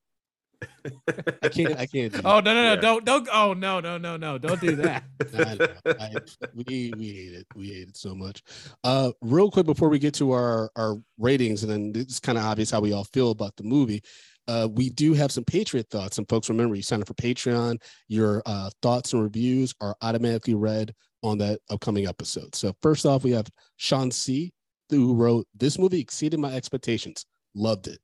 I 1.43 1.49
can't. 1.49 1.77
I 1.77 1.85
can't. 1.85 2.13
Do 2.13 2.21
Oh 2.23 2.39
no 2.39 2.53
no 2.53 2.63
no! 2.63 2.73
Yeah. 2.73 2.75
Don't 2.75 3.05
don't! 3.05 3.27
Oh 3.31 3.53
no 3.53 3.79
no 3.79 3.97
no 3.97 4.17
no! 4.17 4.37
Don't 4.37 4.59
do 4.59 4.75
that. 4.77 5.03
I 5.33 5.55
know. 5.55 5.67
I, 5.99 6.11
we 6.53 6.93
we 6.97 7.07
hate 7.07 7.33
it. 7.33 7.47
We 7.55 7.67
hate 7.67 7.89
it 7.89 7.97
so 7.97 8.15
much. 8.15 8.43
Uh, 8.83 9.11
real 9.21 9.51
quick 9.51 9.65
before 9.65 9.89
we 9.89 9.99
get 9.99 10.13
to 10.15 10.31
our 10.31 10.71
our 10.75 10.97
ratings, 11.17 11.63
and 11.63 11.71
then 11.71 11.91
it's 11.95 12.19
kind 12.19 12.37
of 12.37 12.43
obvious 12.45 12.71
how 12.71 12.79
we 12.79 12.93
all 12.93 13.05
feel 13.05 13.31
about 13.31 13.55
the 13.55 13.63
movie. 13.63 14.01
Uh, 14.47 14.67
we 14.71 14.89
do 14.89 15.13
have 15.13 15.31
some 15.31 15.43
Patreon 15.45 15.87
thoughts, 15.89 16.17
and 16.17 16.27
folks, 16.27 16.49
remember 16.49 16.75
you 16.75 16.81
sign 16.81 17.01
up 17.01 17.07
for 17.07 17.13
Patreon. 17.13 17.81
Your 18.07 18.41
uh, 18.45 18.69
thoughts 18.81 19.13
and 19.13 19.21
reviews 19.21 19.73
are 19.81 19.95
automatically 20.01 20.55
read 20.55 20.93
on 21.23 21.37
that 21.37 21.59
upcoming 21.69 22.07
episode. 22.07 22.55
So 22.55 22.73
first 22.81 23.05
off, 23.05 23.23
we 23.23 23.31
have 23.31 23.47
Sean 23.77 24.11
C, 24.11 24.51
who 24.89 25.13
wrote 25.13 25.47
this 25.55 25.77
movie 25.77 25.99
exceeded 25.99 26.39
my 26.39 26.53
expectations. 26.53 27.25
Loved 27.55 27.87
it. 27.87 27.99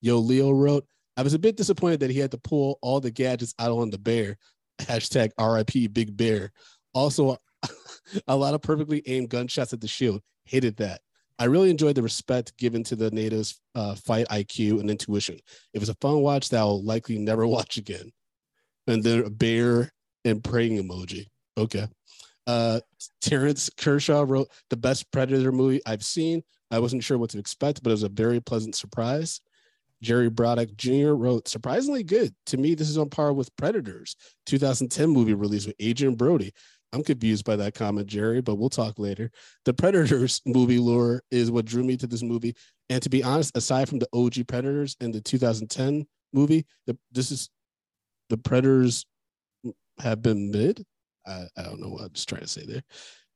Yo, 0.00 0.18
Leo 0.18 0.50
wrote, 0.50 0.86
I 1.16 1.22
was 1.22 1.34
a 1.34 1.38
bit 1.38 1.56
disappointed 1.56 2.00
that 2.00 2.10
he 2.10 2.18
had 2.18 2.32
to 2.32 2.38
pull 2.38 2.78
all 2.82 3.00
the 3.00 3.10
gadgets 3.10 3.54
out 3.58 3.72
on 3.72 3.90
the 3.90 3.98
bear. 3.98 4.36
Hashtag 4.80 5.30
RIP 5.38 5.92
Big 5.92 6.16
Bear. 6.16 6.52
Also, 6.92 7.38
a 8.28 8.36
lot 8.36 8.54
of 8.54 8.62
perfectly 8.62 9.02
aimed 9.06 9.30
gunshots 9.30 9.72
at 9.72 9.80
the 9.80 9.88
shield. 9.88 10.20
Hated 10.44 10.76
that. 10.76 11.00
I 11.38 11.44
really 11.46 11.70
enjoyed 11.70 11.94
the 11.94 12.02
respect 12.02 12.56
given 12.56 12.82
to 12.84 12.96
the 12.96 13.10
natives' 13.10 13.60
uh, 13.74 13.94
fight 13.94 14.26
IQ 14.28 14.80
and 14.80 14.90
intuition. 14.90 15.38
It 15.74 15.78
was 15.78 15.88
a 15.88 15.96
fun 16.00 16.20
watch 16.20 16.48
that 16.50 16.58
I'll 16.58 16.82
likely 16.82 17.18
never 17.18 17.46
watch 17.46 17.76
again. 17.76 18.12
And 18.86 19.02
then 19.02 19.24
a 19.24 19.30
bear 19.30 19.92
and 20.24 20.42
praying 20.42 20.82
emoji. 20.82 21.26
Okay. 21.58 21.86
Uh, 22.46 22.80
Terrence 23.20 23.70
Kershaw 23.76 24.24
wrote 24.26 24.48
the 24.70 24.76
best 24.76 25.10
Predator 25.10 25.52
movie 25.52 25.80
I've 25.84 26.04
seen. 26.04 26.42
I 26.70 26.78
wasn't 26.78 27.04
sure 27.04 27.18
what 27.18 27.30
to 27.30 27.38
expect, 27.38 27.82
but 27.82 27.90
it 27.90 27.94
was 27.94 28.02
a 28.02 28.08
very 28.08 28.40
pleasant 28.40 28.74
surprise. 28.74 29.40
Jerry 30.02 30.28
Braddock 30.28 30.76
Jr. 30.76 31.12
wrote, 31.12 31.48
surprisingly 31.48 32.02
good. 32.02 32.34
To 32.46 32.56
me, 32.56 32.74
this 32.74 32.88
is 32.88 32.98
on 32.98 33.08
par 33.08 33.32
with 33.32 33.54
Predators, 33.56 34.16
2010 34.46 35.08
movie 35.08 35.34
release 35.34 35.66
with 35.66 35.76
Adrien 35.82 36.14
Brody. 36.14 36.52
I'm 36.92 37.02
confused 37.02 37.44
by 37.44 37.56
that 37.56 37.74
comment, 37.74 38.06
Jerry, 38.06 38.40
but 38.40 38.56
we'll 38.56 38.70
talk 38.70 38.98
later. 38.98 39.30
The 39.64 39.74
Predators 39.74 40.40
movie 40.46 40.78
lore 40.78 41.22
is 41.30 41.50
what 41.50 41.64
drew 41.64 41.84
me 41.84 41.96
to 41.98 42.06
this 42.06 42.22
movie. 42.22 42.54
And 42.88 43.02
to 43.02 43.10
be 43.10 43.22
honest, 43.22 43.56
aside 43.56 43.88
from 43.88 43.98
the 43.98 44.08
OG 44.12 44.46
Predators 44.46 44.96
and 45.00 45.12
the 45.12 45.20
2010 45.20 46.06
movie, 46.32 46.64
the, 46.86 46.96
this 47.12 47.30
is 47.30 47.50
the 48.30 48.38
Predators 48.38 49.04
have 49.98 50.22
been 50.22 50.50
mid. 50.50 50.84
I, 51.26 51.46
I 51.56 51.62
don't 51.62 51.80
know 51.80 51.88
what 51.88 52.02
I'm 52.02 52.12
just 52.12 52.28
trying 52.28 52.42
to 52.42 52.48
say 52.48 52.64
there. 52.64 52.82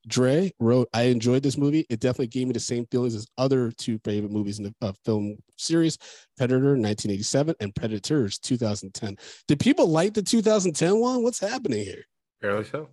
Dre 0.07 0.53
wrote, 0.59 0.89
I 0.93 1.03
enjoyed 1.03 1.43
this 1.43 1.59
movie. 1.59 1.87
It 1.91 2.01
definitely 2.01 2.29
gave 2.29 2.47
me 2.47 2.53
the 2.53 2.61
same 2.61 2.87
feelings 2.87 3.15
as 3.15 3.27
other 3.37 3.71
two 3.73 3.99
favorite 4.05 4.33
movies 4.33 4.59
in 4.59 4.65
the 4.65 4.75
uh, 4.81 4.93
film 5.05 5.37
series 5.59 5.99
Predator 6.37 6.77
1987 6.77 7.55
and 7.61 7.75
Predators 7.75 8.39
2010. 8.39 9.17
Did 9.47 9.61
people 9.61 9.89
like 9.89 10.15
the 10.15 10.23
2010 10.23 10.99
one? 10.99 11.23
What's 11.23 11.41
happening 11.41 11.85
here? 11.85 12.05
Apparently 12.41 12.65
so. 12.71 12.89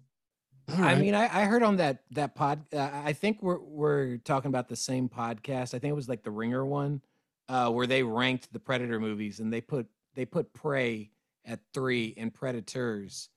All 0.69 0.83
I 0.83 0.95
mean, 0.95 1.15
I, 1.15 1.23
I 1.23 1.45
heard 1.45 1.63
on 1.63 1.77
that 1.77 1.99
that 2.11 2.35
pod. 2.35 2.65
Uh, 2.73 2.89
I 2.91 3.13
think 3.13 3.41
we're 3.41 3.59
we're 3.59 4.17
talking 4.17 4.49
about 4.49 4.67
the 4.67 4.75
same 4.75 5.07
podcast. 5.07 5.73
I 5.73 5.79
think 5.79 5.85
it 5.85 5.95
was 5.95 6.09
like 6.09 6.23
the 6.23 6.31
Ringer 6.31 6.65
one, 6.65 7.01
uh, 7.47 7.71
where 7.71 7.87
they 7.87 8.03
ranked 8.03 8.51
the 8.51 8.59
Predator 8.59 8.99
movies, 8.99 9.39
and 9.39 9.51
they 9.51 9.61
put 9.61 9.87
they 10.13 10.25
put 10.25 10.53
Prey 10.53 11.11
at 11.45 11.61
three 11.73 12.13
and 12.17 12.33
Predators 12.33 13.29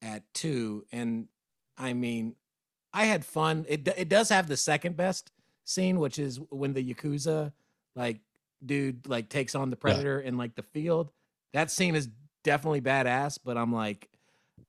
at 0.00 0.22
two. 0.32 0.86
And 0.92 1.28
I 1.76 1.92
mean, 1.92 2.36
I 2.94 3.04
had 3.04 3.24
fun. 3.24 3.64
It 3.68 3.86
it 3.96 4.08
does 4.08 4.28
have 4.28 4.48
the 4.48 4.56
second 4.56 4.96
best 4.96 5.30
scene, 5.64 5.98
which 5.98 6.18
is 6.18 6.40
when 6.50 6.72
the 6.74 6.82
yakuza 6.94 7.52
like 7.96 8.20
dude 8.64 9.06
like 9.08 9.28
takes 9.28 9.54
on 9.54 9.70
the 9.70 9.76
predator 9.76 10.20
in 10.20 10.36
like 10.36 10.54
the 10.54 10.62
field. 10.62 11.10
That 11.52 11.70
scene 11.70 11.94
is 11.94 12.08
definitely 12.44 12.80
badass. 12.80 13.38
But 13.44 13.56
I'm 13.56 13.72
like, 13.72 14.08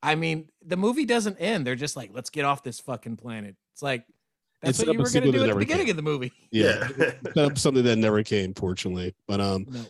I 0.01 0.15
mean, 0.15 0.49
the 0.65 0.77
movie 0.77 1.05
doesn't 1.05 1.37
end. 1.37 1.65
They're 1.67 1.75
just 1.75 1.95
like, 1.95 2.11
let's 2.13 2.29
get 2.29 2.45
off 2.45 2.63
this 2.63 2.79
fucking 2.79 3.17
planet. 3.17 3.55
It's 3.73 3.81
like 3.81 4.05
that's 4.61 4.79
It's 4.79 4.87
what 4.87 4.93
you 4.93 4.99
were 5.01 5.09
gonna 5.09 5.31
do 5.31 5.43
at 5.43 5.49
the 5.49 5.55
beginning 5.55 5.85
came. 5.87 5.91
of 5.91 5.95
the 5.97 6.01
movie. 6.03 6.31
yeah, 6.51 6.87
that's 7.35 7.61
something 7.61 7.83
that 7.83 7.97
never 7.97 8.23
came, 8.23 8.53
fortunately. 8.53 9.13
But 9.27 9.41
um, 9.41 9.65
No. 9.69 9.81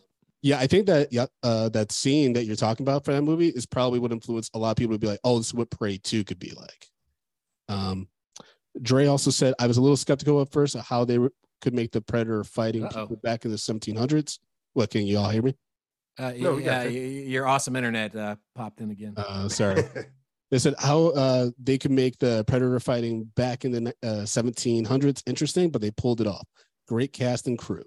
yeah, 0.41 0.57
I 0.59 0.65
think 0.67 0.87
that 0.87 1.13
yeah, 1.13 1.27
uh, 1.43 1.69
that 1.69 1.91
scene 1.91 2.33
that 2.33 2.45
you're 2.45 2.55
talking 2.55 2.83
about 2.83 3.05
for 3.05 3.13
that 3.13 3.21
movie 3.21 3.49
is 3.49 3.65
probably 3.67 3.99
what 3.99 4.11
influenced 4.11 4.55
a 4.55 4.57
lot 4.57 4.71
of 4.71 4.77
people 4.77 4.95
to 4.95 4.99
be 4.99 5.05
like, 5.07 5.19
"Oh, 5.23 5.37
this 5.37 5.47
is 5.47 5.53
what 5.53 5.69
Prey 5.69 5.97
Two 5.97 6.23
could 6.23 6.39
be 6.39 6.51
like." 6.51 6.89
Um, 7.69 8.07
Dre 8.81 9.05
also 9.07 9.31
said, 9.31 9.53
"I 9.59 9.67
was 9.67 9.77
a 9.77 9.81
little 9.81 9.97
skeptical 9.97 10.41
at 10.41 10.51
first 10.51 10.75
of 10.75 10.81
how 10.85 11.05
they 11.05 11.17
were- 11.19 11.33
could 11.61 11.73
make 11.73 11.91
the 11.91 12.01
Predator 12.01 12.43
fighting 12.43 12.83
Uh-oh. 12.85 13.01
people 13.01 13.15
back 13.17 13.45
in 13.45 13.51
the 13.51 13.57
1700s." 13.57 14.39
What 14.73 14.89
can 14.89 15.05
you 15.05 15.17
all 15.19 15.29
hear 15.29 15.43
me? 15.43 15.55
Uh, 16.17 16.33
No, 16.37 16.55
we 16.55 16.65
yeah, 16.65 16.83
you. 16.83 16.99
your 17.01 17.47
awesome 17.47 17.75
internet 17.75 18.15
uh, 18.15 18.35
popped 18.55 18.81
in 18.81 18.91
again. 18.91 19.13
Uh, 19.17 19.47
sorry. 19.49 19.83
They 20.51 20.59
said 20.59 20.75
how 20.77 21.07
uh, 21.07 21.49
they 21.57 21.79
could 21.79 21.89
make 21.89 22.19
the 22.19 22.43
Predator 22.45 22.79
fighting 22.79 23.23
back 23.35 23.65
in 23.65 23.71
the 23.71 23.89
uh, 24.03 24.21
1700s 24.23 25.23
interesting, 25.25 25.71
but 25.71 25.81
they 25.81 25.89
pulled 25.89 26.21
it 26.21 26.27
off. 26.27 26.47
Great 26.87 27.11
cast 27.11 27.47
and 27.47 27.57
crew. 27.57 27.85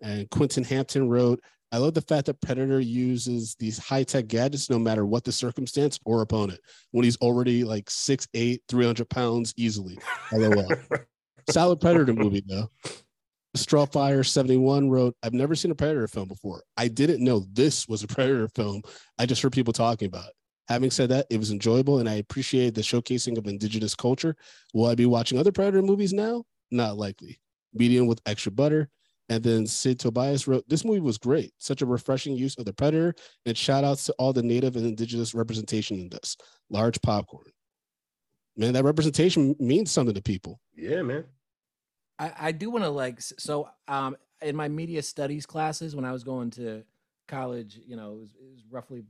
And 0.00 0.30
Quentin 0.30 0.62
Hampton 0.62 1.08
wrote, 1.08 1.40
I 1.70 1.78
love 1.78 1.94
the 1.94 2.00
fact 2.00 2.26
that 2.26 2.40
Predator 2.40 2.80
uses 2.80 3.54
these 3.58 3.78
high 3.78 4.02
tech 4.02 4.26
gadgets 4.26 4.70
no 4.70 4.78
matter 4.78 5.04
what 5.04 5.24
the 5.24 5.32
circumstance 5.32 5.98
or 6.06 6.22
opponent 6.22 6.60
when 6.92 7.04
he's 7.04 7.18
already 7.18 7.62
like 7.62 7.86
6'8, 7.86 8.60
300 8.68 9.08
pounds 9.08 9.52
easily. 9.56 9.98
LOL. 10.32 10.68
Solid 11.50 11.80
Predator 11.80 12.14
movie, 12.14 12.42
though. 12.46 12.70
Strawfire71 13.56 14.90
wrote, 14.90 15.14
I've 15.22 15.34
never 15.34 15.54
seen 15.54 15.70
a 15.70 15.74
Predator 15.74 16.08
film 16.08 16.28
before. 16.28 16.62
I 16.76 16.88
didn't 16.88 17.22
know 17.22 17.44
this 17.52 17.88
was 17.88 18.02
a 18.02 18.06
Predator 18.06 18.48
film. 18.48 18.82
I 19.18 19.26
just 19.26 19.42
heard 19.42 19.52
people 19.52 19.72
talking 19.72 20.06
about 20.06 20.28
it. 20.28 20.34
Having 20.68 20.90
said 20.90 21.08
that, 21.10 21.26
it 21.30 21.38
was 21.38 21.50
enjoyable 21.50 21.98
and 21.98 22.08
I 22.08 22.14
appreciate 22.14 22.74
the 22.74 22.82
showcasing 22.82 23.38
of 23.38 23.46
indigenous 23.46 23.94
culture. 23.94 24.36
Will 24.74 24.86
I 24.86 24.94
be 24.94 25.06
watching 25.06 25.38
other 25.38 25.52
Predator 25.52 25.82
movies 25.82 26.12
now? 26.12 26.44
Not 26.70 26.96
likely. 26.96 27.40
Medium 27.74 28.06
with 28.06 28.20
extra 28.26 28.52
butter. 28.52 28.90
And 29.28 29.42
then 29.44 29.66
Sid 29.66 30.00
Tobias 30.00 30.48
wrote, 30.48 30.68
This 30.68 30.84
movie 30.84 31.00
was 31.00 31.18
great. 31.18 31.52
Such 31.58 31.82
a 31.82 31.86
refreshing 31.86 32.34
use 32.34 32.56
of 32.58 32.64
the 32.64 32.72
Predator. 32.72 33.14
And 33.44 33.56
shout 33.56 33.84
outs 33.84 34.04
to 34.06 34.14
all 34.18 34.32
the 34.32 34.42
native 34.42 34.76
and 34.76 34.86
indigenous 34.86 35.34
representation 35.34 35.98
in 35.98 36.08
this. 36.08 36.36
Large 36.70 37.00
popcorn. 37.02 37.50
Man, 38.56 38.72
that 38.72 38.84
representation 38.84 39.54
means 39.60 39.90
something 39.90 40.14
to 40.14 40.22
people. 40.22 40.60
yeah, 40.74 41.02
man. 41.02 41.24
I, 42.18 42.32
I 42.38 42.52
do 42.52 42.70
want 42.70 42.84
to 42.84 42.90
like 42.90 43.20
so 43.20 43.68
um 43.86 44.16
in 44.42 44.56
my 44.56 44.68
media 44.68 45.02
studies 45.02 45.46
classes 45.46 45.94
when 45.94 46.04
I 46.04 46.12
was 46.12 46.24
going 46.24 46.50
to 46.52 46.82
college, 47.26 47.78
you 47.86 47.96
know, 47.96 48.12
it 48.12 48.18
was, 48.18 48.30
it 48.34 48.50
was 48.50 48.64
roughly 48.70 49.04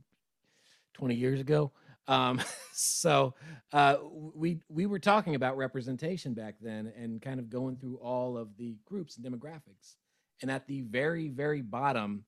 20 0.93 1.15
years 1.15 1.39
ago. 1.39 1.71
Um 2.07 2.41
so 2.73 3.33
uh 3.73 3.97
we 4.35 4.59
we 4.69 4.85
were 4.85 4.99
talking 4.99 5.35
about 5.35 5.57
representation 5.57 6.33
back 6.33 6.55
then 6.61 6.93
and 6.95 7.21
kind 7.21 7.39
of 7.39 7.49
going 7.49 7.77
through 7.77 7.97
all 7.97 8.37
of 8.37 8.55
the 8.57 8.77
groups 8.85 9.17
and 9.17 9.25
demographics. 9.25 9.95
And 10.41 10.49
at 10.49 10.67
the 10.67 10.81
very 10.81 11.27
very 11.27 11.61
bottom 11.61 12.25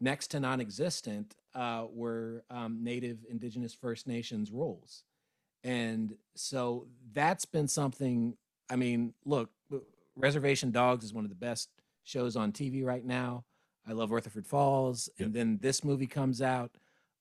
next 0.00 0.28
to 0.28 0.40
non-existent 0.40 1.34
uh 1.54 1.86
were 1.90 2.44
um 2.50 2.82
native 2.82 3.18
indigenous 3.28 3.74
first 3.74 4.06
nations 4.06 4.50
roles. 4.50 5.04
And 5.64 6.14
so 6.36 6.86
that's 7.12 7.44
been 7.44 7.68
something 7.68 8.36
I 8.70 8.76
mean, 8.76 9.14
look, 9.24 9.50
Reservation 10.16 10.70
Dogs 10.70 11.04
is 11.04 11.14
one 11.14 11.24
of 11.24 11.30
the 11.30 11.36
best 11.36 11.70
shows 12.04 12.36
on 12.36 12.52
TV 12.52 12.84
right 12.84 13.04
now. 13.04 13.44
I 13.86 13.92
love 13.92 14.10
Rutherford 14.10 14.46
Falls, 14.46 15.08
and 15.18 15.32
then 15.32 15.58
this 15.62 15.82
movie 15.82 16.06
comes 16.06 16.42
out. 16.42 16.76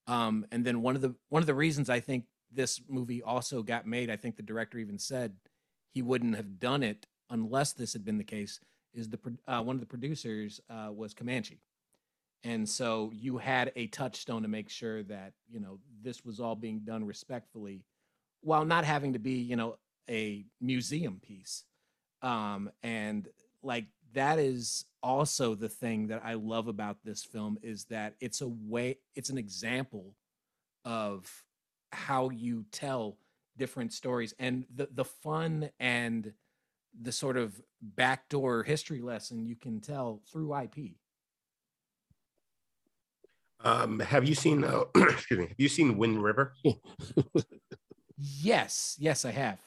Um, 0.08 0.46
and 0.52 0.66
then 0.66 0.82
one 0.82 0.96
of 0.96 1.02
the 1.02 1.16
one 1.30 1.42
of 1.42 1.48
the 1.48 1.54
reasons 1.54 1.90
I 1.90 2.00
think 2.00 2.26
this 2.52 2.82
movie 2.90 3.22
also 3.22 3.62
got 3.62 3.86
made, 3.86 4.10
I 4.10 4.16
think 4.16 4.36
the 4.36 4.44
director 4.44 4.78
even 4.78 4.98
said 4.98 5.36
he 5.94 6.02
wouldn't 6.02 6.36
have 6.36 6.60
done 6.60 6.84
it 6.84 7.06
unless 7.30 7.74
this 7.74 7.94
had 7.94 8.06
been 8.06 8.18
the 8.18 8.24
case. 8.24 8.60
Is 8.94 9.10
the 9.10 9.20
uh, 9.48 9.62
one 9.62 9.76
of 9.76 9.80
the 9.80 9.86
producers 9.86 10.62
uh, 10.70 10.90
was 10.92 11.14
Comanche, 11.14 11.62
and 12.44 12.68
so 12.68 13.12
you 13.14 13.38
had 13.38 13.72
a 13.76 13.88
touchstone 13.88 14.42
to 14.42 14.48
make 14.48 14.70
sure 14.70 15.04
that 15.04 15.34
you 15.50 15.60
know 15.60 15.80
this 16.02 16.26
was 16.26 16.40
all 16.40 16.56
being 16.56 16.80
done 16.80 17.06
respectfully, 17.06 17.84
while 18.42 18.66
not 18.66 18.86
having 18.86 19.14
to 19.14 19.20
be 19.20 19.34
you 19.34 19.56
know 19.56 19.78
a 20.10 20.46
museum 20.62 21.20
piece. 21.22 21.64
Um 22.22 22.72
and 22.82 23.28
like 23.62 23.86
that 24.14 24.40
is 24.40 24.86
also 25.04 25.54
the 25.54 25.70
thing 25.70 26.08
that 26.08 26.22
i 26.26 26.34
love 26.34 26.68
about 26.68 26.98
this 27.04 27.24
film 27.24 27.58
is 27.62 27.86
that 27.86 28.16
it's 28.20 28.42
a 28.42 28.48
way 28.48 28.98
it's 29.16 29.30
an 29.30 29.38
example 29.38 30.16
of 30.84 31.44
how 31.92 32.30
you 32.30 32.66
tell 32.72 33.18
different 33.58 33.92
stories. 33.94 34.34
And 34.40 34.66
the 34.74 34.88
the 34.92 35.06
fun 35.06 35.70
and 35.80 36.34
the 37.00 37.12
sort 37.12 37.38
of 37.38 37.62
backdoor 37.82 38.64
history 38.64 39.02
lesson 39.02 39.46
you 39.46 39.56
can 39.56 39.80
tell 39.80 40.22
through 40.32 40.56
ip 40.58 40.76
Um, 43.64 44.00
have 44.00 44.28
you 44.28 44.36
seen? 44.36 44.64
Uh, 44.64 44.84
excuse 44.96 45.40
me. 45.40 45.48
Have 45.48 45.60
you 45.60 45.70
seen 45.70 45.98
Wind 45.98 46.22
River? 46.24 46.54
yes 48.20 48.96
yes 49.00 49.26
i 49.26 49.32
have 49.32 49.60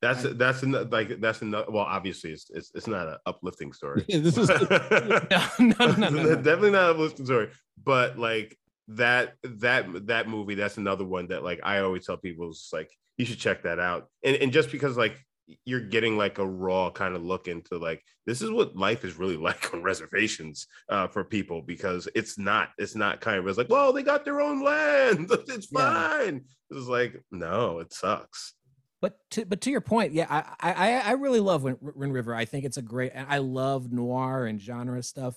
That's 0.00 0.24
I- 0.24 0.32
that's 0.32 0.62
another 0.62 0.88
like 0.90 1.20
that's 1.20 1.42
another. 1.42 1.70
Well, 1.70 1.84
obviously, 1.84 2.32
it's 2.32 2.50
it's, 2.50 2.70
it's 2.74 2.86
not 2.88 3.06
an 3.08 3.18
uplifting 3.26 3.72
story. 3.72 4.04
Yeah, 4.08 4.18
this 4.26 4.36
is 4.36 4.48
no 4.50 4.66
no 5.60 5.86
no, 5.86 6.08
no, 6.08 6.08
no. 6.10 6.34
definitely 6.36 6.72
not 6.72 6.88
a 6.88 6.92
uplifting 6.94 7.26
story. 7.26 7.50
But 7.82 8.18
like 8.18 8.56
that 8.88 9.34
that 9.44 10.06
that 10.08 10.28
movie, 10.28 10.56
that's 10.56 10.76
another 10.78 11.04
one 11.04 11.28
that 11.28 11.44
like 11.44 11.60
I 11.62 11.78
always 11.80 12.04
tell 12.06 12.16
people 12.16 12.50
is 12.50 12.68
like 12.72 12.90
you 13.18 13.24
should 13.24 13.38
check 13.38 13.62
that 13.62 13.78
out. 13.78 14.08
And 14.24 14.36
and 14.36 14.52
just 14.52 14.72
because 14.72 14.96
like 14.96 15.16
you're 15.64 15.80
getting 15.80 16.16
like 16.16 16.38
a 16.38 16.46
raw 16.46 16.90
kind 16.90 17.14
of 17.16 17.22
look 17.22 17.48
into 17.48 17.76
like 17.78 18.02
this 18.26 18.40
is 18.42 18.50
what 18.50 18.76
life 18.76 19.04
is 19.04 19.18
really 19.18 19.36
like 19.48 19.72
on 19.74 19.82
reservations 19.82 20.66
uh, 20.88 21.06
for 21.08 21.24
people 21.24 21.62
because 21.62 22.08
it's 22.14 22.38
not 22.38 22.70
it's 22.78 22.94
not 22.94 23.20
kind 23.20 23.38
of 23.38 23.46
it's 23.46 23.58
like 23.58 23.68
well 23.68 23.92
they 23.92 24.02
got 24.02 24.24
their 24.24 24.40
own 24.40 24.62
land 24.62 25.28
it's 25.48 25.68
Yeah. 25.72 26.08
fine 26.08 26.44
it's 26.70 26.86
like 26.86 27.20
no 27.30 27.80
it 27.80 27.92
sucks 27.92 28.54
But 29.00 29.18
to 29.30 29.44
but 29.44 29.60
to 29.62 29.70
your 29.70 29.80
point, 29.80 30.12
yeah, 30.12 30.26
I 30.30 30.72
I 30.72 31.00
I- 31.10 31.12
really 31.24 31.40
love 31.40 31.64
Wind, 31.64 31.78
Wind 31.80 32.12
River. 32.14 32.32
I 32.36 32.44
think 32.44 32.64
it's 32.64 32.76
a 32.78 32.82
great. 32.82 33.10
I 33.16 33.38
love 33.38 33.90
noir 33.92 34.46
and 34.46 34.60
genre 34.62 35.02
stuff, 35.02 35.34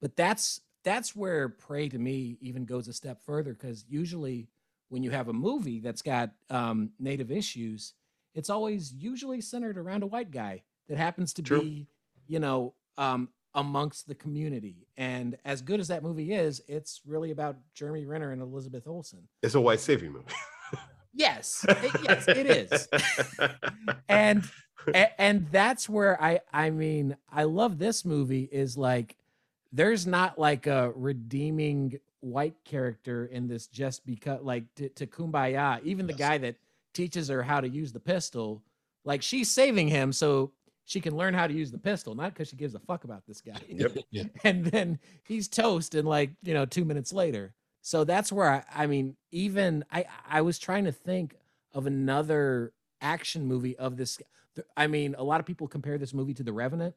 but 0.00 0.16
that's 0.16 0.62
that's 0.82 1.14
where 1.14 1.50
Prey 1.50 1.90
to 1.90 1.98
me 1.98 2.38
even 2.40 2.64
goes 2.64 2.88
a 2.88 2.92
step 2.94 3.20
further 3.22 3.52
because 3.52 3.84
usually 3.86 4.48
when 4.88 5.02
you 5.02 5.10
have 5.10 5.28
a 5.28 5.32
movie 5.34 5.80
that's 5.80 6.00
got 6.00 6.30
um, 6.48 6.92
native 6.98 7.30
issues, 7.30 7.92
it's 8.34 8.50
always 8.50 8.92
usually 8.92 9.40
centered 9.40 9.76
around 9.78 10.02
a 10.02 10.06
white 10.06 10.30
guy 10.30 10.62
that 10.88 10.98
happens 10.98 11.32
to 11.34 11.42
True. 11.42 11.60
be, 11.62 11.86
you 12.26 12.38
know, 12.40 12.74
um, 12.98 13.28
amongst 13.54 14.08
the 14.08 14.14
community. 14.14 14.86
And 14.96 15.36
as 15.44 15.60
good 15.62 15.78
as 15.80 15.88
that 15.88 16.02
movie 16.02 16.32
is, 16.32 16.62
it's 16.68 17.02
really 17.06 17.30
about 17.30 17.56
Jeremy 17.74 18.06
Renner 18.06 18.32
and 18.32 18.40
Elizabeth 18.40 18.86
Olsen. 18.86 19.28
it's 19.42 19.54
a 19.54 19.60
white 19.60 19.80
saving 19.80 20.12
movie 20.12 20.26
Yes, 21.14 21.64
it- 21.68 22.00
yes, 22.02 22.28
it 22.28 22.46
is. 22.46 22.88
and 24.08 24.42
and 25.18 25.46
that's 25.52 25.88
where 25.88 26.20
I 26.22 26.40
I 26.52 26.70
mean 26.70 27.16
I 27.30 27.44
love 27.44 27.78
this 27.78 28.04
movie 28.06 28.48
is 28.50 28.76
like 28.78 29.16
there's 29.72 30.06
not 30.06 30.38
like 30.38 30.66
a 30.66 30.90
redeeming 30.96 32.00
white 32.20 32.54
character 32.64 33.26
in 33.26 33.46
this 33.48 33.66
just 33.66 34.06
because 34.06 34.40
like 34.42 34.64
to, 34.76 34.88
to 34.90 35.06
kumbaya 35.06 35.82
even 35.84 36.06
the 36.06 36.12
guy 36.14 36.38
that 36.38 36.56
teaches 36.92 37.28
her 37.28 37.42
how 37.42 37.60
to 37.60 37.68
use 37.68 37.92
the 37.92 38.00
pistol, 38.00 38.62
like 39.04 39.22
she's 39.22 39.50
saving 39.50 39.88
him 39.88 40.12
so 40.12 40.52
she 40.84 41.00
can 41.00 41.16
learn 41.16 41.32
how 41.34 41.46
to 41.46 41.54
use 41.54 41.70
the 41.70 41.78
pistol, 41.78 42.14
not 42.14 42.32
because 42.34 42.48
she 42.48 42.56
gives 42.56 42.74
a 42.74 42.78
fuck 42.80 43.04
about 43.04 43.22
this 43.26 43.40
guy. 43.40 43.56
Yep. 43.68 43.96
Yeah. 44.10 44.24
And 44.44 44.64
then 44.64 44.98
he's 45.24 45.48
toast 45.48 45.94
in 45.94 46.04
like, 46.04 46.30
you 46.42 46.54
know, 46.54 46.66
two 46.66 46.84
minutes 46.84 47.12
later. 47.12 47.54
So 47.80 48.04
that's 48.04 48.30
where 48.32 48.48
I, 48.48 48.64
I 48.84 48.86
mean, 48.86 49.16
even 49.30 49.84
I, 49.90 50.06
I 50.28 50.42
was 50.42 50.58
trying 50.58 50.84
to 50.84 50.92
think 50.92 51.34
of 51.72 51.86
another 51.86 52.72
action 53.00 53.46
movie 53.46 53.76
of 53.76 53.96
this. 53.96 54.20
I 54.76 54.86
mean, 54.86 55.14
a 55.18 55.24
lot 55.24 55.40
of 55.40 55.46
people 55.46 55.66
compare 55.66 55.98
this 55.98 56.12
movie 56.14 56.34
to 56.34 56.42
The 56.42 56.52
Revenant, 56.52 56.94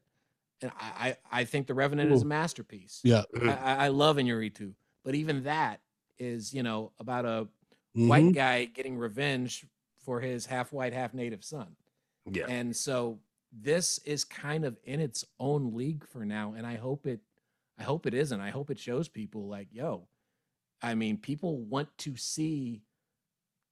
and 0.61 0.71
I, 0.79 1.15
I, 1.31 1.39
I 1.41 1.43
think 1.45 1.67
The 1.67 1.73
Revenant 1.73 2.11
is 2.11 2.21
a 2.21 2.25
masterpiece. 2.25 3.01
Yeah. 3.03 3.23
I, 3.41 3.49
I 3.53 3.75
I 3.85 3.87
love 3.87 4.17
Iñárritu, 4.17 4.73
but 5.03 5.15
even 5.15 5.43
that 5.43 5.79
is, 6.19 6.53
you 6.53 6.63
know, 6.63 6.91
about 6.99 7.25
a 7.25 7.47
Mhm. 7.97 8.07
white 8.09 8.33
guy 8.33 8.65
getting 8.65 8.97
revenge 8.97 9.65
for 10.05 10.19
his 10.21 10.45
half 10.45 10.71
white, 10.71 10.93
half 10.93 11.13
native 11.13 11.43
son. 11.43 11.75
yeah. 12.31 12.45
And 12.47 12.75
so 12.75 13.19
this 13.51 13.99
is 14.05 14.23
kind 14.23 14.65
of 14.65 14.77
in 14.83 14.99
its 14.99 15.25
own 15.39 15.73
league 15.73 16.05
for 16.07 16.25
now. 16.25 16.53
And 16.55 16.65
I 16.65 16.75
hope 16.75 17.07
it, 17.07 17.19
I 17.79 17.83
hope 17.83 18.05
it 18.05 18.13
isn't. 18.13 18.39
I 18.39 18.49
hope 18.49 18.69
it 18.69 18.79
shows 18.79 19.07
people 19.07 19.47
like, 19.47 19.67
yo, 19.71 20.07
I 20.81 20.95
mean, 20.95 21.17
people 21.17 21.57
want 21.57 21.89
to 21.99 22.15
see 22.15 22.83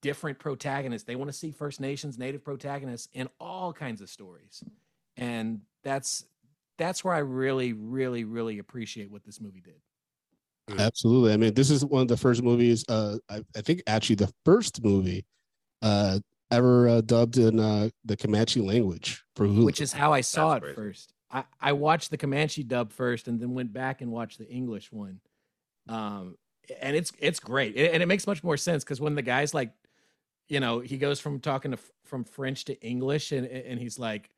different 0.02 0.40
protagonists. 0.40 1.06
They 1.06 1.16
want 1.16 1.32
to 1.32 1.38
see 1.38 1.52
First 1.52 1.80
Nations, 1.80 2.18
Native 2.18 2.44
protagonists 2.44 3.08
in 3.14 3.30
all 3.40 3.72
kinds 3.72 4.02
of 4.02 4.10
stories. 4.10 4.64
And 5.18 5.62
that's 5.84 6.26
that's 6.78 7.04
where 7.04 7.14
I 7.14 7.20
really, 7.20 7.74
really, 7.74 8.24
really 8.24 8.60
appreciate 8.60 9.12
what 9.12 9.24
this 9.24 9.40
movie 9.40 9.62
did. 9.62 10.80
Absolutely. 10.80 11.34
I 11.34 11.38
mean, 11.38 11.54
this 11.54 11.70
is 11.70 11.86
one 11.86 12.02
of 12.02 12.08
the 12.08 12.18
first 12.18 12.42
movies. 12.42 12.86
Uh, 12.88 13.18
I, 13.30 13.44
I 13.56 13.62
think 13.62 13.84
actually 13.86 14.16
the 14.16 14.32
first 14.46 14.84
movie 14.84 15.26
uh, 15.84 16.20
ever 16.50 16.88
uh, 16.88 17.02
dubbed 17.02 17.38
in 17.38 17.60
uh, 17.60 17.90
the 18.06 18.18
Comanche 18.18 18.62
language 18.62 19.24
for 19.36 19.46
Hulu. 19.46 19.66
which 19.66 19.82
is 19.82 19.94
how 19.94 20.14
I 20.14 20.22
saw 20.22 20.54
That's 20.54 20.58
it 20.58 20.76
crazy. 20.76 20.76
first. 20.76 21.14
I, 21.32 21.44
I 21.60 21.74
watched 21.74 22.10
the 22.10 22.18
Comanche 22.18 22.64
dub 22.64 22.92
first, 22.92 23.28
and 23.28 23.40
then 23.40 23.54
went 23.54 23.74
back 23.74 24.02
and 24.02 24.12
watched 24.12 24.40
the 24.40 24.48
English 24.48 24.92
one. 24.92 25.20
Um, 25.88 26.38
and 26.82 26.96
it's 26.96 27.12
it's 27.20 27.40
great, 27.40 27.76
and 27.76 28.02
it 28.02 28.06
makes 28.08 28.26
much 28.26 28.44
more 28.44 28.58
sense 28.58 28.84
because 28.84 29.02
when 29.02 29.16
the 29.16 29.22
guy's 29.22 29.54
like, 29.54 29.72
you 30.48 30.60
know, 30.60 30.80
he 30.80 30.98
goes 30.98 31.20
from 31.20 31.40
talking 31.40 31.72
to 31.72 31.78
from 32.06 32.24
French 32.24 32.66
to 32.66 32.82
English, 32.82 33.32
and 33.32 33.46
and 33.46 33.80
he's 33.80 34.00
like, 34.00 34.30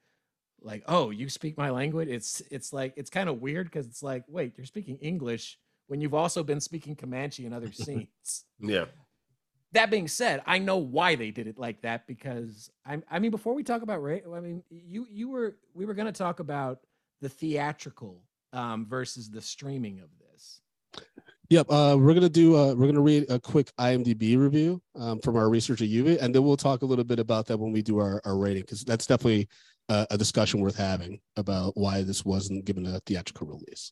like, 0.61 0.83
oh, 0.87 1.11
you 1.11 1.29
speak 1.29 1.57
my 1.57 1.69
language. 1.69 2.07
It's 2.09 2.41
it's 2.49 2.73
like 2.73 2.93
it's 2.95 3.09
kind 3.09 3.29
of 3.29 3.41
weird 3.41 3.67
because 3.67 3.85
it's 3.85 4.01
like, 4.01 4.23
wait, 4.27 4.57
you're 4.57 4.65
speaking 4.65 4.97
English 4.97 5.59
when 5.87 6.01
you've 6.01 6.13
also 6.13 6.43
been 6.43 6.59
speaking 6.59 6.95
Comanche 6.95 7.45
in 7.45 7.53
other 7.53 7.71
scenes 7.71 8.45
yeah. 8.59 8.85
That 9.75 9.91
being 9.91 10.07
said, 10.07 10.41
I 10.45 10.57
know 10.57 10.77
why 10.77 11.15
they 11.15 11.31
did 11.31 11.47
it 11.47 11.59
like 11.59 11.81
that 11.81 12.07
because 12.07 12.69
I, 12.85 13.01
I 13.11 13.19
mean, 13.19 13.31
before 13.31 13.53
we 13.53 13.61
talk 13.61 13.81
about 13.81 14.01
Ray, 14.01 14.23
I 14.25 14.39
mean, 14.39 14.63
you 14.69 15.05
you 15.09 15.29
were 15.29 15.57
we 15.73 15.85
were 15.85 15.93
going 15.93 16.11
to 16.11 16.17
talk 16.17 16.39
about 16.39 16.79
the 17.21 17.29
theatrical 17.29 18.21
um, 18.53 18.85
versus 18.85 19.29
the 19.29 19.41
streaming 19.41 19.99
of 19.99 20.09
this. 20.19 20.61
Yep. 21.49 21.67
Uh, 21.69 21.95
we're 21.99 22.13
gonna 22.13 22.29
do. 22.29 22.55
Uh, 22.55 22.73
we're 22.73 22.87
gonna 22.87 23.01
read 23.01 23.29
a 23.29 23.39
quick 23.39 23.71
IMDb 23.79 24.37
review 24.37 24.81
um, 24.95 25.19
from 25.19 25.35
our 25.35 25.49
research 25.49 25.81
at 25.81 25.89
UV, 25.89 26.19
and 26.19 26.33
then 26.33 26.43
we'll 26.43 26.57
talk 26.57 26.81
a 26.81 26.85
little 26.85 27.03
bit 27.03 27.19
about 27.19 27.45
that 27.47 27.57
when 27.57 27.71
we 27.71 27.81
do 27.81 27.99
our, 27.99 28.21
our 28.25 28.37
rating, 28.37 28.63
because 28.63 28.83
that's 28.83 29.05
definitely 29.05 29.47
uh, 29.89 30.05
a 30.09 30.17
discussion 30.17 30.59
worth 30.59 30.75
having 30.75 31.19
about 31.35 31.75
why 31.75 32.01
this 32.01 32.25
wasn't 32.25 32.65
given 32.65 32.85
a 32.87 32.99
theatrical 33.01 33.45
release. 33.45 33.91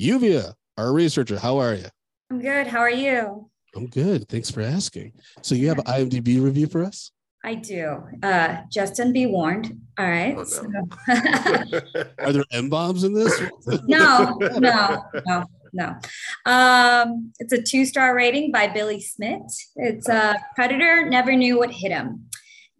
Yuvia, 0.00 0.54
our 0.78 0.92
researcher, 0.92 1.38
how 1.38 1.58
are 1.58 1.74
you? 1.74 1.86
I'm 2.30 2.40
good. 2.40 2.66
How 2.66 2.78
are 2.78 2.90
you? 2.90 3.50
I'm 3.76 3.86
good. 3.86 4.28
Thanks 4.28 4.50
for 4.50 4.60
asking. 4.62 5.12
So 5.42 5.54
you 5.54 5.68
have 5.68 5.78
an 5.78 5.84
IMDb 5.84 6.42
review 6.42 6.66
for 6.66 6.84
us? 6.84 7.12
I 7.44 7.54
do. 7.54 8.02
Uh, 8.22 8.58
Justin, 8.70 9.12
be 9.12 9.26
warned. 9.26 9.78
All 9.98 10.08
right. 10.08 10.34
Oh, 10.36 10.44
So- 10.44 10.66
Are 12.18 12.32
there 12.32 12.44
M 12.52 12.68
bombs 12.68 13.04
in 13.04 13.12
this? 13.14 13.40
no, 13.86 14.36
no, 14.58 15.04
no, 15.26 15.44
no. 15.72 15.94
Um, 16.46 17.32
it's 17.38 17.52
a 17.52 17.62
two 17.62 17.84
star 17.84 18.14
rating 18.14 18.50
by 18.50 18.66
Billy 18.66 19.00
Smith. 19.00 19.42
It's 19.76 20.08
a 20.08 20.36
Predator 20.56 21.08
never 21.08 21.34
knew 21.36 21.58
what 21.58 21.70
hit 21.70 21.92
him. 21.92 22.24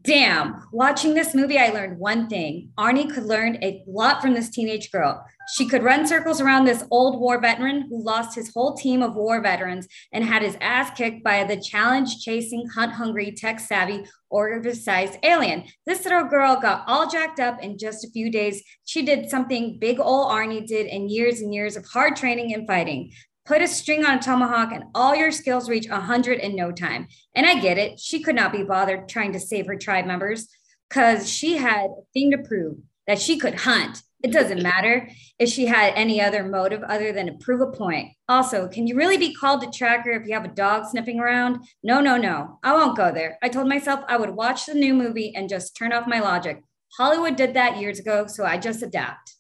Damn, 0.03 0.63
watching 0.73 1.15
this 1.15 1.35
movie, 1.35 1.59
I 1.59 1.69
learned 1.71 1.99
one 1.99 2.29
thing. 2.29 2.71
Arnie 2.79 3.13
could 3.13 3.25
learn 3.25 3.59
a 3.63 3.83
lot 3.87 4.23
from 4.23 4.33
this 4.33 4.49
teenage 4.49 4.91
girl. 4.91 5.25
She 5.55 5.67
could 5.67 5.83
run 5.83 6.07
circles 6.07 6.41
around 6.41 6.65
this 6.65 6.85
old 6.91 7.19
war 7.19 7.41
veteran 7.41 7.87
who 7.89 8.03
lost 8.03 8.35
his 8.35 8.53
whole 8.53 8.75
team 8.75 9.03
of 9.03 9.15
war 9.15 9.41
veterans 9.41 9.89
and 10.13 10.23
had 10.23 10.43
his 10.43 10.59
ass 10.61 10.91
kicked 10.97 11.25
by 11.25 11.45
the 11.45 11.57
challenge 11.57 12.21
chasing, 12.21 12.67
hunt 12.67 12.93
hungry, 12.93 13.33
tech 13.33 13.59
savvy, 13.59 14.05
oversized 14.31 15.19
alien. 15.23 15.65
This 15.87 16.05
little 16.05 16.25
girl 16.25 16.57
got 16.57 16.85
all 16.87 17.09
jacked 17.09 17.41
up 17.41 17.63
in 17.63 17.79
just 17.79 18.05
a 18.05 18.11
few 18.11 18.31
days. 18.31 18.63
She 18.85 19.03
did 19.03 19.31
something 19.31 19.79
big 19.79 19.99
ol' 20.01 20.29
Arnie 20.29 20.67
did 20.67 20.87
in 20.87 21.09
years 21.09 21.41
and 21.41 21.55
years 21.55 21.77
of 21.77 21.87
hard 21.87 22.17
training 22.17 22.53
and 22.53 22.67
fighting. 22.67 23.13
Put 23.47 23.63
a 23.63 23.69
string 23.69 24.05
on 24.05 24.19
a 24.19 24.21
tomahawk 24.21 24.73
and 24.73 24.85
all 24.95 25.17
your 25.17 25.33
skills 25.33 25.71
reach 25.71 25.89
100 25.89 26.41
in 26.41 26.55
no 26.55 26.71
time. 26.71 27.09
And 27.35 27.47
I 27.47 27.59
get 27.59 27.79
it. 27.79 27.99
She 27.99 28.23
could 28.23 28.35
not 28.35 28.53
be 28.53 28.63
bothered 28.65 29.09
trying 29.09 29.33
to 29.33 29.41
save 29.41 29.67
her 29.67 29.77
tribe 29.77 30.05
members 30.05 30.49
because 30.91 31.27
she 31.27 31.57
had 31.57 31.87
a 31.87 32.03
thing 32.13 32.33
to 32.33 32.39
prove 32.39 32.77
that 33.07 33.19
she 33.19 33.39
could 33.39 33.55
hunt. 33.55 34.03
It 34.23 34.33
doesn't 34.33 34.63
matter 34.63 35.09
if 35.39 35.49
she 35.49 35.67
had 35.67 35.93
any 35.95 36.21
other 36.21 36.43
motive 36.43 36.83
other 36.83 37.13
than 37.13 37.27
to 37.27 37.33
prove 37.35 37.61
a 37.61 37.71
point. 37.71 38.09
Also, 38.29 38.67
can 38.67 38.89
you 38.89 38.97
really 38.97 39.17
be 39.17 39.33
called 39.33 39.63
a 39.63 39.71
tracker 39.71 40.11
if 40.11 40.27
you 40.27 40.35
have 40.35 40.45
a 40.45 40.49
dog 40.49 40.87
sniffing 40.87 41.21
around? 41.21 41.61
No, 41.85 42.01
no, 42.01 42.17
no. 42.17 42.59
I 42.65 42.73
won't 42.73 42.97
go 42.97 43.13
there. 43.13 43.39
I 43.43 43.49
told 43.49 43.69
myself 43.69 44.01
I 44.09 44.17
would 44.17 44.31
watch 44.31 44.67
the 44.67 44.75
new 44.75 44.93
movie 44.93 45.33
and 45.37 45.49
just 45.49 45.77
turn 45.77 45.93
off 45.93 46.09
my 46.09 46.19
logic. 46.19 46.65
Hollywood 46.97 47.37
did 47.37 47.55
that 47.55 47.79
years 47.79 48.01
ago, 48.01 48.27
so 48.27 48.45
I 48.45 48.59
just 48.59 48.83
adapt. 48.83 49.37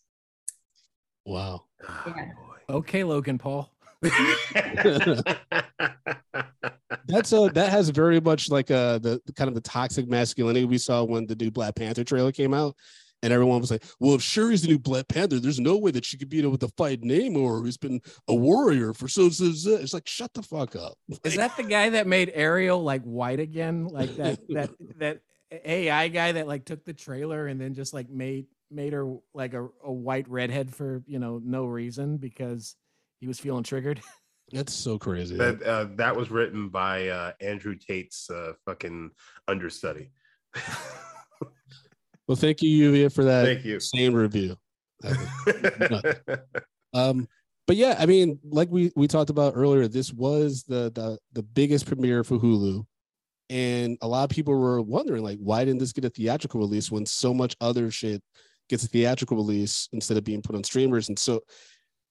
Wow. 1.26 1.64
Ah, 1.86 2.04
Yeah. 2.16 2.30
Okay, 2.70 3.02
Logan 3.02 3.38
Paul. 3.38 3.72
That's 4.02 4.12
a 7.32 7.50
that 7.54 7.68
has 7.70 7.88
very 7.88 8.20
much 8.20 8.50
like 8.50 8.70
uh 8.70 8.98
the, 8.98 9.20
the 9.26 9.32
kind 9.32 9.48
of 9.48 9.54
the 9.54 9.60
toxic 9.60 10.06
masculinity 10.06 10.66
we 10.66 10.78
saw 10.78 11.02
when 11.02 11.26
the 11.26 11.34
new 11.34 11.50
Black 11.50 11.74
Panther 11.74 12.04
trailer 12.04 12.30
came 12.30 12.54
out. 12.54 12.76
And 13.22 13.32
everyone 13.32 13.60
was 13.60 13.70
like, 13.70 13.84
well, 13.98 14.14
if 14.14 14.22
Shuri's 14.22 14.62
the 14.62 14.68
new 14.68 14.78
Black 14.78 15.08
Panther, 15.08 15.40
there's 15.40 15.58
no 15.58 15.76
way 15.76 15.90
that 15.90 16.04
she 16.04 16.16
could 16.16 16.28
be 16.28 16.40
able 16.40 16.58
to 16.58 16.68
fight 16.76 17.02
Namor, 17.02 17.62
who's 17.62 17.76
been 17.76 18.00
a 18.28 18.34
warrior 18.34 18.94
for 18.94 19.08
so, 19.08 19.28
so, 19.28 19.50
so. 19.52 19.74
It's 19.76 19.92
like, 19.92 20.06
shut 20.06 20.32
the 20.34 20.42
fuck 20.42 20.76
up. 20.76 20.96
Is 21.24 21.34
that 21.34 21.56
the 21.56 21.64
guy 21.64 21.90
that 21.90 22.06
made 22.06 22.30
Ariel 22.32 22.80
like 22.82 23.02
white 23.02 23.40
again? 23.40 23.86
Like 23.88 24.14
that 24.16 24.38
that 24.50 24.70
that 24.98 25.20
AI 25.50 26.08
guy 26.08 26.32
that 26.32 26.46
like 26.46 26.64
took 26.64 26.84
the 26.84 26.92
trailer 26.92 27.46
and 27.46 27.60
then 27.60 27.74
just 27.74 27.92
like 27.92 28.08
made 28.08 28.46
made 28.70 28.92
her 28.92 29.16
like 29.34 29.54
a, 29.54 29.68
a 29.82 29.92
white 29.92 30.28
redhead 30.28 30.74
for 30.74 31.02
you 31.06 31.18
know 31.18 31.40
no 31.42 31.64
reason 31.64 32.18
because 32.18 32.76
he 33.20 33.26
was 33.26 33.38
feeling 33.38 33.64
triggered. 33.64 34.00
That's 34.52 34.72
so 34.72 34.98
crazy. 34.98 35.36
that 35.36 35.62
uh, 35.62 35.88
that 35.96 36.16
was 36.16 36.30
written 36.30 36.68
by 36.68 37.08
uh, 37.08 37.32
Andrew 37.40 37.74
Tate's 37.74 38.30
uh, 38.30 38.52
fucking 38.64 39.10
understudy. 39.46 40.10
well, 42.28 42.36
thank 42.36 42.62
you, 42.62 42.92
Yuvia, 42.92 43.12
for 43.12 43.24
that 43.24 43.44
Thank 43.46 43.64
you. 43.64 43.80
same 43.80 44.14
review. 44.14 44.56
Um, 46.94 47.28
but 47.66 47.76
yeah, 47.76 47.96
I 47.98 48.06
mean, 48.06 48.38
like 48.44 48.70
we 48.70 48.90
we 48.96 49.06
talked 49.06 49.28
about 49.28 49.52
earlier, 49.54 49.88
this 49.88 50.10
was 50.10 50.62
the 50.62 50.90
the 50.94 51.18
the 51.34 51.42
biggest 51.42 51.84
premiere 51.84 52.24
for 52.24 52.38
Hulu, 52.38 52.84
and 53.50 53.98
a 54.00 54.08
lot 54.08 54.24
of 54.24 54.30
people 54.30 54.54
were 54.58 54.80
wondering 54.80 55.22
like, 55.22 55.38
why 55.38 55.64
didn't 55.64 55.78
this 55.80 55.92
get 55.92 56.06
a 56.06 56.10
theatrical 56.10 56.60
release 56.60 56.90
when 56.90 57.04
so 57.04 57.34
much 57.34 57.56
other 57.60 57.90
shit 57.90 58.22
gets 58.70 58.84
a 58.84 58.88
theatrical 58.88 59.36
release 59.36 59.88
instead 59.92 60.16
of 60.16 60.24
being 60.24 60.40
put 60.40 60.56
on 60.56 60.64
streamers? 60.64 61.08
And 61.08 61.18
so, 61.18 61.40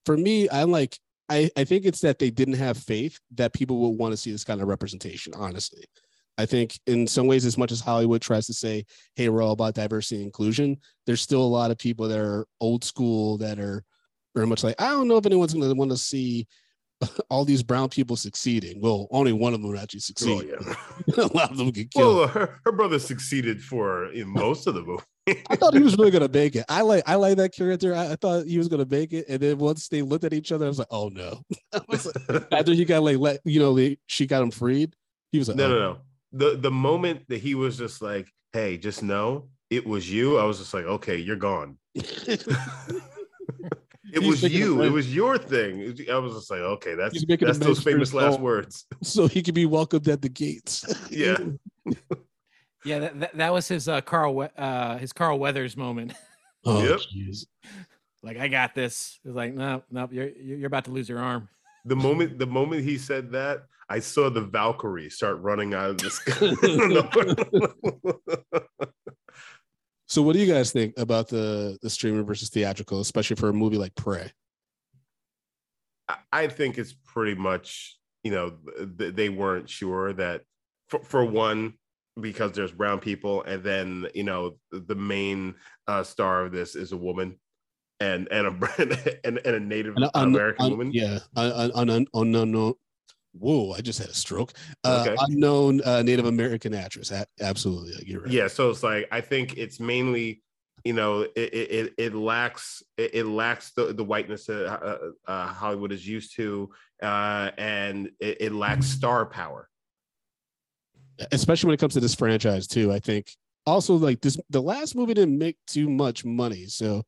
for 0.06 0.16
me, 0.16 0.48
I'm 0.52 0.70
like, 0.70 1.00
I 1.28 1.50
I 1.58 1.64
think 1.64 1.86
it's 1.86 2.02
that 2.02 2.20
they 2.20 2.30
didn't 2.30 2.54
have 2.54 2.78
faith 2.78 3.20
that 3.34 3.54
people 3.54 3.80
would 3.80 3.98
want 4.00 4.14
to 4.14 4.18
see 4.18 4.32
this 4.32 4.44
kind 4.44 4.62
of 4.62 4.68
representation. 4.68 5.34
Honestly, 5.36 5.86
I 6.38 6.46
think 6.46 6.80
in 6.86 7.08
some 7.08 7.28
ways, 7.28 7.46
as 7.46 7.58
much 7.58 7.72
as 7.72 7.80
Hollywood 7.80 8.22
tries 8.22 8.46
to 8.48 8.54
say, 8.54 8.86
"Hey, 9.16 9.30
we're 9.30 9.42
all 9.42 9.54
about 9.54 9.74
diversity 9.74 10.18
and 10.18 10.26
inclusion," 10.26 10.78
there's 11.06 11.22
still 11.22 11.42
a 11.42 11.44
lot 11.44 11.72
of 11.72 11.78
people 11.78 12.08
that 12.08 12.20
are 12.20 12.46
old 12.62 12.84
school 12.84 13.38
that 13.40 13.60
are 13.60 13.84
very 14.36 14.48
much 14.48 14.64
like 14.64 14.80
I 14.80 14.90
don't 14.90 15.08
know 15.08 15.18
if 15.18 15.26
anyone's 15.26 15.54
going 15.54 15.68
to 15.68 15.76
want 15.76 15.92
to 15.92 15.98
see 15.98 16.48
all 17.30 17.46
these 17.46 17.64
brown 17.64 17.90
people 17.90 18.16
succeeding. 18.16 18.82
Well, 18.82 19.08
only 19.12 19.34
one 19.34 19.54
of 19.54 19.62
them 19.62 19.70
would 19.70 19.80
actually 19.80 20.02
Oh, 20.28 20.42
yeah. 20.42 20.76
a 21.24 21.28
lot 21.36 21.52
of 21.52 21.58
them 21.58 21.72
get 21.72 21.92
killed. 21.92 22.18
Well, 22.18 22.28
her, 22.28 22.60
her 22.66 22.72
brother 22.72 23.00
succeeded 23.00 23.64
for 23.64 24.06
in 24.12 24.28
most 24.28 24.68
of 24.68 24.76
the 24.76 24.82
movie. 24.84 25.04
I 25.50 25.56
thought 25.58 25.74
he 25.74 25.82
was 25.82 25.98
really 25.98 26.12
going 26.12 26.26
to 26.26 26.32
make 26.32 26.56
it. 26.56 26.66
I 26.70 26.82
like 26.82 27.04
I 27.06 27.16
like 27.16 27.38
that 27.38 27.54
character. 27.54 27.94
I, 27.94 28.14
I 28.14 28.16
thought 28.16 28.46
he 28.46 28.58
was 28.58 28.68
going 28.70 28.84
to 28.84 28.90
make 28.90 29.12
it, 29.12 29.26
and 29.28 29.40
then 29.42 29.58
once 29.58 29.90
they 29.90 30.02
looked 30.02 30.24
at 30.24 30.34
each 30.34 30.52
other, 30.52 30.66
I 30.66 30.70
was 30.70 30.80
like, 30.80 30.88
oh 30.92 31.10
no. 31.10 31.42
I 31.74 31.82
was 31.88 32.06
like- 32.06 32.48
After 32.52 32.74
he 32.74 32.86
got 32.86 33.04
like 33.04 33.18
let 33.18 33.40
you 33.44 33.60
know 33.60 33.74
they, 33.74 33.98
she 34.08 34.26
got 34.26 34.42
him 34.42 34.52
freed, 34.52 34.96
he 35.32 35.40
was 35.40 35.50
like, 35.50 35.58
no, 35.58 35.66
oh. 35.66 35.70
no, 35.70 35.80
no. 35.80 35.98
The 36.32 36.58
the 36.58 36.72
moment 36.72 37.24
that 37.30 37.40
he 37.40 37.56
was 37.56 37.78
just 37.78 38.02
like, 38.02 38.28
"Hey, 38.54 38.78
just 38.78 39.02
know 39.04 39.50
it 39.70 39.86
was 39.86 40.12
you," 40.12 40.38
I 40.38 40.44
was 40.46 40.60
just 40.60 40.74
like, 40.74 40.86
"Okay, 40.86 41.18
you're 41.18 41.36
gone." 41.38 41.78
It 44.14 44.22
He's 44.24 44.42
was 44.42 44.54
you. 44.54 44.82
It 44.84 44.90
was 44.90 45.14
your 45.14 45.38
thing. 45.38 45.94
I 46.10 46.18
was 46.18 46.34
just 46.34 46.50
like, 46.50 46.62
"Okay, 46.62 46.96
that's 46.96 47.26
that's 47.26 47.58
those 47.58 47.84
famous 47.84 48.14
last 48.14 48.36
own- 48.38 48.42
words." 48.42 48.86
so 49.04 49.28
he 49.28 49.44
could 49.44 49.54
be 49.54 49.66
welcomed 49.66 50.08
at 50.08 50.22
the 50.22 50.30
gates. 50.30 50.86
Yeah. 51.12 51.38
Yeah, 52.86 53.00
that, 53.00 53.20
that, 53.20 53.38
that 53.38 53.54
was 53.54 53.68
his 53.68 53.90
uh, 53.90 54.00
Carl 54.00 54.50
uh, 54.58 54.98
his 54.98 55.12
Carl 55.12 55.40
Weathers 55.40 55.76
moment. 55.76 56.14
Oh, 56.64 56.82
Yep. 56.84 57.00
jeez. 57.14 57.46
like 58.24 58.38
I 58.38 58.48
got 58.48 58.74
this. 58.76 59.20
It 59.26 59.28
was 59.28 59.36
like 59.36 59.54
no, 59.54 59.84
no, 59.92 60.08
you're 60.10 60.30
you're 60.30 60.68
about 60.68 60.86
to 60.86 60.92
lose 60.92 61.10
your 61.10 61.20
arm. 61.20 61.50
The 61.84 61.96
moment 61.98 62.40
the 62.40 62.48
moment 62.48 62.84
he 62.86 62.98
said 62.98 63.32
that, 63.34 63.66
I 63.90 64.00
saw 64.00 64.30
the 64.30 64.42
Valkyrie 64.42 65.10
start 65.10 65.40
running 65.42 65.74
out 65.74 65.92
of 65.92 65.98
the 66.00 66.10
sky. 66.10 66.52
So, 70.10 70.22
what 70.22 70.34
do 70.34 70.40
you 70.40 70.48
guys 70.52 70.72
think 70.72 70.94
about 70.98 71.28
the 71.28 71.78
the 71.82 71.90
streaming 71.90 72.26
versus 72.26 72.50
theatrical, 72.50 73.02
especially 73.02 73.36
for 73.36 73.50
a 73.50 73.54
movie 73.54 73.78
like 73.78 73.94
Prey? 73.96 74.32
I- 76.08 76.18
I 76.32 76.48
think 76.48 76.78
it's 76.78 76.94
pretty 76.94 77.36
much, 77.36 77.98
you 78.24 78.32
know, 78.32 78.54
th- 78.98 79.16
they 79.16 79.28
weren't 79.28 79.70
sure 79.70 80.14
that 80.14 80.44
for, 80.88 81.02
for 81.04 81.26
one, 81.26 81.74
because 82.20 82.54
there's 82.54 82.72
brown 82.72 83.00
people, 83.00 83.44
and 83.44 83.62
then 83.64 84.08
you 84.16 84.24
know 84.24 84.56
the 84.72 84.96
main 84.96 85.56
uh, 85.88 86.04
star 86.04 86.46
of 86.46 86.54
this 86.54 86.76
is 86.78 86.94
a 86.94 86.98
woman, 86.98 87.38
and 88.00 88.30
and 88.32 88.48
a 88.48 89.20
and, 89.26 89.40
and 89.44 89.56
a 89.56 89.60
Native 89.60 89.98
An 89.98 90.04
un- 90.14 90.30
American 90.30 90.66
un- 90.68 90.72
woman. 90.72 90.92
Yeah, 90.94 91.20
un- 91.36 91.72
un- 91.76 91.90
un- 91.90 92.08
unknown. 92.14 92.76
Whoa! 93.40 93.72
I 93.74 93.82
just 93.82 94.00
had 94.00 94.10
a 94.10 94.14
stroke. 94.14 94.54
Uh, 94.84 95.06
Okay. 95.08 95.16
Unknown 95.28 95.82
uh, 95.82 96.02
Native 96.02 96.26
American 96.26 96.74
actress. 96.74 97.12
A- 97.12 97.26
absolutely, 97.40 97.94
like, 97.94 98.08
you're 98.08 98.22
right. 98.22 98.32
Yeah, 98.32 98.48
so 98.48 98.70
it's 98.70 98.84
like 98.84 99.08
I 99.12 99.22
think 99.22 99.58
it's 99.58 99.80
mainly, 99.80 100.42
you 100.84 100.94
know, 100.94 101.22
it 101.22 101.32
it, 101.36 101.94
it- 101.98 102.14
lacks 102.16 102.84
it, 102.98 103.16
it 103.16 103.26
lacks 103.26 103.72
the 103.72 103.94
the 103.94 104.04
whiteness 104.04 104.46
that 104.46 104.66
uh, 104.68 104.98
uh, 105.30 105.48
Hollywood 105.48 105.92
is 105.92 106.08
used 106.08 106.36
to, 106.36 106.70
uh, 107.02 107.52
and 107.58 108.10
it, 108.20 108.38
it 108.42 108.52
lacks 108.54 108.86
star 108.88 109.26
power. 109.26 109.70
especially 111.32 111.68
when 111.68 111.74
it 111.74 111.80
comes 111.80 111.94
to 111.96 112.00
this 112.00 112.16
franchise 112.16 112.68
too. 112.68 112.92
I 112.92 113.00
think 113.00 113.36
also 113.66 113.96
like 113.96 114.22
this, 114.22 114.38
the 114.50 114.62
last 114.62 114.96
movie 114.96 115.14
didn't 115.14 115.38
make 115.38 115.58
too 115.66 115.90
much 115.90 116.24
money, 116.24 116.66
so 116.68 117.04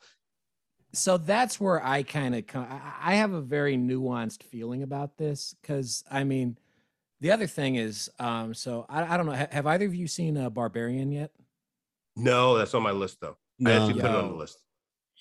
so 0.94 1.18
that's 1.18 1.60
where 1.60 1.84
I 1.86 2.04
kind 2.04 2.36
of 2.36 2.48
come. 2.48 2.68
I 3.02 3.16
have 3.16 3.34
a 3.34 3.42
very 3.42 3.78
nuanced 3.78 4.44
feeling 4.44 4.84
about 4.84 5.18
this 5.18 5.56
because 5.62 6.04
I 6.10 6.24
mean, 6.24 6.58
the 7.22 7.32
other 7.32 7.48
thing 7.48 7.76
is, 7.76 8.10
um, 8.20 8.54
so 8.54 8.86
I, 8.90 9.14
I 9.14 9.18
don't 9.18 9.26
know, 9.26 9.36
ha- 9.36 9.48
have 9.52 9.68
either 9.68 9.86
of 9.86 9.96
you 9.96 10.08
seen 10.08 10.38
uh, 10.38 10.50
Barbarian 10.50 11.12
yet? 11.12 11.32
No, 12.16 12.58
that's 12.58 12.74
on 12.74 12.84
my 12.84 12.92
list 12.92 13.20
though. 13.22 13.38
I 13.62 13.64
no, 13.64 13.72
actually 13.88 14.02
put 14.02 14.10
it 14.12 14.16
on 14.16 14.30
the 14.32 14.38
list. 14.38 14.58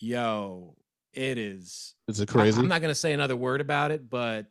Yo, 0.00 0.76
it 1.12 1.38
is. 1.38 1.94
it's 2.06 2.20
a 2.20 2.22
I- 2.22 2.26
crazy. 2.26 2.60
I'm 2.60 2.68
not 2.68 2.80
gonna 2.80 2.94
say 2.94 3.12
another 3.12 3.36
word 3.36 3.60
about 3.60 3.90
it, 3.90 4.08
but 4.08 4.46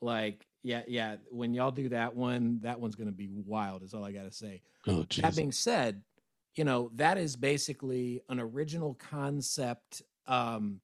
like, 0.00 0.46
yeah, 0.62 0.82
yeah. 0.88 1.16
When 1.30 1.54
y'all 1.54 1.70
do 1.70 1.88
that 1.90 2.14
one, 2.16 2.60
that 2.62 2.80
one's 2.80 2.94
gonna 2.96 3.12
be 3.12 3.28
wild. 3.30 3.82
Is 3.82 3.94
all 3.94 4.04
I 4.04 4.12
gotta 4.12 4.32
say. 4.32 4.62
oh, 4.86 5.06
That 5.18 5.36
being 5.36 5.52
said, 5.52 6.02
you 6.56 6.64
know 6.64 6.90
that 6.96 7.18
is 7.18 7.36
basically 7.36 8.22
an 8.28 8.40
original 8.40 8.94
concept. 8.94 10.02
Um, 10.26 10.80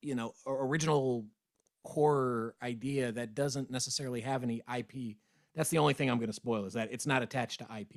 you 0.00 0.14
know, 0.14 0.34
original 0.46 1.26
horror 1.84 2.54
idea 2.62 3.12
that 3.12 3.34
doesn't 3.34 3.70
necessarily 3.70 4.20
have 4.20 4.42
any 4.42 4.62
IP. 4.76 5.16
That's 5.54 5.70
the 5.70 5.78
only 5.78 5.94
thing 5.94 6.10
I'm 6.10 6.18
going 6.18 6.28
to 6.28 6.32
spoil 6.32 6.64
is 6.64 6.72
that 6.74 6.92
it's 6.92 7.06
not 7.06 7.22
attached 7.22 7.60
to 7.60 7.66
IP. 7.78 7.96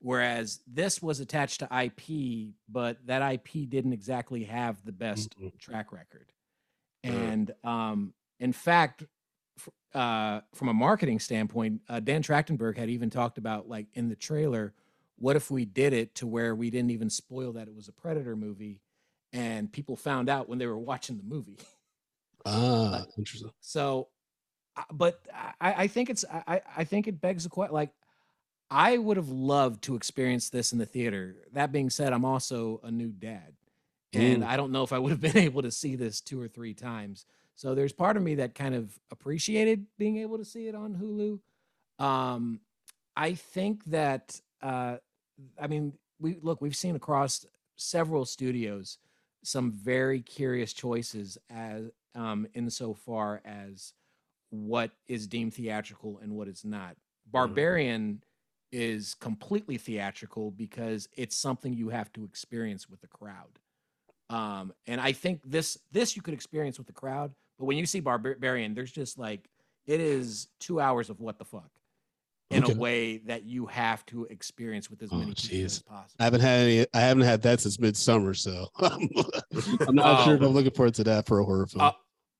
Whereas 0.00 0.60
this 0.66 1.00
was 1.02 1.20
attached 1.20 1.60
to 1.60 1.68
IP, 1.84 2.54
but 2.68 3.04
that 3.06 3.22
IP 3.34 3.68
didn't 3.68 3.92
exactly 3.92 4.44
have 4.44 4.84
the 4.84 4.92
best 4.92 5.38
Mhm. 5.38 5.56
track 5.58 5.92
record. 5.92 6.32
And 7.04 7.52
um, 7.62 8.14
in 8.40 8.52
fact, 8.52 9.04
uh, 9.94 10.40
from 10.54 10.68
a 10.68 10.74
marketing 10.74 11.18
standpoint, 11.20 11.82
uh, 11.88 12.00
Dan 12.00 12.22
Trachtenberg 12.22 12.76
had 12.78 12.88
even 12.90 13.10
talked 13.10 13.38
about 13.38 13.68
like 13.68 13.86
in 13.94 14.08
the 14.08 14.16
trailer, 14.16 14.74
what 15.16 15.36
if 15.36 15.50
we 15.50 15.64
did 15.64 15.92
it 15.92 16.14
to 16.16 16.26
where 16.26 16.54
we 16.56 16.70
didn't 16.70 16.90
even 16.90 17.10
spoil 17.10 17.52
that 17.52 17.68
it 17.68 17.74
was 17.74 17.86
a 17.88 17.92
Predator 17.92 18.34
movie, 18.34 18.80
and 19.32 19.70
people 19.72 19.96
found 19.96 20.28
out 20.28 20.48
when 20.48 20.58
they 20.58 20.66
were 20.66 20.78
watching 20.78 21.16
the 21.16 21.22
movie. 21.24 21.58
ah, 22.46 23.04
interesting. 23.18 23.50
So, 23.60 24.08
uh, 24.76 24.82
but 24.92 25.20
I, 25.60 25.74
I 25.84 25.86
think 25.86 26.10
it's 26.10 26.24
I, 26.30 26.42
I- 26.46 26.62
I 26.78 26.84
think 26.84 27.06
it 27.08 27.20
begs 27.20 27.44
the 27.44 27.50
question. 27.50 27.74
Like, 27.74 27.90
I 28.70 28.96
would 28.98 29.16
have 29.16 29.28
loved 29.28 29.82
to 29.84 29.96
experience 29.96 30.48
this 30.50 30.72
in 30.72 30.78
the 30.78 30.86
theater. 30.86 31.36
That 31.52 31.72
being 31.72 31.90
said, 31.90 32.12
I'm 32.12 32.24
also 32.24 32.80
a 32.82 32.90
new 32.90 33.12
dad, 33.12 33.54
and 34.12 34.42
Mm. 34.42 34.46
I 34.46 34.56
don't 34.56 34.72
know 34.72 34.82
if 34.82 34.92
I 34.92 34.98
would 34.98 35.10
have 35.10 35.20
been 35.20 35.36
able 35.48 35.62
to 35.62 35.70
see 35.70 35.94
this 35.96 36.20
two 36.20 36.40
or 36.40 36.48
three 36.48 36.74
times. 36.74 37.26
So 37.54 37.74
there's 37.74 37.92
part 37.92 38.16
of 38.16 38.22
me 38.22 38.36
that 38.36 38.54
kind 38.54 38.74
of 38.74 38.98
appreciated 39.10 39.86
being 39.98 40.16
able 40.18 40.38
to 40.38 40.44
see 40.44 40.68
it 40.68 40.74
on 40.74 40.94
Hulu. 40.94 41.38
Um, 42.04 42.60
I 43.14 43.34
think 43.34 43.84
that 43.86 44.40
uh, 44.62 44.96
I 45.60 45.66
mean 45.66 45.92
we 46.18 46.38
look 46.42 46.60
we've 46.62 46.74
seen 46.76 46.96
across 46.96 47.44
several 47.76 48.24
studios 48.24 48.98
some 49.42 49.72
very 49.72 50.20
curious 50.20 50.72
choices 50.72 51.38
as 51.50 51.90
um, 52.14 52.46
insofar 52.54 53.40
as 53.44 53.92
what 54.50 54.90
is 55.08 55.26
deemed 55.26 55.54
theatrical 55.54 56.18
and 56.22 56.32
what 56.32 56.48
is 56.48 56.64
not. 56.64 56.96
Barbarian 57.30 58.22
is 58.70 59.14
completely 59.14 59.78
theatrical 59.78 60.50
because 60.50 61.08
it's 61.16 61.36
something 61.36 61.72
you 61.72 61.88
have 61.88 62.12
to 62.12 62.24
experience 62.24 62.88
with 62.88 63.00
the 63.00 63.06
crowd. 63.06 63.58
Um, 64.30 64.72
and 64.86 65.00
I 65.00 65.12
think 65.12 65.40
this 65.44 65.78
this 65.90 66.16
you 66.16 66.22
could 66.22 66.34
experience 66.34 66.78
with 66.78 66.86
the 66.86 66.92
crowd, 66.92 67.32
but 67.58 67.66
when 67.66 67.76
you 67.76 67.86
see 67.86 68.00
Barbarian, 68.00 68.74
there's 68.74 68.92
just 68.92 69.18
like 69.18 69.48
it 69.86 70.00
is 70.00 70.48
two 70.58 70.80
hours 70.80 71.10
of 71.10 71.20
what 71.20 71.38
the 71.38 71.44
fuck 71.44 71.70
in 72.52 72.64
Okay. 72.64 72.72
a 72.72 72.76
way 72.76 73.18
that 73.18 73.44
you 73.44 73.66
have 73.66 74.04
to 74.06 74.24
experience 74.26 74.90
with 74.90 75.02
as 75.02 75.08
Oh, 75.12 75.16
many 75.18 75.34
people 75.34 75.64
as 75.64 75.78
possible. 75.82 76.16
I 76.20 76.24
haven't 76.24 76.40
had 76.40 76.60
any. 76.60 76.86
I 76.94 77.00
haven't 77.00 77.24
had 77.24 77.42
that 77.42 77.60
since 77.60 77.76
Midsommar, 77.78 78.36
so 78.36 78.68
I'm, 78.78 79.08
I'm 79.88 79.94
not 79.94 80.24
sure 80.24 80.34
if 80.36 80.42
Oh. 80.42 80.46
I'm 80.46 80.52
looking 80.52 80.70
forward 80.72 80.94
to 80.94 81.04
that 81.04 81.26
for 81.26 81.38
a 81.40 81.44
horror 81.44 81.66
film. 81.66 81.84
Uh, 81.84 81.92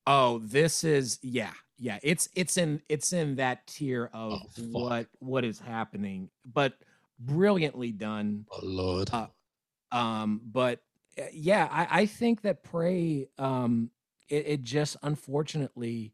oh, 0.07 0.39
this 0.41 0.85
is 0.85 1.19
yeah, 1.23 1.53
yeah. 1.79 1.99
It's 2.03 2.29
it's 2.35 2.57
in 2.57 2.83
it's 2.89 3.13
in 3.13 3.37
that 3.37 3.67
tier 3.67 4.11
of 4.13 4.33
Oh, 4.33 4.41
what 4.71 5.07
what 5.19 5.45
is 5.45 5.59
happening, 5.59 6.31
but 6.45 6.75
brilliantly 7.19 7.93
done. 7.93 8.47
oh 8.53 8.61
Lord, 8.63 9.11
uh, 9.13 9.27
Um, 9.91 10.41
but 10.45 10.81
uh, 11.19 11.23
yeah, 11.33 11.69
I, 11.71 12.03
I 12.03 12.07
think 12.07 12.43
that 12.43 12.63
Prey, 12.65 13.29
um, 13.39 13.91
it, 14.29 14.47
it 14.47 14.63
just 14.63 14.97
unfortunately 15.03 16.13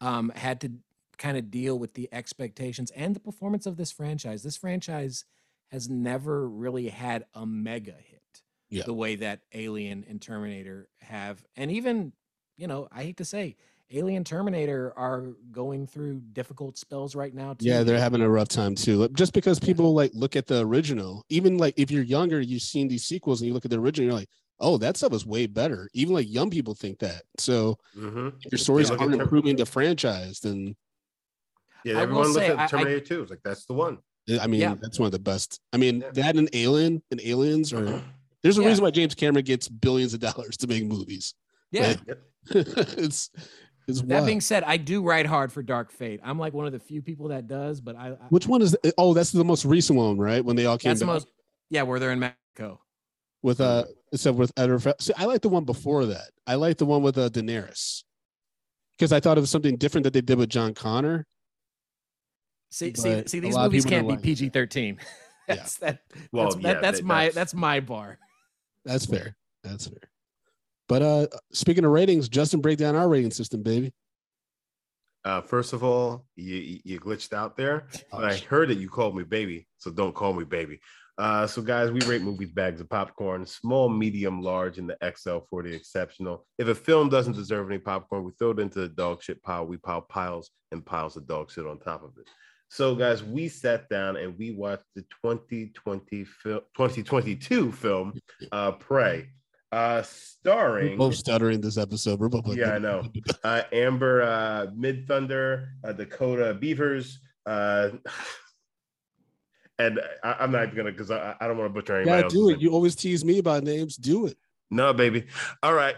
um 0.00 0.30
had 0.34 0.60
to 0.62 0.72
kind 1.20 1.36
of 1.38 1.50
deal 1.52 1.78
with 1.78 1.94
the 1.94 2.08
expectations 2.12 2.90
and 2.92 3.14
the 3.14 3.20
performance 3.20 3.66
of 3.66 3.76
this 3.76 3.92
franchise. 3.92 4.42
This 4.42 4.56
franchise 4.56 5.24
has 5.70 5.88
never 5.88 6.48
really 6.48 6.88
had 6.88 7.26
a 7.34 7.46
mega 7.46 7.92
hit 7.92 8.42
Yeah. 8.70 8.84
the 8.86 8.94
way 8.94 9.14
that 9.16 9.42
Alien 9.54 10.04
and 10.08 10.20
Terminator 10.20 10.88
have, 11.02 11.44
and 11.54 11.70
even 11.70 12.12
you 12.56 12.66
know, 12.66 12.88
I 12.92 13.04
hate 13.04 13.16
to 13.18 13.24
say, 13.24 13.56
Alien 13.90 14.22
Terminator 14.24 14.92
are 14.96 15.34
going 15.50 15.86
through 15.86 16.20
difficult 16.32 16.76
spells 16.78 17.14
right 17.14 17.34
now 17.34 17.54
too. 17.54 17.64
yeah, 17.66 17.82
they're 17.82 17.98
having 17.98 18.20
a 18.22 18.28
rough 18.28 18.48
time 18.48 18.74
too. 18.74 19.08
Just 19.10 19.32
because 19.32 19.58
people 19.58 19.94
like 19.94 20.10
look 20.14 20.36
at 20.36 20.46
the 20.46 20.60
original, 20.66 21.24
even 21.30 21.58
like 21.58 21.74
if 21.78 21.90
you're 21.90 22.02
younger, 22.02 22.40
you've 22.40 22.62
seen 22.62 22.88
these 22.88 23.04
sequels 23.04 23.40
and 23.40 23.48
you 23.48 23.54
look 23.54 23.64
at 23.64 23.70
the 23.70 23.78
original, 23.80 24.06
you're 24.10 24.18
like, 24.18 24.28
oh, 24.60 24.76
that 24.78 24.96
stuff 24.98 25.12
was 25.12 25.24
way 25.26 25.46
better. 25.46 25.88
Even 25.94 26.14
like 26.14 26.28
young 26.30 26.50
people 26.50 26.74
think 26.74 26.98
that. 27.00 27.22
So 27.38 27.76
Mhm. 27.96 28.34
if 28.44 28.52
your 28.52 28.58
stories 28.58 28.90
look 28.90 29.00
aren't 29.00 29.14
improving 29.14 29.56
the 29.56 29.66
franchise, 29.66 30.40
then 30.40 30.76
Yeah, 31.84 31.98
I 31.98 32.02
everyone 32.02 32.24
looks 32.24 32.36
say, 32.36 32.48
at 32.48 32.58
I- 32.58 32.64
I- 32.64 32.66
Terminator 32.66 33.00
2. 33.00 33.22
It's 33.22 33.30
like 33.30 33.42
that's 33.44 33.64
the 33.66 33.74
one. 33.74 33.98
I 34.40 34.46
mean, 34.46 34.60
Yeah. 34.60 34.74
that's 34.80 34.98
one 34.98 35.06
of 35.06 35.12
the 35.12 35.18
best. 35.18 35.60
I 35.72 35.76
mean, 35.76 36.00
Yeah. 36.00 36.10
that 36.12 36.36
and 36.36 36.48
Alien 36.52 37.02
and 37.10 37.20
Aliens 37.24 37.72
are. 37.72 38.02
There's 38.42 38.58
a 38.58 38.62
Yeah. 38.62 38.68
reason 38.68 38.84
why 38.84 38.90
James 38.90 39.14
Cameron 39.14 39.44
gets 39.44 39.68
billions 39.68 40.14
of 40.14 40.20
dollars 40.20 40.56
to 40.58 40.66
make 40.66 40.84
movies. 40.84 41.34
yeah. 41.72 41.94
it's 42.50 43.30
it's 43.86 44.00
That 44.02 44.06
wild. 44.08 44.26
being 44.26 44.40
said, 44.40 44.62
I 44.64 44.76
do 44.76 45.02
write 45.02 45.26
hard 45.26 45.52
for 45.52 45.62
Dark 45.62 45.90
Fate. 45.90 46.20
I'm 46.22 46.38
like 46.38 46.52
one 46.54 46.64
of 46.66 46.72
the 46.72 46.78
few 46.78 47.02
people 47.02 47.28
that 47.28 47.48
does, 47.48 47.80
but 47.80 47.96
I, 47.96 48.10
I 48.12 48.26
Which 48.30 48.46
one 48.46 48.62
is? 48.62 48.70
The, 48.82 48.94
oh, 48.98 49.14
that's 49.14 49.32
the 49.32 49.44
most 49.44 49.64
recent 49.64 49.98
one, 49.98 50.16
right? 50.16 50.44
When 50.44 50.54
they 50.56 50.64
all 50.66 50.78
came 50.78 50.90
that's 50.90 51.00
the 51.00 51.06
most 51.06 51.26
yeah, 51.70 51.82
where 51.82 51.98
they're 51.98 52.12
in 52.12 52.18
Mexico. 52.20 52.80
with 53.42 53.60
uh, 53.60 53.84
except 54.12 54.36
with 54.38 54.52
Edward. 54.56 54.94
See, 55.00 55.12
I 55.16 55.24
like 55.24 55.42
the 55.42 55.48
one 55.48 55.64
before 55.64 56.06
that. 56.06 56.30
I 56.46 56.54
like 56.54 56.78
the 56.78 56.86
one 56.86 57.02
with 57.02 57.18
uh, 57.18 57.28
Daenerys 57.30 58.04
because 58.96 59.12
I 59.12 59.20
thought 59.20 59.36
it 59.38 59.40
was 59.40 59.50
something 59.50 59.76
different 59.76 60.04
that 60.04 60.12
they 60.12 60.20
did 60.20 60.38
with 60.38 60.48
John 60.50 60.72
Connor. 60.72 61.26
See, 62.70 62.94
see, 62.94 63.24
see, 63.26 63.40
these 63.40 63.56
movies 63.56 63.84
can't 63.84 64.08
be 64.08 64.16
PG 64.16 64.50
thirteen. 64.50 64.98
Yeah. 65.48 65.54
That's 65.56 65.78
that. 65.78 65.98
Well, 66.32 66.44
that's, 66.50 66.56
yeah, 66.56 66.72
that, 66.74 66.82
that's 66.82 66.98
that- 67.00 67.04
my 67.06 67.14
that's- 67.24 67.34
that's 67.34 67.54
my 67.54 67.80
bar. 67.80 68.18
That's 68.84 69.04
fair. 69.06 69.36
That's 69.64 69.88
fair. 69.88 69.98
But 70.88 71.02
uh, 71.02 71.26
speaking 71.52 71.84
of 71.84 71.90
ratings, 71.90 72.28
Justin, 72.28 72.60
break 72.60 72.78
down 72.78 72.94
our 72.96 73.08
rating 73.08 73.30
system, 73.32 73.62
baby. 73.62 73.92
Uh, 75.24 75.40
first 75.42 75.72
of 75.72 75.82
all, 75.84 76.24
you 76.36 76.54
you- 76.56 76.80
you 76.84 77.00
glitched 77.00 77.32
out 77.32 77.56
there. 77.56 77.86
Oh, 78.12 78.20
But 78.20 78.24
I 78.24 78.36
heard 78.38 78.68
that 78.70 78.78
you 78.78 78.88
called 78.88 79.16
me 79.16 79.24
baby, 79.24 79.66
so 79.78 79.90
don't 79.90 80.14
call 80.14 80.32
me 80.32 80.44
baby. 80.44 80.80
Uh, 81.18 81.46
so 81.46 81.60
guys, 81.60 81.90
we 81.90 82.00
rate 82.02 82.22
movies 82.22 82.50
bags 82.50 82.80
of 82.80 82.88
popcorn, 82.88 83.44
small, 83.44 83.90
medium, 83.90 84.40
large, 84.40 84.78
and 84.78 84.88
the 84.88 84.96
XL 85.16 85.38
for 85.50 85.62
the 85.62 85.70
exceptional. 85.74 86.46
If 86.56 86.68
a 86.68 86.74
film 86.74 87.10
doesn't 87.10 87.34
deserve 87.34 87.68
any 87.68 87.78
popcorn, 87.78 88.24
we 88.24 88.32
throw 88.38 88.52
it 88.52 88.58
into 88.60 88.78
the 88.80 88.88
dog 88.88 89.22
shit 89.22 89.42
pile. 89.42 89.66
We 89.66 89.76
pile 89.76 90.00
piles 90.00 90.50
and 90.72 90.86
piles 90.86 91.16
of 91.18 91.26
dog 91.26 91.50
shit 91.50 91.66
on 91.66 91.78
top 91.78 92.02
of 92.04 92.12
it. 92.18 92.26
So, 92.72 92.94
guys, 92.94 93.24
we 93.24 93.48
sat 93.48 93.88
down 93.88 94.16
and 94.16 94.38
we 94.38 94.52
watched 94.52 94.84
the 94.94 95.02
2020 95.24 96.24
film, 96.24 96.60
2022 96.76 97.72
film, 97.72 98.12
uh, 98.52 98.70
Prey, 98.70 99.28
uh, 99.72 100.02
starring. 100.02 100.92
We're 100.92 100.96
both 101.08 101.16
stuttering 101.16 101.60
this 101.60 101.76
episode. 101.76 102.20
We're 102.20 102.28
both 102.28 102.46
like, 102.46 102.58
Yeah, 102.58 102.74
I 102.74 102.78
know. 102.78 103.02
uh, 103.44 103.62
Amber 103.72 104.22
uh, 104.22 104.66
Midthunder, 104.72 105.66
uh, 105.82 105.92
Dakota 105.92 106.54
Beavers, 106.54 107.18
uh, 107.44 107.88
and 109.80 109.98
I, 110.22 110.36
I'm 110.38 110.52
not 110.52 110.72
gonna 110.72 110.92
because 110.92 111.10
I, 111.10 111.34
I 111.40 111.48
don't 111.48 111.58
want 111.58 111.70
to 111.70 111.74
butcher 111.74 111.96
anybody 111.96 112.22
Yeah, 112.22 112.28
do 112.28 112.50
it. 112.50 112.60
You 112.60 112.70
always 112.70 112.94
tease 112.94 113.24
me 113.24 113.40
by 113.40 113.58
names. 113.58 113.96
Do 113.96 114.26
it. 114.26 114.36
No, 114.70 114.92
baby. 114.92 115.26
All 115.64 115.74
right. 115.74 115.96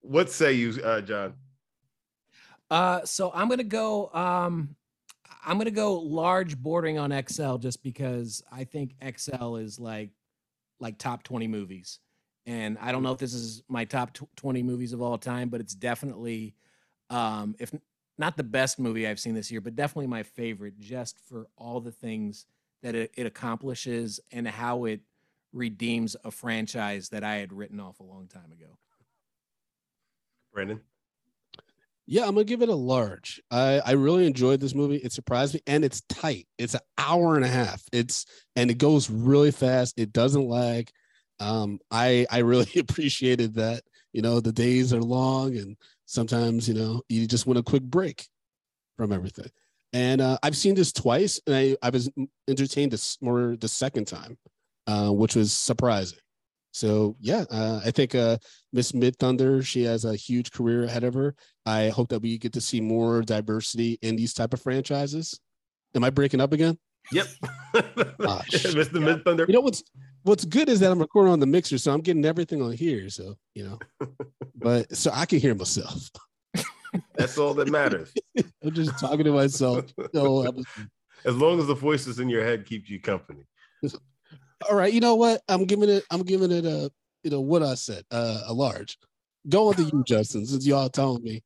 What 0.00 0.28
say 0.28 0.54
you, 0.54 0.76
uh, 0.82 1.02
John? 1.02 1.34
Uh, 2.68 3.04
so 3.04 3.30
I'm 3.32 3.48
gonna 3.48 3.62
go. 3.62 4.10
Um, 4.12 4.74
I'm 5.44 5.58
gonna 5.58 5.70
go 5.70 5.98
large, 5.98 6.56
bordering 6.56 6.98
on 6.98 7.10
XL, 7.26 7.56
just 7.56 7.82
because 7.82 8.42
I 8.52 8.64
think 8.64 8.94
XL 9.16 9.56
is 9.56 9.78
like 9.78 10.10
like 10.80 10.98
top 10.98 11.22
20 11.22 11.46
movies, 11.46 12.00
and 12.46 12.78
I 12.80 12.92
don't 12.92 13.02
know 13.02 13.12
if 13.12 13.18
this 13.18 13.34
is 13.34 13.62
my 13.68 13.84
top 13.84 14.14
tw- 14.14 14.36
20 14.36 14.62
movies 14.62 14.92
of 14.92 15.02
all 15.02 15.18
time, 15.18 15.48
but 15.48 15.60
it's 15.60 15.74
definitely, 15.74 16.54
um, 17.10 17.54
if 17.58 17.72
not 18.18 18.36
the 18.36 18.44
best 18.44 18.78
movie 18.78 19.06
I've 19.06 19.20
seen 19.20 19.34
this 19.34 19.50
year, 19.50 19.60
but 19.60 19.76
definitely 19.76 20.06
my 20.06 20.22
favorite, 20.22 20.78
just 20.78 21.18
for 21.26 21.48
all 21.56 21.80
the 21.80 21.92
things 21.92 22.46
that 22.82 22.94
it, 22.94 23.12
it 23.16 23.26
accomplishes 23.26 24.20
and 24.30 24.46
how 24.46 24.84
it 24.84 25.00
redeems 25.52 26.16
a 26.24 26.30
franchise 26.30 27.08
that 27.10 27.24
I 27.24 27.36
had 27.36 27.52
written 27.52 27.80
off 27.80 28.00
a 28.00 28.04
long 28.04 28.28
time 28.28 28.52
ago. 28.52 28.78
Brandon? 30.52 30.80
Yeah, 32.10 32.22
I'm 32.22 32.34
gonna 32.34 32.42
give 32.42 32.60
it 32.60 32.68
a 32.68 32.74
large. 32.74 33.40
I 33.52 33.80
I 33.86 33.92
really 33.92 34.26
enjoyed 34.26 34.58
this 34.58 34.74
movie. 34.74 34.96
It 34.96 35.12
surprised 35.12 35.54
me, 35.54 35.60
and 35.68 35.84
it's 35.84 36.00
tight. 36.08 36.48
It's 36.58 36.74
an 36.74 36.80
hour 36.98 37.36
and 37.36 37.44
a 37.44 37.48
half. 37.48 37.84
It's 37.92 38.26
and 38.56 38.68
it 38.68 38.78
goes 38.78 39.08
really 39.08 39.52
fast. 39.52 39.94
It 39.96 40.12
doesn't 40.12 40.48
lag. 40.48 40.90
Um, 41.38 41.78
I 41.92 42.26
I 42.28 42.38
really 42.38 42.68
appreciated 42.80 43.54
that. 43.54 43.84
You 44.12 44.22
know, 44.22 44.40
the 44.40 44.50
days 44.50 44.92
are 44.92 45.00
long, 45.00 45.56
and 45.56 45.76
sometimes 46.06 46.68
you 46.68 46.74
know 46.74 47.00
you 47.08 47.28
just 47.28 47.46
want 47.46 47.60
a 47.60 47.62
quick 47.62 47.84
break 47.84 48.26
from 48.96 49.12
everything. 49.12 49.50
And 49.92 50.20
uh, 50.20 50.36
I've 50.42 50.56
seen 50.56 50.74
this 50.74 50.92
twice, 50.92 51.40
and 51.46 51.54
I 51.54 51.76
I 51.80 51.90
was 51.90 52.10
entertained 52.48 52.90
this 52.90 53.18
more 53.20 53.56
the 53.56 53.68
second 53.68 54.06
time, 54.06 54.36
uh, 54.88 55.10
which 55.10 55.36
was 55.36 55.52
surprising. 55.52 56.18
So 56.72 57.16
yeah, 57.20 57.44
uh, 57.50 57.80
I 57.84 57.90
think 57.90 58.14
uh, 58.14 58.38
Miss 58.72 58.92
Midthunder 58.92 59.64
she 59.64 59.84
has 59.84 60.04
a 60.04 60.14
huge 60.14 60.52
career 60.52 60.84
ahead 60.84 61.04
of 61.04 61.14
her. 61.14 61.34
I 61.66 61.88
hope 61.88 62.08
that 62.10 62.22
we 62.22 62.38
get 62.38 62.52
to 62.54 62.60
see 62.60 62.80
more 62.80 63.22
diversity 63.22 63.98
in 64.02 64.16
these 64.16 64.34
type 64.34 64.54
of 64.54 64.60
franchises. 64.62 65.38
Am 65.94 66.04
I 66.04 66.10
breaking 66.10 66.40
up 66.40 66.52
again? 66.52 66.78
Yep. 67.12 67.26
Ah. 68.22 68.42
Mr. 68.50 69.00
Midthunder. 69.00 69.46
You 69.46 69.54
know 69.54 69.60
what's 69.60 69.82
what's 70.24 70.44
good 70.44 70.68
is 70.68 70.80
that 70.80 70.90
I'm 70.92 70.98
recording 70.98 71.32
on 71.32 71.40
the 71.40 71.46
mixer, 71.46 71.78
so 71.78 71.92
I'm 71.92 72.00
getting 72.00 72.24
everything 72.24 72.60
on 72.60 72.72
here. 72.72 73.08
So 73.08 73.36
you 73.54 73.64
know, 73.64 73.78
but 74.56 74.94
so 74.94 75.10
I 75.14 75.24
can 75.24 75.38
hear 75.38 75.54
myself. 75.54 76.10
That's 77.14 77.38
all 77.38 77.54
that 77.54 77.68
matters. 77.68 78.12
I'm 78.36 78.72
just 78.72 78.98
talking 78.98 79.24
to 79.24 79.32
myself. 79.32 79.86
episode. 79.98 80.64
As 81.24 81.36
long 81.36 81.60
as 81.60 81.66
the 81.66 81.74
voices 81.74 82.18
in 82.18 82.28
your 82.28 82.44
head 82.44 82.66
keep 82.66 82.90
you 82.90 83.00
company. 83.00 83.44
All 84.68 84.76
right, 84.76 84.92
you 84.92 85.00
know 85.00 85.14
what? 85.14 85.42
I'm 85.48 85.64
giving 85.64 85.88
it. 85.88 86.04
I'm 86.10 86.22
giving 86.22 86.50
it 86.50 86.64
a 86.64 86.90
you 87.22 87.30
know 87.30 87.40
what 87.40 87.62
I 87.62 87.74
said 87.74 88.04
uh, 88.10 88.42
a 88.46 88.52
large. 88.52 88.98
Go 89.48 89.68
on 89.68 89.74
to 89.74 89.82
you, 89.82 90.02
Justin, 90.06 90.46
since 90.46 90.66
y'all 90.66 90.88
telling 90.88 91.22
me. 91.22 91.42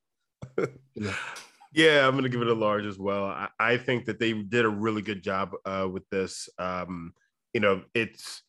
You 0.58 0.68
know. 0.96 1.14
Yeah, 1.72 2.06
I'm 2.06 2.14
gonna 2.14 2.28
give 2.28 2.42
it 2.42 2.48
a 2.48 2.54
large 2.54 2.86
as 2.86 2.98
well. 2.98 3.24
I, 3.24 3.48
I 3.58 3.76
think 3.76 4.04
that 4.06 4.20
they 4.20 4.32
did 4.32 4.64
a 4.64 4.68
really 4.68 5.02
good 5.02 5.22
job 5.22 5.52
uh, 5.64 5.88
with 5.90 6.08
this. 6.08 6.48
Um, 6.58 7.12
you 7.52 7.60
know, 7.60 7.82
it's 7.94 8.42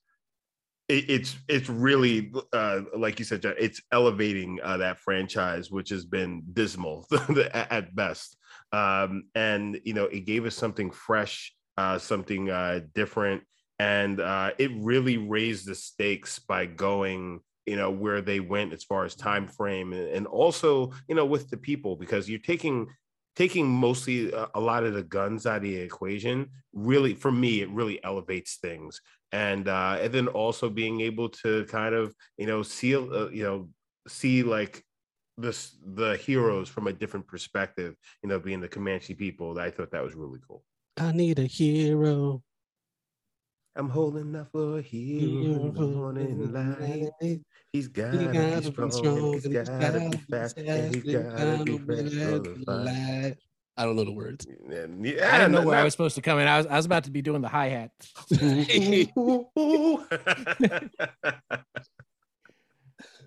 it, 0.88 1.10
it's 1.10 1.36
it's 1.48 1.70
really 1.70 2.32
uh, 2.54 2.82
like 2.96 3.18
you 3.18 3.26
said, 3.26 3.42
John, 3.42 3.56
it's 3.58 3.82
elevating 3.92 4.60
uh, 4.64 4.78
that 4.78 5.00
franchise, 5.00 5.72
which 5.72 5.90
has 5.90 6.06
been 6.06 6.44
dismal 6.54 7.08
at 7.30 7.72
at 7.72 7.96
best. 7.96 8.38
Um, 8.72 9.26
and 9.34 9.80
you 9.84 9.94
know, 9.94 10.06
it 10.06 10.26
gave 10.26 10.46
us 10.46 10.56
something 10.56 10.92
fresh, 10.92 11.54
uh, 11.78 11.98
something 11.98 12.50
uh, 12.50 12.82
different, 12.94 13.44
and 13.80 14.20
uh, 14.20 14.52
it 14.58 14.72
really 14.76 15.18
raised 15.18 15.68
the 15.68 15.76
stakes 15.76 16.40
by 16.40 16.66
going 16.66 17.42
you 17.66 17.76
know 17.76 17.90
where 17.90 18.22
they 18.22 18.40
went 18.40 18.74
as 18.74 18.84
far 18.84 19.06
as 19.06 19.16
time 19.16 19.48
frame 19.48 19.92
and, 19.94 20.08
and 20.10 20.28
also 20.28 20.92
you 21.08 21.16
know 21.16 21.26
with 21.26 21.50
the 21.50 21.58
people 21.58 21.96
because 21.96 22.30
you're 22.30 22.40
taking 22.40 22.88
taking 23.36 23.68
mostly 23.68 24.32
a, 24.32 24.48
a 24.56 24.60
lot 24.60 24.84
of 24.84 24.94
the 24.94 25.04
guns 25.04 25.46
out 25.46 25.58
of 25.58 25.64
the 25.64 25.76
equation 25.76 26.48
really 26.74 27.14
for 27.14 27.32
me 27.32 27.62
it 27.62 27.70
really 27.70 28.02
elevates 28.04 28.58
things 28.58 29.02
and 29.32 29.68
uh 29.68 29.98
and 30.00 30.14
then 30.14 30.28
also 30.28 30.70
being 30.70 31.02
able 31.02 31.28
to 31.28 31.66
kind 31.66 31.96
of 31.96 32.14
you 32.38 32.46
know 32.46 32.62
see 32.62 32.96
uh, 32.96 33.28
you 33.30 33.44
know 33.44 33.68
see 34.08 34.44
like 34.44 34.84
this 35.38 35.76
the 35.96 36.16
heroes 36.18 36.70
from 36.70 36.88
a 36.88 36.94
different 36.94 37.28
perspective 37.28 37.96
you 38.24 38.30
know 38.30 38.40
being 38.40 38.62
the 38.62 38.68
comanche 38.68 39.16
people 39.16 39.58
i 39.60 39.70
thought 39.72 39.92
that 39.92 40.04
was 40.04 40.16
really 40.16 40.40
cool 40.48 40.64
I 40.98 41.12
need 41.12 41.40
a 41.40 41.44
hero. 41.44 42.42
I'm 43.76 43.90
holding 43.90 44.36
out 44.36 44.48
for 44.52 44.80
a 44.80 44.82
hero 44.82 45.68
in 45.68 45.74
the 45.74 45.82
morning 45.82 46.54
light 46.54 47.42
he's 47.74 47.88
gotta, 47.88 48.18
You 48.18 48.26
gotta 48.32 48.62
be 48.62 48.62
be 48.62 48.72
strong, 48.72 48.92
strong 48.92 49.18
and 49.18 49.34
he's 49.36 49.46
and 49.46 49.56
it's 49.56 49.70
gotta 49.70 50.00
be 50.00 50.06
gotta 50.06 50.18
fast 50.30 50.58
and 50.58 50.96
he's 50.96 51.04
fast, 51.14 51.38
gotta 51.38 51.64
be 51.64 51.76
and 51.76 51.86
fresh 51.86 52.14
gotta 52.14 52.32
for 52.32 52.40
the 52.40 52.64
fight. 52.66 53.36
I 53.78 53.84
don't 53.84 53.98
know 53.98 54.06
the 54.06 54.14
words. 54.14 54.46
And 54.46 55.06
yeah, 55.06 55.36
I 55.36 55.38
didn't 55.38 55.52
know 55.52 55.58
not- 55.58 55.66
where 55.68 55.78
I 55.78 55.84
was 55.84 55.92
supposed 55.92 56.16
to 56.16 56.22
come 56.22 56.40
in. 56.40 56.48
I 56.48 56.58
was 56.60 56.68
I 56.68 56.78
was 56.78 56.86
about 56.86 57.04
to 57.06 57.12
be 57.12 57.22
doing 57.22 57.42
the 57.42 57.50
hi 57.50 57.68
hat. 57.68 57.92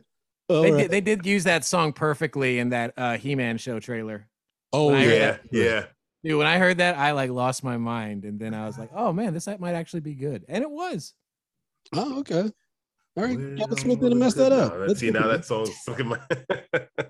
They 0.49 0.73
right. 0.73 0.79
did 0.83 0.91
they 0.91 1.01
did 1.03 1.27
use 1.27 1.45
that 1.45 1.65
song 1.65 1.93
perfectly 1.93 2.59
in 2.59 2.71
that 2.71 2.95
uh, 2.97 3.19
He-Man 3.19 3.59
show 3.59 3.81
trailer. 3.81 4.27
oh 4.73 4.87
when 4.87 4.95
I 4.97 5.05
heard 5.05 5.13
yeah, 5.13 5.37
yeah, 5.51 5.65
yeah. 5.65 5.85
Dude, 6.25 6.37
when 6.39 6.47
I 6.47 6.59
heard 6.59 6.79
that, 6.79 6.97
I 6.97 7.13
like 7.13 7.31
lost 7.31 7.63
my 7.63 7.77
mind, 7.77 8.25
and 8.25 8.41
then 8.41 8.55
I 8.55 8.67
was 8.67 8.79
like, 8.79 8.91
"Oh 8.95 9.13
man, 9.13 9.35
this 9.35 9.49
might 9.59 9.75
actually 9.75 10.01
be 10.01 10.15
good," 10.15 10.45
and 10.49 10.63
it 10.63 10.71
was. 10.71 11.15
Oh 11.95 12.19
okay. 12.21 12.51
All 13.17 13.25
right, 13.25 13.37
We're 13.37 13.57
Kevin 13.57 13.63
on 13.73 13.77
Smith 13.77 14.01
didn't 14.01 14.11
the 14.11 14.17
mess 14.17 14.35
good- 14.35 14.53
that 14.53 14.59
up. 14.59 14.73
No, 14.75 14.87
Let's 14.87 15.01
see 15.01 15.11
look 15.11 15.23
now 15.23 15.31
at 15.31 15.37
that 15.39 15.45
song's 15.45 15.75
stuck 15.77 15.99
in 16.01 16.07
my. 16.09 16.19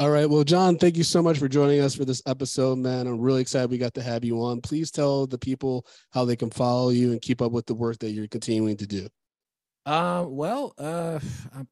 All 0.00 0.10
right. 0.10 0.30
Well, 0.30 0.44
John, 0.44 0.76
thank 0.78 0.96
you 0.96 1.02
so 1.02 1.20
much 1.22 1.38
for 1.38 1.48
joining 1.48 1.80
us 1.80 1.92
for 1.96 2.04
this 2.04 2.22
episode, 2.24 2.78
man. 2.78 3.08
I'm 3.08 3.18
really 3.20 3.40
excited 3.40 3.68
we 3.68 3.78
got 3.78 3.94
to 3.94 4.02
have 4.02 4.24
you 4.24 4.40
on. 4.44 4.60
Please 4.60 4.92
tell 4.92 5.26
the 5.26 5.38
people 5.38 5.84
how 6.12 6.24
they 6.24 6.36
can 6.36 6.50
follow 6.50 6.90
you 6.90 7.10
and 7.10 7.20
keep 7.20 7.42
up 7.42 7.50
with 7.50 7.66
the 7.66 7.74
work 7.74 7.98
that 7.98 8.10
you're 8.10 8.28
continuing 8.28 8.76
to 8.76 8.86
do. 8.86 9.08
Uh, 9.86 10.24
well, 10.28 10.72
uh, 10.78 11.18
I'm, 11.54 11.66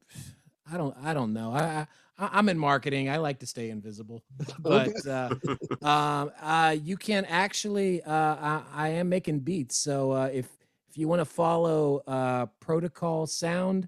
I 0.69 0.75
don't, 0.75 0.93
I 1.01 1.13
don't 1.13 1.31
know. 1.31 1.53
I, 1.53 1.61
I, 1.63 1.87
I'm 2.17 2.49
in 2.49 2.57
marketing. 2.57 3.09
I 3.09 3.17
like 3.17 3.39
to 3.39 3.45
stay 3.45 3.69
invisible, 3.69 4.23
but 4.59 5.05
uh, 5.07 5.35
um, 5.81 6.31
uh, 6.41 6.75
you 6.81 6.97
can 6.97 7.25
actually. 7.25 8.01
Uh, 8.03 8.11
I, 8.13 8.63
I 8.73 8.87
am 8.89 9.09
making 9.09 9.39
beats, 9.39 9.77
so 9.77 10.11
uh, 10.11 10.29
if 10.33 10.47
if 10.89 10.97
you 10.97 11.07
want 11.07 11.19
to 11.19 11.25
follow 11.25 12.01
uh, 12.07 12.47
Protocol 12.59 13.27
Sound, 13.27 13.87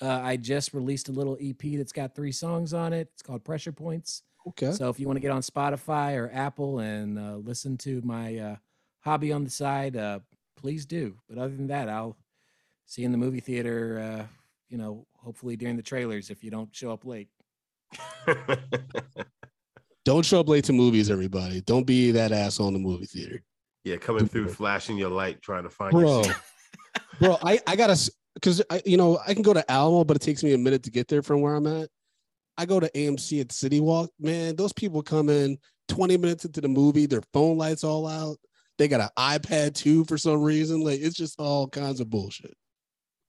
uh, 0.00 0.20
I 0.22 0.36
just 0.36 0.74
released 0.74 1.08
a 1.08 1.12
little 1.12 1.36
EP 1.40 1.76
that's 1.76 1.92
got 1.92 2.14
three 2.14 2.32
songs 2.32 2.74
on 2.74 2.92
it. 2.92 3.08
It's 3.12 3.22
called 3.22 3.44
Pressure 3.44 3.72
Points. 3.72 4.22
Okay. 4.46 4.72
So 4.72 4.90
if 4.90 5.00
you 5.00 5.06
want 5.06 5.16
to 5.16 5.20
get 5.20 5.30
on 5.30 5.40
Spotify 5.40 6.16
or 6.16 6.30
Apple 6.32 6.80
and 6.80 7.18
uh, 7.18 7.36
listen 7.36 7.78
to 7.78 8.02
my 8.02 8.36
uh, 8.36 8.56
hobby 9.00 9.32
on 9.32 9.44
the 9.44 9.50
side, 9.50 9.96
uh, 9.96 10.20
please 10.56 10.84
do. 10.84 11.16
But 11.28 11.38
other 11.38 11.56
than 11.56 11.68
that, 11.68 11.88
I'll 11.88 12.16
see 12.86 13.02
you 13.02 13.06
in 13.06 13.12
the 13.12 13.18
movie 13.18 13.40
theater. 13.40 14.18
Uh, 14.20 14.26
you 14.68 14.76
know, 14.76 15.06
hopefully 15.16 15.56
during 15.56 15.76
the 15.76 15.82
trailers 15.82 16.30
if 16.30 16.44
you 16.44 16.50
don't 16.50 16.74
show 16.74 16.90
up 16.90 17.04
late. 17.04 17.28
Don't 20.04 20.24
show 20.24 20.40
up 20.40 20.48
late 20.48 20.64
to 20.64 20.72
movies, 20.72 21.10
everybody. 21.10 21.62
Don't 21.62 21.86
be 21.86 22.10
that 22.12 22.32
asshole 22.32 22.68
in 22.68 22.74
the 22.74 22.80
movie 22.80 23.06
theater. 23.06 23.42
yeah, 23.84 23.96
coming 23.96 24.28
through, 24.28 24.48
flashing 24.48 24.98
your 24.98 25.10
light, 25.10 25.40
trying 25.40 25.62
to 25.62 25.70
find 25.70 25.92
Bro. 25.92 26.24
your. 26.24 26.34
Bro, 27.20 27.38
I, 27.42 27.58
I 27.66 27.76
gotta 27.76 28.10
because 28.34 28.62
I 28.70 28.82
you 28.84 28.96
know 28.96 29.18
I 29.26 29.32
can 29.32 29.42
go 29.42 29.54
to 29.54 29.70
Alamo, 29.70 30.04
but 30.04 30.16
it 30.16 30.22
takes 30.22 30.42
me 30.42 30.52
a 30.52 30.58
minute 30.58 30.82
to 30.84 30.90
get 30.90 31.08
there 31.08 31.22
from 31.22 31.40
where 31.40 31.54
I'm 31.54 31.66
at. 31.66 31.88
I 32.56 32.66
go 32.66 32.78
to 32.80 32.90
AMC 32.94 33.40
at 33.40 33.52
City 33.52 33.80
Walk. 33.80 34.10
Man, 34.18 34.56
those 34.56 34.72
people 34.72 35.02
come 35.02 35.28
in 35.28 35.58
20 35.88 36.16
minutes 36.16 36.44
into 36.44 36.60
the 36.60 36.68
movie, 36.68 37.06
their 37.06 37.22
phone 37.32 37.58
lights 37.58 37.84
all 37.84 38.06
out. 38.06 38.36
They 38.78 38.88
got 38.88 39.00
an 39.00 39.08
iPad 39.18 39.74
too 39.74 40.04
for 40.04 40.18
some 40.18 40.42
reason. 40.42 40.80
Like 40.80 41.00
it's 41.00 41.16
just 41.16 41.38
all 41.40 41.68
kinds 41.68 42.00
of 42.00 42.10
bullshit. 42.10 42.54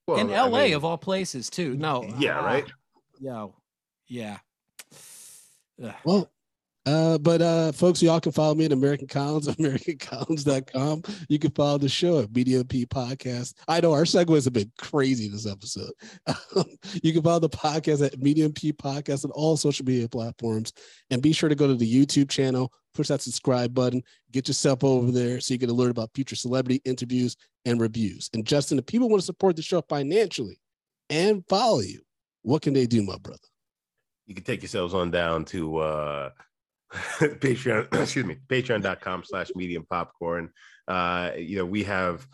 Well, 0.08 0.18
in 0.18 0.32
I 0.32 0.42
LA 0.42 0.64
mean, 0.64 0.74
of 0.74 0.86
all 0.86 0.98
places 0.98 1.50
too. 1.50 1.76
No. 1.76 2.04
Yeah, 2.18 2.40
ah, 2.40 2.46
right. 2.46 2.72
Yo. 3.20 3.56
Yeah. 4.08 4.38
Ugh. 5.84 5.93
Well, 6.03 6.31
Uh, 6.85 7.18
but 7.18 7.41
uh, 7.41 7.72
folks, 7.72 7.99
y'all 8.03 8.19
can 8.19 8.31
follow 8.31 8.53
me 8.53 8.65
at 8.65 8.72
American 8.72 9.07
Collins, 9.07 9.47
AmericanCollins.com. 9.56 11.02
You 11.30 11.39
can 11.39 11.49
follow 11.52 11.80
the 11.80 11.89
show 11.89 12.19
at 12.19 12.31
Medium 12.31 12.68
P 12.68 12.85
Podcast. 12.85 13.56
I 13.68 13.81
know 13.81 13.91
our 13.91 14.03
segues 14.03 14.43
have 14.43 14.53
been 14.53 14.72
crazy 14.77 15.27
this 15.27 15.47
episode. 15.47 15.91
you 17.02 17.11
can 17.11 17.23
follow 17.23 17.39
the 17.39 17.49
podcast 17.49 18.06
at 18.06 18.22
Medium 18.22 18.53
P 18.53 18.72
Podcast 18.72 19.26
on 19.26 19.31
all 19.31 19.57
social 19.57 19.84
media 19.84 20.07
platforms. 20.07 20.73
And 21.10 21.23
be 21.23 21.34
sure 21.34 21.49
to 21.49 21.56
go 21.56 21.65
to 21.65 21.73
the 21.73 21.91
YouTube 21.91 22.30
channel, 22.30 22.72
push 22.93 23.07
that 23.07 23.22
subscribe 23.23 23.73
button, 23.73 24.03
get 24.31 24.47
yourself 24.47 24.84
over 24.84 25.11
there 25.11 25.39
so 25.39 25.56
you 25.56 25.57
get 25.57 25.69
alert 25.69 25.89
about 25.89 26.11
future 26.14 26.35
celebrity 26.35 26.81
interviews 26.85 27.35
and 27.65 27.81
reviews. 27.81 28.30
And 28.34 28.45
Justin, 28.45 28.77
if 28.77 28.85
people 28.85 29.10
want 29.10 29.22
to 29.22 29.26
support 29.26 29.56
the 29.56 29.64
show 29.64 29.81
financially 29.89 30.60
and 31.10 31.43
follow 31.49 31.80
you, 31.80 32.02
what 32.43 32.61
can 32.61 32.73
they 32.76 32.85
do, 32.85 33.02
my 33.02 33.18
brother? 33.18 33.39
You 34.27 34.35
can 34.35 34.43
take 34.43 34.61
yourselves 34.61 34.93
on 34.93 35.11
down 35.11 35.45
to 35.45 35.77
uh 35.77 36.30
Patreon, 36.93 37.93
excuse 38.02 38.26
me, 38.26 38.38
patreon.com 38.47 39.23
slash 39.26 39.52
medium 39.56 39.85
popcorn. 39.89 40.52
Uh, 40.88 41.31
you 41.38 41.57
know, 41.57 41.65
we 41.65 41.84
have 41.84 42.26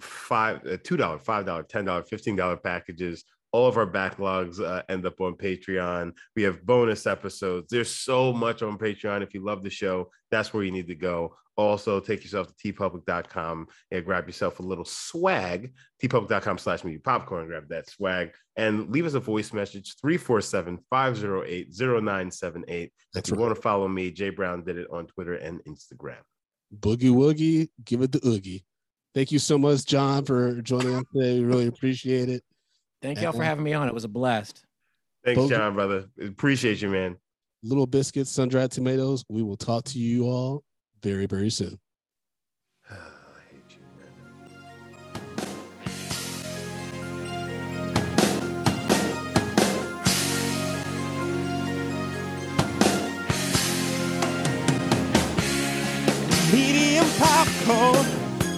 five, 0.00 0.58
uh, 0.66 0.78
$2, 0.78 1.22
$5, 1.22 1.44
$10, 1.44 1.68
$15 1.68 2.62
packages. 2.62 3.24
All 3.52 3.68
of 3.68 3.76
our 3.76 3.86
backlogs 3.86 4.60
uh, 4.60 4.82
end 4.88 5.06
up 5.06 5.20
on 5.20 5.34
Patreon. 5.34 6.12
We 6.36 6.42
have 6.44 6.64
bonus 6.64 7.06
episodes. 7.06 7.68
There's 7.70 7.94
so 7.94 8.32
much 8.32 8.62
on 8.62 8.78
Patreon. 8.78 9.22
If 9.22 9.34
you 9.34 9.44
love 9.44 9.62
the 9.62 9.70
show, 9.70 10.10
that's 10.30 10.54
where 10.54 10.62
you 10.62 10.70
need 10.70 10.86
to 10.86 10.94
go. 10.94 11.36
Also, 11.60 12.00
take 12.00 12.22
yourself 12.22 12.48
to 12.48 12.54
teepublic.com 12.54 13.66
and 13.90 14.04
grab 14.04 14.26
yourself 14.26 14.60
a 14.60 14.62
little 14.62 14.84
swag. 14.84 15.72
teepublic.com 16.02 16.58
slash 16.58 16.84
media 16.84 17.00
popcorn. 17.00 17.46
Grab 17.46 17.68
that 17.68 17.88
swag 17.88 18.32
and 18.56 18.90
leave 18.90 19.04
us 19.06 19.14
a 19.14 19.20
voice 19.20 19.52
message 19.52 19.96
347 20.00 20.78
508 20.88 21.68
0978. 21.70 22.92
If 23.14 23.28
you 23.28 23.34
want 23.36 23.54
to 23.54 23.60
follow 23.60 23.88
me, 23.88 24.10
Jay 24.10 24.30
Brown 24.30 24.64
did 24.64 24.78
it 24.78 24.86
on 24.90 25.06
Twitter 25.06 25.34
and 25.34 25.62
Instagram. 25.64 26.20
Boogie 26.78 27.10
Woogie, 27.10 27.68
give 27.84 28.02
it 28.02 28.12
the 28.12 28.26
Oogie. 28.26 28.64
Thank 29.14 29.32
you 29.32 29.38
so 29.38 29.58
much, 29.58 29.84
John, 29.84 30.24
for 30.24 30.62
joining 30.62 30.94
us 30.94 31.04
today. 31.14 31.40
We 31.40 31.44
really 31.44 31.66
appreciate 31.66 32.28
it. 32.28 32.42
Thank 33.02 33.20
y'all 33.20 33.32
for 33.32 33.42
having 33.42 33.64
me 33.64 33.72
on. 33.72 33.88
It 33.88 33.94
was 33.94 34.04
a 34.04 34.08
blast. 34.08 34.64
Thanks, 35.24 35.46
John, 35.48 35.74
brother. 35.74 36.06
Appreciate 36.22 36.80
you, 36.80 36.88
man. 36.88 37.16
Little 37.62 37.86
biscuits, 37.86 38.30
sun 38.30 38.48
dried 38.48 38.70
tomatoes. 38.70 39.24
We 39.28 39.42
will 39.42 39.56
talk 39.56 39.84
to 39.84 39.98
you 39.98 40.24
all 40.24 40.64
very, 41.02 41.26
very 41.26 41.50
soon. 41.50 41.78
Medium 56.52 57.06
popcorn. 57.18 58.06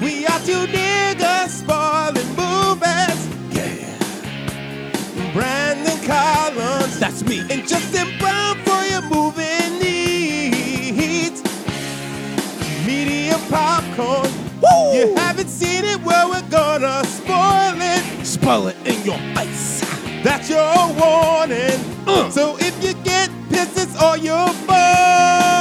We 0.01 0.27
are 0.27 0.41
two 0.41 0.67
niggas 0.67 1.49
spoiling 1.49 2.27
movies. 2.35 3.29
Yeah. 3.55 5.33
Brandon 5.33 5.99
Collins. 6.07 6.99
That's 6.99 7.23
me. 7.25 7.41
And 7.51 7.69
Justin 7.69 8.09
Brown 8.19 8.57
popcorn. 13.53 14.31
Woo! 14.63 14.95
You 14.97 15.15
haven't 15.15 15.49
seen 15.49 15.85
it, 15.85 16.01
well, 16.03 16.31
we're 16.31 16.49
gonna 16.49 17.05
spoil 17.05 17.77
it. 17.77 18.03
Spoil 18.25 18.69
it 18.69 18.77
in 18.87 19.05
your 19.05 19.19
face. 19.37 19.81
That's 20.25 20.49
your 20.49 20.75
warning. 21.01 21.79
Uh. 22.07 22.31
So 22.31 22.57
if 22.59 22.75
you 22.83 22.95
get 23.05 23.31
pissed, 23.51 23.77
it's 23.77 23.97
all 24.01 24.17
your 24.17 24.49
fault. 24.67 25.52